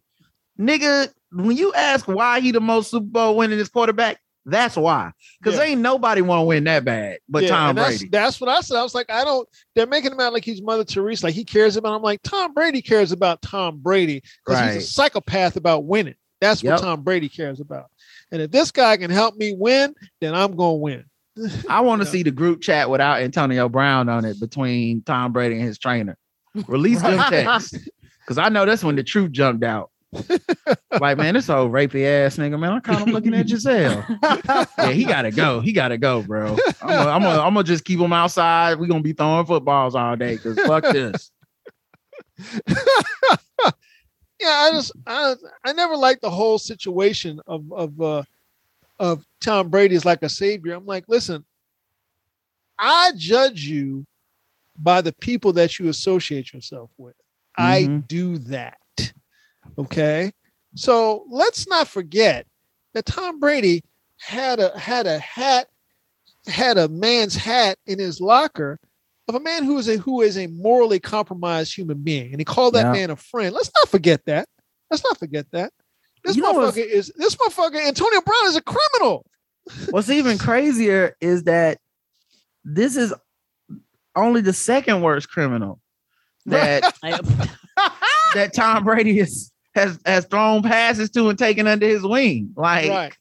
[0.59, 5.11] Nigga, when you ask why he the most Super Bowl winningest quarterback, that's why.
[5.39, 5.65] Because Yeah.
[5.65, 8.09] ain't nobody want to win that bad but Yeah, Tom that's, Brady.
[8.09, 8.77] That's what I said.
[8.77, 9.47] I was like, I don't.
[9.75, 11.93] They're making him out like he's Mother Teresa, like he cares about.
[11.95, 16.15] I'm like, Tom Brady cares about Tom Brady because he's a psychopath about winning.
[16.41, 16.71] That's Yep.
[16.73, 17.85] what Tom Brady cares about.
[18.31, 21.03] And if this guy can help me win, then I'm gonna win.
[21.69, 22.11] I want to Yeah.
[22.11, 26.17] see the group chat without Antonio Brown on it between Tom Brady and his trainer.
[26.67, 27.29] Release them Right.
[27.45, 27.77] texts.
[28.21, 29.89] Because I know that's when the truth jumped out.
[30.99, 32.71] Like, man, this old rapey ass nigga, man.
[32.71, 34.03] I caught him looking at Gisele.
[34.79, 35.59] yeah, he gotta go.
[35.59, 36.57] He gotta go, bro.
[36.81, 38.79] I'm gonna, I'm gonna, I'm gonna just keep him outside.
[38.79, 41.31] We're gonna be throwing footballs all day because fuck this.
[44.39, 45.35] Yeah, I just I,
[45.65, 48.21] I never liked the whole situation of of uh
[48.99, 50.73] of Tom Brady as like a savior.
[50.73, 51.43] I'm like, listen,
[52.77, 54.05] I judge you
[54.77, 57.15] by the people that you associate yourself with.
[57.57, 58.07] I Mhm.
[58.07, 58.77] do that.
[59.77, 60.31] Okay.
[60.75, 62.45] So let's not forget
[62.93, 63.83] that Tom Brady
[64.19, 65.67] had a had a hat,
[66.47, 68.79] had a man's hat in his locker
[69.27, 72.45] of a man who is a who is a morally compromised human being, and he
[72.45, 72.91] called that Yeah.
[72.93, 73.53] man a friend.
[73.53, 74.47] Let's not forget that.
[74.89, 75.73] Let's not forget that.
[76.23, 77.85] This You know what's- motherfucker is this motherfucker.
[77.85, 79.25] Antonio Brown is a criminal.
[79.89, 81.79] What's even crazier is that
[82.63, 83.13] this is
[84.15, 85.81] only the second worst criminal
[86.45, 86.95] that
[88.33, 92.53] that Tom Brady is, has has thrown passes to and taken under his wing.
[92.55, 93.17] Like right,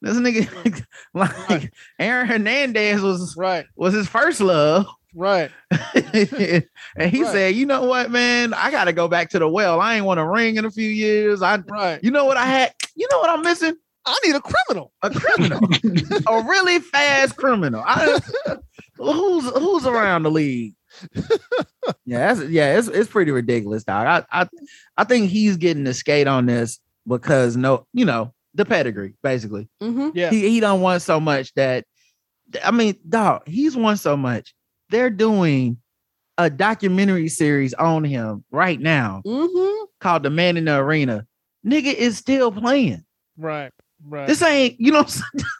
[0.00, 0.84] this nigga,
[1.14, 1.72] like.
[1.98, 4.86] Aaron Hernandez was right, was his first love.
[5.14, 5.50] right.
[5.94, 6.64] and
[7.10, 7.32] he Right.
[7.32, 8.54] said, "You know what, man?
[8.54, 9.80] I got to go back to the well.
[9.80, 11.42] I ain't want to ring in a few years.
[11.42, 11.98] I, Right.
[12.02, 12.72] you know what I had?
[12.94, 13.74] You know what I'm missing?
[14.06, 14.92] I need a criminal.
[15.02, 15.60] A criminal,
[16.26, 17.82] a really fast criminal.
[17.84, 18.18] I,
[18.96, 20.74] who's who's around the league?
[22.04, 24.06] yeah, that's, yeah, it's it's pretty ridiculous, dog.
[24.06, 24.48] I I
[24.96, 29.68] I think he's getting the skate on this because no, you know, the pedigree, basically.
[29.82, 30.12] Mhm.
[30.14, 30.30] Yeah.
[30.30, 31.84] He he don't want so much that
[32.64, 34.54] I mean, dog, he's won so much.
[34.90, 35.78] They're doing
[36.38, 39.86] a documentary series on him right now Mhm.
[40.00, 41.26] called The Man in the Arena.
[41.66, 43.04] Nigga is still playing.
[43.36, 43.72] Right.
[44.06, 44.26] Right.
[44.26, 45.06] This ain't, you know,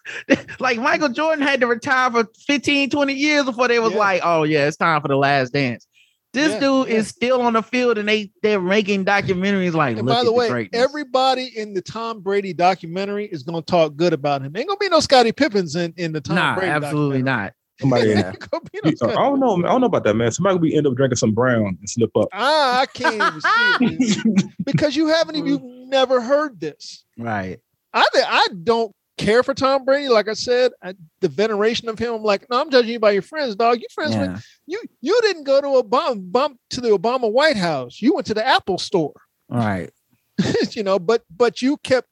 [0.61, 3.99] like Michael Jordan had to retire for 15, 20 years before they was Yeah.
[3.99, 5.87] like, oh yeah, it's time for the last dance.
[6.33, 6.95] This Yeah, dude yeah.
[6.95, 10.25] is still on the field and they they're making documentaries like and look by at
[10.25, 10.83] the way, greatness.
[10.83, 14.57] everybody in the Tom Brady documentary is going to talk good about him.
[14.57, 16.71] Ain't gonna be no Scottie Pippins in, in the Tom nah, Brady.
[16.71, 17.53] absolutely not.
[17.81, 18.29] Somebody, Yeah.
[18.29, 19.57] Ain't gonna be no I don't know.
[19.57, 19.67] man.
[19.69, 20.31] I don't know about that, man.
[20.31, 22.29] Somebody could be end up drinking some brown and slip up.
[22.33, 27.05] Ah, I can't even see it because you haven't even you've never heard this.
[27.19, 27.59] Right.
[27.93, 30.09] I thi- I don't care for Tom Brady.
[30.09, 32.15] Like I said, I, the veneration of him.
[32.15, 33.79] I'm like, no, I'm judging you by your friends, dog.
[33.79, 34.39] You friends with Yeah.
[34.67, 34.83] you.
[35.01, 38.01] You didn't go to Obama bump to the Obama White House.
[38.01, 39.21] You went to the Apple store.
[39.51, 39.91] All right.
[40.71, 42.09] you know, but but you kept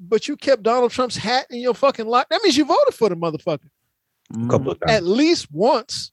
[0.00, 2.28] but you kept Donald Trump's hat in your fucking lock.
[2.30, 3.68] That means you voted for the motherfucker
[4.32, 4.46] mm-hmm.
[4.46, 4.92] A couple of times.
[4.92, 6.10] at least once.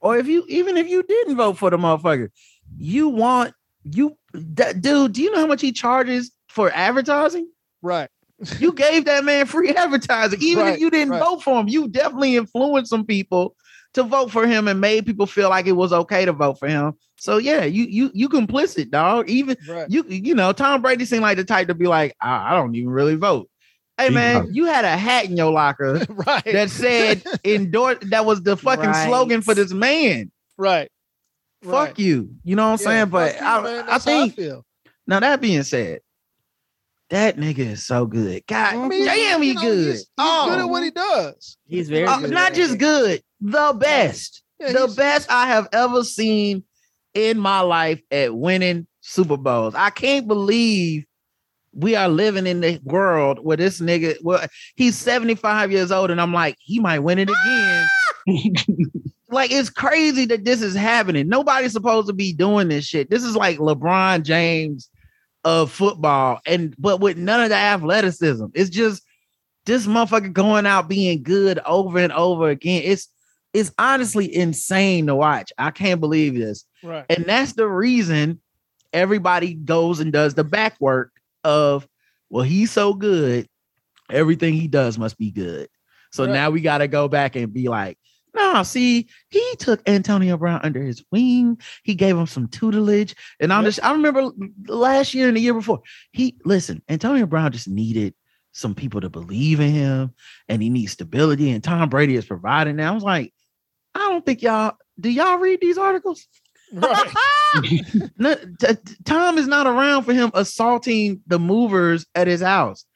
[0.00, 2.30] or if you even if you didn't vote for the motherfucker,
[2.78, 3.52] you want
[3.84, 5.12] you that dude.
[5.12, 7.50] Do you know how much he charges for advertising?
[7.82, 8.08] Right.
[8.58, 11.20] You gave that man free advertising, even Right, if you didn't right.
[11.20, 11.68] vote for him.
[11.68, 13.54] You definitely influenced some people
[13.94, 16.66] to vote for him and made people feel like it was okay to vote for
[16.68, 16.94] him.
[17.16, 19.28] So yeah, you you you complicit, dog.
[19.30, 19.88] Even Right.
[19.88, 22.74] you you know Tom Brady seemed like the type to be like, I, I don't
[22.74, 23.48] even really vote.
[23.98, 26.44] Hey man, you had a hat in your locker right.
[26.44, 27.98] that said endorse.
[28.02, 29.06] That was the fucking Right.
[29.06, 30.32] slogan for this man.
[30.56, 30.90] right.
[31.62, 32.30] Fuck you.
[32.42, 33.08] You know what I'm Yeah, saying?
[33.10, 33.84] But you, I.
[33.94, 34.64] I think feel.
[35.06, 36.00] now that being said,
[37.12, 38.42] that nigga is so good.
[38.46, 39.86] God I mean, damn, he you know, good.
[39.86, 41.58] He's, he's oh, good at what he does.
[41.66, 42.30] He's very uh, good.
[42.30, 44.42] not just good, the best.
[44.58, 46.64] Yeah, the best I have ever seen
[47.12, 49.74] in my life at winning Super Bowls.
[49.74, 51.04] I can't believe
[51.74, 56.20] we are living in the world where this nigga, well, he's 75 years old, and
[56.20, 57.88] I'm like, he might win it again.
[59.28, 61.28] like, it's crazy that this is happening.
[61.28, 63.10] Nobody's supposed to be doing this shit.
[63.10, 64.88] This is like LeBron James
[65.44, 68.46] of football, and but with none of the athleticism.
[68.54, 69.02] It's just
[69.66, 72.82] this motherfucker going out being good over and over again.
[72.84, 73.08] It's
[73.52, 75.52] it's honestly insane to watch.
[75.58, 76.64] I can't believe this.
[76.82, 77.04] Right.
[77.10, 78.40] And that's the reason
[78.92, 81.12] everybody goes and does the back work
[81.44, 81.86] of,
[82.30, 83.46] well, he's so good,
[84.10, 85.68] everything he does must be good.
[86.12, 86.32] So Right.
[86.32, 87.98] now we got to go back and be like,
[88.34, 91.58] no, see, he took Antonio Brown under his wing.
[91.82, 93.14] He gave him some tutelage.
[93.40, 93.68] And I'm Yep.
[93.68, 94.30] just, I remember
[94.66, 95.80] last year and the year before,
[96.12, 98.14] he, listen, Antonio Brown just needed
[98.52, 100.14] some people to believe in him
[100.48, 101.50] and he needs stability.
[101.50, 102.88] And Tom Brady is providing that.
[102.88, 103.32] I was like,
[103.94, 106.26] I don't think y'all, do y'all read these articles?
[106.72, 107.12] Right.
[108.16, 108.66] No, t-
[109.04, 112.86] Tom is not around for him assaulting the movers at his house.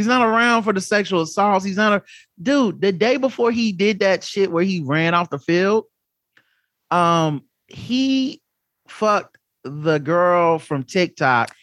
[0.00, 1.62] He's not around for the sexual assaults.
[1.62, 2.02] He's not a
[2.42, 2.80] dude.
[2.80, 5.84] The day before he did that shit where he ran off the field,
[6.90, 8.40] um, he
[8.88, 11.54] fucked the girl from TikTok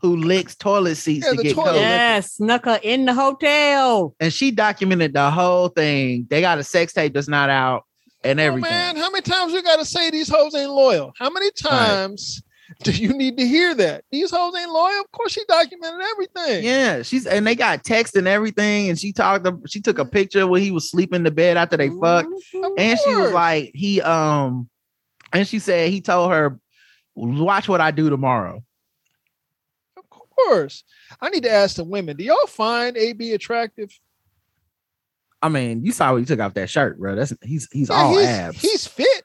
[0.00, 4.14] who licks toilet seats Yeah, to get toilet Yes, snuck her in the hotel.
[4.18, 6.26] And she documented the whole thing.
[6.30, 7.84] They got a sex tape that's not out
[8.24, 8.70] and Oh, everything.
[8.70, 11.12] man, how many times you got to say these hoes ain't loyal?
[11.18, 12.42] How many times
[12.82, 14.04] do you need to hear that?
[14.10, 15.00] These hoes ain't loyal?
[15.00, 16.64] Of course, she documented everything.
[16.64, 19.46] Yeah, she's and they got text and everything, and she talked.
[19.68, 22.28] She took a picture where he was sleeping in the bed after they fucked.
[22.54, 24.68] Of and she was like, he um,
[25.32, 26.58] and she said he told her,
[27.14, 28.62] "Watch what I do tomorrow."
[29.96, 30.84] Of course.
[31.20, 33.90] I need to ask the women, do y'all find AB attractive?
[35.40, 37.14] I mean, you saw what he took off that shirt, bro.
[37.16, 38.60] That's he's he's Yeah, all he's, abs.
[38.62, 39.23] He's fit.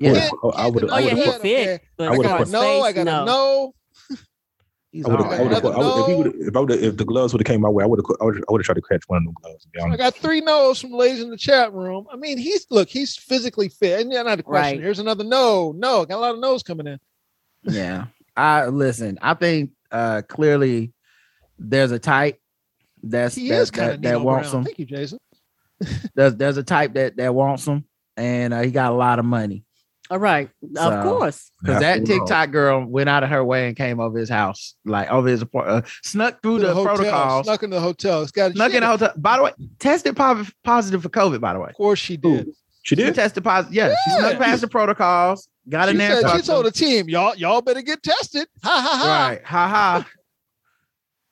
[0.00, 0.30] Yeah, Yeah.
[0.42, 0.84] Oh, I would.
[0.84, 1.32] Oh I yeah, would have.
[1.34, 1.68] put- fit.
[1.68, 1.80] okay.
[2.00, 2.80] I I would've as far gotta put- as know.
[2.82, 3.24] I gotta no.
[3.24, 3.74] know.
[4.92, 5.30] he's I would have.
[5.30, 5.62] I Okay, would abs.
[5.62, 5.74] have.
[5.74, 7.84] gotta If he would, if I would, if the gloves would have came my way,
[7.84, 8.16] I would have.
[8.20, 8.36] I would.
[8.36, 9.64] Have tried to catch one of them gloves.
[9.64, 12.06] To be I got three no's from ladies in the chat room.
[12.12, 14.00] I mean, he's look, he's physically fit.
[14.00, 14.78] And yeah, not a question.
[14.78, 14.80] Right.
[14.82, 15.72] Here's another no.
[15.76, 16.98] No, got a lot of no's coming in.
[17.62, 18.06] Yeah,
[18.36, 19.18] I listen.
[19.22, 20.92] I think uh clearly
[21.58, 22.40] there's a type
[23.02, 24.64] that's He that, is that, that wants him.
[24.64, 25.18] Thank you, Jason.
[26.14, 27.84] There's there's a type that that wants him,
[28.16, 29.64] and uh, he got a lot of money.
[30.10, 31.52] All right, So- of course.
[31.62, 32.18] Because that Absolutely.
[32.26, 35.42] TikTok girl went out of her way and came over his house, like over his
[35.42, 38.22] apart- uh, snuck through To the, hotel, protocols, snuck, Snuck in the hotel.
[38.22, 39.12] It's got in the hotel.
[39.16, 41.40] By the way, tested pov- positive for COVID.
[41.40, 42.46] By the way, Of course she did.
[42.82, 43.14] She she did.
[43.14, 43.74] tested positive.
[43.74, 46.20] Yeah, she snuck past the protocols, got She, in there.
[46.22, 48.48] said, she told the team, y'all, y'all better get tested.
[48.64, 49.28] Ha ha ha.
[49.28, 50.06] right, ha ha.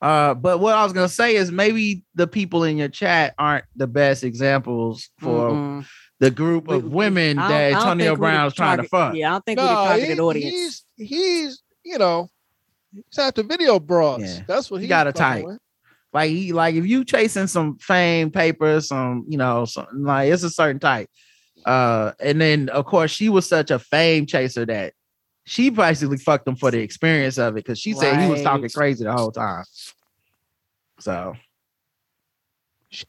[0.00, 3.64] Uh, but what I was gonna say is maybe the people in your chat aren't
[3.74, 5.67] the best examples for Mm-mm.
[6.20, 9.14] The group of women that I don't Antonio think we Brown's trying to fuck.
[9.14, 10.84] Yeah, I don't think we're the No, targeted he- audience.
[10.96, 12.28] he's he's you know
[12.92, 14.20] he's after video bras.
[14.20, 14.42] Yeah.
[14.46, 15.44] That's what He he's got a fucking type.
[15.44, 15.58] with.
[16.12, 20.42] Like he like if you chasing some fame paper, some you know, something like it's
[20.42, 21.08] a certain type.
[21.66, 24.94] Uh, and then of course she was such a fame chaser that
[25.44, 28.68] she basically fucked him for the experience of it because she said he was talking
[28.70, 29.64] crazy the whole time.
[31.00, 31.34] So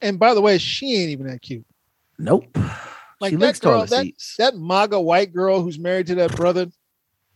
[0.02, 1.66] And by the way, she ain't even that cute.
[2.18, 2.58] Nope.
[3.22, 4.36] Like she that girl, that- seats.
[4.38, 6.68] That MAGA white girl who's married to that brother.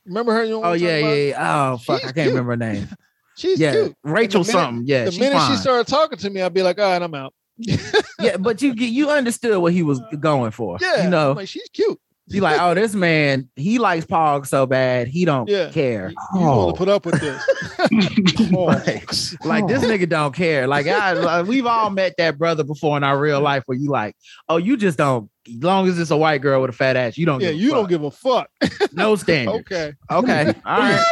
[0.05, 0.43] Remember her?
[0.43, 1.71] You know oh yeah, yeah, yeah.
[1.73, 2.27] Oh fuck, She's I can't cute.
[2.29, 2.87] remember her name.
[3.37, 3.95] She's yeah, cute.
[4.03, 4.83] Rachel minute- something.
[4.87, 5.51] Yeah, the minute fine.
[5.51, 7.33] she started talking to me, I'd be like, all right, I'm out.
[7.57, 10.77] yeah, but you get you understood what he was going for.
[10.81, 11.99] Yeah, you know, like she's cute.
[12.27, 15.69] You like, oh, this man, he likes Pog so bad, he don't Yeah.
[15.71, 16.09] care.
[16.09, 16.71] You, you want Oh.
[16.71, 17.43] to put up with this?
[18.51, 19.35] Hogs.
[19.45, 20.67] Like this nigga don't care.
[20.67, 23.89] Like I, like, we've all met that brother before in our real life where you
[23.89, 24.15] like,
[24.47, 25.29] oh, you just don't.
[25.47, 27.41] As long as it's a white girl with a fat ass, you don't.
[27.41, 27.89] yeah, give a you don't fuck.
[27.89, 28.49] give a fuck.
[28.93, 29.55] no standard.
[29.55, 31.05] Okay, Okay, all right.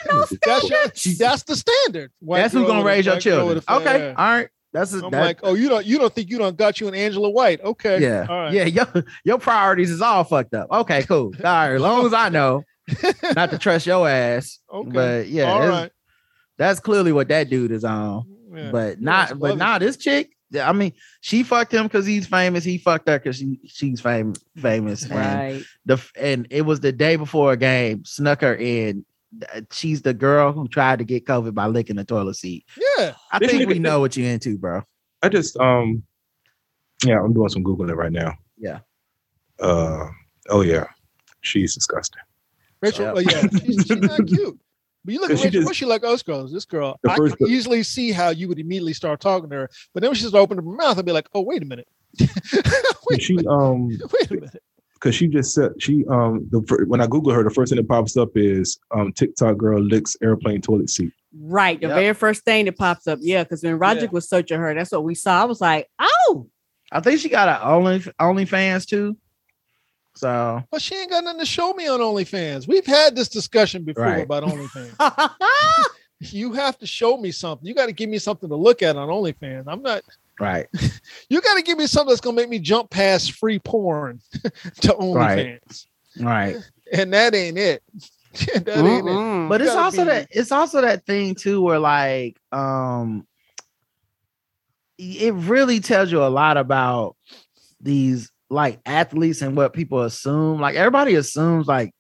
[0.46, 2.12] that's your, that's the standard.
[2.20, 3.48] White That's who's gonna raise your white children.
[3.50, 4.16] with a fat Okay, ass.
[4.18, 4.50] all right.
[4.74, 6.88] That's a, I'm that, like, oh, you don't you don't think you don't got you
[6.88, 7.62] an Angela White?
[7.62, 8.54] Okay, yeah, all right.
[8.54, 8.66] yeah.
[8.66, 8.88] Your
[9.26, 10.68] your priorities is all fucked up.
[10.72, 11.34] Okay, cool.
[11.38, 12.64] All right, as long as I know
[13.36, 14.60] not to trust your ass.
[14.72, 15.92] Okay, But yeah, all right.
[16.58, 18.24] that's clearly what that dude is on.
[18.54, 18.72] Yeah.
[18.72, 19.60] But not, must but love it.
[19.60, 20.32] now this chick.
[20.62, 20.92] I mean,
[21.22, 22.66] she fucked him because he's famous.
[22.66, 25.04] He fucked her because she she's fame, famous.
[25.04, 25.64] And Right.
[25.86, 28.04] the and it was the day before a game.
[28.04, 29.06] Snuck her in.
[29.72, 32.66] She's the girl who tried to get COVID by licking the toilet seat.
[32.98, 34.84] Yeah, I This think nigga- we know what you're into, bro.
[35.22, 36.04] I just um
[37.06, 38.34] yeah, I'm doing some googling right now.
[38.58, 38.80] Yeah.
[39.60, 40.08] Uh
[40.50, 40.86] oh yeah,
[41.42, 42.22] she's disgusting.
[42.82, 43.06] Rachel.
[43.06, 43.14] Yep.
[43.16, 44.60] oh, yeah, she's, she's not cute.
[45.06, 46.52] But you look at She just- what she like us girls.
[46.52, 49.70] This girl, I first- can easily see how you would immediately start talking to her.
[49.94, 51.88] But then when she just opened her mouth, I'd be like, oh, wait a minute.
[53.10, 54.64] wait, She um wait a minute.
[55.02, 57.88] Because she just said she um the when I Google her, the first thing that
[57.88, 61.12] pops up is um TikTok girl licks airplane toilet seat.
[61.40, 61.80] Right.
[61.82, 61.96] The Yep.
[61.98, 63.20] very first thing that pops up.
[63.22, 63.44] Yeah.
[63.44, 64.10] Because when Roger Yeah.
[64.12, 65.42] was searching her, that's what we saw.
[65.42, 66.48] I was like, oh.
[66.92, 69.18] I think she got a only OnlyFans too.
[70.16, 72.68] So Well, she ain't got nothing to show me on OnlyFans.
[72.68, 74.24] We've had this discussion before Right.
[74.26, 74.96] about OnlyFans.
[76.20, 77.66] you have to show me something.
[77.66, 79.64] You got to give me something to look at on OnlyFans.
[79.68, 80.04] I'm not.
[80.40, 80.68] Right,
[81.30, 84.20] You got to give me something that's gonna make me jump past free porn
[84.82, 85.86] to OnlyFans,
[86.20, 86.56] right.
[86.56, 86.56] right.
[86.94, 87.84] and that ain't it.
[88.34, 89.50] that ain't it.
[89.50, 93.28] But You it's also be- that it's also that thing too where like um
[94.98, 97.16] it really tells you a lot about
[97.80, 100.60] these like athletes and what people assume.
[100.60, 101.92] Like everybody assumes like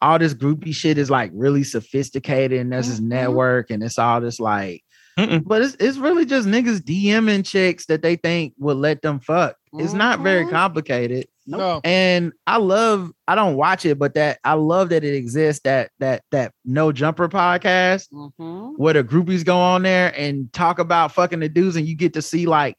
[0.00, 3.04] all this groupie shit is like really sophisticated and there's this Mhm.
[3.08, 4.84] network and it's all this like
[5.18, 5.42] Mm-mm.
[5.46, 9.56] but it's it's really just niggas DMing chicks that they think will let them fuck.
[9.78, 10.50] It's not very Mhm.
[10.50, 15.14] complicated No, and I love I don't watch it, but that I love that it
[15.14, 18.74] exists that that that no jumper podcast Mhm.
[18.76, 22.14] where the groupies go on there and talk about fucking the dudes, and you get
[22.14, 22.76] to see like,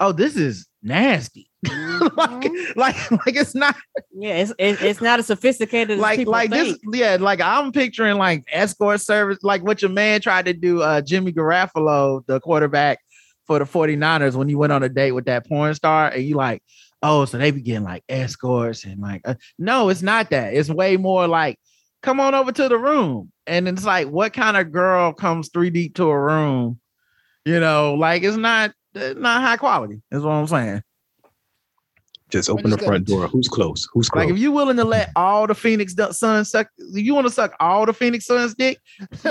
[0.00, 1.49] oh, this is nasty.
[2.16, 2.76] like, Mhm.
[2.76, 3.76] like, like it's not
[4.12, 6.78] yeah, it's, it's it's not as sophisticated as like people like think.
[6.90, 7.00] this.
[7.00, 10.80] Yeah, like I'm picturing like escort service, like what your man tried to do.
[10.82, 12.98] Uh, Jimmy Garoppolo, the quarterback
[13.46, 16.34] for the 49ers, when he went on a date with that porn star, and you
[16.34, 16.62] like,
[17.02, 20.54] oh, so they be getting like escorts and like, uh, no, it's not that.
[20.54, 21.58] It's way more like,
[22.02, 25.68] come on over to the room, and it's like, what kind of girl comes three
[25.68, 26.80] deep to a room?
[27.44, 30.00] You know, like it's not not high quality.
[30.10, 30.82] Is what I'm saying.
[32.30, 33.26] Just open just the front door.
[33.28, 33.88] Who's close?
[33.92, 34.24] Who's close?
[34.24, 37.26] Like if you're willing to let all the Phoenix du- Suns suck, if you want
[37.26, 38.78] to suck all the Phoenix Suns dick,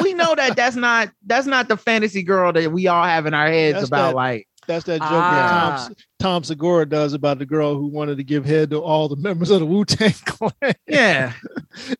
[0.03, 3.33] we know that that's not that's not the fantasy girl that we all have in
[3.33, 4.07] our heads That's about.
[4.09, 5.87] that- Like, that's that joke Ah.
[5.87, 9.07] that Tom, Tom Segura does about the girl who wanted to give head to all
[9.09, 10.51] the members of the Wu Tang Clan.
[10.87, 11.33] yeah,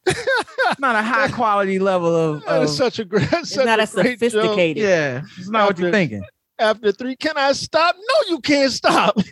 [0.06, 2.44] it's not a high quality level of.
[2.46, 4.32] That is of- such a great, It's such not a as great joke.
[4.32, 4.84] sophisticated.
[4.84, 6.24] yeah, it's not what you're thinking.
[6.60, 7.96] After three, can I stop?
[7.96, 9.16] No, you can't stop.
[9.18, 9.24] you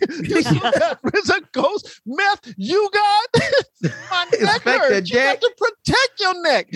[0.42, 3.28] see that RZA ghost meth you got?
[4.10, 5.10] My neck Inspector hurts.
[5.10, 5.40] You Jack.
[5.40, 6.70] got to protect your neck.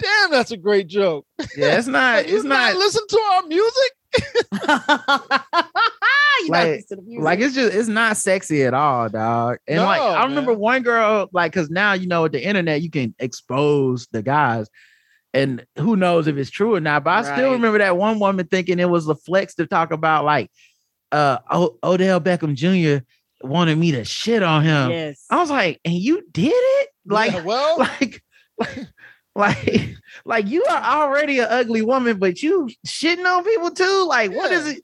[0.00, 1.26] Damn, that's a great joke.
[1.56, 2.28] yeah, it's not.
[2.28, 3.92] You It's not listen to our music.
[6.48, 7.24] Like- not used to the music.
[7.24, 9.58] like it's just it's not sexy at all, dog.
[9.66, 10.60] And like I remember man.
[10.60, 14.68] one girl, like, cause now you know with the internet you can expose the guys,
[15.42, 17.04] and who knows if it's true or not.
[17.04, 20.24] But I still remember that one woman thinking it was a flex to talk about
[20.24, 20.50] like
[21.12, 23.04] uh o- Odell Beckham Jr.
[23.42, 24.90] wanted me to shit on him.
[24.90, 25.24] yes.
[25.30, 26.88] I was like, and you did it?
[27.06, 28.22] Like, Yeah, well, like,
[28.58, 28.86] like,
[29.34, 29.94] like,
[30.24, 34.06] like you are already an ugly woman, but you shitting on people too.
[34.08, 34.82] Like, what is it?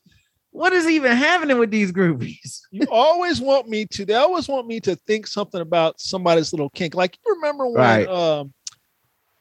[0.52, 2.60] What is even happening with these groupies?
[2.70, 4.04] you always want me to.
[4.04, 6.94] They always want me to think something about somebody's little kink.
[6.94, 8.06] Like you remember when Right.
[8.08, 8.54] um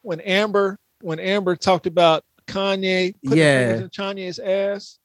[0.02, 3.70] when Amber when Amber talked about Kanye putting Yeah.
[3.74, 5.00] fingers in Kanye's ass.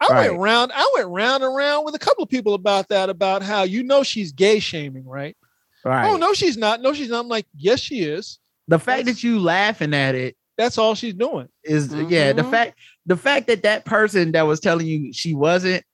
[0.00, 0.30] I Right.
[0.30, 0.72] went round.
[0.74, 3.08] I went round and round with a couple of people about that.
[3.08, 5.36] About how you know she's gay shaming, right?
[5.84, 6.08] Right.
[6.10, 6.82] Oh no, she's not.
[6.82, 7.20] No, she's not.
[7.20, 8.38] I'm like, yes, she is.
[8.68, 11.48] the fact that's- that you laughing at it That's all she's doing.
[11.64, 12.50] is yeah the Mhm.
[12.50, 15.84] fact the fact that that person that was telling you she wasn't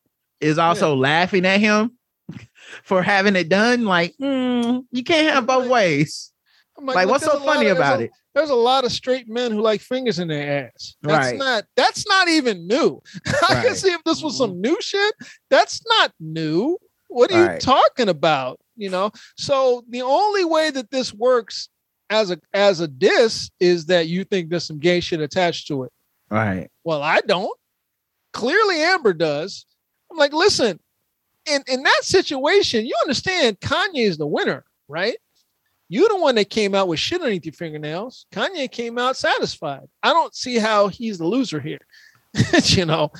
[0.40, 1.90] is also laughing at him
[2.84, 6.30] for having it done like hmm, you can't have both ways
[6.78, 8.54] I'm like, look, what's so there's a lot funny of- about a- it There's a
[8.54, 10.94] lot of straight men who like fingers in their ass.
[11.02, 11.36] That's Right.
[11.38, 13.02] not that's not even new.
[13.48, 15.14] I can see if this was some new shit.
[15.50, 16.78] That's not new.
[17.08, 18.60] What are you talking about?
[18.76, 21.68] You know, so the only way that this works
[22.08, 25.82] as a as a diss is that you think there's some gay shit attached to
[25.84, 25.92] it.
[26.30, 27.56] right Well, I don't.
[28.32, 29.66] Clearly, Amber does.
[30.10, 30.78] I'm like, listen,
[31.46, 35.16] in in that situation, you understand Kanye is the winner, right?
[35.92, 38.24] You're the one that came out with shit underneath your fingernails.
[38.32, 39.88] Kanye came out satisfied.
[40.04, 41.80] I don't see how he's the loser here.
[42.62, 43.10] you know,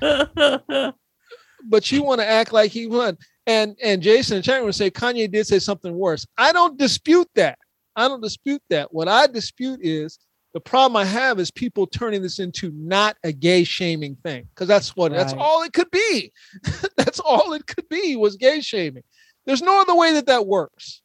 [0.00, 3.18] but you want to act like he won.
[3.48, 6.24] And and Jason and Chang would say Kanye did say something worse.
[6.38, 7.58] I don't dispute that.
[7.96, 8.94] I don't dispute that.
[8.94, 10.20] What I dispute is
[10.54, 14.68] the problem I have is people turning this into not a gay shaming thing because
[14.68, 16.32] that's what that's all it could be.
[16.96, 19.02] that's all it could be was gay shaming.
[19.46, 21.02] There's no other way that that works.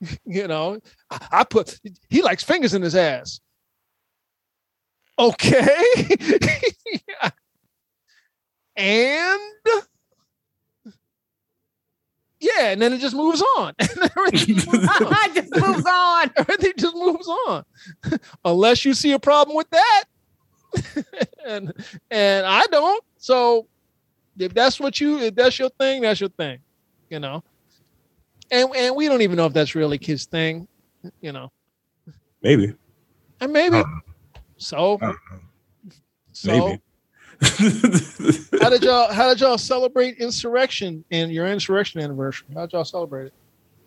[0.24, 0.78] you know,
[1.10, 1.78] I, I put
[2.08, 3.40] he likes fingers in his ass.
[5.18, 5.78] Okay.
[8.76, 9.40] and
[12.38, 13.72] yeah, and then it just moves on.
[14.16, 16.30] Everything just moves on it just moves on.
[16.36, 17.64] everything just moves on
[18.44, 20.04] unless you see a problem with that
[21.46, 21.72] and
[22.10, 23.66] and i don't so
[24.38, 26.58] if that's what you if that's your thing that's your thing
[27.10, 27.42] you know
[28.50, 30.68] and and we don't even know if that's really his thing
[31.20, 31.50] you know.
[32.42, 32.74] Maybe.
[33.40, 33.78] and maybe.
[33.78, 33.84] Uh,
[34.56, 35.12] so uh,
[36.32, 36.50] so.
[36.52, 36.82] Maybe.
[38.62, 42.48] how did y'all how did y'all celebrate insurrection and your insurrection anniversary?
[42.54, 43.34] How did y'all celebrate it?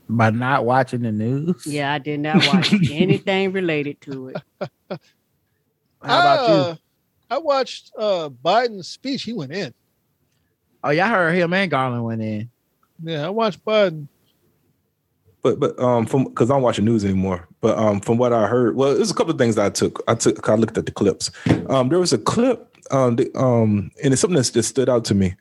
[0.07, 1.65] By not watching the news?
[1.65, 4.38] Yeah, I did not watch anything related to it.
[4.90, 4.99] how
[5.99, 6.56] about you?
[6.56, 6.76] Uh,
[7.31, 9.23] i watched uh biden's speech.
[9.23, 9.73] He went in.
[10.84, 12.52] Oh y'all heard him and garland went in.
[13.03, 14.07] Yeah i watched biden
[15.41, 17.47] But but um from because I don't watch the news anymore.
[17.61, 20.03] But um from what I heard, well, there's a couple of things that I took.
[20.07, 21.31] I took I looked at the clips.
[21.69, 25.05] Um there was a clip um the, um and it's something that's just stood out
[25.05, 25.35] to me.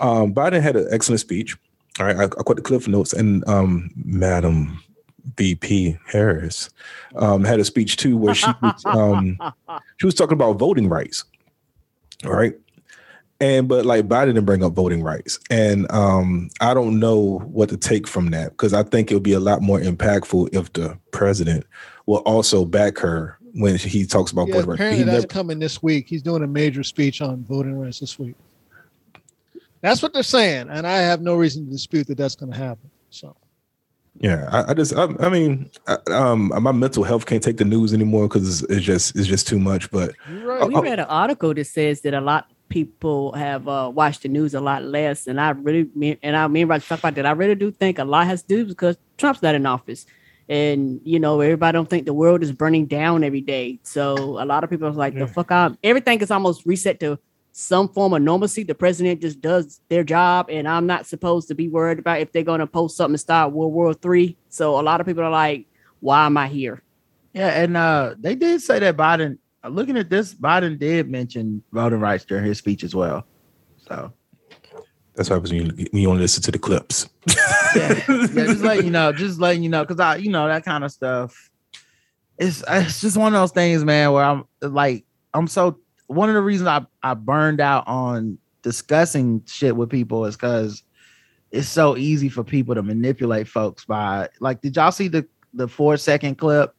[0.00, 1.56] Um Biden had an excellent speech.
[1.98, 4.82] All right, I, I quote the cliff notes and um Madam
[5.36, 6.70] VP Harris
[7.16, 9.38] um had a speech too where she was um
[9.98, 11.24] she was talking about voting rights.
[12.24, 12.54] All right.
[13.40, 15.38] And but like Biden didn't bring up voting rights.
[15.50, 19.32] And um I don't know what to take from that because I think it'll be
[19.34, 21.64] a lot more impactful if the president
[22.06, 24.76] will also back her when he talks about Yeah, voting rights.
[24.78, 26.08] apparently He that's never- coming this week.
[26.08, 28.34] He's doing a major speech on voting rights this week.
[29.82, 32.58] That's what they're saying, and I have no reason to dispute that that's going to
[32.58, 32.90] happen.
[33.10, 33.36] So
[34.20, 37.64] yeah, I, I just I, I mean I, um my mental health can't take the
[37.64, 39.88] news anymore because it's, it's just it's just too much.
[39.92, 40.66] But you're right.
[40.66, 44.28] we read an article that says that a lot of people have uh, watched the
[44.28, 47.26] news a lot less, and I really me- and I mean, right talk about that.
[47.26, 50.06] I really do think a lot has to do because Trump's not in office,
[50.48, 53.80] and you know everybody don't think the world is burning down every day.
[53.82, 55.20] So a lot of people are like, Yeah.
[55.20, 55.76] the fuck out.
[55.82, 57.18] Everything is almost reset to
[57.52, 58.62] some form of normalcy.
[58.62, 62.32] The president just does their job, and I'm not supposed to be worried about if
[62.32, 64.36] they're going to post something and start World War Three.
[64.48, 65.66] So a lot of people are like,
[66.00, 66.82] why am I here?
[67.34, 69.38] Yeah, and uh they did say that Biden.
[69.64, 73.26] Uh, Looking at this, Biden did mention voting rights during his speech as well.
[73.88, 74.12] So
[75.18, 77.08] that's what happens when you, when you only listen to the clips.
[77.74, 80.64] yeah, yeah, just letting you know, just letting you know, because I, you know, that
[80.64, 81.50] kind of stuff.
[82.38, 85.04] It's it's just one of those things, man, where I'm like,
[85.34, 85.80] I'm so.
[86.06, 90.84] One of the reasons I I burned out on discussing shit with people is because
[91.50, 94.60] it's so easy for people to manipulate folks by like.
[94.60, 96.76] Did y'all see the the four second clip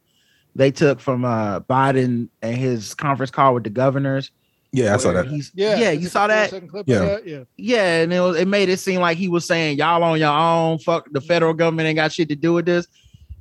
[0.54, 4.30] they took from uh Biden and his conference call with the governors?
[4.72, 5.26] Yeah, I saw that.
[5.26, 6.50] He's, Yeah, yeah, you saw that.
[6.68, 6.98] clip Yeah.
[7.00, 7.40] that, yeah.
[7.56, 10.30] Yeah, and it was it made it seem like he was saying y'all on your
[10.32, 10.78] own.
[10.78, 12.86] Fuck the federal government ain't got shit to do with this.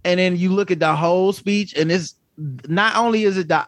[0.03, 2.15] And then you look at the whole speech, and it's
[2.67, 3.65] not only is it the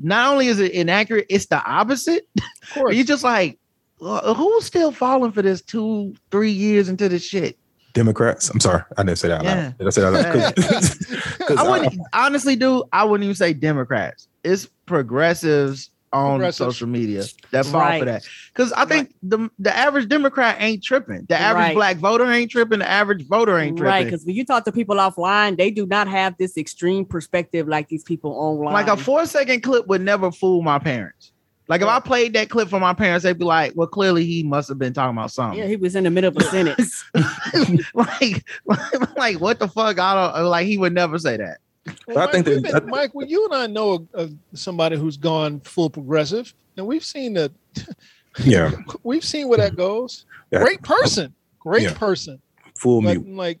[0.00, 2.28] not only is it inaccurate, it's the opposite.
[2.62, 2.94] Of course.
[2.94, 3.58] You're just like,
[3.98, 7.58] who's still falling for this two, three years into this shit?
[7.92, 8.48] Democrats.
[8.50, 9.54] I'm sorry, I didn't say that Yeah.
[9.54, 9.78] loud.
[9.78, 10.56] Did I say that out loud?
[10.56, 12.84] 'Cause- 'cause I I- wouldn't honestly do.
[12.92, 14.28] I wouldn't even say Democrats.
[14.44, 16.56] It's progressives on Progressives.
[16.58, 17.98] social media that fall Right.
[18.00, 18.22] for that.
[18.54, 21.24] Because I think the the average Democrat ain't tripping.
[21.28, 21.74] The average Right.
[21.74, 22.80] black voter ain't tripping.
[22.80, 23.90] The average voter ain't tripping.
[23.90, 27.66] Right, because when you talk to people offline, they do not have this extreme perspective
[27.66, 28.74] like these people online.
[28.74, 31.31] Like a four second clip would never fool my parents.
[31.68, 34.42] Like if I played that clip for my parents, they'd be like, "Well, clearly he
[34.42, 37.04] must have been talking about something." yeah, he was in the middle of a sentence.
[37.94, 38.44] like,
[39.16, 39.98] like, what the fuck?
[39.98, 40.66] I don't like.
[40.66, 41.58] He would never say that.
[42.06, 44.06] Well, I Mike, think we've that- been- I- Mike, well, you and I know
[44.54, 47.52] somebody who's gone full progressive, and we've seen that.
[48.42, 48.70] Yeah,
[49.02, 50.24] We've seen where that goes.
[50.50, 50.60] Yeah.
[50.62, 51.92] Great person, great Yeah.
[51.92, 52.40] person,
[52.74, 53.58] full but mute, like,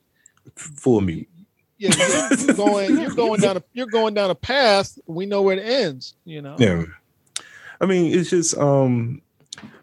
[0.56, 1.28] full mute.
[1.76, 4.98] yeah, you're, you're going, you're going down a, you're going down a path.
[5.06, 6.14] We know where it ends.
[6.24, 6.56] You know.
[6.58, 6.84] Yeah.
[7.82, 9.20] I mean, it's just um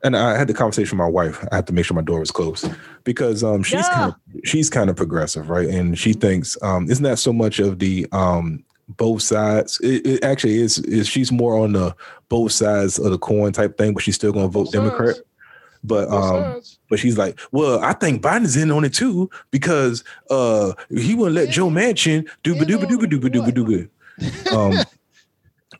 [0.03, 1.45] and I had the conversation with my wife.
[1.51, 2.69] I had to make sure my door was closed
[3.03, 3.93] because um she's Yeah.
[3.93, 4.15] kind of
[4.45, 5.67] she's kind of progressive, right?
[5.67, 8.63] And she thinks um isn't that so much of the um
[8.97, 9.79] both sides.
[9.83, 11.95] It, it actually is is she's more on the
[12.29, 15.15] both sides of the coin type thing, but she's still gonna vote Both Democrat.
[15.15, 15.25] sides.
[15.83, 16.79] But Both um sides.
[16.89, 21.35] but she's like, well, I think Biden's in on it too because uh he wouldn't
[21.35, 23.89] let Joe Manchin do ba In dooba on dooba dooba dooba dooba.
[24.55, 24.83] Um,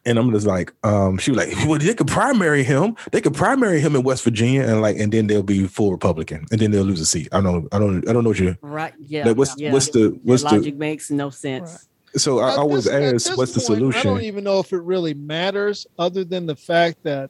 [0.05, 2.95] and I'm just like, um, she was like, well, they could primary him.
[3.11, 6.45] They could primary him in West Virginia, and like, and then they'll be full Republican,
[6.51, 7.27] and then they'll lose a seat.
[7.31, 8.57] I don't, I don't, I don't know what you.
[8.61, 8.93] Right.
[8.99, 9.26] Yeah.
[9.27, 9.71] Like, what's yeah.
[9.71, 10.57] what's the what's Your the?
[10.57, 11.88] logic makes no sense.
[12.15, 13.99] So I, At I was this- asked, this what's the solution?
[13.99, 17.30] I don't even know if it really matters, other than the fact that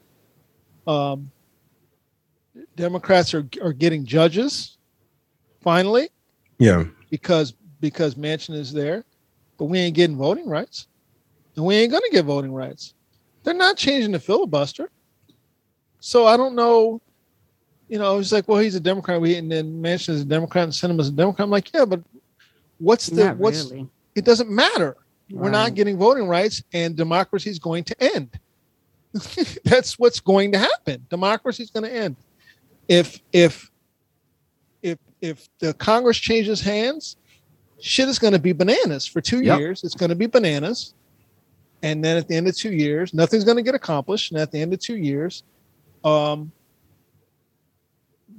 [0.88, 1.32] um,
[2.76, 4.78] Democrats are are getting judges
[5.62, 6.10] finally
[6.60, 9.06] Yeah, because because Manchin is there,
[9.58, 10.88] but we ain't getting voting rights,
[11.60, 12.94] and we ain't gonna get voting rights.
[13.44, 14.90] They're not changing the filibuster,
[16.00, 17.02] so I don't know.
[17.90, 20.64] You know, it's like, well, he's a Democrat, we and then Manchin is a Democrat,
[20.64, 21.44] and Sinema's a Democrat.
[21.46, 22.02] I'm like, yeah, but
[22.78, 23.88] what's the Not what's really.
[24.16, 24.96] it doesn't matter.
[25.32, 28.40] We're not getting voting rights, and democracy is going to end.
[29.66, 31.06] That's what's going to happen.
[31.10, 32.16] Democracy is going to end.
[32.88, 33.70] If if
[34.82, 37.18] if if the Congress changes hands,
[37.82, 39.60] shit is going to be bananas for two Yep.
[39.60, 39.84] years.
[39.84, 40.94] It's going to be bananas,
[41.82, 44.32] and then at the end of two years, nothing's going to get accomplished.
[44.32, 45.44] And at the end of two years,
[46.04, 46.52] um,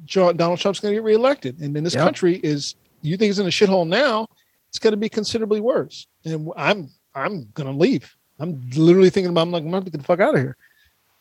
[0.06, 2.04] Donald Trump's going to get reelected, and then this Yep.
[2.04, 2.74] country is.
[3.02, 4.26] You think it's in a shithole now?
[4.68, 6.06] It's going to be considerably worse.
[6.24, 8.14] And I'm I'm going to leave.
[8.38, 9.42] I'm literally thinking about.
[9.42, 10.56] I'm like, I'm going to get the fuck out of here.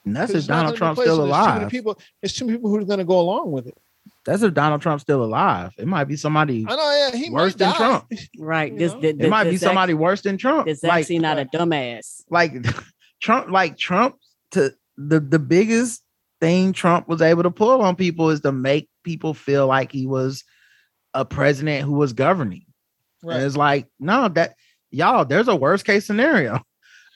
[0.05, 1.71] And that's if Donald gonna be a Trump's still where there's too many alive.
[1.71, 3.77] People, there's too many people who are going to go along with it.
[4.29, 5.71] That's if Donald Trump's still alive.
[5.77, 7.09] It might be somebody I know.
[7.11, 7.77] Yeah, he worse might than die.
[7.77, 8.11] Trump.
[8.37, 8.71] Right.
[8.73, 8.99] You This, know?
[9.01, 10.67] the, It might be this somebody worse than Trump.
[10.67, 12.21] That's Like, actually not a dumbass.
[12.29, 12.53] like
[13.21, 14.15] Trump, like Trump
[14.51, 16.03] to the the biggest
[16.41, 20.05] thing Trump was able to pull on people is to make people feel like he
[20.05, 20.43] was
[21.13, 22.65] a president who was governing.
[23.23, 24.55] And it's like, no, that
[24.91, 26.61] y'all, there's a worst case scenario.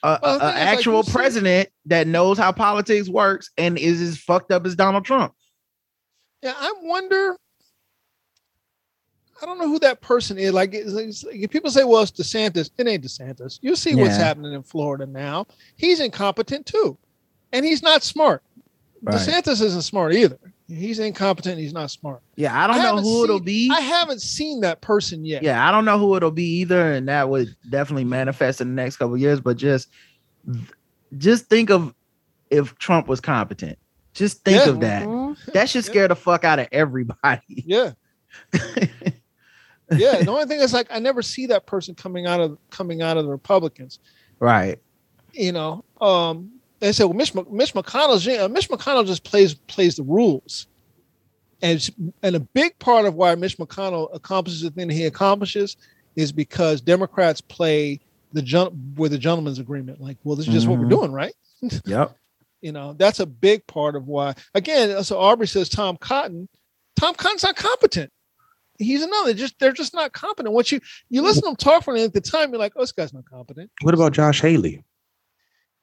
[0.02, 3.78] A, Well, the a- a like, actual you president that knows how politics works and
[3.78, 5.32] is as fucked up as Donald Trump.
[6.44, 7.36] Yeah, I wonder.
[9.42, 10.52] I don't know who that person is.
[10.52, 13.58] Like, it's, like if people say, "Well, it's DeSantis," it ain't DeSantis.
[13.62, 15.46] You see what's happening in Florida now.
[15.76, 16.98] He's incompetent too,
[17.52, 18.42] and he's not smart.
[19.02, 19.16] Right.
[19.16, 20.38] DeSantis isn't smart either.
[20.68, 21.58] He's incompetent.
[21.58, 22.20] He's not smart.
[22.36, 23.70] Yeah, I don't I know who it'll be.
[23.70, 25.42] I haven't seen that person yet.
[25.42, 28.82] yeah, I don't know who it'll be either, and that would definitely manifest in the
[28.82, 29.40] next couple of years.
[29.40, 29.88] But just,
[31.18, 31.94] just think of
[32.50, 33.78] if Trump was competent.
[34.14, 34.70] Just think Yeah.
[34.70, 35.06] of that.
[35.06, 35.36] Mhm.
[35.52, 35.90] That should Yeah.
[35.90, 37.42] scare the fuck out of everybody.
[37.66, 37.92] Yeah.
[39.90, 40.22] Yeah.
[40.22, 43.16] the only thing is, like, I never see that person coming out of coming out
[43.16, 43.98] of the Republicans.
[44.40, 44.78] right.
[45.32, 49.54] you know, um, they said, well, Mitch, Mc- Mitch McConnell's, yeah, Mitch McConnell just plays
[49.54, 50.68] plays the rules,
[51.60, 51.88] and
[52.22, 55.76] and a big part of why Mitch McConnell accomplishes the thing he accomplishes
[56.14, 57.98] is because Democrats play
[58.32, 60.00] the gen- with the gentleman's agreement.
[60.00, 60.90] Like, well, this is just what we're Mhm.
[60.90, 61.34] doing, right?
[61.84, 62.16] Yep.
[62.64, 64.34] You know, that's a big part of why.
[64.54, 66.48] Again, so Aubrey says Tom Cotton.
[66.98, 68.10] Tom Cotton's not competent.
[68.78, 69.34] He's another.
[69.34, 70.54] Just they're just not competent.
[70.54, 70.80] Once you
[71.10, 73.26] you listen to them talk for at the time, you're like, oh, this guy's not
[73.26, 73.70] competent.
[73.82, 74.82] what about Josh Haley,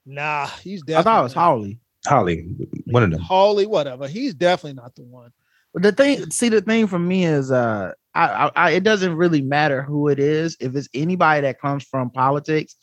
[0.07, 0.95] Nah, he's definitely.
[0.95, 1.79] I thought it was Hawley.
[2.07, 2.47] Holly,
[2.87, 3.21] one of them?
[3.21, 4.07] Hawley, whatever.
[4.07, 5.31] He's definitely not the one.
[5.75, 9.15] But the thing, see, the thing for me is, uh, I, I, I, it doesn't
[9.15, 10.57] really matter who it is.
[10.59, 12.75] If it's anybody that comes from politics,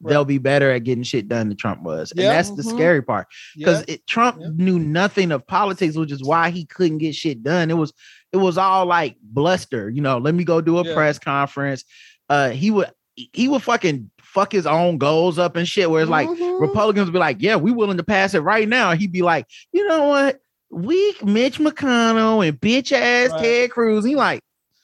[0.00, 2.70] they'll be better at getting shit done than Trump was, and that's the Mhm.
[2.74, 3.26] scary part.
[3.54, 4.48] Yeah, Because Trump Yeah.
[4.54, 7.70] knew nothing of politics, which is why he couldn't get shit done.
[7.70, 7.92] It was,
[8.32, 9.88] it was all like bluster.
[9.88, 10.94] You know, let me go do a Yeah.
[10.94, 11.84] press conference.
[12.28, 15.90] Uh, he would, he would fucking fuck his own goals up and shit.
[15.90, 16.28] Where it's like.
[16.28, 16.60] Mhm.
[16.60, 18.92] Republicans would be like, yeah, we willing to pass it right now.
[18.92, 20.40] He'd be like, you know what?
[20.70, 23.40] Weak Mitch McConnell and bitch ass Right.
[23.42, 24.04] Ted Cruz.
[24.04, 24.40] He like,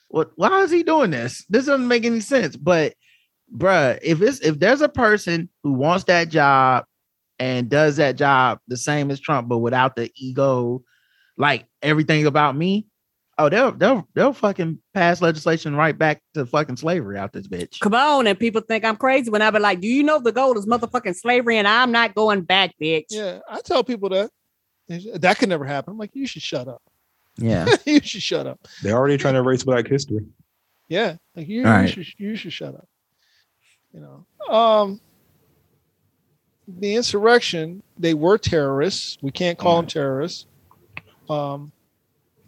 [0.09, 1.45] what why is he doing this?
[1.51, 2.57] This doesn't make any sense.
[2.57, 2.95] But
[3.55, 6.85] bruh, if it's if there's a person who wants that job
[7.39, 10.83] and does that job the same as Trump, but without the ego,
[11.37, 12.87] like everything about me,
[13.39, 17.81] oh, they'll they'll they'll fucking pass legislation right back to fucking slavery out this bitch.
[17.81, 20.33] Come on, and people think I'm crazy when I be like, "Do you know the
[20.33, 23.07] goal is motherfucking slavery?" And I'm not going back, bitch.
[23.11, 23.41] yeah.
[23.49, 24.31] I tell people that
[24.89, 25.93] that could never happen.
[25.93, 26.83] I'm like, you should shut up.
[27.39, 27.67] Yeah.
[27.87, 28.61] you should shut up.
[28.83, 30.27] They're already trying to erase Black history.
[30.89, 31.83] Yeah, like you, All right.
[31.97, 32.87] you should you should shut up.
[33.95, 35.01] You know, um,
[36.67, 39.19] the insurrection, they were terrorists.
[39.21, 40.47] We can't call them terrorists.
[41.29, 41.73] Um,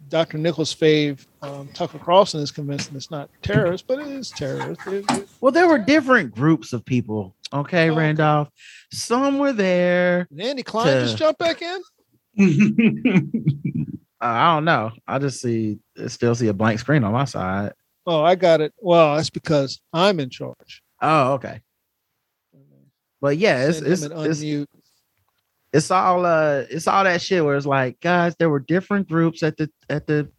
[0.09, 0.37] Dr.
[0.37, 4.85] Nicholas Fave, um, Tucker Carlson is convinced it's not terrorists, but it is terrorists.
[4.87, 7.35] It- it- Well, there were different groups of people.
[7.53, 7.97] Okay, Oh, okay.
[7.99, 8.49] Randolph.
[8.91, 10.27] Some were there.
[10.31, 11.81] Did Andy Klein To- just jump back in?
[14.21, 14.91] Uh, I don't know.
[15.05, 17.73] I just see I still see a blank screen on my side.
[18.07, 18.73] Oh, I got it.
[18.77, 20.81] Well, that's because I'm in charge.
[21.01, 21.61] Oh, okay.
[23.21, 24.67] But yeah, it's it's it's,
[25.73, 29.43] it's all uh it's all that shit where it's like, guys, there were different groups
[29.43, 30.29] at the at the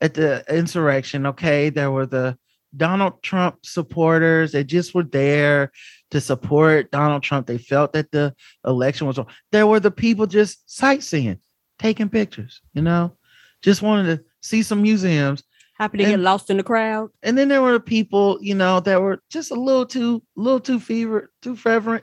[0.00, 1.26] at the insurrection.
[1.26, 2.36] Okay, there were the
[2.76, 4.52] Donald Trump supporters.
[4.52, 5.72] They just were there
[6.10, 7.46] to support Donald Trump.
[7.46, 8.34] They felt that the
[8.66, 9.26] election was on.
[9.52, 11.40] There were the people just sightseeing,
[11.78, 13.16] taking pictures, you know,
[13.62, 15.42] just wanted to see some museums.
[15.78, 17.10] Happy to get lost in the crowd.
[17.22, 20.80] And then there were people, you know, that were just a little too, little too
[20.80, 22.02] fever, too fervent,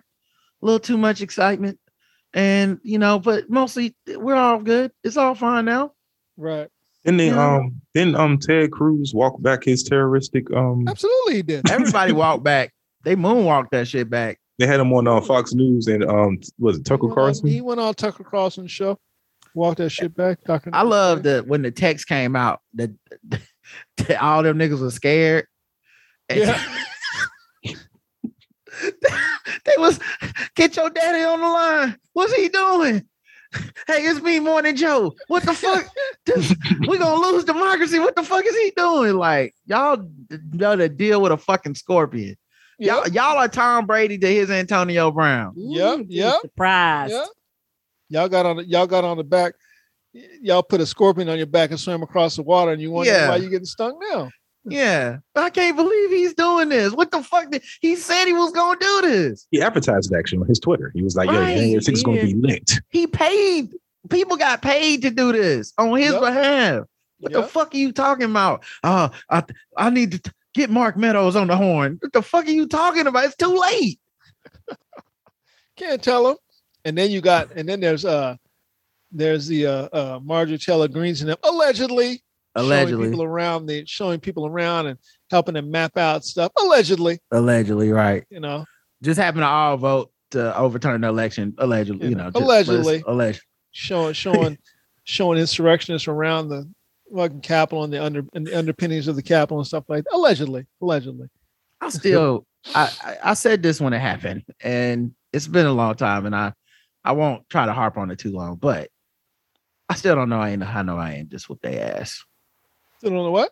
[0.62, 1.80] a little too much excitement.
[2.36, 4.92] And you know, but mostly we're all good.
[5.04, 5.94] It's all fine now.
[6.38, 6.68] Right.
[7.04, 7.56] Then they Yeah.
[7.58, 11.70] um then um Ted Cruz walked back his terroristic um Absolutely, he did.
[11.70, 12.74] Everybody walked back.
[13.04, 14.40] They moonwalked that shit back.
[14.58, 17.16] they had him on uh, Fox News and um was it Tucker He went on-
[17.16, 17.48] Carlson?
[17.50, 18.98] He went on Tucker Carlson's show.
[19.56, 20.40] Walked that shit back.
[20.46, 20.72] Dr.
[20.74, 22.90] I love that when the text came out that,
[23.28, 23.42] that
[24.20, 25.48] all them niggas were scared.
[26.30, 26.62] Yeah.
[27.64, 27.76] they
[29.78, 30.00] was
[30.56, 31.98] get your daddy on the line.
[32.14, 33.06] What's he doing?
[33.88, 35.14] Hey, it's me, Morning Joe.
[35.28, 35.86] What the fuck?
[36.88, 38.00] we gonna lose democracy.
[38.00, 39.16] What the fuck is he doing?
[39.16, 40.10] Like y'all
[40.52, 42.36] know to deal with a fucking scorpion.
[42.80, 45.54] Y'all, y'all are Tom Brady to his Antonio Brown.
[45.56, 47.14] Yep, Ooh, yep, Surprised.
[47.14, 47.26] Yeah.
[48.10, 49.54] Y'all got on the, y'all got on the back.
[50.42, 53.12] Y'all put a scorpion on your back and swim across the water, and you wonder
[53.12, 53.30] Yeah.
[53.30, 54.30] why you're getting stung now.
[54.66, 56.94] Yeah, I can't believe he's doing this.
[56.94, 57.52] What the fuck?
[57.52, 59.46] Did, he said he was gonna do this.
[59.52, 60.90] He advertised it actually on his Twitter.
[60.96, 63.74] He was like, "Yo, Right, January 6th is going to be lit." He paid.
[64.10, 66.22] People got paid to do this on his Yep.
[66.22, 66.84] behalf.
[67.20, 68.64] What the fuck are you talking about?
[68.86, 69.44] Uh, I
[69.76, 71.98] I need to t- get Mark Meadows on the horn.
[72.00, 73.26] What the fuck are you talking about?
[73.26, 74.00] It's too late.
[75.76, 76.38] Can't tell him.
[76.86, 78.38] And then you got, and then there's uh,
[79.14, 82.22] there's the uh, uh Marjorie Taylor Greenes and them allegedly,
[82.56, 85.00] showing Allegedly, people around the showing people around and
[85.30, 86.52] helping them map out stuff.
[86.60, 88.24] Allegedly, allegedly, right?
[88.30, 88.66] you know.
[89.02, 91.54] Just happened to all vote to overturn the election.
[91.58, 92.98] Allegedly, you know, just- Allegedly.
[92.98, 93.42] just alleged.
[93.72, 94.58] showing showing
[95.04, 96.70] showing insurrectionists around the
[97.16, 100.14] fucking Capitol and the under and the underpinnings of the Capitol and stuff like that.
[100.14, 101.28] Allegedly, allegedly.
[101.82, 105.96] I still, I, I I said this when it happened, and it's been a long
[105.96, 106.54] time, and I
[107.04, 108.90] I won't try to harp on it too long, but
[109.90, 110.40] I still don't know.
[110.40, 112.24] I ain't I know I ain't just whoop their ass.
[112.98, 113.52] Still don't know what.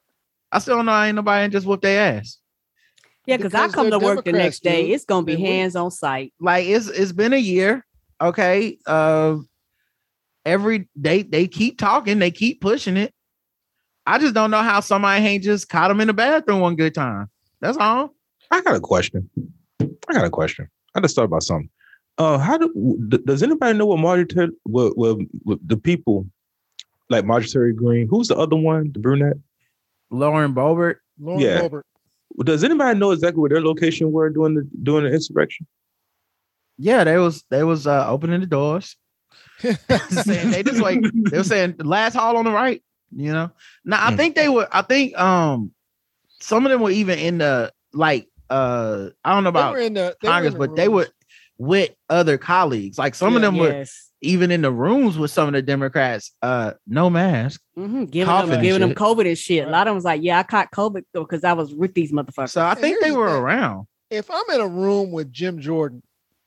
[0.51, 2.37] I still don't know I ain't nobody ain't just whoop their ass.
[3.25, 4.83] Yeah, because I come to they're work the next day.
[4.83, 4.91] dude.
[4.95, 6.33] It's gonna be hands on site.
[6.39, 7.85] Like it's it's been a year.
[8.19, 8.77] Okay.
[8.85, 9.37] Uh
[10.45, 13.13] every day they keep talking, they keep pushing it.
[14.05, 16.95] I just don't know how somebody ain't just caught them in the bathroom one good
[16.95, 17.29] time.
[17.59, 18.15] That's all.
[18.49, 19.29] I got a question.
[19.79, 20.67] I got a question.
[20.95, 21.69] I just thought about something.
[22.21, 22.69] Uh, how do
[23.25, 26.27] does anybody know what Marjorie Taylor, what, what, what the people
[27.09, 28.07] like Marjorie Taylor Greene?
[28.07, 29.37] Who's the other one, the brunette?
[30.11, 30.97] Lauren Boebert.
[31.19, 31.61] Lauren Yeah.
[31.61, 31.81] Boebert.
[32.43, 35.65] Does anybody know exactly where their location were during the during the insurrection?
[36.77, 38.95] Yeah, they was they was uh opening the doors.
[40.09, 42.83] saying they just like they were saying the last hall on the right,
[43.15, 43.49] you know.
[43.83, 44.17] Now I Mm.
[44.17, 45.71] think they were I think um
[46.39, 49.79] some of them were even in the like uh I don't know They about were
[49.79, 51.13] in the they were in Congress, the but they were rooms.
[51.61, 52.97] With other colleagues.
[52.97, 53.85] Like some of Yeah, them were
[54.21, 57.61] even in the rooms with some of the Democrats, uh, no mask.
[57.75, 58.93] hmm Giving them giving them.
[58.95, 59.67] COVID and shit.
[59.67, 62.11] A lot of them was like, yeah, I caught COVID because I was with these
[62.11, 62.49] motherfuckers.
[62.49, 63.87] So I think they here's the were around.
[64.09, 66.01] If I'm in a room with Jim Jordan,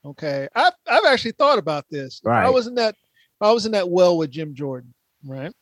[0.05, 2.20] okay, I've I've actually thought about this.
[2.24, 2.97] If I was in that
[3.41, 4.93] I was in that well with Jim Jordan,
[5.24, 5.53] right?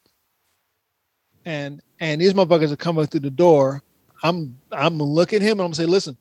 [1.44, 3.82] And and these motherfuckers are coming through the door.
[4.22, 6.16] I'm I'm gonna look at him and I'm gonna say, listen,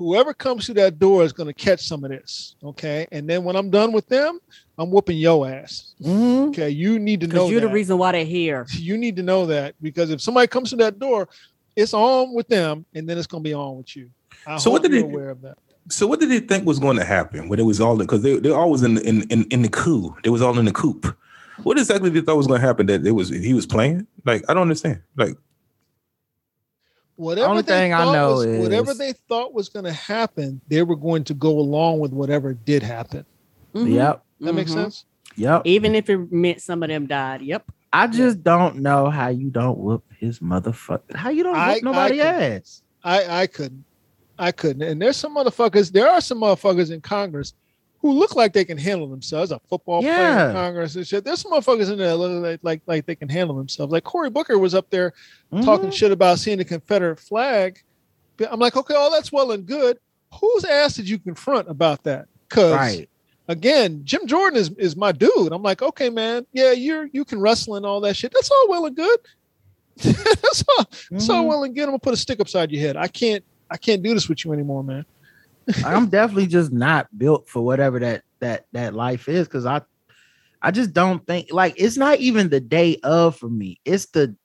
[0.00, 2.56] whoever comes through that door is gonna catch some of this.
[2.64, 3.06] Okay.
[3.12, 4.40] And then when I'm done with them,
[4.78, 5.92] I'm whooping your ass.
[6.02, 6.48] Mhm.
[6.48, 6.70] Okay.
[6.70, 7.74] You need to know Because you're the that.
[7.74, 8.66] reason why they're here.
[8.72, 11.28] you need to know that because if somebody comes through that door,
[11.76, 14.08] it's on with them, and then it's gonna be on with you.
[14.46, 15.58] I So what did you're it- aware of that?
[15.90, 18.38] So what did they think was going to happen when it was all because they
[18.38, 20.14] they're always in in in, in the coup.
[20.24, 21.14] They was all in the coop.
[21.62, 22.86] What exactly did they thought was going to happen?
[22.86, 24.06] That it was he was playing.
[24.24, 25.00] Like I don't understand.
[25.16, 25.36] Like
[27.20, 30.58] Whatever Only they thing I thought know was, whatever they thought was going to happen,
[30.68, 33.26] they were going to go along with whatever did happen.
[33.74, 33.92] Mhm.
[33.92, 34.24] Yep.
[34.40, 34.74] That makes Mhm.
[34.74, 35.04] sense.
[35.36, 35.62] Yep.
[35.66, 37.42] Even if it meant some of them died.
[37.42, 37.70] Yep.
[37.92, 41.14] I just don't know how you don't whoop his motherfucker.
[41.14, 42.82] How you don't I- whoop nobody I ass.
[43.04, 43.84] I I couldn't.
[44.38, 44.80] I couldn't.
[44.82, 45.92] And there's some motherfuckers.
[45.92, 47.52] There are some motherfuckers in Congress
[48.00, 49.50] who look like they can handle themselves.
[49.52, 51.22] A football player in Congress and shit.
[51.24, 53.92] There's some motherfuckers in there that look like, like like they can handle themselves.
[53.92, 55.12] Like Cory Booker was up there
[55.62, 55.92] talking Mhm.
[55.94, 57.82] shit about seeing the Confederate flag.
[58.50, 59.98] I'm like, okay, all that's well and good.
[60.40, 62.26] Whose ass did you confront about that?
[62.48, 63.08] Because right.
[63.48, 65.52] again, Jim Jordan is is my dude.
[65.52, 68.32] I'm like, okay, man, yeah, you're you can wrestle and all that shit.
[68.32, 69.18] That's all well and good.
[69.96, 71.82] that's all, that's all well and good.
[71.82, 72.96] I'm gonna put a stick upside your head.
[72.96, 75.04] I can't I can't do this with you anymore, man.
[75.84, 79.82] I'm definitely just not built for whatever that that that life is because I
[80.62, 83.80] I just don't think like it's not even the day of for me.
[83.84, 84.36] It's the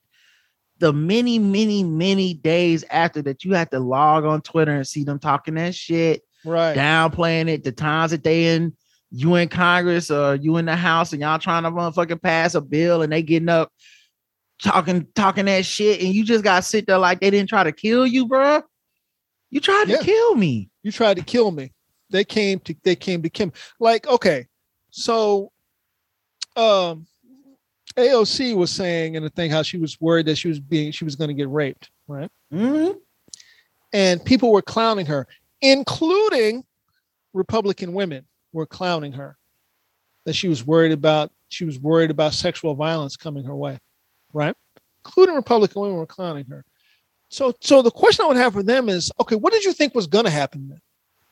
[0.80, 5.03] the many, many, many days after that you have to log on Twitter and see
[5.06, 6.76] them talking that shit, Right.
[6.76, 8.76] downplaying it, the times that they in
[9.11, 12.61] you in Congress or you in the House and y'all trying to motherfucking pass a
[12.61, 13.72] bill and they getting up
[14.61, 17.72] talking talking that shit and you just gotta sit there like they didn't try to
[17.72, 18.64] kill you, bruh.
[19.56, 19.99] You tried Yeah.
[19.99, 20.69] to kill me.
[20.84, 21.72] you tried to kill me.
[22.10, 23.53] They came to they came to Kim.
[23.80, 24.48] Like, okay,
[24.90, 25.53] so
[26.57, 27.07] um
[27.95, 31.06] AOC was saying in the thing how she was worried that she was being she
[31.06, 32.30] was going to get raped, right?
[32.52, 32.99] Mhm.
[33.94, 35.26] And people were clowning her,
[35.61, 36.65] including
[37.34, 39.38] Republican women were clowning her
[40.26, 43.80] that she was worried about she was worried about sexual violence coming her way,
[44.34, 44.56] right?
[45.06, 46.65] Including Republican women were clowning her.
[47.36, 49.94] So, so the question I would have for them is, okay, what did you think
[49.94, 50.80] was going to happen then?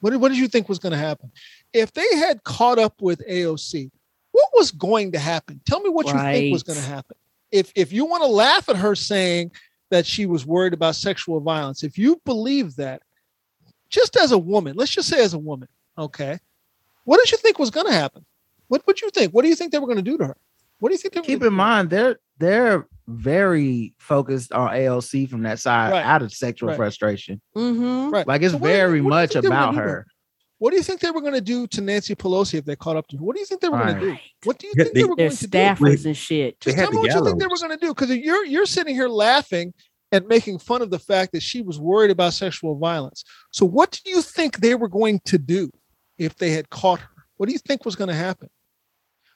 [0.02, 1.32] What did, what did you think was going to happen?
[1.72, 3.90] If they had caught up with AOC,
[4.34, 5.62] what was going to happen?
[5.66, 7.16] Tell me what you think was going to happen.
[7.54, 9.52] If if you want to laugh at her saying
[9.92, 13.02] that she was worried about sexual violence, if you believe that,
[13.90, 16.38] just as a woman, let's just say as a woman, okay,
[17.06, 18.26] what did you think was going to happen?
[18.68, 19.32] What would you think?
[19.32, 20.38] What do you think they were going to do to her?
[20.80, 25.30] What do you think they were keep in mind they're they're very focused on AOC
[25.30, 26.06] from that side Right.
[26.06, 26.78] out of sexual Right.
[26.78, 27.42] frustration.
[27.56, 28.10] Mm-hmm.
[28.12, 28.28] Right.
[28.28, 29.90] Like it's So what very what you much think they were about gonna do to
[29.90, 30.08] her.
[30.60, 32.96] What do you think they were going to do to Nancy Pelosi if they caught
[32.96, 33.24] up to her?
[33.24, 34.00] What do you think they were going Right.
[34.00, 34.18] to do?
[34.46, 35.48] What do you think they, they- were going to do?
[35.58, 36.58] staffers and shit.
[36.62, 38.66] Just tell me the what you think they were going to do because you're you're
[38.66, 39.74] sitting here laughing
[40.14, 43.26] and making fun of the fact that she was worried about sexual violence.
[43.52, 45.70] So what do you think they were going to do
[46.18, 47.10] if they had caught her?
[47.36, 48.50] What do you think was going to happen?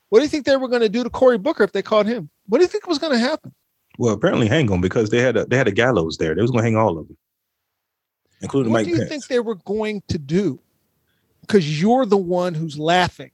[0.08, 2.06] What do you think they were going to do to Cory Booker if they caught
[2.06, 2.30] him?
[2.48, 3.54] What do you think was going to happen?
[3.98, 6.36] Well, apparently hang them because they had a they had a gallows there.
[6.36, 7.18] They was gonna hang all of them,
[8.42, 9.10] including What Mike do you Pence.
[9.10, 10.60] think they were going to do?
[11.42, 13.32] Because you're the one who's laughing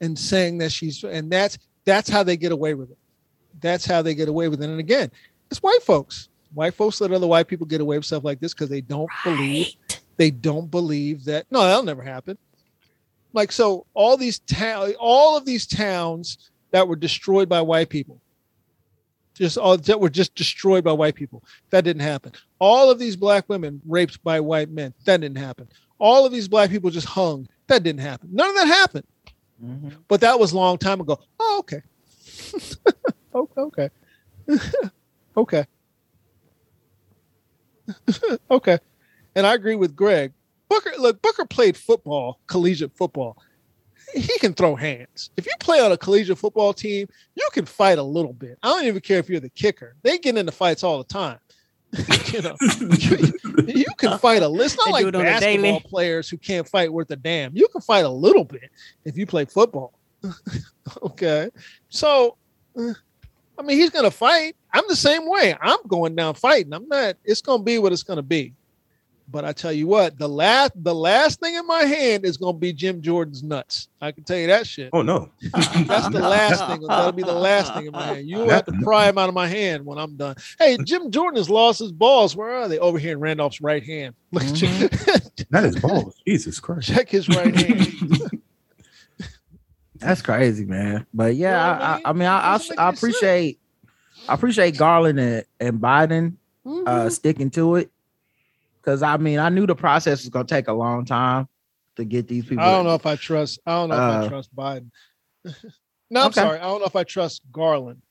[0.00, 2.98] and saying that she's and that's that's how they get away with it.
[3.60, 4.68] That's how they get away with it.
[4.68, 5.10] And again,
[5.50, 6.28] it's white folks.
[6.52, 9.10] White folks let other white people get away with stuff like this because they don't
[9.24, 9.74] believe
[10.18, 12.36] they don't believe that no, that'll never happen.
[13.32, 18.20] Like so, all these town, all of these towns that were destroyed by white people,
[19.34, 21.42] just all that were just destroyed by white people.
[21.70, 22.32] That didn't happen.
[22.58, 24.94] All of these black women raped by white men.
[25.04, 25.68] That didn't happen.
[25.98, 27.48] All of these black people just hung.
[27.66, 28.30] That didn't happen.
[28.32, 29.06] None of that happened.
[29.62, 29.96] Mhm.
[30.08, 31.18] But that was a long time ago.
[31.38, 31.82] Oh, okay.
[33.34, 33.90] okay.
[35.36, 35.64] Okay.
[37.86, 38.36] okay.
[38.50, 38.78] okay.
[39.34, 40.32] And I agree with Greg.
[40.68, 43.36] Booker, look, Booker played football, collegiate football.
[44.14, 45.30] He can throw hands.
[45.36, 48.58] If you play on a collegiate football team, you can fight a little bit.
[48.62, 49.94] I don't even care if you're the kicker.
[50.02, 51.38] They get into fights all the time.
[52.32, 52.56] you know,
[52.98, 53.32] you,
[53.66, 54.64] you can fight a little.
[54.64, 55.62] It's not They like it on daily.
[55.62, 57.56] basketball players who can't fight worth a damn.
[57.56, 58.70] You can fight a little bit
[59.04, 59.92] if you play football.
[61.02, 61.50] okay.
[61.88, 62.36] So,
[62.76, 64.54] I mean, he's going to fight.
[64.72, 65.56] I'm the same way.
[65.60, 66.72] I'm going down fighting.
[66.72, 68.54] I'm not, it's going to be what it's going to be.
[69.30, 72.54] But I tell you what, the last the last thing in my hand is going
[72.56, 73.88] to be Jim Jordan's nuts.
[74.00, 74.90] I can tell you that shit.
[74.92, 76.82] Oh no, That's the last thing.
[76.86, 78.28] That'll be the last thing in my hand.
[78.28, 80.34] You'll have to pry him out of my hand when I'm done.
[80.58, 82.34] Hey, Jim Jordan has lost his balls.
[82.34, 82.78] Where are they?
[82.80, 84.14] Over here in Randolph's right hand.
[84.32, 84.68] Look at you.
[85.50, 86.16] that is balls.
[86.26, 86.88] Jesus Christ.
[86.88, 88.30] Check his right hand.
[89.98, 91.06] That's crazy, man.
[91.12, 92.02] But yeah, You know I I, mean?
[92.04, 92.98] I, I mean, I, I, Doesn't I any sense.
[92.98, 93.60] appreciate,
[94.28, 96.36] I appreciate Garland and, and Biden
[96.66, 97.12] uh, Mhm.
[97.12, 97.90] sticking to it.
[98.80, 101.48] Because I mean, I knew the process was gonna take a long time
[101.96, 102.64] to get these people.
[102.64, 103.60] I don't know if I trust.
[103.66, 104.90] I don't know if I Uh, trust Biden.
[106.10, 106.40] no, I'm okay.
[106.40, 106.58] sorry.
[106.58, 108.02] I don't know if I trust Garland.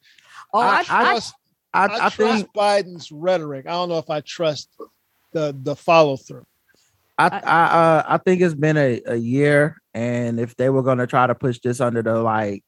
[0.54, 1.34] Oh, I, I, I, trust.
[1.74, 3.66] I, I, I trust think Biden's rhetoric.
[3.68, 4.70] I don't know if I trust
[5.34, 6.46] the the follow through.
[7.18, 11.06] I, I, uh, I think it's been a, a year, and if they were gonna
[11.06, 12.64] try to push this under the like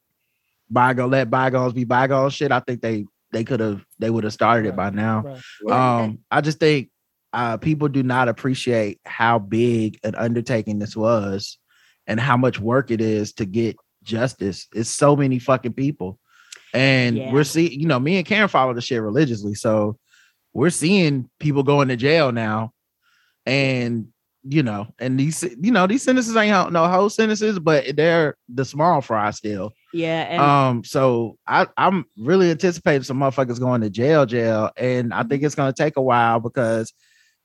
[0.69, 4.33] bygone, let bygones be bygones shit, I think they they could have they would have
[4.33, 5.39] started it by now.
[5.63, 6.01] Right.
[6.03, 6.89] Um, I just think
[7.33, 11.57] uh, people do not appreciate how big an undertaking this was
[12.07, 14.67] and how much work it is to get justice.
[14.73, 16.19] It's so many fucking people.
[16.73, 17.31] And Yeah.
[17.31, 19.55] we're seeing, you know, me and Karen follow the shit religiously.
[19.55, 19.97] So
[20.53, 22.73] we're seeing people going to jail now.
[23.45, 24.07] And
[24.43, 28.65] you know, and these you know these sentences ain't no whole sentences, but they're the
[28.65, 29.71] small fry still.
[29.93, 35.13] Yeah, and Um, so I I'm really anticipating some motherfuckers going to jail, jail, and
[35.13, 36.91] I think it's gonna take a while because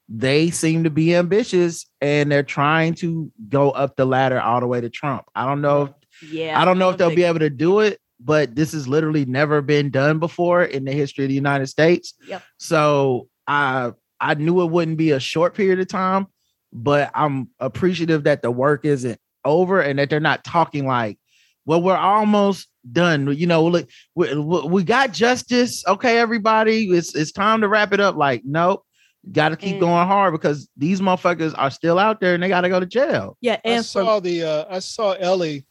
[0.09, 4.67] they seem to be ambitious and they're trying to go up the ladder all the
[4.67, 5.25] way to Trump.
[5.35, 7.81] I don't know if yeah, I don't know if they'll think- be able to do
[7.81, 11.67] it, but this has literally never been done before in the history of the United
[11.67, 12.15] States.
[12.29, 12.43] Yep.
[12.59, 16.29] So I I knew it wouldn't be a short period of time,
[16.73, 21.19] but I'm appreciative that the work isn't over and that they're not talking like,
[21.67, 23.35] well, we're almost done.
[23.37, 25.85] You know, look, we, we we got justice.
[25.87, 28.15] Okay, everybody, it's it's time to wrap it up.
[28.17, 28.86] Like, nope.
[29.33, 32.49] Got to keep And- going hard because these motherfuckers are still out there and they
[32.49, 33.37] got to go to jail.
[33.41, 35.67] Yeah, I and for, saw the uh, I saw Elie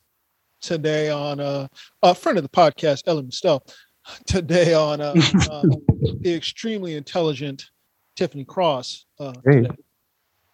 [0.61, 1.67] today on uh,
[2.03, 3.65] a friend of the podcast, Elie Mystal,
[4.25, 5.13] today on uh,
[5.51, 5.61] uh,
[6.21, 7.65] the extremely intelligent
[8.15, 9.05] Tiffany Cross.
[9.19, 9.61] Uh, Hey.
[9.61, 9.69] today.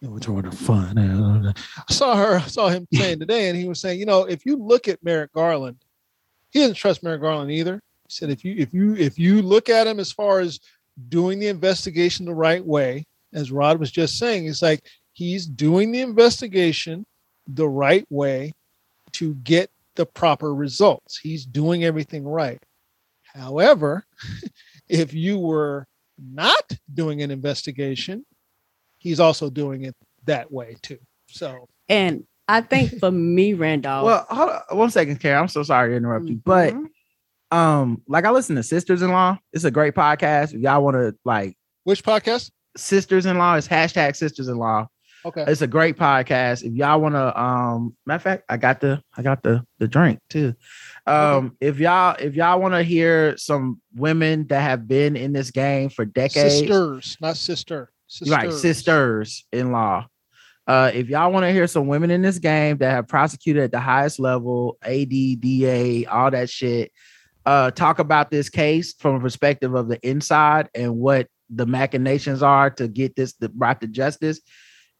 [0.00, 0.98] You know, Which one fun?
[0.98, 4.44] I saw her, I saw him saying today, and he was saying, you know, if
[4.44, 5.76] you look at Merrick Garland,
[6.50, 7.76] he doesn't trust Merrick Garland either.
[7.76, 10.58] He said, if you if you if you look at him as far as
[11.08, 15.92] doing the investigation the right way, as Rod was just saying, it's like he's doing
[15.92, 17.04] the investigation
[17.46, 18.52] the right way
[19.12, 21.18] to get the proper results.
[21.18, 22.62] He's doing everything right.
[23.34, 24.04] However,
[24.88, 25.86] if you were
[26.18, 28.24] not doing an investigation,
[28.98, 29.96] he's also doing it
[30.26, 30.98] that way too.
[31.28, 34.04] So and I think for me, Randolph.
[34.04, 35.42] Well, hold on one second, Karen.
[35.42, 36.86] I'm so sorry to interrupt you, but Mhm.
[37.52, 39.38] Um, like I listen to Sisters in Law.
[39.52, 40.54] It's a great podcast.
[40.54, 42.50] If y'all want to like which podcast?
[42.76, 44.88] Sisters in Law, is hashtag Sisters in Law.
[45.24, 45.44] Okay.
[45.46, 46.64] It's a great podcast.
[46.64, 49.86] If y'all want to, um, matter of fact, I got the I got the the
[49.86, 50.54] drink too.
[51.06, 55.50] Um, if y'all if y'all want to hear some women that have been in this
[55.50, 57.92] game for decades, Sisters, not sister.
[58.12, 58.36] Sisters.
[58.36, 60.06] right sisters in law
[60.66, 63.72] uh if y'all want to hear some women in this game that have prosecuted at
[63.72, 66.92] the highest level adda all that shit
[67.46, 72.42] uh talk about this case from a perspective of the inside and what the machinations
[72.42, 74.40] are to get this the brought to justice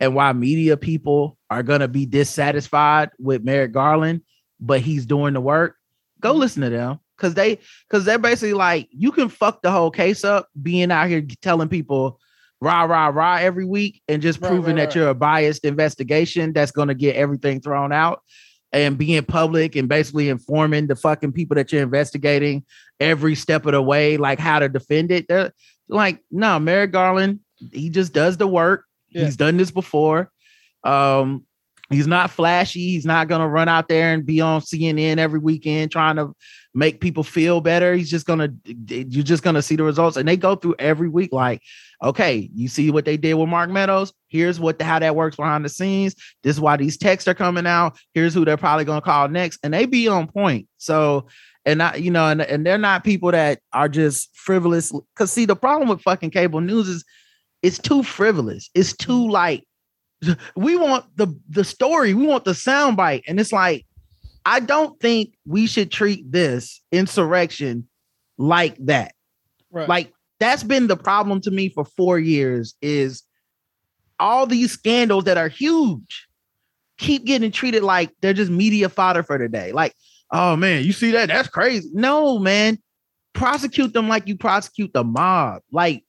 [0.00, 4.22] and why media people are gonna be dissatisfied with merrick garland
[4.60, 5.76] but he's doing the work
[6.20, 7.58] go listen to them because they
[7.88, 11.68] because they're basically like you can fuck the whole case up being out here telling
[11.68, 12.18] people
[12.60, 16.70] rah rah rah every week and just proving right, that you're a biased investigation that's
[16.70, 18.22] going to get everything thrown out
[18.72, 22.64] and being public and basically informing the fucking people that you're investigating
[23.00, 25.26] every step of the way like how to defend it.
[25.28, 25.52] They're
[25.88, 27.40] like no merrick garland
[27.70, 28.84] he just does the work.
[29.10, 29.24] Yeah.
[29.24, 30.30] he's done this before.
[30.84, 31.46] Um
[31.92, 35.38] he's not flashy he's not going to run out there and be on cnn every
[35.38, 36.34] weekend trying to
[36.74, 40.16] make people feel better he's just going to you're just going to see the results
[40.16, 41.60] and they go through every week like
[42.02, 44.12] okay, you see what they did with Mark Meadows.
[44.28, 46.14] Here's what the, how that works behind the scenes.
[46.42, 47.98] This is why these texts are coming out.
[48.12, 50.68] Here's who they're probably gonna call next, and they be on point.
[50.78, 51.28] So,
[51.64, 54.92] and I, you know, and, and they're not people that are just frivolous.
[55.14, 57.04] Cause see, the problem with fucking cable news is
[57.62, 58.68] it's too frivolous.
[58.74, 59.30] It's too mm.
[59.30, 59.64] like
[60.56, 63.86] we want the the story, we want the soundbite, and it's like
[64.44, 67.88] I don't think we should treat this insurrection
[68.38, 69.14] like that.
[69.70, 69.88] Right.
[69.88, 73.22] like that's been the problem to me for four years is
[74.20, 76.28] all these scandals that are huge
[76.98, 79.94] keep getting treated like they're just media fodder for today like
[80.30, 81.28] oh man you see that?
[81.28, 81.88] That's crazy.
[81.92, 82.78] No man.
[83.34, 85.62] Prosecute them like you prosecute the mob.
[85.70, 86.04] Like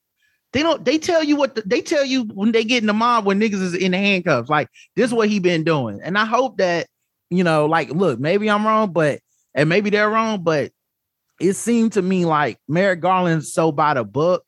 [0.54, 2.94] they don't they tell you what the, they tell you when they get in the
[2.94, 6.18] mob when niggas is in the handcuffs like this is what he been doing and
[6.18, 6.88] i hope that
[7.30, 9.20] you know like look maybe i'm wrong but
[9.56, 10.72] and maybe they're wrong but
[11.40, 14.44] it seemed to me like Merrick Garland's so by the book.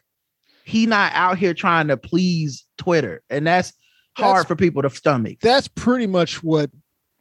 [0.64, 3.74] He not out here trying to please Twitter, and that's
[4.18, 5.38] hard That's- for people to stomach.
[5.42, 6.72] That's pretty much what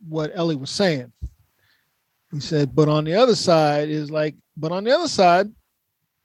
[0.09, 1.13] what Elie was saying.
[2.33, 5.51] He said, but on the other side is like, but on the other side,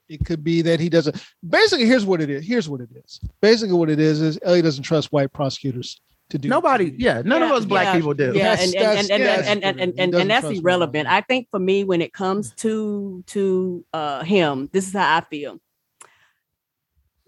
[0.10, 1.24] it could be that he doesn't.
[1.48, 2.46] Basically, here's what it is.
[2.46, 3.20] Here's what it is.
[3.42, 6.50] Basically, what it is is Elie doesn't trust white prosecutors to do.
[6.50, 8.34] Nobody, yeah, none of us black yeah, people do.
[8.36, 11.08] Yeah, That's- and, that's- and, and, yeah, and, that's and, and, and, and, that's irrelevant.
[11.08, 15.22] I think for me, when it comes to to uh him, this is how I
[15.22, 15.60] feel.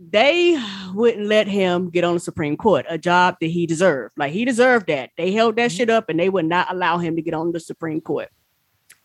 [0.04, 0.60] They
[0.96, 4.14] wouldn't let him get on the Supreme Court, a job that he deserved.
[4.18, 5.12] Like he deserved that.
[5.16, 7.60] They held that shit up and they would not allow him to get on the
[7.60, 8.30] Supreme Court.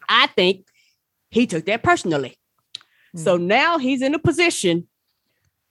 [0.08, 0.66] I think
[1.30, 2.38] he took that personally.
[3.16, 4.86] So now he's in a position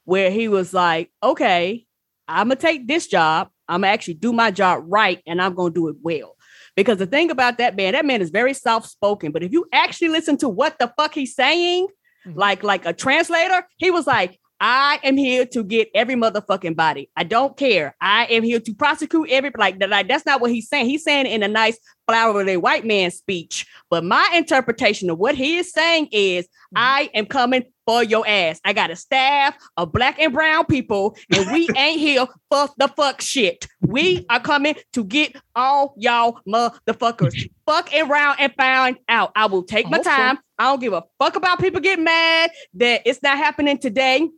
[0.05, 1.85] where he was like, okay,
[2.27, 3.49] I'm gonna take this job.
[3.67, 6.35] I'm gonna actually do my job right, and I'm gonna do it well.
[6.75, 9.31] Because the thing about that man, that man is very soft spoken.
[9.31, 11.87] But if you actually listen to what the fuck he's saying,
[12.27, 12.35] Mhm.
[12.35, 17.09] like like a translator, he was like, I am here to get every motherfucking body.
[17.15, 17.95] I don't care.
[17.99, 20.87] I am here to prosecute every like, like that's not what he's saying.
[20.87, 23.65] He's saying in a nice flowery white man speech.
[23.89, 26.77] But my interpretation of what he is saying is mm-hmm.
[26.77, 28.59] I am coming for your ass.
[28.65, 32.87] I got a staff of black and brown people, and we ain't here for the
[32.89, 33.67] fuck shit.
[33.81, 37.49] We are coming to get all y'all motherfuckers.
[37.65, 39.31] fuck around and find out.
[39.35, 40.39] I will take my time.
[40.57, 44.29] I don't give a fuck about people getting mad that it's not happening today.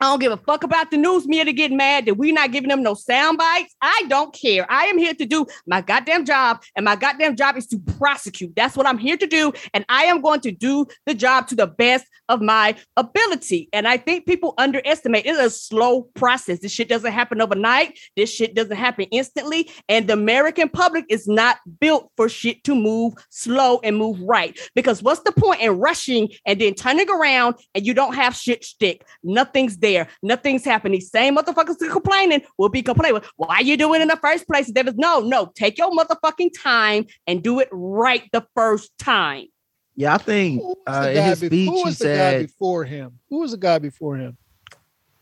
[0.00, 2.68] I don't give a fuck about the news media getting mad that we're not giving
[2.68, 3.74] them no sound bites.
[3.80, 4.66] I don't care.
[4.70, 8.54] I am here to do my goddamn job, and my goddamn job is to prosecute.
[8.56, 9.52] That's what I'm here to do.
[9.72, 13.68] And I am going to do the job to the best of my ability.
[13.72, 16.58] And I think people underestimate it's a slow process.
[16.58, 17.98] This shit doesn't happen overnight.
[18.16, 19.70] This shit doesn't happen instantly.
[19.88, 24.58] And the American public is not built for shit to move slow and move right.
[24.74, 28.64] Because what's the point in rushing and then turning around and you don't have shit
[28.64, 29.06] stick?
[29.22, 29.78] Nothing's.
[30.22, 31.00] Nothing's happening.
[31.00, 33.20] Same motherfuckers complaining will be complaining.
[33.36, 34.70] Why you doing it in the first place?
[34.72, 39.46] There was no, no, take your motherfucking time and do it right the first time.
[39.94, 41.98] Yeah, I think Who was uh, the in guy his be- speech who he was
[41.98, 43.18] the guy said before him?
[43.30, 44.36] Who was the guy before him?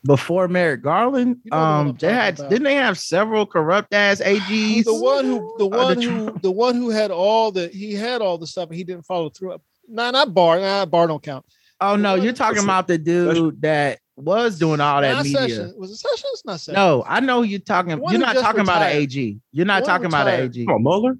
[0.05, 2.49] before Merrick Garland, You know the one I'm um, they had about.
[2.51, 4.83] didn't they have several corrupt ass AGs?
[4.83, 7.69] The one who, the Uh, the one who, Trump- the one who had all the,
[7.69, 9.57] he had all the stuff, and he didn't follow through.
[9.87, 10.59] Nah, not Barr.
[10.59, 11.43] Nah, Barr don't count.
[11.81, 15.23] oh the no, one- you're talking about the dude that was doing all that Not
[15.25, 15.39] media.
[15.39, 15.73] Sessions.
[15.77, 16.41] Was it Sessions?
[16.45, 16.75] Not Sessions.
[16.75, 17.99] No, I know you're talking.
[17.99, 18.97] one You're not just talking about an.
[18.97, 19.39] AG.
[19.51, 20.41] You're not one talking about an.
[20.45, 20.65] AG.
[20.65, 21.17] Come on, Mueller.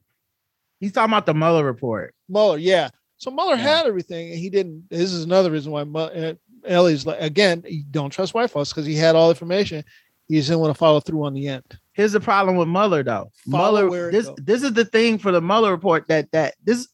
[0.80, 2.14] He's talking about the Mueller report.
[2.30, 2.58] Mueller.
[2.58, 2.90] Yeah.
[3.18, 3.62] So Mueller Yeah.
[3.78, 4.90] had everything, and he didn't.
[4.90, 6.34] This is another reason why Mu- uh,
[6.66, 7.64] Elie's like again.
[7.92, 9.84] Don't trust White House because he had all the information.
[10.28, 11.64] He just didn't want to follow through on the end.
[11.94, 13.32] Here's the problem with Mueller though.
[13.50, 14.36] Follow Mueller, this goes.
[14.42, 16.88] this is the thing for the Mueller report that that this,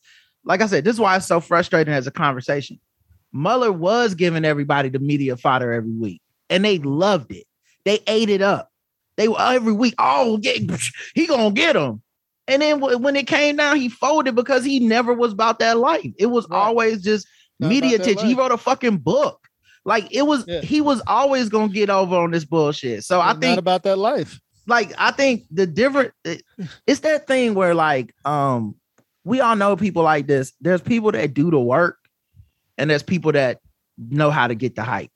[0.44, 2.80] like I said, this is why it's so frustrating as a conversation.
[3.34, 7.46] Mueller was giving everybody the media fodder every week, and they loved it.
[7.86, 8.70] They ate it up.
[9.18, 9.96] They were every week.
[9.98, 10.62] Oh, get,
[11.16, 12.02] he gonna get them.
[12.48, 15.78] And then wh- when it came down, he folded because he never was about that
[15.78, 16.12] life.
[16.18, 17.28] It was always just
[17.60, 18.28] Not media attention.
[18.28, 19.40] He wrote a fucking book.
[19.86, 20.62] Like it was, Yeah.
[20.62, 23.04] he was always gonna get over on this bullshit.
[23.04, 24.40] So I Not think about that life.
[24.68, 26.44] like I think the different it-
[26.86, 28.76] it's that thing where like um
[29.24, 30.52] we all know people like this.
[30.62, 31.98] There's people that do the work,
[32.82, 33.60] and there's people that
[34.10, 35.12] know how to get the hype.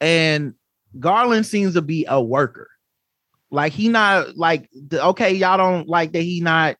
[0.00, 0.54] And
[0.98, 2.68] Garland seems to be a worker.
[3.52, 6.76] Like he not like okay, y'all don't like that he not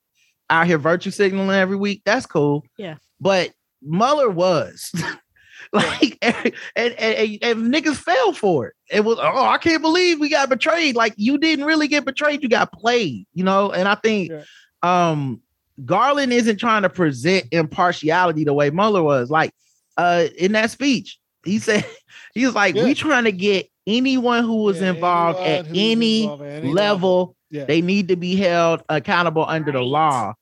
[0.51, 2.03] out here virtue signaling every week.
[2.05, 2.65] That's cool.
[2.79, 2.97] Yeah.
[3.21, 4.93] But Mueller was.
[5.73, 8.75] like and, and, and, and niggas fell for it.
[8.91, 10.97] It was oh, I can't believe we got betrayed.
[10.97, 13.71] Like you didn't really get betrayed, you got played, you know.
[13.71, 14.43] And I think Yeah.
[14.83, 15.41] um
[15.85, 19.31] Garland isn't trying to present impartiality the way Mueller was.
[19.31, 19.53] Like
[19.97, 21.85] uh in that speech, he said
[22.35, 22.85] he was like, Yeah.
[22.85, 27.37] we trying to get anyone who was Yeah, involved at any involved at any level.
[27.51, 27.65] Yeah.
[27.65, 30.35] they need to be held accountable under the law.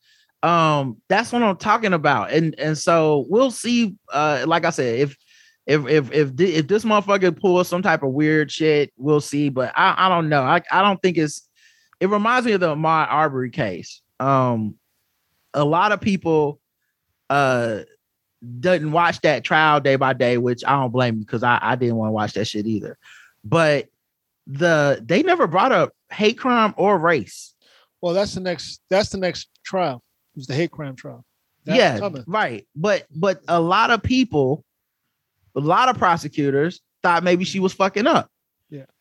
[0.43, 2.31] Um that's what i'm talking about.
[2.31, 5.17] And and so we'll see uh like i said if
[5.67, 9.49] if if if, if this motherfucker pulls some type of weird shit we'll see.
[9.49, 10.43] But i i don't know.
[10.43, 11.49] I, I don't think it's
[12.01, 14.01] it reminds me of the Ahmaud Arbery case.
[14.21, 14.77] Um
[15.59, 16.61] a lot of people
[17.31, 17.81] uh
[18.61, 21.75] doesn't watch that trial day by day which i don't blame you because i i
[21.77, 22.97] didn't want to watch that shit either
[23.45, 23.87] but
[24.47, 27.55] the they never brought up hate crime or race
[28.01, 28.81] Well, that's the next.
[28.91, 30.03] That's the next trial.
[30.35, 31.25] It was the hate crime trial.
[31.65, 32.25] That's yeah, coming.
[32.27, 32.67] right.
[32.75, 34.65] But but a lot of people,
[35.55, 38.31] a lot of prosecutors thought maybe she was fucking up.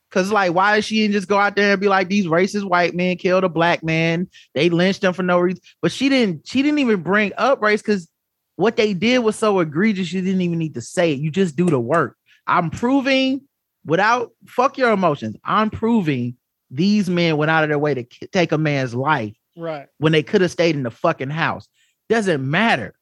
[0.10, 2.96] Cause like, why did she just go out there and be like, these racist white
[2.96, 4.30] men killed a black man?
[4.56, 5.62] They lynched them for no reason.
[5.82, 6.48] But she didn't.
[6.48, 8.10] She didn't even bring up race because
[8.56, 10.14] what they did was so egregious.
[10.14, 11.20] You didn't even need to say it.
[11.20, 12.16] You just do the work.
[12.48, 13.42] I'm proving
[13.86, 15.36] without fuck your emotions.
[15.44, 16.38] I'm proving
[16.72, 19.88] these men went out of their way to ki- take a man's life Right.
[19.98, 21.68] when they could have stayed in the fucking house.
[22.10, 22.96] Doesn't matter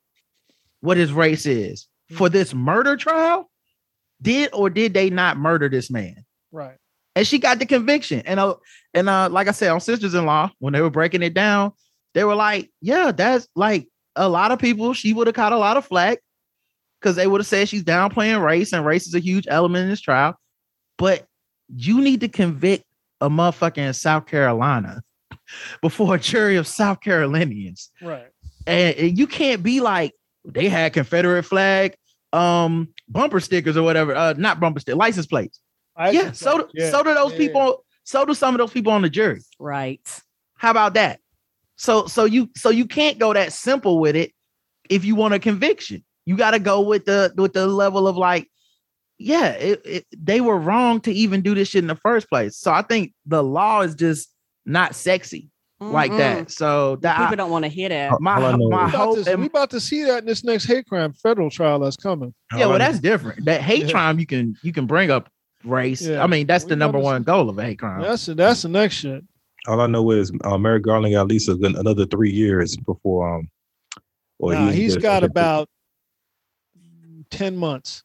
[0.82, 1.88] what his race is.
[2.12, 2.18] Mm.
[2.18, 3.50] For this murder trial,
[4.22, 6.26] did or did they not murder this man?
[6.52, 6.78] Right.
[7.16, 8.22] And she got the conviction.
[8.26, 8.56] And uh,
[8.94, 11.72] and uh, like I said, on Sisters-in-Law, when they were breaking it down,
[12.14, 15.58] they were like, yeah, that's like a lot of people, she would have caught a
[15.58, 16.20] lot of flack
[17.00, 19.90] because they would have said she's downplaying race, and race is a huge element in
[19.90, 20.36] this trial.
[20.98, 21.26] But
[21.76, 22.86] you need to convict
[23.22, 25.02] a motherfucker in South Carolina
[25.82, 27.92] before a jury of South Carolinians.
[28.02, 28.28] Right.
[28.66, 30.14] And, and you can't be like,
[30.46, 31.96] they had Confederate flag,
[32.34, 34.16] um, bumper stickers or whatever.
[34.16, 35.60] Uh, not bumper stick, license plates.
[35.96, 38.72] I yeah, so do, Yeah, so do those yeah, people, so do some of those
[38.72, 39.42] people on the jury.
[39.60, 40.02] Right.
[40.58, 41.20] How about that?
[41.78, 44.32] So so you so you can't go that simple with it
[44.90, 46.04] if you want a conviction.
[46.26, 48.50] You got to go with the with the level of like
[49.18, 52.58] yeah, it, it, they were wrong to even do this shit in the first place.
[52.58, 54.30] So I think the law is just
[54.66, 55.50] not sexy
[55.80, 56.18] like Mm-mm.
[56.18, 56.52] that.
[56.52, 58.20] So that People I- don't want to hear that.
[58.20, 60.26] My all my is- We about, hope to, and- we about to see that in
[60.26, 62.34] this next hate crime federal trial that's coming.
[62.58, 63.46] yeah, well, that's different.
[63.46, 63.92] That hate Yeah.
[63.92, 65.30] crime you can you can bring up
[65.66, 66.02] race.
[66.02, 66.24] Yeah.
[66.24, 68.02] I mean, that's We the number one goal of a hate crime.
[68.02, 69.24] That's that's the next shit.
[69.68, 73.38] All I know is uh, Merrick Garland got at least another three years before.
[73.38, 73.50] Um,
[74.40, 75.70] or Nah, he- he's got about
[77.30, 78.04] ten months.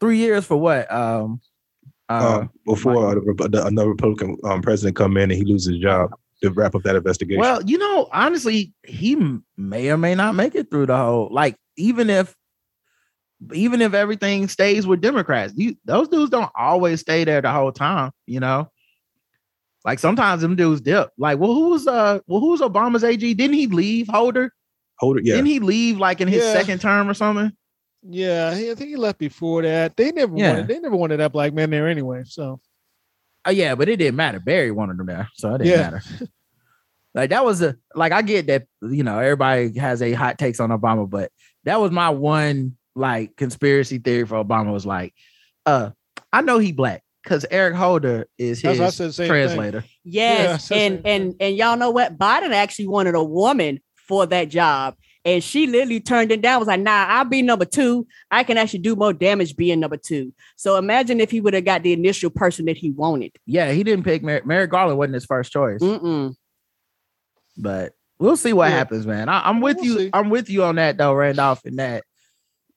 [0.00, 0.90] Three years for what?
[0.92, 1.40] Um,
[2.08, 5.82] uh, um, before a, a- another Republican um, president come in and he loses his
[5.82, 6.10] job
[6.42, 7.40] to wrap up that investigation.
[7.40, 9.16] Well, you know, honestly, he
[9.56, 11.28] may or may not make it through the whole.
[11.32, 12.36] Like, even if,
[13.52, 17.72] even if everything stays with Democrats, you those dudes don't always stay there the whole
[17.72, 18.12] time.
[18.26, 18.70] You know,
[19.84, 21.10] like sometimes them dudes dip.
[21.18, 23.34] Like, well, who was uh, well, who was Obama's AG?
[23.34, 24.52] Didn't he leave Holder?
[25.00, 25.34] hold it, yeah.
[25.34, 26.52] Didn't he leave like in his Yeah.
[26.52, 27.50] second term or something?
[28.08, 29.96] Yeah, I think he left before that.
[29.96, 30.50] They never Yeah.
[30.52, 32.22] wanted they never wanted that black man there anyway.
[32.26, 32.60] So
[33.46, 34.40] Oh yeah, but it didn't matter.
[34.40, 35.90] Barry wanted him there, so it didn't Yeah.
[35.90, 36.02] matter.
[37.14, 40.60] like that was a like I get that you know everybody has a hot takes
[40.60, 41.30] on Obama, but
[41.64, 45.14] that was my one like conspiracy theory for Obama was like,
[45.66, 45.90] uh,
[46.32, 49.28] I know he black because Eric Holder is his what I said, same thing.
[49.28, 49.84] translator.
[50.04, 52.18] Yeah, Yes, that's and and and y'all know what?
[52.18, 54.94] Biden actually wanted a woman for that job,
[55.24, 56.58] and she literally turned it down.
[56.60, 58.06] Was like, "Nah, I'll be number two.
[58.30, 60.32] I can actually do more damage being number two.
[60.56, 63.32] So imagine if he would have got the initial person that he wanted.
[63.46, 66.34] Yeah, he didn't pick Mer- Merrick Garland wasn't his first choice, Mm-mm.
[67.56, 68.76] but we'll see what Yeah.
[68.76, 69.28] happens, man.
[69.28, 69.98] I, I'm with We'll you.
[69.98, 70.10] see.
[70.12, 71.64] I'm with you on that though, Randolph.
[71.64, 72.04] In that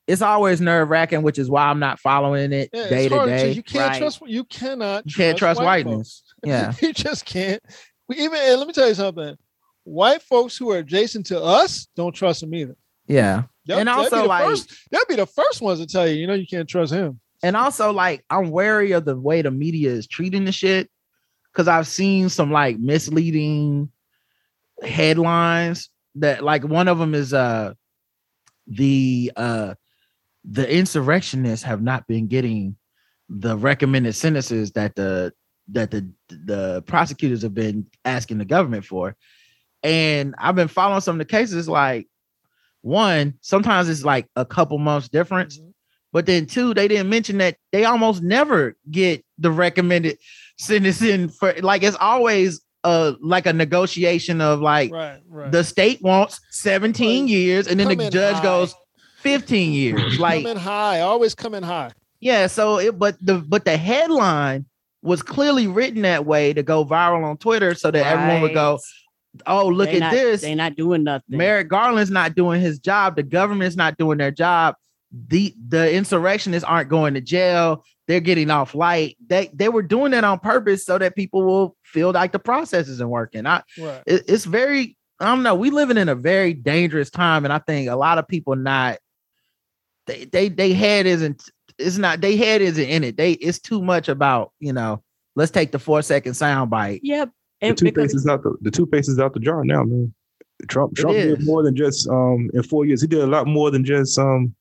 [0.07, 3.51] it's always nerve wracking, which is why I'm not following it yeah, day to day.
[3.51, 3.97] You can't Right.
[3.99, 4.21] trust.
[4.25, 5.05] You cannot.
[5.05, 6.23] You can't trust white whiteness.
[6.25, 6.33] folks.
[6.43, 6.73] Yeah.
[6.81, 7.61] you just can't.
[8.07, 9.35] We even and let me tell you something.
[9.83, 12.75] White folks who are adjacent to us don't trust them either.
[13.07, 13.43] Yeah.
[13.65, 16.33] They'll- And also, like- first, they'll be the first ones to tell you, you know,
[16.33, 17.19] you can't trust him.
[17.43, 20.89] And also, like, I'm wary of the way the media is treating the shit
[21.51, 23.91] because I've seen some like misleading
[24.83, 27.73] headlines that, like, one of them is uh
[28.67, 29.73] the uh
[30.49, 32.77] the insurrectionists have not been getting
[33.29, 35.33] the recommended sentences that the
[35.69, 39.15] that the the prosecutors have been asking the government for.
[39.83, 42.07] And I've been following some of the cases like
[42.81, 45.59] one, sometimes it's like a couple months difference.
[46.13, 50.17] But then two, they didn't mention that they almost never get the recommended
[50.57, 55.51] sentencing for like it's always uh like a negotiation of like Right, right.
[55.51, 58.43] the state wants 17 Well, years and then the judge high.
[58.43, 58.73] goes
[59.27, 60.19] 15 years.
[60.19, 61.91] Like coming high, always coming high.
[62.19, 64.65] yeah, so it but the but the headline
[65.03, 68.79] was clearly written that way to go viral on Twitter so that everyone would go,
[69.45, 70.41] "Oh, look They at not- this.
[70.41, 71.37] They're not doing nothing.
[71.37, 73.15] Merrick Garland's not doing his job.
[73.15, 74.75] The government's not doing their job.
[75.29, 77.83] The the insurrectionists aren't going to jail.
[78.07, 79.17] They're getting off light.
[79.27, 82.87] They they were doing that on purpose so that people will feel like the process
[82.87, 83.45] isn't working.
[83.45, 84.01] I Right.
[84.05, 85.55] it- it's very I don't know.
[85.55, 88.97] We living in a very dangerous time, and I think a lot of people not
[90.07, 91.43] they they they head isn't
[91.77, 93.17] it's not they head isn't in it.
[93.17, 95.03] They it's too much about you know.
[95.35, 97.01] Let's take the four second sound bite.
[97.03, 97.29] Yep.
[97.61, 100.13] The And toothpaste because, is out the the toothpaste is out the jar now, man.
[100.67, 103.01] Trump Trump did more than just um in four years.
[103.01, 104.55] He did a lot more than just um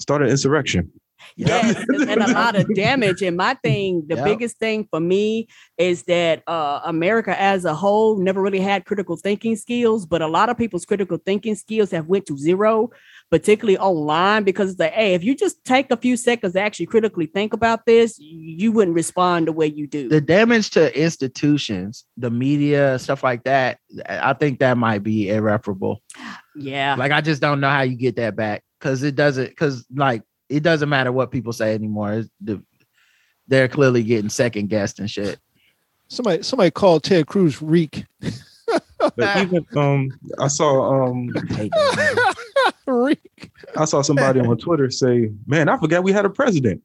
[0.00, 0.90] start an insurrection.
[1.36, 3.22] yes, and and a lot of damage.
[3.22, 4.24] And my thing, the Yep.
[4.24, 5.46] biggest thing for me
[5.78, 10.26] is that uh, America as a whole never really had critical thinking skills, but a
[10.26, 12.90] lot of people's critical thinking skills have went to zero,
[13.30, 16.86] particularly online, because it's like, hey, if you just take a few seconds to actually
[16.86, 20.08] critically think about this, you wouldn't respond the way you do.
[20.08, 23.78] the damage to institutions, the media, stuff like that,
[24.08, 26.02] I think that might be irreparable.
[26.54, 26.94] yeah.
[26.96, 30.22] Like I just don't know how you get that back because it doesn't because like
[30.48, 32.12] it doesn't matter what people say anymore.
[32.14, 32.62] It's the,
[33.48, 35.38] they're clearly getting second guessed and shit.
[36.08, 38.04] Somebody somebody called Ted Cruz reek.
[38.98, 42.34] But even um I saw um I hate that
[42.86, 42.96] man.
[43.04, 43.50] reek.
[43.76, 46.82] I saw somebody on Twitter say, "Man, I forgot we had a president,"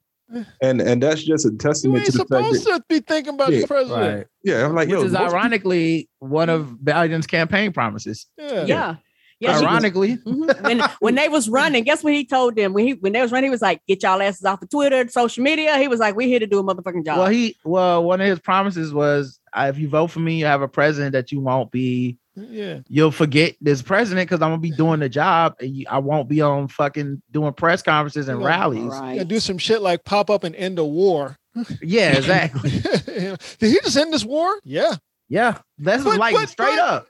[0.60, 3.00] and and that's just a You testament ain't to the fact supposed that to be
[3.00, 4.16] thinking about Yeah, the president.
[4.18, 4.26] right.
[4.44, 8.26] yeah, I'm like, Which is most ironically one of Biden's campaign promises.
[8.38, 8.64] Yeah.
[8.64, 8.96] Yeah.
[9.40, 9.58] Yeah.
[9.58, 10.62] she was- ironically, Mhm.
[10.62, 13.32] when when they was running, guess what he told them when he when they was
[13.32, 13.48] running?
[13.48, 16.26] He was like, "Get y'all asses off of Twitter, social media." He was like, "We
[16.26, 19.78] here to do a motherfucking job." well, he well one of his promises was if
[19.78, 22.80] you vote for me, you have a president that you won't be Yeah.
[22.88, 26.28] you'll forget this president because I'm gonna be doing the job and you, I won't
[26.28, 28.46] be on fucking doing press conferences and Yeah.
[28.46, 28.84] rallies.
[28.92, 29.16] right.
[29.16, 31.36] Yeah, do some shit like pop up and end a war.
[31.82, 32.70] Yeah, exactly.
[33.06, 34.58] Did he just end this war?
[34.64, 34.94] Yeah.
[35.28, 37.06] yeah, that's But- like but- straight but- up.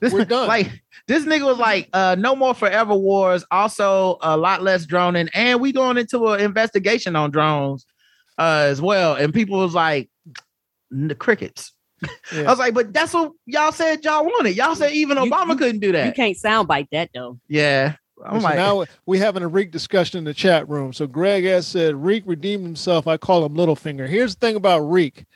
[0.00, 0.46] This- We're done.
[0.48, 5.28] Like This nigga was like, uh, no more forever wars, also a lot less droning,
[5.32, 7.86] and we going into an investigation on drones
[8.38, 9.14] uh as well.
[9.14, 10.10] And people was like
[10.90, 11.72] the crickets.
[12.32, 14.54] I was like, but that's what y'all said y'all wanted.
[14.56, 16.06] Y'all said even You- Obama you- couldn't do that.
[16.06, 17.38] You can't soundbite that though.
[17.48, 17.94] Yeah.
[18.24, 20.92] I'm so like, now we having a Reek discussion in the chat room.
[20.94, 23.06] So Greg has said Reek redeemed himself.
[23.06, 24.08] I call him Littlefinger.
[24.08, 25.26] Here's the thing about Reek.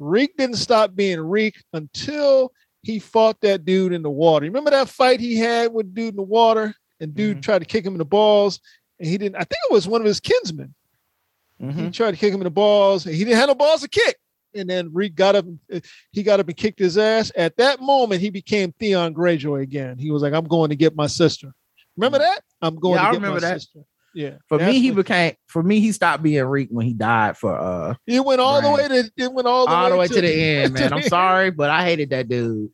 [0.00, 2.52] Reek didn't stop being Reek until
[2.82, 4.46] he fought that dude in the water.
[4.46, 6.74] Remember that fight he had with dude in the water?
[7.00, 7.42] And dude Mhm.
[7.42, 8.60] tried to kick him in the balls.
[8.98, 10.74] And he didn't, I think it was one of his kinsmen.
[11.58, 11.92] He mhm.
[11.92, 13.06] tried to kick him in the balls.
[13.06, 14.16] And he didn't have no balls to kick.
[14.54, 15.46] And then Reek got up,
[16.12, 17.32] he got up and kicked his ass.
[17.36, 19.98] At that moment, he became Theon Greyjoy again.
[19.98, 21.52] He was like, I'm going to get my sister.
[21.96, 22.40] Remember that?
[22.62, 23.60] I'm going Yeah, to I get remember my that.
[23.60, 23.80] sister.
[24.14, 24.34] Yeah.
[24.48, 27.94] for me, he became for me, he stopped being Reek when he died for uh
[28.06, 30.20] it went all the way to it went all the all way, the way to
[30.20, 30.92] the end, man.
[30.92, 32.70] I'm sorry, but I hated that dude.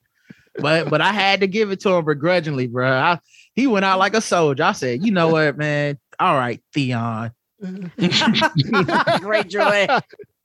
[0.59, 2.91] But but I had to give it to him begrudgingly, bro.
[2.93, 3.21] I,
[3.55, 4.65] he went out like a soldier.
[4.65, 5.99] I said, you know what, man?
[6.19, 7.31] All right, Theon.
[9.21, 9.87] Greyjoy.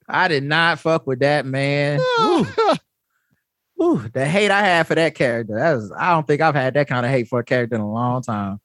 [0.08, 2.00] I did not fuck with that man.
[2.18, 2.46] Woo,
[3.76, 5.56] woo, the hate I had for that character.
[5.56, 7.82] That was, I don't think I've had that kind of hate for a character in
[7.82, 8.60] a long time.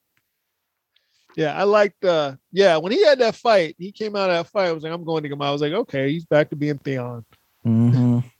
[1.35, 4.51] yeah, I liked uh yeah, when he had that fight, he came out of that
[4.51, 4.67] fight.
[4.67, 5.41] I was like, I'm going to get him.
[5.41, 7.25] I was like, okay, he's back to being Theon.
[7.65, 8.23] Mhm.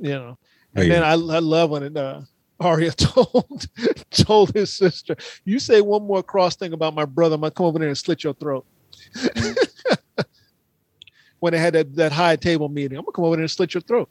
[0.00, 0.38] You know.
[0.76, 2.20] Hey, And then I, I love when it, uh
[2.60, 3.66] Arya told
[4.10, 7.66] told his sister, "You say one more cross thing about my brother, I'm gonna come
[7.66, 8.64] over there and slit your throat."
[11.40, 13.74] When they had that, that high table meeting, I'm gonna come over there and slit
[13.74, 14.08] your throat.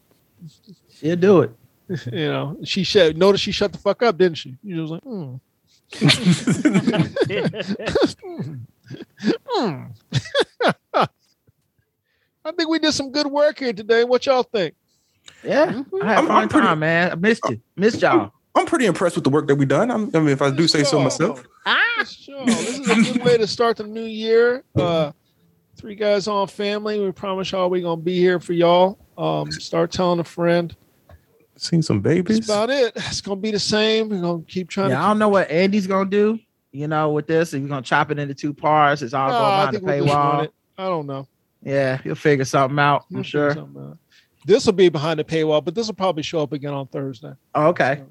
[0.94, 1.50] She'll do it.
[2.12, 4.56] You know, she said, Notice she shut the fuck up, didn't she?
[4.66, 5.36] She was like, hmm.
[9.50, 9.84] Hmm.
[10.94, 14.04] I think we did some good work here today.
[14.04, 14.74] What y'all think?
[15.44, 16.02] Yeah, Mhm.
[16.02, 17.12] I had I'm- fun I'm pretty- time, man.
[17.12, 18.32] I missed you, missed y'all.
[18.54, 19.90] I'm pretty impressed with the work that we've done.
[19.90, 21.44] I'm, I mean, if I do say so myself.
[21.66, 22.44] Ah, Sure.
[22.46, 24.64] This is a good way to start the new year.
[24.74, 25.12] Uh,
[25.78, 27.00] three guys on family.
[27.00, 28.98] We promise y'all we're gonna be here for y'all.
[29.16, 30.76] Um, start telling a friend.
[31.56, 32.46] Seen some babies.
[32.46, 32.48] That's babies.
[32.48, 32.92] about it.
[32.96, 34.08] It's gonna be the same.
[34.08, 36.38] We're gonna keep trying Yeah, I don't know what Andy's gonna do.
[36.72, 39.38] You know, with this, if you're gonna chop it into two parts, it's all Nah,
[39.38, 40.50] going behind the think we'll just run paywall.
[40.76, 41.28] I don't know.
[41.62, 43.04] Yeah, he'll figure something out.
[43.10, 43.98] I'm figure sure.
[44.44, 47.32] This will be behind the paywall, but this will probably show up again on Thursday.
[47.54, 48.02] Oh, okay.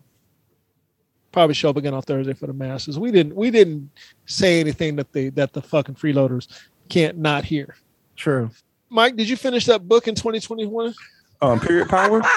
[1.31, 2.99] Probably show up again on Thursday for the masses.
[2.99, 3.35] We didn't.
[3.35, 3.89] We didn't
[4.25, 6.47] say anything that the that the fucking freeloaders
[6.87, 7.75] can't not hear.
[8.15, 8.49] True.
[8.89, 10.93] Mike, did you finish that book in 2021?
[11.41, 12.21] Um, period power.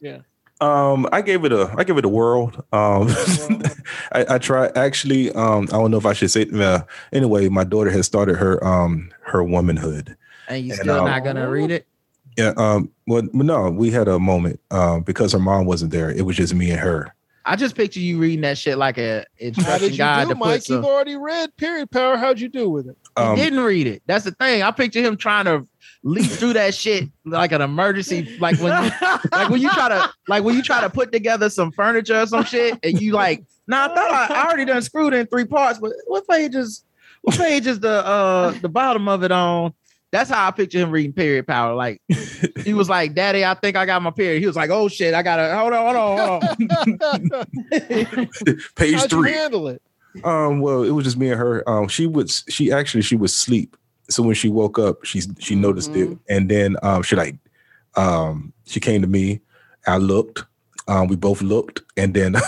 [0.00, 0.20] Yeah.
[0.62, 2.56] Um, I gave it a I gave it a world.
[2.72, 3.08] Um,
[4.12, 5.30] I, I tried actually.
[5.32, 6.46] Um, I don't know if I should say.
[6.52, 6.80] Uh,
[7.12, 10.16] anyway, my daughter has started her um her womanhood.
[10.48, 11.86] And you And, still um, not gonna read it?
[12.36, 12.52] Yeah.
[12.56, 12.90] Um.
[13.06, 14.60] Well, no, we had a moment.
[14.70, 16.10] Um, because her mom wasn't there.
[16.10, 17.14] It was just me and her.
[17.44, 20.34] I just picture you reading that shit like a How instruction did you guide do,
[20.34, 20.52] to Mike?
[20.60, 20.76] put some.
[20.76, 22.16] You've already read Period Power.
[22.16, 22.96] How'd you do with it?
[23.16, 24.02] He Um, didn't read it.
[24.06, 24.62] That's the thing.
[24.62, 25.66] I picture him trying to
[26.02, 28.90] leap through that shit like an emergency, like when you,
[29.32, 32.26] like when you try to like when you try to put together some furniture or
[32.26, 35.44] some shit, and you like, nah, I thought I, I already done screwed in three
[35.46, 36.84] parts, but what page is
[37.22, 39.74] what page is the uh the bottom of it on?
[40.12, 41.74] That's how I picture him reading period power.
[41.74, 42.02] Like
[42.64, 44.40] he was like, Daddy, I think I got my period.
[44.40, 47.46] He was like, Oh shit, I gotta hold on, hold on, hold on.
[48.74, 49.32] page How'd you three.
[49.32, 49.80] handle it?
[50.24, 51.68] Um, well, it was just me and her.
[51.68, 53.76] Um, she would she actually she would sleep.
[54.08, 57.36] So when she woke up, she she noticed it, and then um, she like
[57.94, 59.40] um she came to me.
[59.86, 60.44] I looked.
[60.88, 62.34] Um, we both looked, and then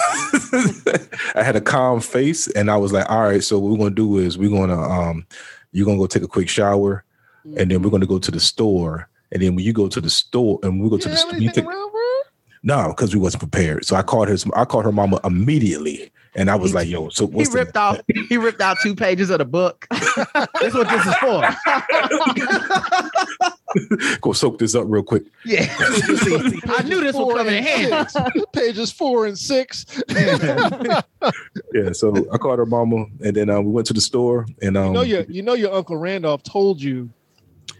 [1.34, 3.90] I had a calm face, and I was like, "All right, so what we're gonna
[3.90, 5.24] do is we're gonna um,
[5.70, 7.04] you're gonna go take a quick shower,
[7.44, 10.10] and then we're gonna go to the store, and then when you go to the
[10.10, 12.30] store, and we go You to the store, you anything take around for her?
[12.62, 13.84] no, because we wasn't prepared.
[13.84, 14.36] So I called her.
[14.54, 17.58] I called her mama immediately, and I was He- like, "Yo, so He what's the
[17.58, 19.86] ripped out he ripped out two pages of the book.
[19.90, 21.42] That's what this is for.
[24.20, 25.22] go soak this up real quick.
[25.44, 25.66] Yeah.
[25.78, 28.42] I knew this would come in handy.
[28.52, 29.84] Pages four and six.
[31.74, 34.76] Yeah, so I called her mama, and then uh, we went to the store, and
[34.76, 37.10] um, you know your you know your uncle Randolph told you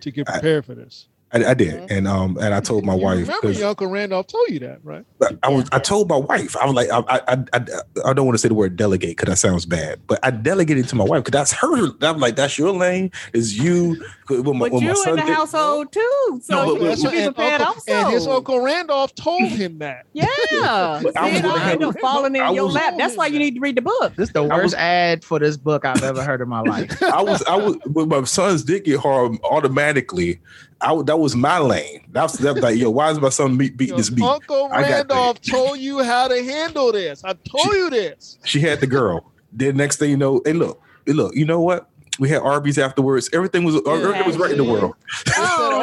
[0.01, 1.07] to get I- prepared for this.
[1.35, 4.27] I, I did, and um, and I told my You wife Remember your uncle Randolph
[4.27, 5.03] told you that, right?
[5.43, 7.65] I was I told my wife I was like I I I,
[8.05, 10.89] I don't want to say the word delegate because that sounds bad, but I delegated
[10.91, 11.87] to my wife because that's her.
[12.03, 14.05] I'm like that's your lane, is you
[14.37, 16.79] 'Cause my- But when you my in the did- household too, so No, but- you
[16.81, 17.93] but- That's should be and, prepared Uncle, also.
[17.93, 20.07] and his uncle Randolph told him that.
[20.13, 22.95] Yeah, I was See, I looking- end up falling in I your was- lap.
[22.99, 24.15] That's why you need to read the book.
[24.17, 27.03] This is the worst was- ad for this book I've ever heard in my life.
[27.03, 30.41] I was, I was, when my sons did get hard automatically.
[30.81, 32.05] I w- that was my lane.
[32.11, 34.25] That's that like, yo, why is my son beat, beating Your this beat?
[34.25, 37.23] Uncle I got Randolph told you how to handle this.
[37.25, 38.39] I told you this.
[38.45, 39.31] She had the girl.
[39.53, 41.89] then next thing you know, hey, look, hey, look, you know what?
[42.19, 43.31] We had Arby's afterwards.
[43.33, 44.95] Everything was everything was right in the world.
[45.37, 45.83] Oh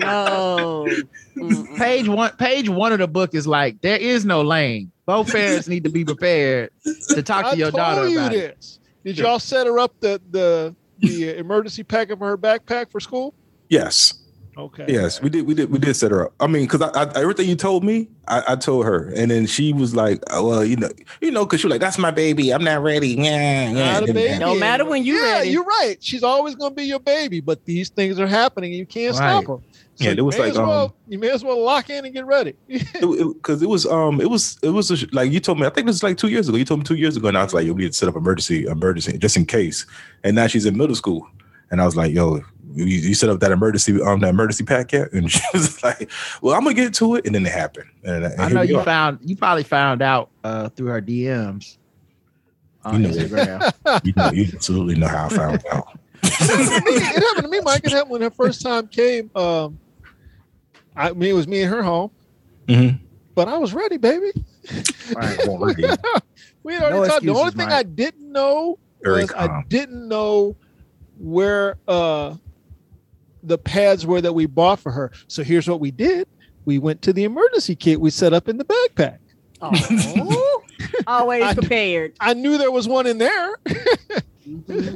[0.00, 0.06] no!
[0.08, 0.86] Oh,
[1.36, 1.76] Mm-mm.
[1.76, 4.90] Page one, page one of the book is like there is no lane.
[5.06, 6.70] Both parents need to be prepared
[7.08, 8.56] to talk I to your told daughter you about it.
[8.56, 8.78] this.
[9.04, 13.34] Did y'all set her up the the the emergency packet for her backpack for school?
[13.68, 14.14] Yes,
[14.58, 14.86] Okay.
[14.88, 16.34] yes, we did, we did, we did set her up.
[16.40, 19.44] I mean, because I, I, everything you told me, I, I told her, and then
[19.46, 20.88] she was like, oh, "Well, you know,
[21.20, 22.52] you know, because she was like, that's my baby.
[22.54, 23.92] I'm not ready." Yeah, yeah.
[24.00, 24.38] Not a baby.
[24.38, 25.50] No matter when you yeah, ready.
[25.50, 25.96] you're right.
[26.00, 28.70] She's always going to be your baby, but these things are happening.
[28.72, 29.42] and You can't Right.
[29.42, 29.62] stop them.
[29.98, 32.04] Yeah, it was you may like, as well, um, you may as well lock in
[32.04, 32.54] and get ready.
[32.68, 35.86] because it, was um it was it was a, like you told me I think
[35.86, 37.54] this was like two years ago you told me two years ago and I was
[37.54, 39.86] like yo we need to set up emergency emergency just in case
[40.22, 41.26] and now she's in middle school
[41.70, 42.42] and I was like yo
[42.74, 46.10] you, you set up that emergency um that emergency pack yet and she was like
[46.42, 48.78] well I'm gonna get to it and then it happened and, and I know you
[48.78, 48.84] are.
[48.84, 51.78] found you probably found out uh, through her DMs
[52.84, 53.14] on You know.
[53.14, 54.04] Instagram.
[54.04, 57.84] you, know, you absolutely know how I found out it happened to me, Mike.
[57.84, 59.30] It happened when her first time came.
[59.36, 59.78] Um,
[60.96, 62.10] I mean, it was me and her home,
[62.66, 62.98] Mhm.
[63.34, 64.32] but I was ready, baby.
[65.14, 65.38] Right.
[66.62, 67.24] we had already No talked.
[67.24, 67.72] The only thing Mike.
[67.74, 70.56] I didn't know very was I didn't know
[71.18, 72.34] where uh,
[73.46, 75.12] the pads were that we bought for her.
[75.28, 76.26] So here's what we did:
[76.64, 79.18] we went to the emergency kit we set up in the backpack.
[79.62, 80.62] Oh,
[81.06, 82.12] always I- prepared.
[82.20, 83.54] I knew there was one in there.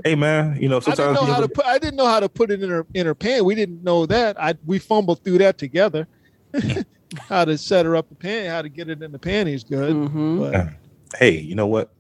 [0.04, 1.64] Hey man you know I didn't sometimes know how to put.
[1.66, 3.44] I didn't know how to put it in her in her pan.
[3.44, 4.40] We didn't know that.
[4.40, 6.06] I we fumbled through that together.
[7.28, 9.92] how to set her up a pan, how to get it in the panties good.
[9.92, 10.38] Mhm.
[10.52, 11.90] But hey you know what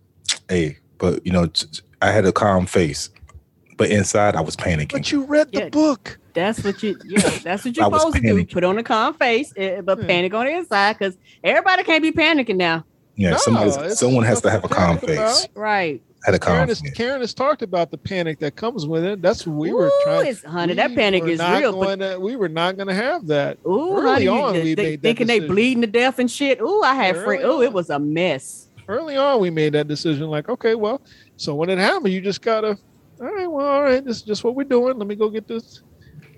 [0.48, 3.10] hey but you know t- t- I had a calm face
[3.76, 5.68] but inside I was panicking but you read the Yeah.
[5.70, 6.19] book.
[6.34, 8.46] That's what you yeah, that's what you're was supposed to do.
[8.46, 10.06] Put on a calm face, eh, but Yeah.
[10.06, 12.84] panic on the inside because everybody can't be panicking now.
[13.16, 16.02] yeah No, somebody's it's someone has to have a calm nothing to panic face Right.
[16.24, 19.04] had a calm Karen has, face Karen has talked about the panic that comes with
[19.04, 19.20] it.
[19.22, 20.26] That's what we were Ooh, trying.
[20.26, 23.26] it's- honey, that panic is not real, but- to, we were not going to have
[23.28, 23.58] that.
[23.66, 25.54] Ooh, Early honey, on, they- we they- made that thinking they decision.
[25.54, 26.60] bleeding to death and shit.
[26.60, 27.44] Ooh, I had friends.
[27.44, 28.68] Ooh, it was a mess.
[28.88, 30.28] Early on, we made that decision.
[30.28, 31.00] Like, okay, well,
[31.36, 32.76] so when it happened, you just gotta.
[33.20, 34.98] All right, well, all right, this is just what we're doing.
[34.98, 35.82] Let me go get this.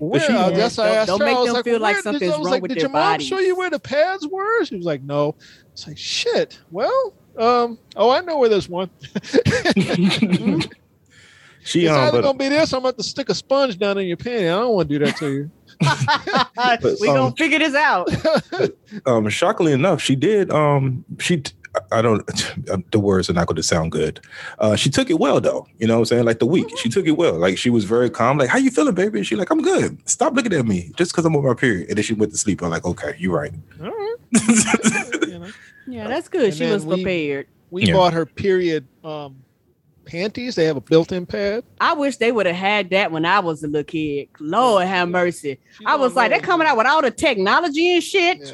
[0.04, 1.26] Well, she- I Yeah, guess I don't- asked don't her.
[1.26, 2.68] make I was them like, feel well, like where- something's I was wrong like, with
[2.70, 4.64] Did their your mom bodies." show you where the pads were?
[4.64, 5.36] She was like, no.
[5.72, 6.58] It's like shit.
[6.72, 8.90] Well, um, oh, I know where there's one.
[11.64, 12.72] she It's um either gonna be this.
[12.72, 14.46] or I'm about to stick a sponge down in your panty.
[14.52, 15.50] I don't want to do that to you.
[17.00, 18.08] we um, gonna figure this out.
[19.06, 21.52] um shockingly enough she did um she t-
[21.90, 22.26] i don't
[22.92, 24.20] the words are not going to sound good
[24.58, 26.88] uh she took it well though you know what i'm saying like the week she
[26.88, 29.36] took it well like she was very calm like how you feeling baby and she
[29.36, 32.02] like i'm good stop looking at me just because i'm on my period and then
[32.04, 34.16] she went to sleep i'm like okay you're right All right.
[35.28, 35.48] you know.
[35.86, 36.44] Yeah, that's good.
[36.44, 37.48] And she was we- prepared.
[37.70, 37.94] We Yeah.
[37.94, 39.42] bought her period um,
[40.04, 40.54] panties.
[40.54, 41.64] They have a built-in pad.
[41.80, 44.28] I wish they would have had that when I was a little kid.
[44.38, 45.58] Lord have mercy.
[45.84, 48.38] I was like, they're coming out with all the technology and shit.
[48.44, 48.52] Yeah.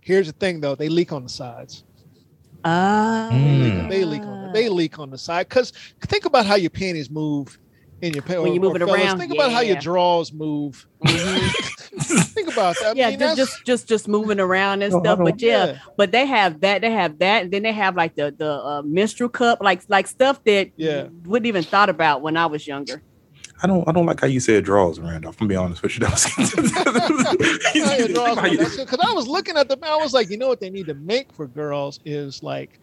[0.00, 0.74] Here's the thing, though.
[0.74, 1.84] They leak on the sides.
[2.64, 3.28] Ah.
[3.32, 3.88] Mm.
[3.88, 4.52] They leak on.
[4.52, 5.48] They leak on the side.
[5.48, 5.72] Cause
[6.02, 7.58] think about how your panties move
[8.00, 8.42] in your pants.
[8.42, 10.86] When you move it around, Think about how your drawers move.
[11.06, 12.90] think about that.
[12.90, 15.18] I yeah, mean, just, just just just moving around and No, stuff.
[15.18, 15.78] But yeah, yeah.
[15.96, 16.80] but they have that.
[16.80, 20.06] They have that, and then they have like the the uh, menstrual cup, like like
[20.06, 21.08] stuff that Yeah.
[21.24, 23.02] wouldn't even thought about when I was younger.
[23.62, 25.94] I don't i don't like how you said draws randolph i'm gonna be honest with
[25.94, 26.12] you that
[27.74, 30.48] how your drawers was Because I was looking at them, I was like, you know
[30.48, 32.78] what they need to make for girls is like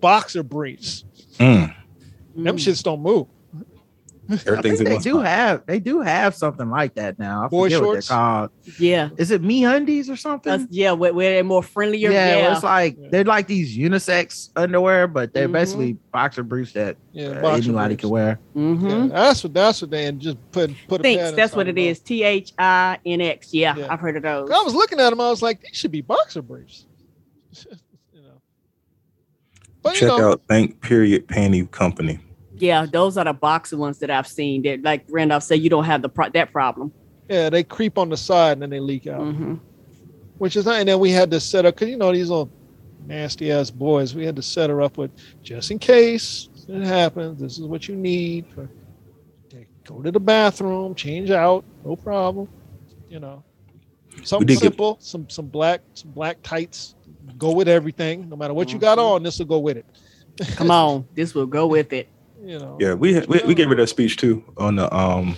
[0.00, 1.04] boxer briefs.
[1.38, 1.74] Mm,
[2.36, 2.60] Them Mm.
[2.60, 3.26] shits don't move.
[4.30, 5.26] I everything's think they do spot.
[5.26, 7.44] have they do have something like that now.
[7.44, 8.08] I Boy forget what they're shorts?
[8.08, 8.50] called.
[8.78, 10.52] Yeah, Is it MeUndies or something?
[10.52, 12.10] Us- yeah, where, where they're more friendlier.
[12.12, 15.52] yeah, Yeah, it's like they're like these unisex underwear, but they're Mhm.
[15.52, 18.00] basically boxer briefs that Yeah, uh, boxer anybody briefs.
[18.00, 18.40] can wear.
[18.54, 21.66] hmm Yeah, that's what that's what they and just put put a Thinx that's what
[21.66, 21.90] inside it them.
[21.90, 22.00] is.
[22.00, 23.52] T H I N X.
[23.52, 23.88] Yeah, Yeah.
[23.90, 24.50] I've heard of those.
[24.50, 25.20] I was looking at them.
[25.20, 26.86] I was like, these should be boxer briefs.
[28.12, 28.40] you know.
[29.82, 32.20] But check you know, out thank period panty company
[32.62, 34.62] Yeah, those are the boxer ones that I've seen.
[34.62, 36.92] That like Randolph said, you don't have the pro- that problem.
[37.28, 39.54] yeah, they creep on the side and then they leak out, hmm
[40.38, 40.76] which is not.
[40.76, 42.48] And then we had to set up because you know these little
[43.06, 44.14] nasty ass boys.
[44.14, 45.10] We had to set her up with
[45.42, 47.40] just in case it happens.
[47.40, 48.68] This is what you need for
[49.84, 52.48] Go to the bathroom, change out, no problem.
[53.08, 53.42] You know,
[54.22, 56.94] something did get- simple, some some black some black tights.
[57.38, 59.24] Go with everything, no matter what you got on.
[59.24, 59.86] This will go with it.
[60.54, 62.08] Come on, this will go with it.
[62.44, 62.76] You know.
[62.80, 65.36] Yeah, we we, we gave her that speech too on the um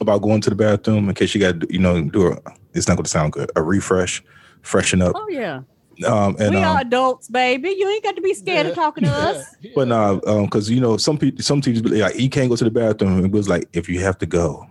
[0.00, 2.38] about going to the bathroom in case you got you know do a
[2.74, 4.22] it's not going to sound good a refresh,
[4.62, 5.12] freshen up.
[5.14, 5.62] Oh yeah,
[6.06, 7.74] Um and we um, are adults, baby.
[7.76, 8.70] You ain't got to be scared Yeah.
[8.70, 9.16] of talking to Yeah.
[9.28, 9.46] us.
[9.60, 9.70] Yeah.
[9.74, 12.64] But nah, um, because you know, some people, some teachers like, you can't go to
[12.64, 13.24] the bathroom.
[13.24, 14.64] It was like, if you have to go,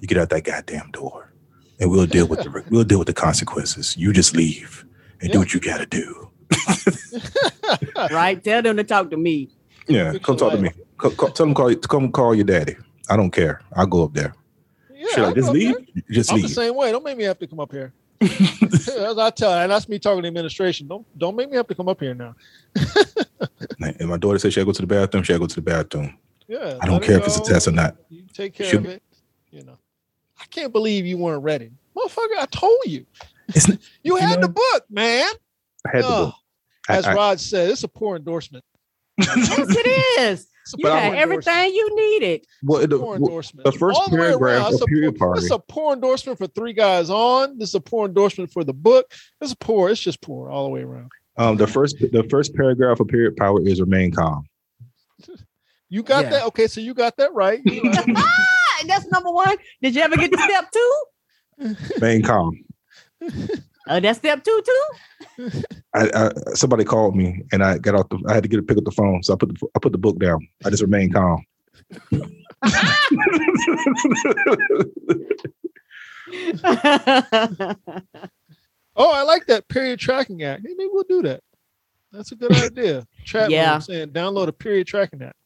[0.00, 1.32] you get out that goddamn door,
[1.78, 3.96] and we'll deal with the we'll deal with the consequences.
[3.96, 4.84] You just leave
[5.20, 6.30] and do what you got to do.
[8.10, 8.42] right?
[8.42, 9.50] Tell them to talk to me.
[9.88, 10.70] Yeah, come talk to me.
[11.02, 11.16] Life.
[11.16, 12.76] Co- co- tell them call come call your daddy.
[13.08, 13.60] I don't care.
[13.74, 14.34] I'll go up there.
[14.92, 15.74] Yeah, She like, I just leave.
[15.74, 16.02] there.
[16.10, 16.54] Just I'm the leave.
[16.54, 16.90] same way.
[16.92, 17.92] Don't make me have to come up here.
[18.20, 20.88] As I tell, and that's me talking to administration.
[20.88, 22.34] Don't don't make me have to come up here now.
[23.80, 25.22] And my daughter said she had to go to the bathroom.
[25.24, 26.16] She had to go to the bathroom.
[26.48, 27.96] Yeah, I don't care if it's a test or not.
[28.08, 28.88] You take care Should of be.
[28.90, 29.02] it.
[29.50, 29.76] You know,
[30.40, 32.38] I can't believe you weren't ready, motherfucker.
[32.38, 33.04] I told you.
[33.48, 35.28] It's n- You You had know- the book, man.
[35.86, 36.32] I had to Oh, go.
[36.88, 38.64] I- As I- Rod said, it's a poor endorsement.
[39.18, 40.46] Yes, it is.
[40.64, 42.46] It's You But poor I had everything you needed.
[42.62, 45.38] well, the, well, the first All the paragraph around, of it's a period poor, party.
[45.40, 47.58] This is a poor endorsement for three guys on.
[47.58, 49.10] This is a poor endorsement for the book.
[49.40, 49.90] This is poor.
[49.90, 51.10] It's just poor all the way around.
[51.36, 54.44] um, the first the first paragraph of period power is remain calm.
[55.90, 56.30] You got Yeah.
[56.30, 56.46] that?
[56.46, 57.60] Okay, so you got that right.
[57.64, 58.84] You right.
[58.86, 59.56] That's number one.
[59.82, 61.76] Did you ever get to step two?
[61.96, 62.64] Remain calm.
[63.88, 65.50] Uh, that's step two too.
[65.94, 68.62] I, I somebody called me and I got off the I had to get to
[68.62, 69.22] pick up the phone.
[69.22, 70.46] So I put the I put the book down.
[70.64, 71.44] I just remained calm.
[78.96, 80.60] oh, I like that period tracking app.
[80.64, 81.40] Hey, maybe we'll do that.
[82.12, 83.06] That's a good idea.
[83.24, 83.72] Chat Yeah.
[83.72, 85.36] room saying download a period tracking app.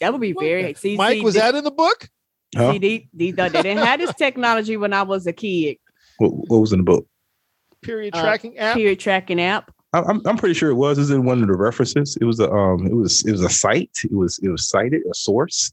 [0.00, 0.62] that would be Like very.
[0.64, 0.78] that.
[0.78, 2.08] See, Mike, see, was thi- that in the book?
[2.56, 2.72] Huh?
[2.72, 5.76] See, these, these, they didn't have this technology when I was a kid.
[6.18, 7.06] What, what was in the book?
[7.84, 8.76] Period Uh, tracking app.
[8.76, 9.70] Period tracking app.
[9.92, 10.98] I- I'm I'm pretty sure it was.
[10.98, 12.16] Is in one of the references?
[12.20, 12.86] It was a um.
[12.86, 13.90] It was it was a site.
[14.04, 15.72] It was it was cited a source.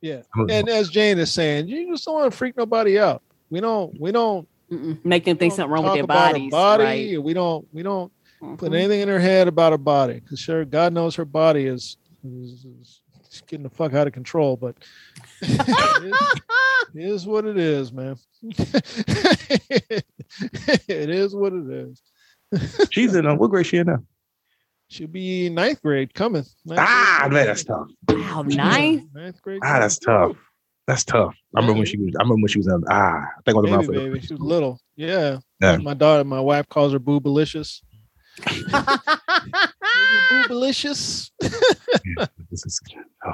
[0.00, 0.22] Yeah.
[0.48, 3.22] And as Jane is saying, you just don't want to freak nobody out.
[3.50, 3.98] We don't.
[4.00, 5.04] We don't Mm-mm.
[5.04, 6.50] Make them think something wrong with their about bodies.
[6.52, 6.84] Body.
[6.84, 7.22] right?
[7.22, 7.66] We don't.
[7.72, 8.12] We don't
[8.56, 8.76] put Mhm.
[8.76, 12.64] anything in her head about her body because sure, God knows her body is, is,
[12.64, 13.00] is
[13.48, 14.56] getting the fuck out of control.
[14.56, 14.76] But
[15.42, 16.40] it is-
[16.94, 18.16] it is what it is, man.
[18.42, 20.04] it
[21.10, 22.02] is what it is.
[22.90, 23.26] She's in.
[23.26, 23.98] Uh, what grade she in now?
[24.88, 26.44] She'll be ninth grade coming.
[26.64, 27.86] Ninth Ah, grade man, that's tough.
[28.08, 29.04] Wow, ninth.
[29.14, 29.60] Ninth grade.
[29.62, 30.36] Ah, that's tough.
[30.88, 31.34] That's tough.
[31.54, 32.12] I remember when she was.
[32.18, 32.66] I remember when she was.
[32.66, 34.20] in ah, I think I was around Baby, for baby.
[34.26, 34.80] She was little.
[34.96, 35.38] Yeah.
[35.60, 35.76] Yeah.
[35.76, 37.82] My daughter, my wife calls her boobalicious.
[40.30, 41.30] Boobalicious.
[42.50, 42.80] This is,
[43.24, 43.30] oh,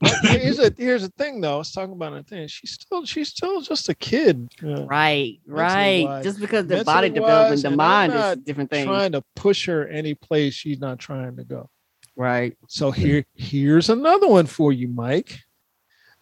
[0.22, 1.54] here's a here's the thing though.
[1.54, 2.48] I was talking about a thing.
[2.48, 4.48] She's still she's still just a kid.
[4.62, 6.04] Right, right.
[6.04, 6.24] wise.
[6.24, 8.86] Just because the body development, the mind is a different thing.
[8.86, 11.70] Trying to push her any place she's not trying to go.
[12.14, 12.56] Right.
[12.68, 15.40] So here here's another one for you, Mike.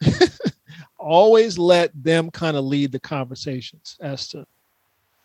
[0.99, 4.47] Always let them kind of lead the conversations as to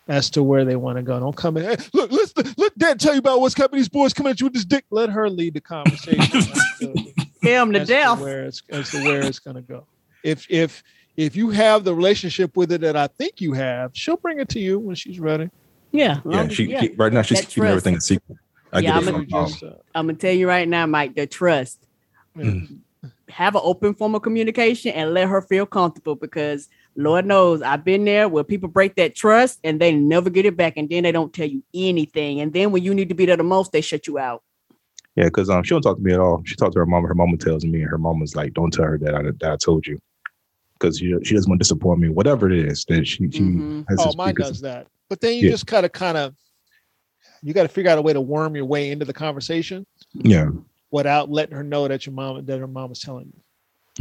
[0.08, 1.20] as to where they want to go.
[1.20, 1.66] Don't come in.
[1.66, 3.78] Hey, look, let's let Dad tell you about what's coming.
[3.78, 4.86] These boys coming at you with this dick.
[4.90, 6.52] Let her lead the conversation.
[7.50, 8.20] as to- Scare them to death.
[8.20, 9.86] where it's as to where it's gonna go.
[10.24, 10.84] If if
[11.18, 14.50] if you have the relationship with it that I think you have, she'll bring it
[14.50, 15.50] to you when she's ready.
[15.92, 16.20] Yeah.
[16.30, 16.48] yeah.
[16.48, 16.82] She yeah.
[16.82, 17.72] she- right now she's That keeping trust.
[17.72, 18.38] everything a secret.
[18.72, 20.86] I Yeah, get it I'm from, um, Just, uh, I'm gonna tell you right now,
[20.86, 21.16] Mike.
[21.16, 21.86] The trust.
[22.38, 22.80] Mm.
[23.30, 27.84] Have an open form of communication and let her feel comfortable because Lord knows I've
[27.86, 31.04] been there where people break that trust and they never get it back, and then
[31.04, 32.42] they don't tell you anything.
[32.42, 34.44] And then when you need to be there the most, they shut you out.
[35.16, 36.42] Yeah, because um, she don't talk to me at all.
[36.46, 37.04] She talked to her mom.
[37.04, 39.58] Her mama tells me, and her mama's like, "Don't tell her that I that I
[39.58, 39.98] told you,"
[40.80, 42.10] because she she doesn't want to disappoint me.
[42.10, 43.86] Whatever it is that she she Mhm.
[43.90, 44.00] has.
[44.00, 44.88] oh, mine precon- does that.
[45.10, 45.52] But then you Yeah.
[45.52, 46.36] just kind of kind of
[47.42, 50.50] you got to figure out a way to worm your way into the conversation Yeah,
[50.92, 53.42] without letting her know that your mom that her mom is telling you.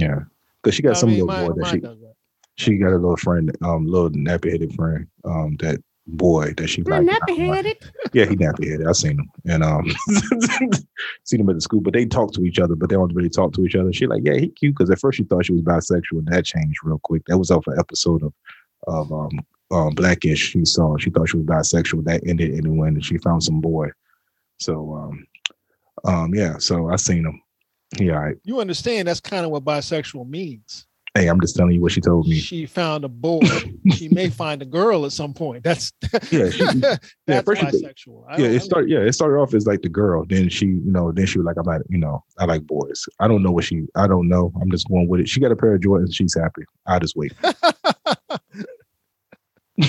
[0.06, 0.20] yeah,
[0.62, 2.14] because she got I some mean, little mine, boy that she that.
[2.56, 6.82] she got a little friend, um, little nappy headed friend, um, that boy that she
[6.82, 7.20] You're like.
[7.20, 7.76] nappy headed.
[8.12, 8.86] Yeah, he nappy headed.
[8.86, 9.84] I seen him, and um,
[11.24, 11.80] seen him at the school.
[11.80, 13.92] But they talk to each other, but they don't really talk to each other.
[13.92, 14.74] She like, yeah, he cute.
[14.76, 17.24] Because at first she thought she was bisexual, and that changed real quick.
[17.26, 18.32] That was off an episode of
[18.86, 19.38] of um,
[19.70, 20.50] um Blackish.
[20.50, 20.96] She saw.
[20.96, 22.04] She thought she was bisexual.
[22.04, 23.90] That ended in when she found some boy.
[24.58, 25.26] So um,
[26.04, 26.58] um, yeah.
[26.58, 27.40] So I seen him.
[27.98, 28.36] Yeah, all right.
[28.44, 30.87] You understand that's kind of what bisexual means.
[31.18, 32.38] Hey, I'm just telling you what she told me.
[32.38, 33.40] she found a boy.
[33.92, 35.64] she may find a girl at some point.
[35.64, 35.92] That's
[36.30, 36.64] Yeah, she,
[37.26, 38.38] that's she- bisexual.
[38.38, 38.88] Yeah, it started.
[38.88, 40.24] Yeah, it started off as like the girl.
[40.28, 43.04] Then she, you know, then she was like, I'm not, you know, I like boys.
[43.18, 43.82] I don't know what she.
[43.96, 44.52] I don't know.
[44.62, 45.28] I'm just going with it.
[45.28, 46.14] She got a pair of Jordans.
[46.14, 46.62] She's happy.
[46.86, 47.32] I just wait.
[47.42, 47.52] Uh,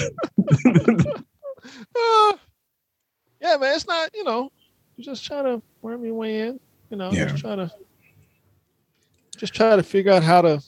[3.40, 4.52] yeah, man, it's not, you know,
[5.00, 6.60] just try to worm your way in,
[6.90, 7.26] you know, Yeah.
[7.26, 7.72] just try to
[9.38, 10.62] just try to figure out how to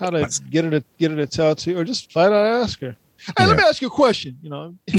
[0.00, 2.80] how to get her to get her to tell to or just flat out ask
[2.80, 2.96] her.
[3.36, 4.74] Hey, let me ask you a question, you know.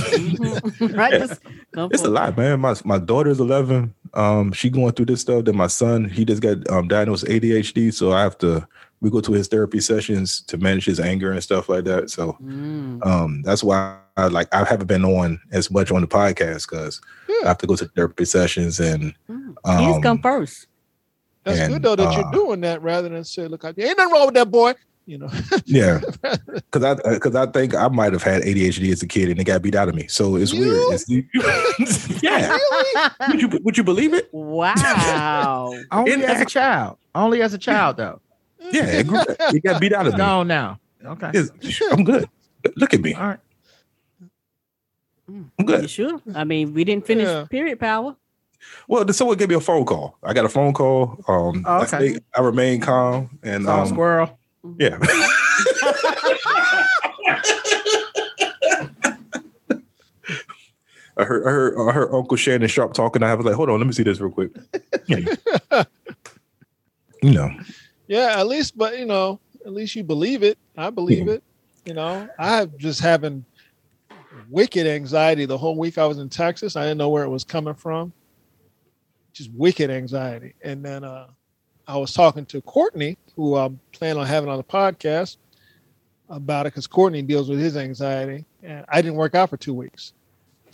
[0.79, 1.11] Right?
[1.19, 1.41] Just
[1.75, 2.59] It's a lot, man.
[2.59, 3.93] My my daughter's 11.
[4.13, 5.45] Um, she going through this stuff.
[5.45, 7.91] Then my son, he just got um diagnosed ADHD.
[7.93, 8.67] So I have to.
[8.99, 12.11] We go to his therapy sessions to manage his anger and stuff like that.
[12.11, 13.03] So Mm.
[13.03, 17.01] um, that's why I like I haven't been on as much on the podcast because
[17.43, 19.55] I have to go to therapy sessions and Mm.
[19.65, 20.67] um, Kids come first.
[21.43, 24.13] That's And, good though that uh, you're doing that rather than say, look, ain't nothing
[24.13, 24.75] wrong with that boy.
[25.07, 25.29] You know,
[25.65, 25.99] yeah,
[26.53, 29.43] because I because I think I might have had ADHD as a kid and it
[29.45, 30.07] got beat out of me.
[30.07, 30.61] So it's You?
[30.61, 31.01] weird.
[31.79, 32.57] It's, yeah,
[33.27, 34.29] would you would you believe it?
[34.31, 35.73] Wow.
[35.91, 36.97] Only It- as a child.
[37.15, 38.21] Only as a child, though.
[38.71, 40.17] Yeah, it, grew- it got beat out of It's me.
[40.19, 40.79] gone now.
[41.03, 41.31] Okay.
[41.33, 42.29] It's- I'm good.
[42.77, 43.15] Look at me.
[43.15, 43.39] All right.
[45.27, 45.75] I'm good.
[45.75, 45.89] You good.
[45.89, 46.21] sure?
[46.35, 47.45] I mean, we didn't finish Yeah.
[47.49, 48.15] period power.
[48.87, 50.17] Well, someone gave me a phone call.
[50.23, 51.17] I got a phone call.
[51.27, 51.87] Um, Oh, I, okay.
[51.87, 54.37] stayed- I remain calm and Saw a um, squirrel.
[54.77, 54.97] Yeah.
[61.17, 63.21] I heard, I heard, I heard Uncle Shannon Sharpe talking.
[63.21, 64.51] I was like, hold on, let me see this real quick.
[65.07, 65.25] Yeah.
[67.21, 67.49] you know,
[68.07, 70.57] yeah, at least, but you know, at least you believe it.
[70.77, 71.33] I believe Yeah.
[71.33, 71.43] it.
[71.85, 73.43] You know, I have just having
[74.49, 76.75] wicked anxiety the whole week I was in Texas.
[76.75, 78.13] I didn't know where it was coming from.
[79.33, 80.53] Just wicked anxiety.
[80.63, 81.27] And then uh
[81.87, 85.37] I was talking to Courtney, who I'm planning on having on the podcast
[86.29, 88.45] about it because Courtney deals with his anxiety.
[88.63, 90.13] And I didn't work out for two weeks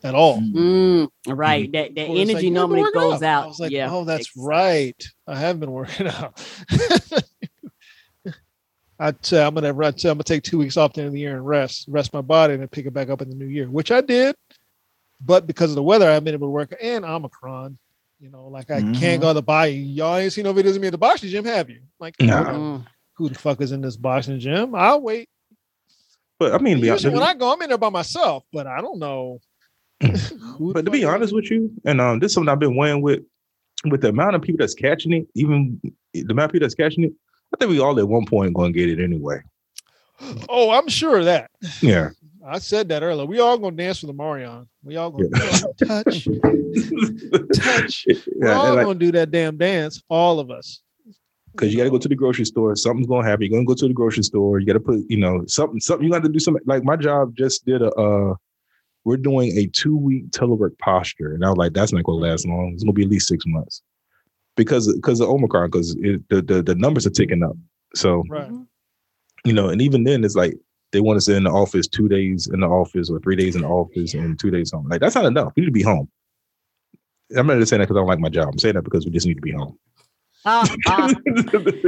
[0.03, 0.39] at all.
[0.39, 1.71] Mm, right.
[1.71, 3.45] That that Well, it's like, energy "You normally goes out.
[3.45, 3.89] I was like, yeah.
[3.91, 5.07] oh, that's Ex- right.
[5.27, 6.41] I have been working out.
[8.99, 11.13] I'd say I'm gonna I'd say I'm gonna take two weeks off the end of
[11.13, 13.35] the year and rest, rest my body, and then pick it back up in the
[13.35, 14.35] new year, which I did.
[15.21, 17.77] But because of the weather, I've been able to work and Omicron.
[18.19, 18.99] You know, like I Mhm.
[18.99, 19.73] can't go to the body.
[19.73, 21.81] Y'all ain't seen no videos of me at the boxing gym, have you?
[21.99, 22.15] Like.
[22.17, 22.85] Mm.
[23.15, 24.75] who the fuck is in this boxing gym?
[24.75, 25.27] I'll wait.
[26.39, 28.43] but I mean, to be honest, Usually when I go, I'm in there by myself,
[28.53, 29.39] but I don't know.
[30.01, 33.01] who but to be honest with you, and um, this is something I've been weighing
[33.01, 33.23] with,
[33.85, 35.81] with the amount of people that's catching it, even
[36.13, 37.13] the amount of people that's catching it,
[37.53, 39.41] I think we all at one point going to get it anyway.
[40.49, 41.49] oh, I'm sure of that.
[41.81, 42.09] Yeah.
[42.45, 43.25] I said that earlier.
[43.25, 44.67] We all gonna dance with the Marion.
[44.83, 45.59] We all gonna Yeah.
[45.87, 46.27] touch,
[47.53, 48.05] touch.
[48.35, 50.01] We're yeah, all and like, gonna do that damn dance.
[50.09, 50.81] All of us.
[51.53, 52.75] because you got to go to the grocery store.
[52.75, 53.43] Something's gonna happen.
[53.43, 54.59] You're gonna go to the grocery store.
[54.59, 55.79] You got to put, you know, something.
[55.79, 56.39] Something you got to do.
[56.39, 57.91] Something like my job just did a.
[57.93, 58.35] uh
[59.05, 62.45] We're doing a two week telework posture, and I was like, that's not gonna last
[62.47, 62.71] long.
[62.73, 63.81] It's gonna be at least six months
[64.55, 67.55] because because of Omicron, because the, the the numbers are ticking up.
[67.95, 68.49] So Right.
[68.49, 68.67] Mhm.
[69.45, 70.55] you know, and even then, it's like
[70.91, 73.61] they want us in the office two days in the office or three days in
[73.61, 74.87] the office and two days home.
[74.89, 75.53] Like that's not enough.
[75.55, 76.09] We need to be home.
[77.35, 78.49] I'm not just saying that because I don't like my job.
[78.49, 79.77] I'm saying that because we just need to be home.
[80.45, 81.13] Ah, ah.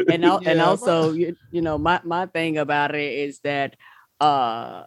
[0.09, 3.75] and al- and also you, you know my my thing about it is that
[4.19, 4.83] uh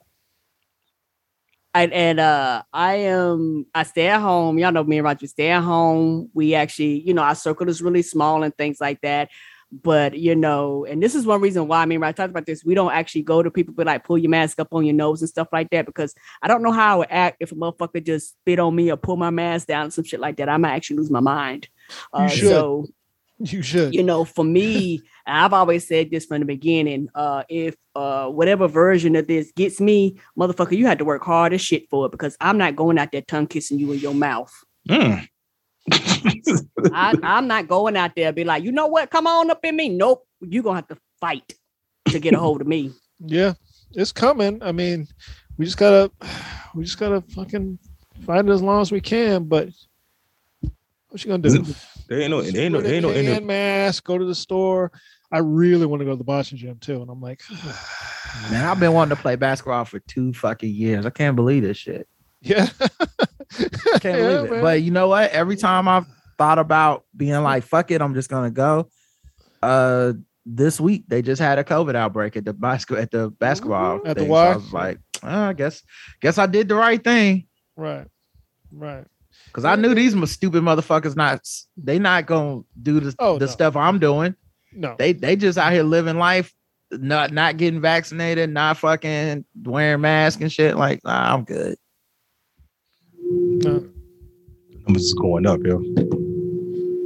[1.75, 4.59] I, and uh I am I stay at home.
[4.59, 6.29] Y'all know me and Roger stay at home.
[6.35, 9.31] We actually, you know, our circle is really small and things like that.
[9.73, 12.44] But you know, and this is one reason why I mean, when I talked about
[12.44, 14.94] this, we don't actually go to people but like pull your mask up on your
[14.94, 17.55] nose and stuff like that because I don't know how I would act if a
[17.55, 20.51] motherfucker just spit on me or pull my mask down and some shit like that.
[20.51, 21.68] I might actually lose my mind.
[22.12, 22.49] Uh, should.
[22.49, 22.86] so
[23.39, 23.94] You should.
[23.94, 27.09] you know, for me, I've always said this from the beginning.
[27.15, 31.55] Uh, if uh whatever version of this gets me, motherfucker, you had to work hard
[31.55, 34.15] as shit for it because I'm not going out there tongue kissing you in your
[34.15, 34.52] mouth.
[34.89, 35.26] Mm.
[36.93, 39.11] I, I'm not going out there be like, you know what?
[39.11, 39.89] Come on up in me.
[39.89, 41.55] Nope, You're gonna have to fight
[42.09, 42.93] to get a hold of me.
[43.25, 43.52] Yeah,
[43.93, 44.61] it's coming.
[44.65, 45.07] I mean,
[45.57, 46.11] we just gotta,
[46.75, 47.78] we just gotta fucking
[48.27, 49.44] fight it as long as we can.
[49.44, 49.69] But
[51.09, 51.65] what you gonna do?
[52.09, 54.05] There ain't no, there ain't no, Wear there ain't no, the ain't no mask.
[54.05, 54.91] Go to the store.
[55.31, 57.41] I really want to go to the boxing gym too, and I'm like,
[58.51, 61.07] Man, I've been wanting to play basketball for two fucking years.
[61.07, 62.09] I can't believe this shit.
[62.43, 64.51] Yeah, I can't Yeah, believe it.
[64.51, 64.61] man.
[64.62, 65.31] But you know what?
[65.31, 66.07] Every time I've
[66.39, 68.89] thought about being like, fuck it, I'm just gonna go.
[69.62, 70.15] Uh
[70.45, 74.01] this week they just had a COVID outbreak at the basketball at the basketball.
[74.05, 74.29] At the thing.
[74.29, 74.55] So I Y?
[74.57, 75.83] was like, oh, I guess
[76.21, 77.47] guess I did the right thing.
[77.77, 78.07] right,
[78.73, 79.05] right.
[79.53, 81.41] Cause I knew these stupid motherfuckers not
[81.77, 83.51] they not gonna do the, Oh, the no.
[83.53, 84.35] stuff I'm doing.
[84.73, 86.53] No, They they just out here living life
[86.91, 90.77] not not getting vaccinated, not fucking wearing masks and shit.
[90.77, 91.77] Like, nah, I'm good.
[93.65, 93.89] No,
[94.86, 95.78] Numbers is going up, yo.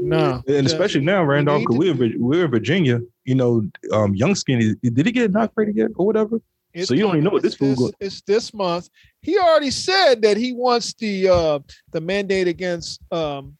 [0.03, 0.43] no.
[0.49, 3.01] And especially now, Randolph, because we're in we're in Virginia.
[3.25, 4.75] You know, um, young skinny.
[4.83, 6.41] Did he get inaugurated yet, or whatever?
[6.77, 8.91] It's So you don't even know what this fool It's It's this month.
[9.23, 11.59] He already said that he wants the uh
[11.93, 13.57] the mandate against um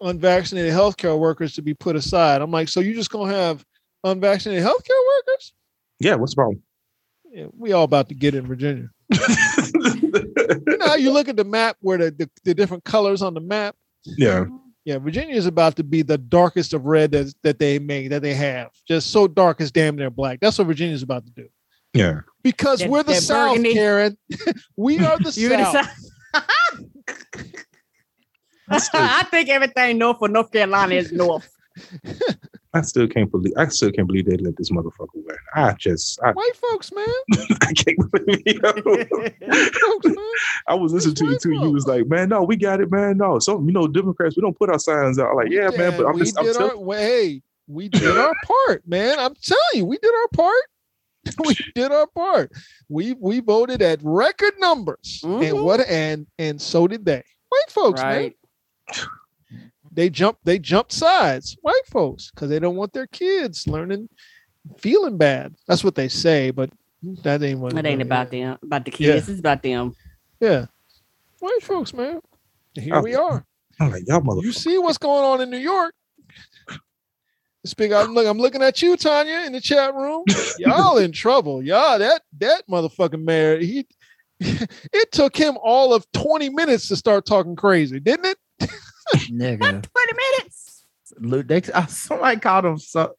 [0.00, 2.42] unvaccinated healthcare workers to be put aside.
[2.42, 3.64] I'm like, so you just gonna have
[4.04, 5.52] unvaccinated healthcare workers?
[5.98, 6.62] Yeah, what's the problem?
[7.30, 8.88] Yeah, we all about to get in Virginia.
[10.36, 13.40] You know you look at the map where the, the, the different colors on the
[13.40, 13.76] map?
[14.04, 14.44] yeah,
[14.84, 18.22] Yeah, Virginia is about to be the darkest of red that, that they make, that
[18.22, 18.70] they have.
[18.86, 20.40] Just so dark it's damn near black.
[20.40, 21.48] That's what Virginia's about to do.
[21.94, 22.20] yeah.
[22.42, 23.74] Because That- we're the South, burgundy.
[23.74, 24.18] Karen.
[24.76, 25.90] we are the You in the South.
[26.34, 26.44] South?
[28.94, 31.50] I think everything north of North Carolina is north.
[32.74, 33.52] I still can't believe.
[33.56, 35.36] I still can't believe they let this motherfucker win.
[35.54, 37.06] I just, I, White folks, man.
[37.62, 40.16] I can't believe you White folks, man.
[40.68, 41.52] I was listening to you white too.
[41.52, 43.16] You was like, man, no, we got it, man.
[43.18, 45.30] No, so you know, Democrats, we don't put our signs out.
[45.30, 48.16] I'm like, yeah, man, but I'm just, I'm did still, our, well, hey, we did
[48.18, 49.18] our part, man.
[49.18, 50.64] I'm telling you, we did our part.
[51.46, 52.52] we did our part.
[52.88, 55.62] We we voted at record numbers, and Mhm.
[55.64, 57.22] what and and so did they.
[57.48, 58.34] White folks, man.
[59.96, 60.02] Right.
[60.02, 61.56] They jump They jumped sides.
[61.62, 64.08] White folks, because they don't want their kids learning,
[64.78, 65.54] feeling bad.
[65.68, 66.70] That's what they say, but
[67.22, 67.76] that ain't what.
[67.76, 69.28] It ain't about them, about the kids.
[69.28, 69.94] It's about them.
[70.40, 70.66] Yeah,
[71.40, 72.20] white folks, man.
[72.74, 73.02] Here Oh.
[73.02, 73.44] we are.
[73.80, 75.94] I'm like, y'all You see what's going on in New York.
[77.66, 77.92] Speak.
[77.92, 78.26] I'm look.
[78.26, 80.24] I'm looking at you, Tanya, in the chat room.
[80.58, 81.62] Y'all in trouble.
[81.62, 83.58] Y'all that that motherfucking mayor.
[83.58, 83.86] He.
[84.92, 88.70] It took him all of 20 minutes to start talking crazy, didn't it?
[89.14, 89.58] Nigga.
[89.60, 90.84] 20 minutes.
[91.18, 93.14] Luke, they, uh, somebody called him so.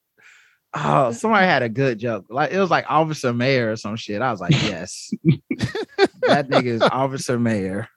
[0.78, 2.26] Oh, somebody had a good joke.
[2.30, 4.22] Like it was like Officer Mayor or some shit.
[4.22, 7.88] I was like, yes, that nigga is Officer Mayor.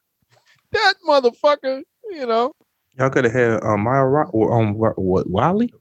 [0.73, 1.83] That motherfucker.
[2.11, 2.53] You know.
[2.99, 5.73] Y'all could have had um, Maya Ro- or um, what, what Wiley?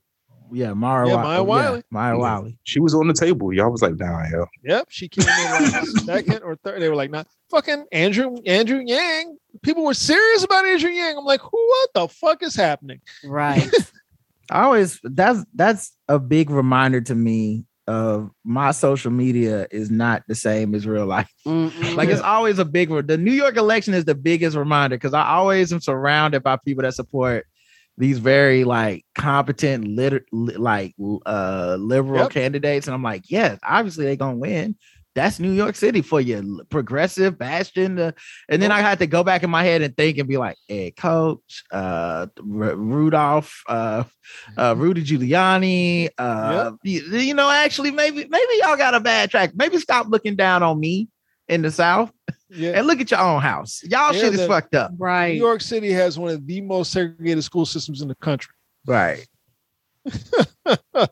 [0.51, 1.07] Yeah, Mara.
[1.07, 1.83] Yeah, Wi- Maya Wiley.
[1.91, 2.19] Maya Yeah.
[2.19, 2.57] Wiley.
[2.63, 3.53] She was on the table.
[3.53, 4.47] Y'all was like, nah, hell.
[4.63, 4.87] Yep.
[4.89, 6.81] She came in like second or third.
[6.81, 9.37] They were like, not fucking Andrew Andrew Yang.
[9.63, 11.17] People were serious about Andrew Yang.
[11.17, 11.41] I'm like.
[11.41, 13.01] What the fuck is happening?
[13.25, 13.69] Right.
[14.51, 20.23] I always that's that's a big reminder to me of my social media is not
[20.27, 21.29] the same as real life.
[21.45, 21.95] Mm-mm.
[21.95, 25.13] Like it's always a big re- the New York election is the biggest reminder because
[25.13, 27.45] I always am surrounded by people that support
[27.97, 30.95] these very like competent liter- li- like
[31.25, 32.31] uh liberal Yep.
[32.31, 34.75] candidates and I'm like yes obviously they're gonna win
[35.17, 38.11] that's New York City for you progressive bastion uh,
[38.49, 40.57] and then I had to go back in my head and think and be like
[40.69, 44.03] Ed Koch uh R- Rudolph uh
[44.55, 49.51] uh Rudy Giuliani uh you, you know actually maybe maybe y'all got a bad track
[49.55, 51.07] maybe stop looking down on me
[51.47, 52.11] in the South
[52.49, 52.73] Yeah.
[52.75, 53.81] and look at your own house.
[53.83, 54.91] Y'all Yeah, shit is fucked up.
[54.97, 55.33] Right.
[55.33, 55.39] New.
[55.39, 58.53] York City has one of the most segregated school systems in the country.
[58.85, 59.25] Right.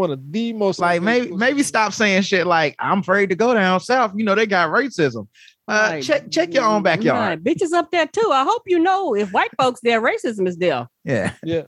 [0.00, 3.52] One of the most Like maybe maybe stop saying shit like I'm afraid to go
[3.52, 4.12] down south.
[4.16, 5.28] You know they got racism.
[5.68, 6.02] Uh, Right.
[6.02, 7.44] check check your own backyard.
[7.44, 7.44] Right.
[7.44, 8.30] Bitches up there too.
[8.32, 10.88] I hope you know if white folks there, racism is there.
[11.04, 11.62] Yeah, yeah.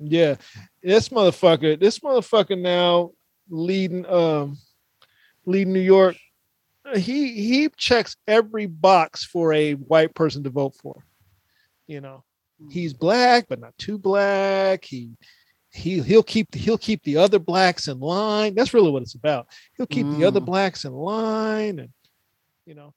[0.00, 0.36] Yeah,
[0.82, 3.10] this motherfucker, this motherfucker now
[3.48, 4.56] leading um
[5.46, 6.16] leading New York.
[6.94, 11.04] He he checks every box for a white person to vote for.
[11.86, 12.24] You know,
[12.70, 14.84] he's black but not too black.
[14.84, 15.12] He
[15.78, 18.54] he he'll keep he'll keep the other blacks in line.
[18.54, 19.46] That's really what it's about.
[19.76, 20.46] He'll keep the other Mm.
[20.46, 21.90] blacks in line, and
[22.66, 22.92] you know,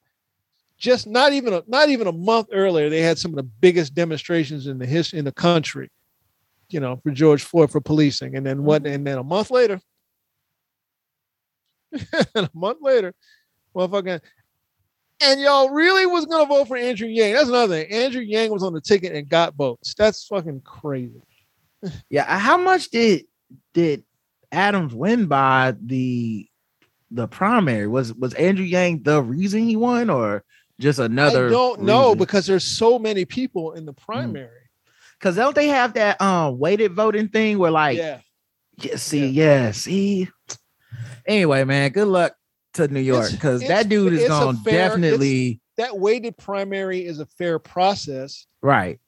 [0.77, 3.93] just not even a not even a month earlier, they had some of the biggest
[3.93, 5.89] demonstrations in the history in the country
[6.69, 8.37] you know, for George Floyd for policing.
[8.37, 8.85] And then what?
[8.87, 9.81] And then a month later,
[11.91, 13.13] and a month later,
[13.75, 14.21] motherfucking,
[15.21, 17.33] and y'all really was gonna vote for Andrew Yang.
[17.33, 17.91] That's another thing.
[17.91, 19.93] Andrew Yang was on the ticket and got votes.
[19.97, 21.21] That's fucking crazy.
[22.09, 22.25] Yeah.
[22.27, 23.25] uh, How much did
[23.73, 24.03] did
[24.51, 26.47] Adams win by the
[27.09, 27.87] the primary?
[27.87, 30.43] Was was Andrew Yang the reason he won or
[30.79, 34.57] just another I don't know because there's so many people in the primary.
[35.19, 38.19] Cause don't they have that um weighted voting thing where like yeah.
[38.77, 40.27] Yeah, see, yeah, see.
[41.25, 42.33] Anyway, man, good luck
[42.73, 47.25] to New York because that dude is gonna fair- definitely That weighted primary is a
[47.25, 48.99] fair process, right.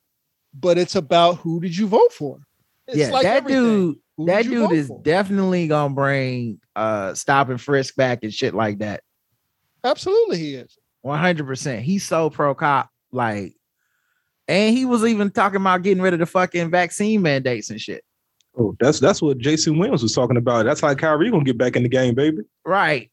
[0.53, 2.39] but it's about who did you vote for?
[2.87, 3.63] It's yeah, like that everything.
[3.63, 5.01] dude, Who that dude is for?
[5.03, 9.03] definitely gonna bring uh stop and frisk back and shit like that.
[9.83, 10.77] Absolutely, he is.
[11.01, 11.83] One hundred percent.
[11.83, 13.53] He's so pro cop, like,
[14.47, 18.03] and he was even talking about getting rid of the fucking vaccine mandates and shit.
[18.57, 20.65] Oh, that's that's what Jason Williams was talking about.
[20.65, 22.43] That's how Kyrie gonna get back in the game, baby.
[22.65, 23.09] Right.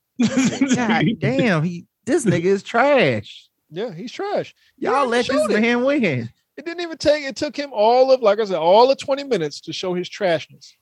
[0.74, 3.49] God damn, he this nigga is trash.
[3.70, 4.55] Yeah, he's trash.
[4.76, 5.60] Y'all let this showed it.
[5.60, 6.28] man win.
[6.60, 7.24] It didn't even take.
[7.24, 10.10] It took him all of, like I said, all of twenty minutes to show his
[10.10, 10.72] trashness.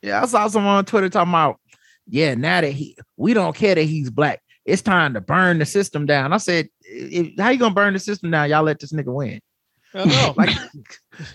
[0.00, 1.60] Yeah, I saw someone on Twitter talking about,
[2.08, 4.40] yeah, now that he we don't care that he's black.
[4.64, 6.32] It's time to burn the system down.
[6.32, 8.48] I said, if, how you gonna burn the system down?
[8.48, 9.38] Y'all let this nigga win.
[9.94, 10.34] I know.
[10.38, 10.56] Like,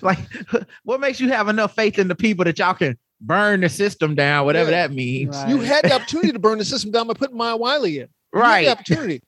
[0.01, 0.19] like
[0.83, 4.15] what makes you have enough faith in the people that y'all can burn the system
[4.15, 4.87] down, whatever Yeah.
[4.87, 5.35] that means.
[5.37, 5.49] Right.
[5.49, 8.07] you had the opportunity to burn the system down by putting Maya Wiley in.
[8.33, 8.65] You had Right.
[8.65, 9.21] the opportunity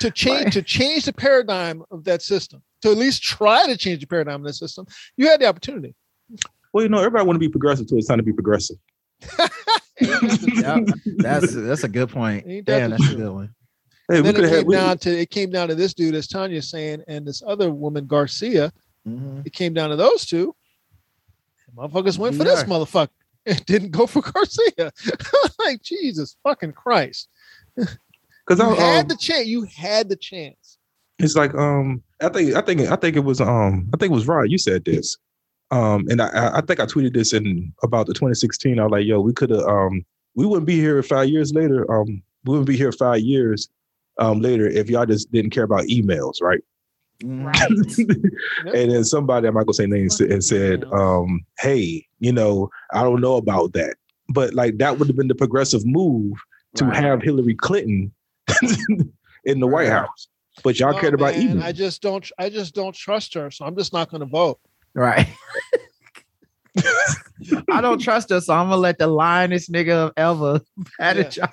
[0.00, 2.62] to change to change the paradigm of that system.
[2.84, 4.86] To at least try to change the paradigm of that system.
[5.16, 5.94] You had the opportunity.
[6.74, 8.76] Well, you know, everybody want to be progressive till it's time to be progressive.
[10.00, 10.88] Yep,
[11.18, 12.44] that's that's a good point.
[12.46, 13.54] Ain't that Damn, the that's a good one.
[14.10, 16.26] Hey, we then it came we, down to it came down to this dude, as
[16.26, 18.72] Tanya's saying, and this other woman, Garcia.
[19.08, 19.46] Mhm.
[19.46, 20.54] It came down to those two.
[21.76, 22.66] Motherfuckers went for this Yeah.
[22.66, 23.08] motherfucker.
[23.46, 24.92] It didn't go for Garcia.
[25.58, 27.28] like Jesus fucking Christ.
[27.76, 29.46] because I had um, the chance.
[29.46, 30.76] You had the chance.
[31.20, 34.14] it's like um I think I think I think it was um I think it
[34.14, 34.50] was Rod.
[34.50, 35.16] You said this.
[35.70, 38.78] Um and I- I think I tweeted this in about the 2016.
[38.78, 40.04] I was like, yo, we could have um
[40.34, 41.90] we wouldn't be here five years later.
[41.92, 43.68] Um we wouldn't be here five years
[44.18, 46.60] um later if y'all just didn't care about emails, right?
[47.22, 47.54] Mhm.
[48.74, 53.02] and then somebody I'm not gonna say names and said, um, hey, you know, I
[53.02, 53.96] don't know about that.
[54.28, 56.32] But like that would have been the progressive move
[56.76, 56.96] to Right.
[56.96, 58.12] have Hillary Clinton
[59.44, 60.28] in the White House.
[60.62, 61.62] But y'all Oh, cared about man, emails.
[61.64, 62.30] I just don't.
[62.38, 63.50] I just don't trust her.
[63.50, 64.60] So I'm just not going to vote.
[64.94, 65.26] Right.
[67.70, 70.60] I don't trust her, so I'm gonna let the lioness nigga ever
[71.00, 71.22] had Yeah.
[71.24, 71.50] a job.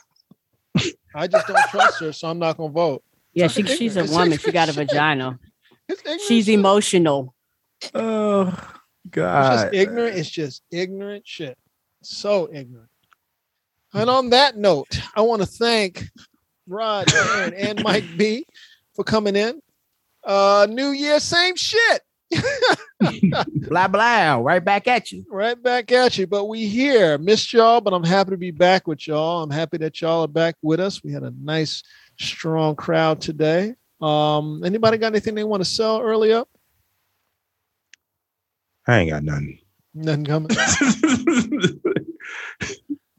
[1.14, 2.12] I just don't trust her.
[2.14, 3.04] So I'm not going to vote.
[3.34, 4.38] Yeah, she, she's a woman.
[4.38, 5.38] She got a vagina.
[6.28, 6.54] She's shit.
[6.54, 7.34] emotional.
[7.94, 8.48] Oh
[9.06, 9.52] It's God.
[9.64, 10.18] just ignorant.
[10.18, 11.58] It's just ignorant shit.
[12.04, 12.90] So ignorant.
[13.94, 16.04] And on that note, I want to thank
[16.68, 18.46] Rod, Aaron, and Mike B
[19.02, 19.60] for coming in.
[20.24, 22.02] Uh, New Year, same shit.
[23.68, 24.36] blah blah.
[24.36, 25.26] Right back at you.
[25.30, 26.28] right back at you.
[26.28, 27.18] But we here.
[27.18, 29.44] Missed y'all, but I'm happy to be back with y'all.
[29.44, 31.04] I'm happy that y'all are back with us.
[31.04, 31.84] We had a nice,
[32.20, 33.74] strong crowd today.
[34.00, 36.48] Um, anybody got anything they want to sell early up?
[38.88, 39.60] I ain't got nothing.
[39.94, 40.56] Nothing coming.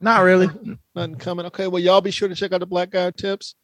[0.01, 0.49] Not really.
[0.95, 1.47] Nothing coming.
[1.47, 3.55] Okay, well, y'all be sure to check out the Black Guy Tips.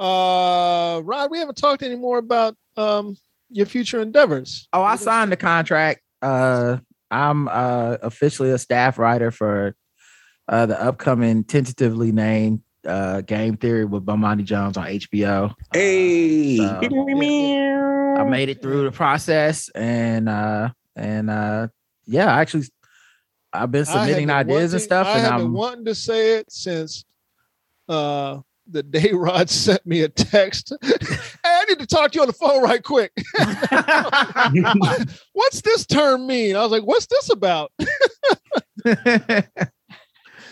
[0.00, 3.16] Uh, Rod, we haven't talked anymore about um
[3.50, 4.66] your future endeavors.
[4.72, 6.00] Oh, I signed the contract.
[6.22, 6.78] Uh,
[7.10, 9.76] I'm uh officially a staff writer for
[10.48, 15.52] uh the upcoming tentatively named uh Game Theory with Bomani Jones on HBO.
[15.74, 16.80] hey, So-
[18.18, 21.68] I made it through the process and uh and uh
[22.06, 22.64] yeah, actually
[23.52, 25.94] I've been submitting been ideas and wanting- stuff I and have been I'm wanting to
[25.94, 27.04] say it since
[27.88, 28.38] uh
[28.70, 30.72] the day Rod sent me a text.
[30.82, 30.96] hey,
[31.44, 33.12] I need to talk to you on the phone right quick.
[35.32, 36.56] What's this term mean?
[36.56, 37.72] I was like, what's this about?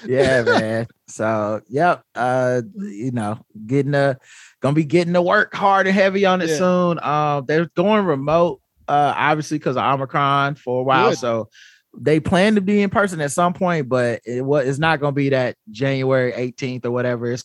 [0.06, 0.86] yeah, man.
[1.08, 2.02] So, yep.
[2.14, 4.18] Uh, you know, getting the
[4.60, 6.58] gonna be getting to work hard and heavy on it Yeah.
[6.58, 7.00] soon.
[7.02, 11.10] Um, they're going remote, uh, obviously because of Omicron for a while.
[11.10, 11.18] Good.
[11.18, 11.48] So
[11.96, 15.12] they plan to be in person at some point, but it was it's not gonna
[15.12, 17.32] be that January 18th or whatever.
[17.32, 17.44] It's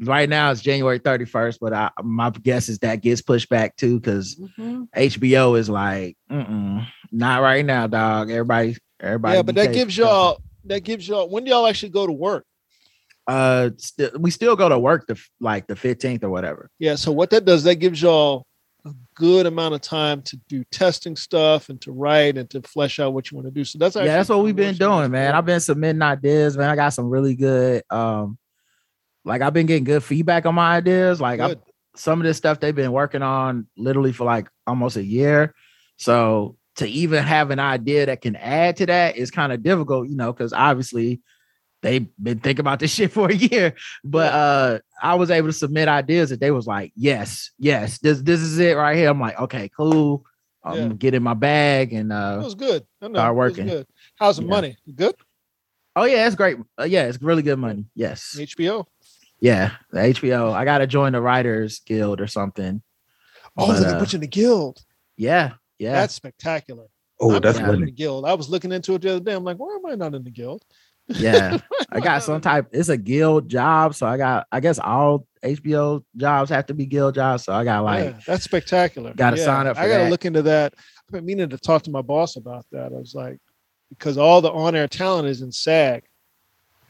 [0.00, 3.98] right now it's January 31st, but I, my guess is that gets pushed back too
[3.98, 4.40] because
[4.96, 8.30] HBO is like, Mm-mm, not right now, dog.
[8.30, 9.36] Everybody, everybody.
[9.36, 12.44] yeah, but that gives y'all that gives y'all when do y'all actually go to work?
[13.26, 17.10] uh st- we still go to work the like the 15th or whatever Yeah, so
[17.12, 18.46] what that does, that gives y'all
[18.84, 23.00] a good amount of time to do testing stuff and to write and to flesh
[23.00, 23.64] out what you want to do.
[23.64, 26.76] So that's yeah that's what we've been doing man i've been submitting ideas man i
[26.76, 28.38] got some really good um
[29.26, 31.56] like i've been getting good feedback on my ideas like I,
[31.96, 35.54] some of this stuff they've been working on literally for like almost a year
[35.98, 40.08] so to even have an idea that can add to that is kind of difficult
[40.08, 41.20] you know because obviously
[41.82, 43.74] they've been thinking about this shit for a year
[44.04, 48.20] but uh i was able to submit ideas that they was like yes yes this
[48.22, 50.24] this is it right here i'm like okay cool
[50.64, 50.82] i'm Yeah.
[50.82, 52.84] gonna get in my bag and It uh was good.
[53.00, 53.66] I know, Start it was working.
[53.66, 53.86] good.
[54.16, 54.48] How's the Yeah.
[54.50, 54.76] money?
[54.94, 55.14] Good?
[55.98, 58.84] oh yeah it's great uh, yeah it's really good money yes HBO.
[59.46, 62.82] Yeah the hbo i gotta join the writers guild or something
[63.58, 64.76] Oh, But, they uh, put you in the guild.
[65.16, 66.86] yeah yeah That's spectacular.
[67.20, 68.26] oh, I'm that's not in the guild.
[68.26, 69.32] I was looking into it the other day.
[69.32, 70.62] I'm like, why am I not in the guild?
[71.08, 71.56] yeah
[71.90, 72.66] I got some type.
[72.72, 74.46] It's a guild job, so I got.
[74.52, 77.44] I guess all HBO jobs have to be guild jobs.
[77.44, 79.14] So I got like, yeah, that's spectacular.
[79.14, 80.74] gotta Yeah, sign up I gotta look into that.
[80.76, 82.92] I've been meaning to talk to my boss about that.
[82.92, 83.38] I was like,
[83.90, 86.02] because all the on-air talent is in SAG.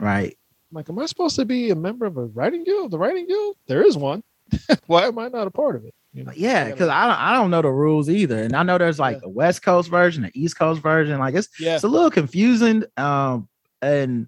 [0.01, 0.36] Right.
[0.70, 2.91] I'm like, am I supposed to be a member of a writing guild?
[2.91, 3.57] The writing guild?
[3.67, 4.23] There is one.
[4.86, 5.95] Why am I not a part of it?
[6.12, 6.33] You know?
[6.35, 8.43] Yeah, because I don't I don't know the rules either.
[8.43, 9.27] And I know there's like Yeah.
[9.27, 11.19] a West Coast version, an East Coast version.
[11.19, 12.85] Like it's yeah, it's a little confusing.
[12.97, 13.49] Um,
[13.83, 14.27] and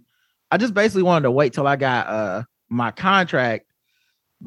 [0.51, 3.67] I just basically wanted to wait till I got uh my contract,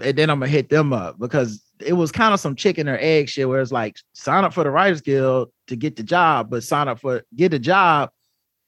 [0.02, 2.98] and then I'm gonna hit them up because it was kind of some chicken or
[3.02, 6.50] egg shit where it's like sign up for the Writers Guild to get the job,
[6.50, 8.11] but sign up for get a job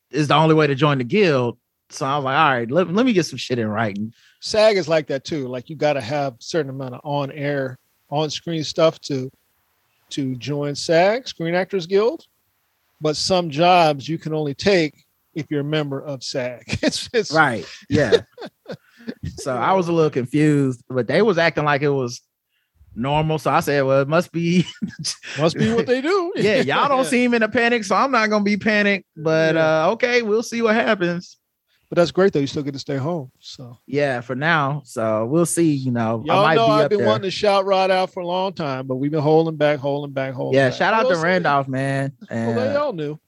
[0.10, 1.58] is the only way to join the guild.
[1.90, 4.14] So I was like, all right, let, let me get some shit in writing.
[4.42, 5.48] SAG is like that too.
[5.48, 7.78] Like you got to have a certain amount of on-air,
[8.10, 9.30] on-screen stuff to
[10.10, 12.26] to join SAG, Screen Actors Guild.
[13.02, 15.04] But some jobs you can only take
[15.36, 16.64] if you're a member of SAG.
[16.84, 17.66] It's it's Right.
[17.90, 18.22] Yeah.
[19.38, 22.22] so I was a little confused, but they was acting like it was
[22.96, 23.40] normal.
[23.40, 24.66] So I said, well, it must be
[25.40, 26.32] must be what they do.
[26.36, 29.06] yeah, y'all don't seem in a panic, so I'm not gonna be panicked.
[29.18, 29.86] But Yeah.
[29.86, 31.38] uh okay, we'll see what happens.
[31.94, 32.40] But that's great though.
[32.40, 33.32] You still get to stay home.
[33.38, 34.82] So Yeah, for now.
[34.84, 35.74] So we'll see.
[35.74, 37.08] You know, I y'all might know be I've up been there.
[37.08, 40.12] wanting to shout Rod out for a long time, but we've been holding back, holding
[40.12, 40.78] back, holding yeah, back.
[40.80, 42.14] shout out Well, to Randolph, man.
[42.32, 43.20] Well, they all knew.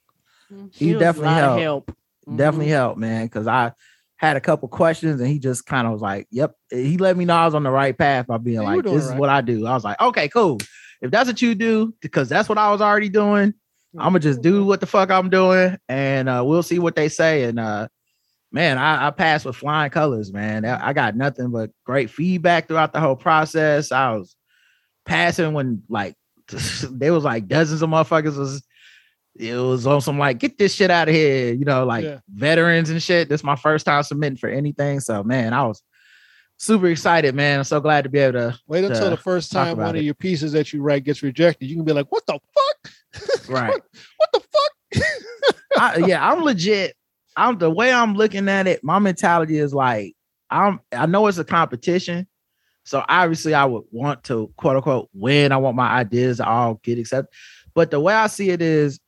[0.72, 1.62] He was definitely helped.
[1.62, 1.92] help.
[2.36, 2.70] definitely Mhm.
[2.70, 3.30] helped, man.
[3.30, 3.72] Cause I
[4.16, 6.56] had a couple questions and he just kind of was like, Yep.
[6.72, 8.96] He let me know I was on the right path by being Yeah, like, doing
[8.96, 9.68] This is what I do.
[9.68, 10.58] I was like, Okay, cool.
[11.04, 13.54] If that's what you do, because that's what I was already doing,
[13.96, 17.10] I'm gonna just do what the fuck I'm doing, and uh, we'll see what they
[17.10, 17.44] say.
[17.44, 17.90] And uh,
[18.56, 20.64] man, I, I passed with flying colors, man.
[20.64, 23.92] I got nothing but great feedback throughout the whole process.
[23.92, 24.38] I was
[25.06, 26.16] passing when like
[26.90, 28.64] there was like dozens of motherfuckers was
[29.38, 32.20] it was on some like get this shit out of here, you know, like Yeah.
[32.34, 33.28] veterans and shit.
[33.28, 35.84] This is my first time submitting for anything, so man, I was
[36.56, 37.60] super excited, man.
[37.60, 40.00] I'm so glad to be able to Wait until to the first time one it.
[40.00, 41.66] of your pieces that you write gets rejected.
[41.66, 43.50] You can be like, "What the fuck?
[43.50, 43.82] right.
[44.18, 45.04] What the fuck?"
[45.78, 46.96] I, yeah, I'm legit.
[47.36, 48.84] I'm the way I'm looking at it.
[48.84, 50.16] My mentality is like
[50.50, 50.80] I'm.
[50.92, 52.28] I know it's a competition,
[52.84, 55.52] so obviously I would want to quote unquote win.
[55.52, 57.34] I want my ideas to all get accepted.
[57.74, 59.00] But the way I see it is,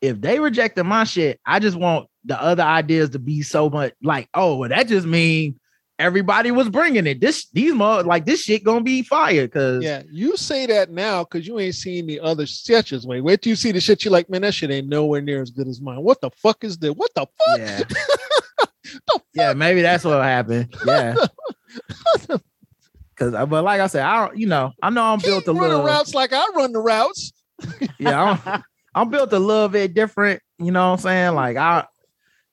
[0.00, 3.94] if they rejected my shit, I just want the other ideas to be so much
[4.02, 5.58] like, oh, well, that just mean
[5.98, 7.20] everybody was bringing it.
[7.20, 11.24] This these mo like this shit gonna be fire because Yeah, you say that now
[11.24, 13.06] because you ain't seen the other sketches.
[13.06, 14.04] Wait, wait till you see the shit.
[14.04, 16.02] You like, man, that shit ain't nowhere near as good as mine.
[16.02, 16.92] What the fuck is this?
[16.92, 17.58] What the fuck?
[17.58, 17.82] yeah.
[19.34, 20.74] yeah, maybe that's what happened.
[20.84, 21.16] Yeah.
[23.16, 25.52] Cause, uh, but like I said, I don't, you know, I know I'm built a
[25.52, 27.32] running little, routes like I run the routes.
[27.98, 28.62] yeah, I'm,
[28.94, 30.42] I'm built a little bit different.
[30.58, 31.34] You know what I'm saying?
[31.34, 31.86] Like I,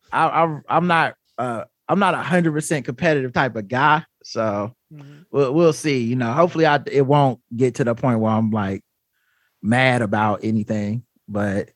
[0.09, 4.05] I, I I'm not, uh, I'm not a hundred percent competitive type of guy.
[4.23, 4.73] So
[5.31, 5.99] we'll, we'll see.
[6.03, 8.83] You know, hopefully, I it won't get to the point where I'm like
[9.61, 11.03] mad about anything.
[11.27, 11.71] But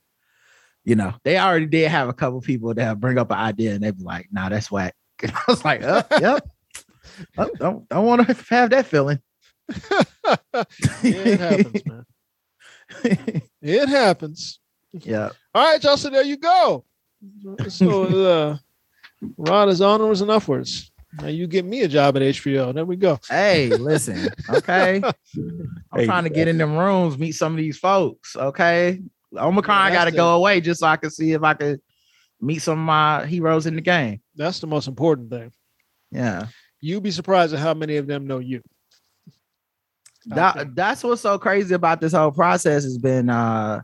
[0.83, 3.83] you know, they already did have a couple people that bring up an idea and
[3.83, 6.47] they'd be like, "Nah, that's whack." I was like, "Oh, yep."
[7.37, 9.19] Oh, don't don't want to have that feeling.
[11.03, 12.05] it happens, man.
[13.61, 14.59] It happens.
[14.93, 15.31] yeah.
[15.53, 15.97] All right, y'all.
[15.97, 16.85] So there you go.
[17.67, 18.57] So uh,
[19.37, 20.91] Rod is onwards and upwards.
[21.21, 22.73] Now you get me a job at HBO.
[22.73, 23.17] There we go.
[23.29, 24.29] Hey, listen.
[24.49, 25.01] Okay.
[25.03, 25.13] I'm
[25.95, 28.35] Hey, trying to get in them rooms, meet some of these folks.
[28.35, 29.01] Okay.
[29.35, 31.81] Omicron got to go away just so I can see if I could
[32.39, 34.21] meet some of my heroes in the game.
[34.35, 35.51] That's the most important thing.
[36.11, 36.47] Yeah.
[36.79, 38.61] You'd be surprised at how many of them know you.
[40.27, 40.69] That, Okay.
[40.75, 43.81] that's what's so crazy about this whole process has been uh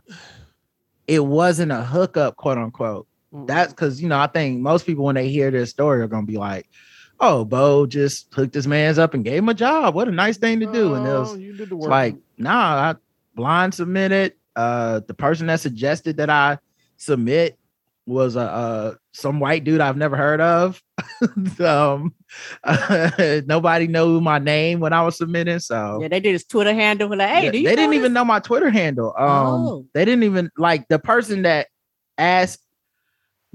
[1.06, 3.06] it wasn't a hookup, quote unquote.
[3.34, 6.26] That's because you know, I think most people when they hear this story are gonna
[6.26, 6.68] be like,
[7.20, 9.94] Oh, Bo just hooked this man's up and gave him a job.
[9.94, 10.94] What a nice thing to do.
[10.94, 11.90] And it was Oh, you did the It's work.
[11.90, 12.94] like, nah, I
[13.34, 14.34] blind submitted.
[14.56, 16.58] Uh, the person that suggested that I
[16.96, 17.58] submit
[18.06, 20.80] was a uh, some white dude I've never heard of.
[21.60, 22.14] um,
[23.46, 27.08] nobody knew my name when I was submitting, so Yeah, they did his Twitter handle.
[27.08, 29.14] Like, hey, Yeah, do you they didn't know even know my Twitter handle.
[29.18, 29.26] Um,
[29.66, 29.86] Oh.
[29.94, 31.68] they didn't even like the person that
[32.18, 32.60] asked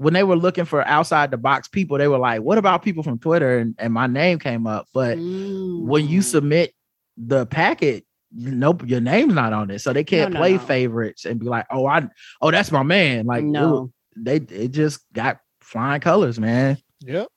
[0.00, 1.98] when they were looking for outside the box people.
[1.98, 5.18] They were like, "What about people from Twitter?" And, and my name came up, but
[5.18, 6.24] when you Mm.
[6.24, 6.72] submit
[7.18, 10.58] the packet, nope, your name's not on it, so they can't no, play no.
[10.60, 12.08] favorites and be like, "Oh, I,
[12.40, 16.78] oh, that's my man." Like, no, they it just got flying colors, man.
[17.00, 17.28] Yep.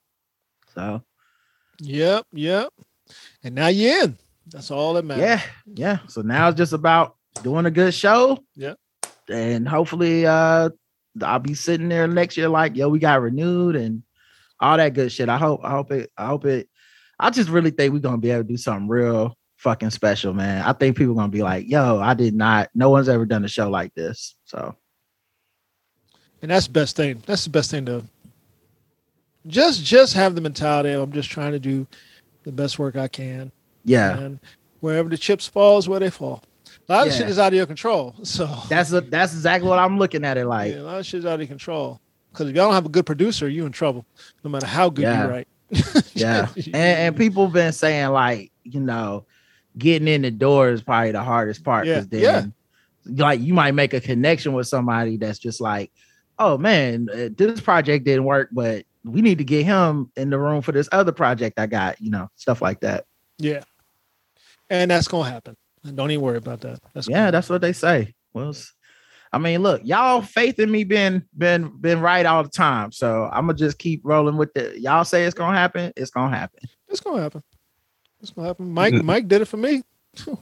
[0.74, 1.02] So
[1.80, 2.24] Yep.
[2.32, 2.68] Yep.
[3.42, 4.16] And now you're in.
[4.46, 5.22] That's all that matters.
[5.22, 5.98] yeah, yeah.
[6.08, 8.38] So now it's just about doing a good show.
[8.56, 8.74] Yeah.
[9.28, 10.70] and hopefully, uh,
[11.22, 14.02] I'll be sitting there next year like, "Yo, we got renewed," and
[14.60, 15.28] all that good shit.
[15.28, 16.68] I hope, I hope it, I hope it.
[17.18, 20.64] I just really think we're gonna be able to do something real fucking special, man.
[20.64, 22.70] I think people gonna be like, "Yo, I did not.
[22.74, 24.76] No one's ever done a show like this." So
[26.44, 27.22] and that's the best thing.
[27.24, 28.04] That's the best thing to
[29.46, 31.86] just just have the mentality of I'm just trying to do
[32.42, 33.50] the best work I can.
[33.82, 34.40] Yeah, And
[34.80, 36.42] wherever the chips fall is where they fall.
[36.88, 37.18] A lot of Yeah.
[37.20, 38.14] shit is out of your control.
[38.24, 40.72] So that's a, that's exactly what I'm looking at it like.
[40.74, 42.00] yeah, a lot of shit is out of your control.
[42.32, 44.04] Because if y'all don't have a good producer, you in trouble.
[44.42, 45.24] No matter how good Yeah.
[45.24, 45.48] you write.
[46.14, 49.24] Yeah, and, and people been saying like you know,
[49.76, 51.86] getting in the door is probably the hardest part.
[51.86, 52.44] Yeah, then, yeah.
[53.24, 55.90] like you might make a connection with somebody that's just like,
[56.38, 60.38] oh man, uh, this project didn't work, but we need to get him in the
[60.38, 62.00] room for this other project I got.
[62.00, 63.06] You know, stuff like that.
[63.38, 63.62] Yeah.
[64.70, 65.56] And that's gonna happen.
[65.84, 66.80] And don't even worry about that.
[66.94, 68.14] That's Yeah, that's what they say.
[68.32, 68.54] Well,
[69.32, 72.92] I mean, look, y'all faith in me been been been right all the time.
[72.92, 74.78] So I'm gonna just keep rolling with it.
[74.78, 76.60] Y'all say it's gonna happen, it's gonna happen.
[76.88, 77.42] it's gonna happen.
[78.20, 78.72] It's gonna happen.
[78.72, 78.94] Mike.
[78.94, 79.82] Mike did it for me.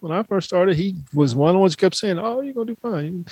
[0.01, 2.53] When I first started, he was one of the ones who kept saying, Oh, you're
[2.53, 3.05] gonna do fine.
[3.05, 3.25] You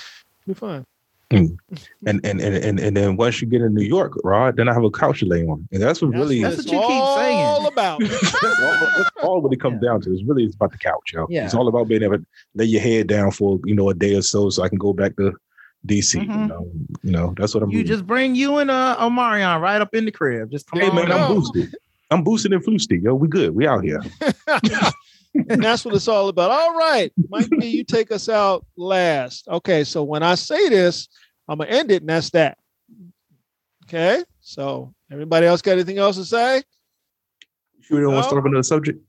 [0.47, 0.85] do fine.
[1.31, 1.57] And
[2.05, 4.83] and, and and and then once you get in New York, Rod, then I have
[4.83, 5.67] a couch to lay on.
[5.71, 7.39] And that's what really That's what you keep saying.
[7.39, 7.99] all about.
[8.01, 10.11] that's all, that's all what it comes down to.
[10.13, 11.27] It's really it's about the couch, yo.
[11.29, 11.45] Yeah.
[11.45, 14.15] It's all about being able to lay your head down for you know a day
[14.15, 15.33] or so, so I can go back to
[15.85, 16.15] DC.
[16.15, 16.47] You Mhm.
[16.49, 16.71] know,
[17.03, 17.69] you know that's what I'm.
[17.71, 17.87] You doing.
[17.87, 20.51] just bring you and uh Omarion right up in the crib.
[20.51, 21.29] Just come hey on man, up.
[21.29, 21.75] I'm boosted.
[22.11, 23.15] I'm boosted and flusty, yo.
[23.15, 23.55] We good.
[23.55, 24.01] We out here.
[25.49, 26.51] and that's what it's all about.
[26.51, 29.47] All right, Mike B, you take us out last.
[29.47, 31.07] Okay, so when I say this,
[31.47, 32.57] I'm gonna end it, and that's that.
[33.85, 36.63] Okay, so everybody else got anything else to say?
[37.89, 38.99] You don't want to start up another subject?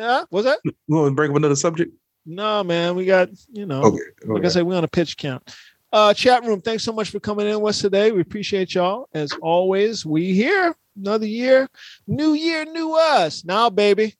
[0.00, 0.58] Yeah, was that?
[0.64, 1.92] You want to bring up another subject?
[2.24, 3.82] No, man, we got you know.
[3.82, 4.02] Okay.
[4.24, 5.54] Like I said, we're on a pitch count.
[5.92, 8.10] Uh, chat room, thanks so much for coming in with us today.
[8.10, 9.08] We appreciate y'all.
[9.14, 11.68] As always, we here another year,
[12.06, 13.44] new year, new us.
[13.44, 14.16] Now, baby,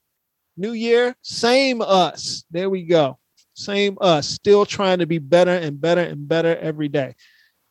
[0.56, 2.44] new year, same us.
[2.50, 3.18] There we go.
[3.54, 4.28] Same us.
[4.28, 7.14] Still trying to be better and better and better every day.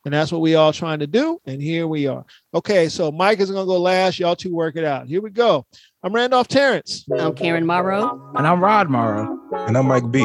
[0.05, 1.39] And that's what we all trying to do.
[1.45, 2.25] And here we are.
[2.53, 4.19] Okay, so Mike is gonna go last.
[4.19, 5.07] Y'all two work it out.
[5.07, 5.65] Here we go.
[6.03, 7.05] I'm Randolph Terrence.
[7.17, 8.31] I'm Karen Morrow.
[8.35, 9.39] And I'm Rod Morrow.
[9.51, 10.19] And I'm Mike B.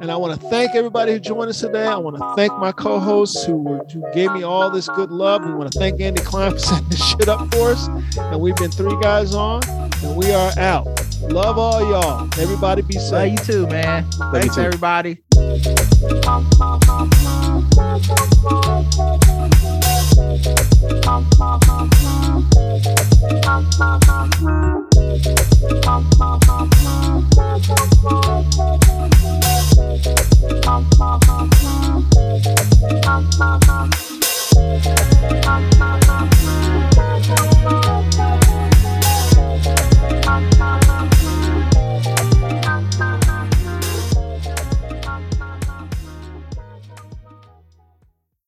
[0.00, 1.86] And I want to thank everybody who joined us today.
[1.86, 3.62] I want to thank my co-hosts who
[3.92, 5.44] who gave me all this good love.
[5.44, 7.86] We want to thank Andy Klein for setting this shit up for us.
[8.16, 10.86] And we've been three guys on, and we are out.
[11.30, 12.28] Love all y'all.
[12.40, 13.12] Everybody be safe.
[13.12, 14.08] Love you too, man.
[14.18, 14.62] Love Thanks, too.
[14.62, 15.18] everybody.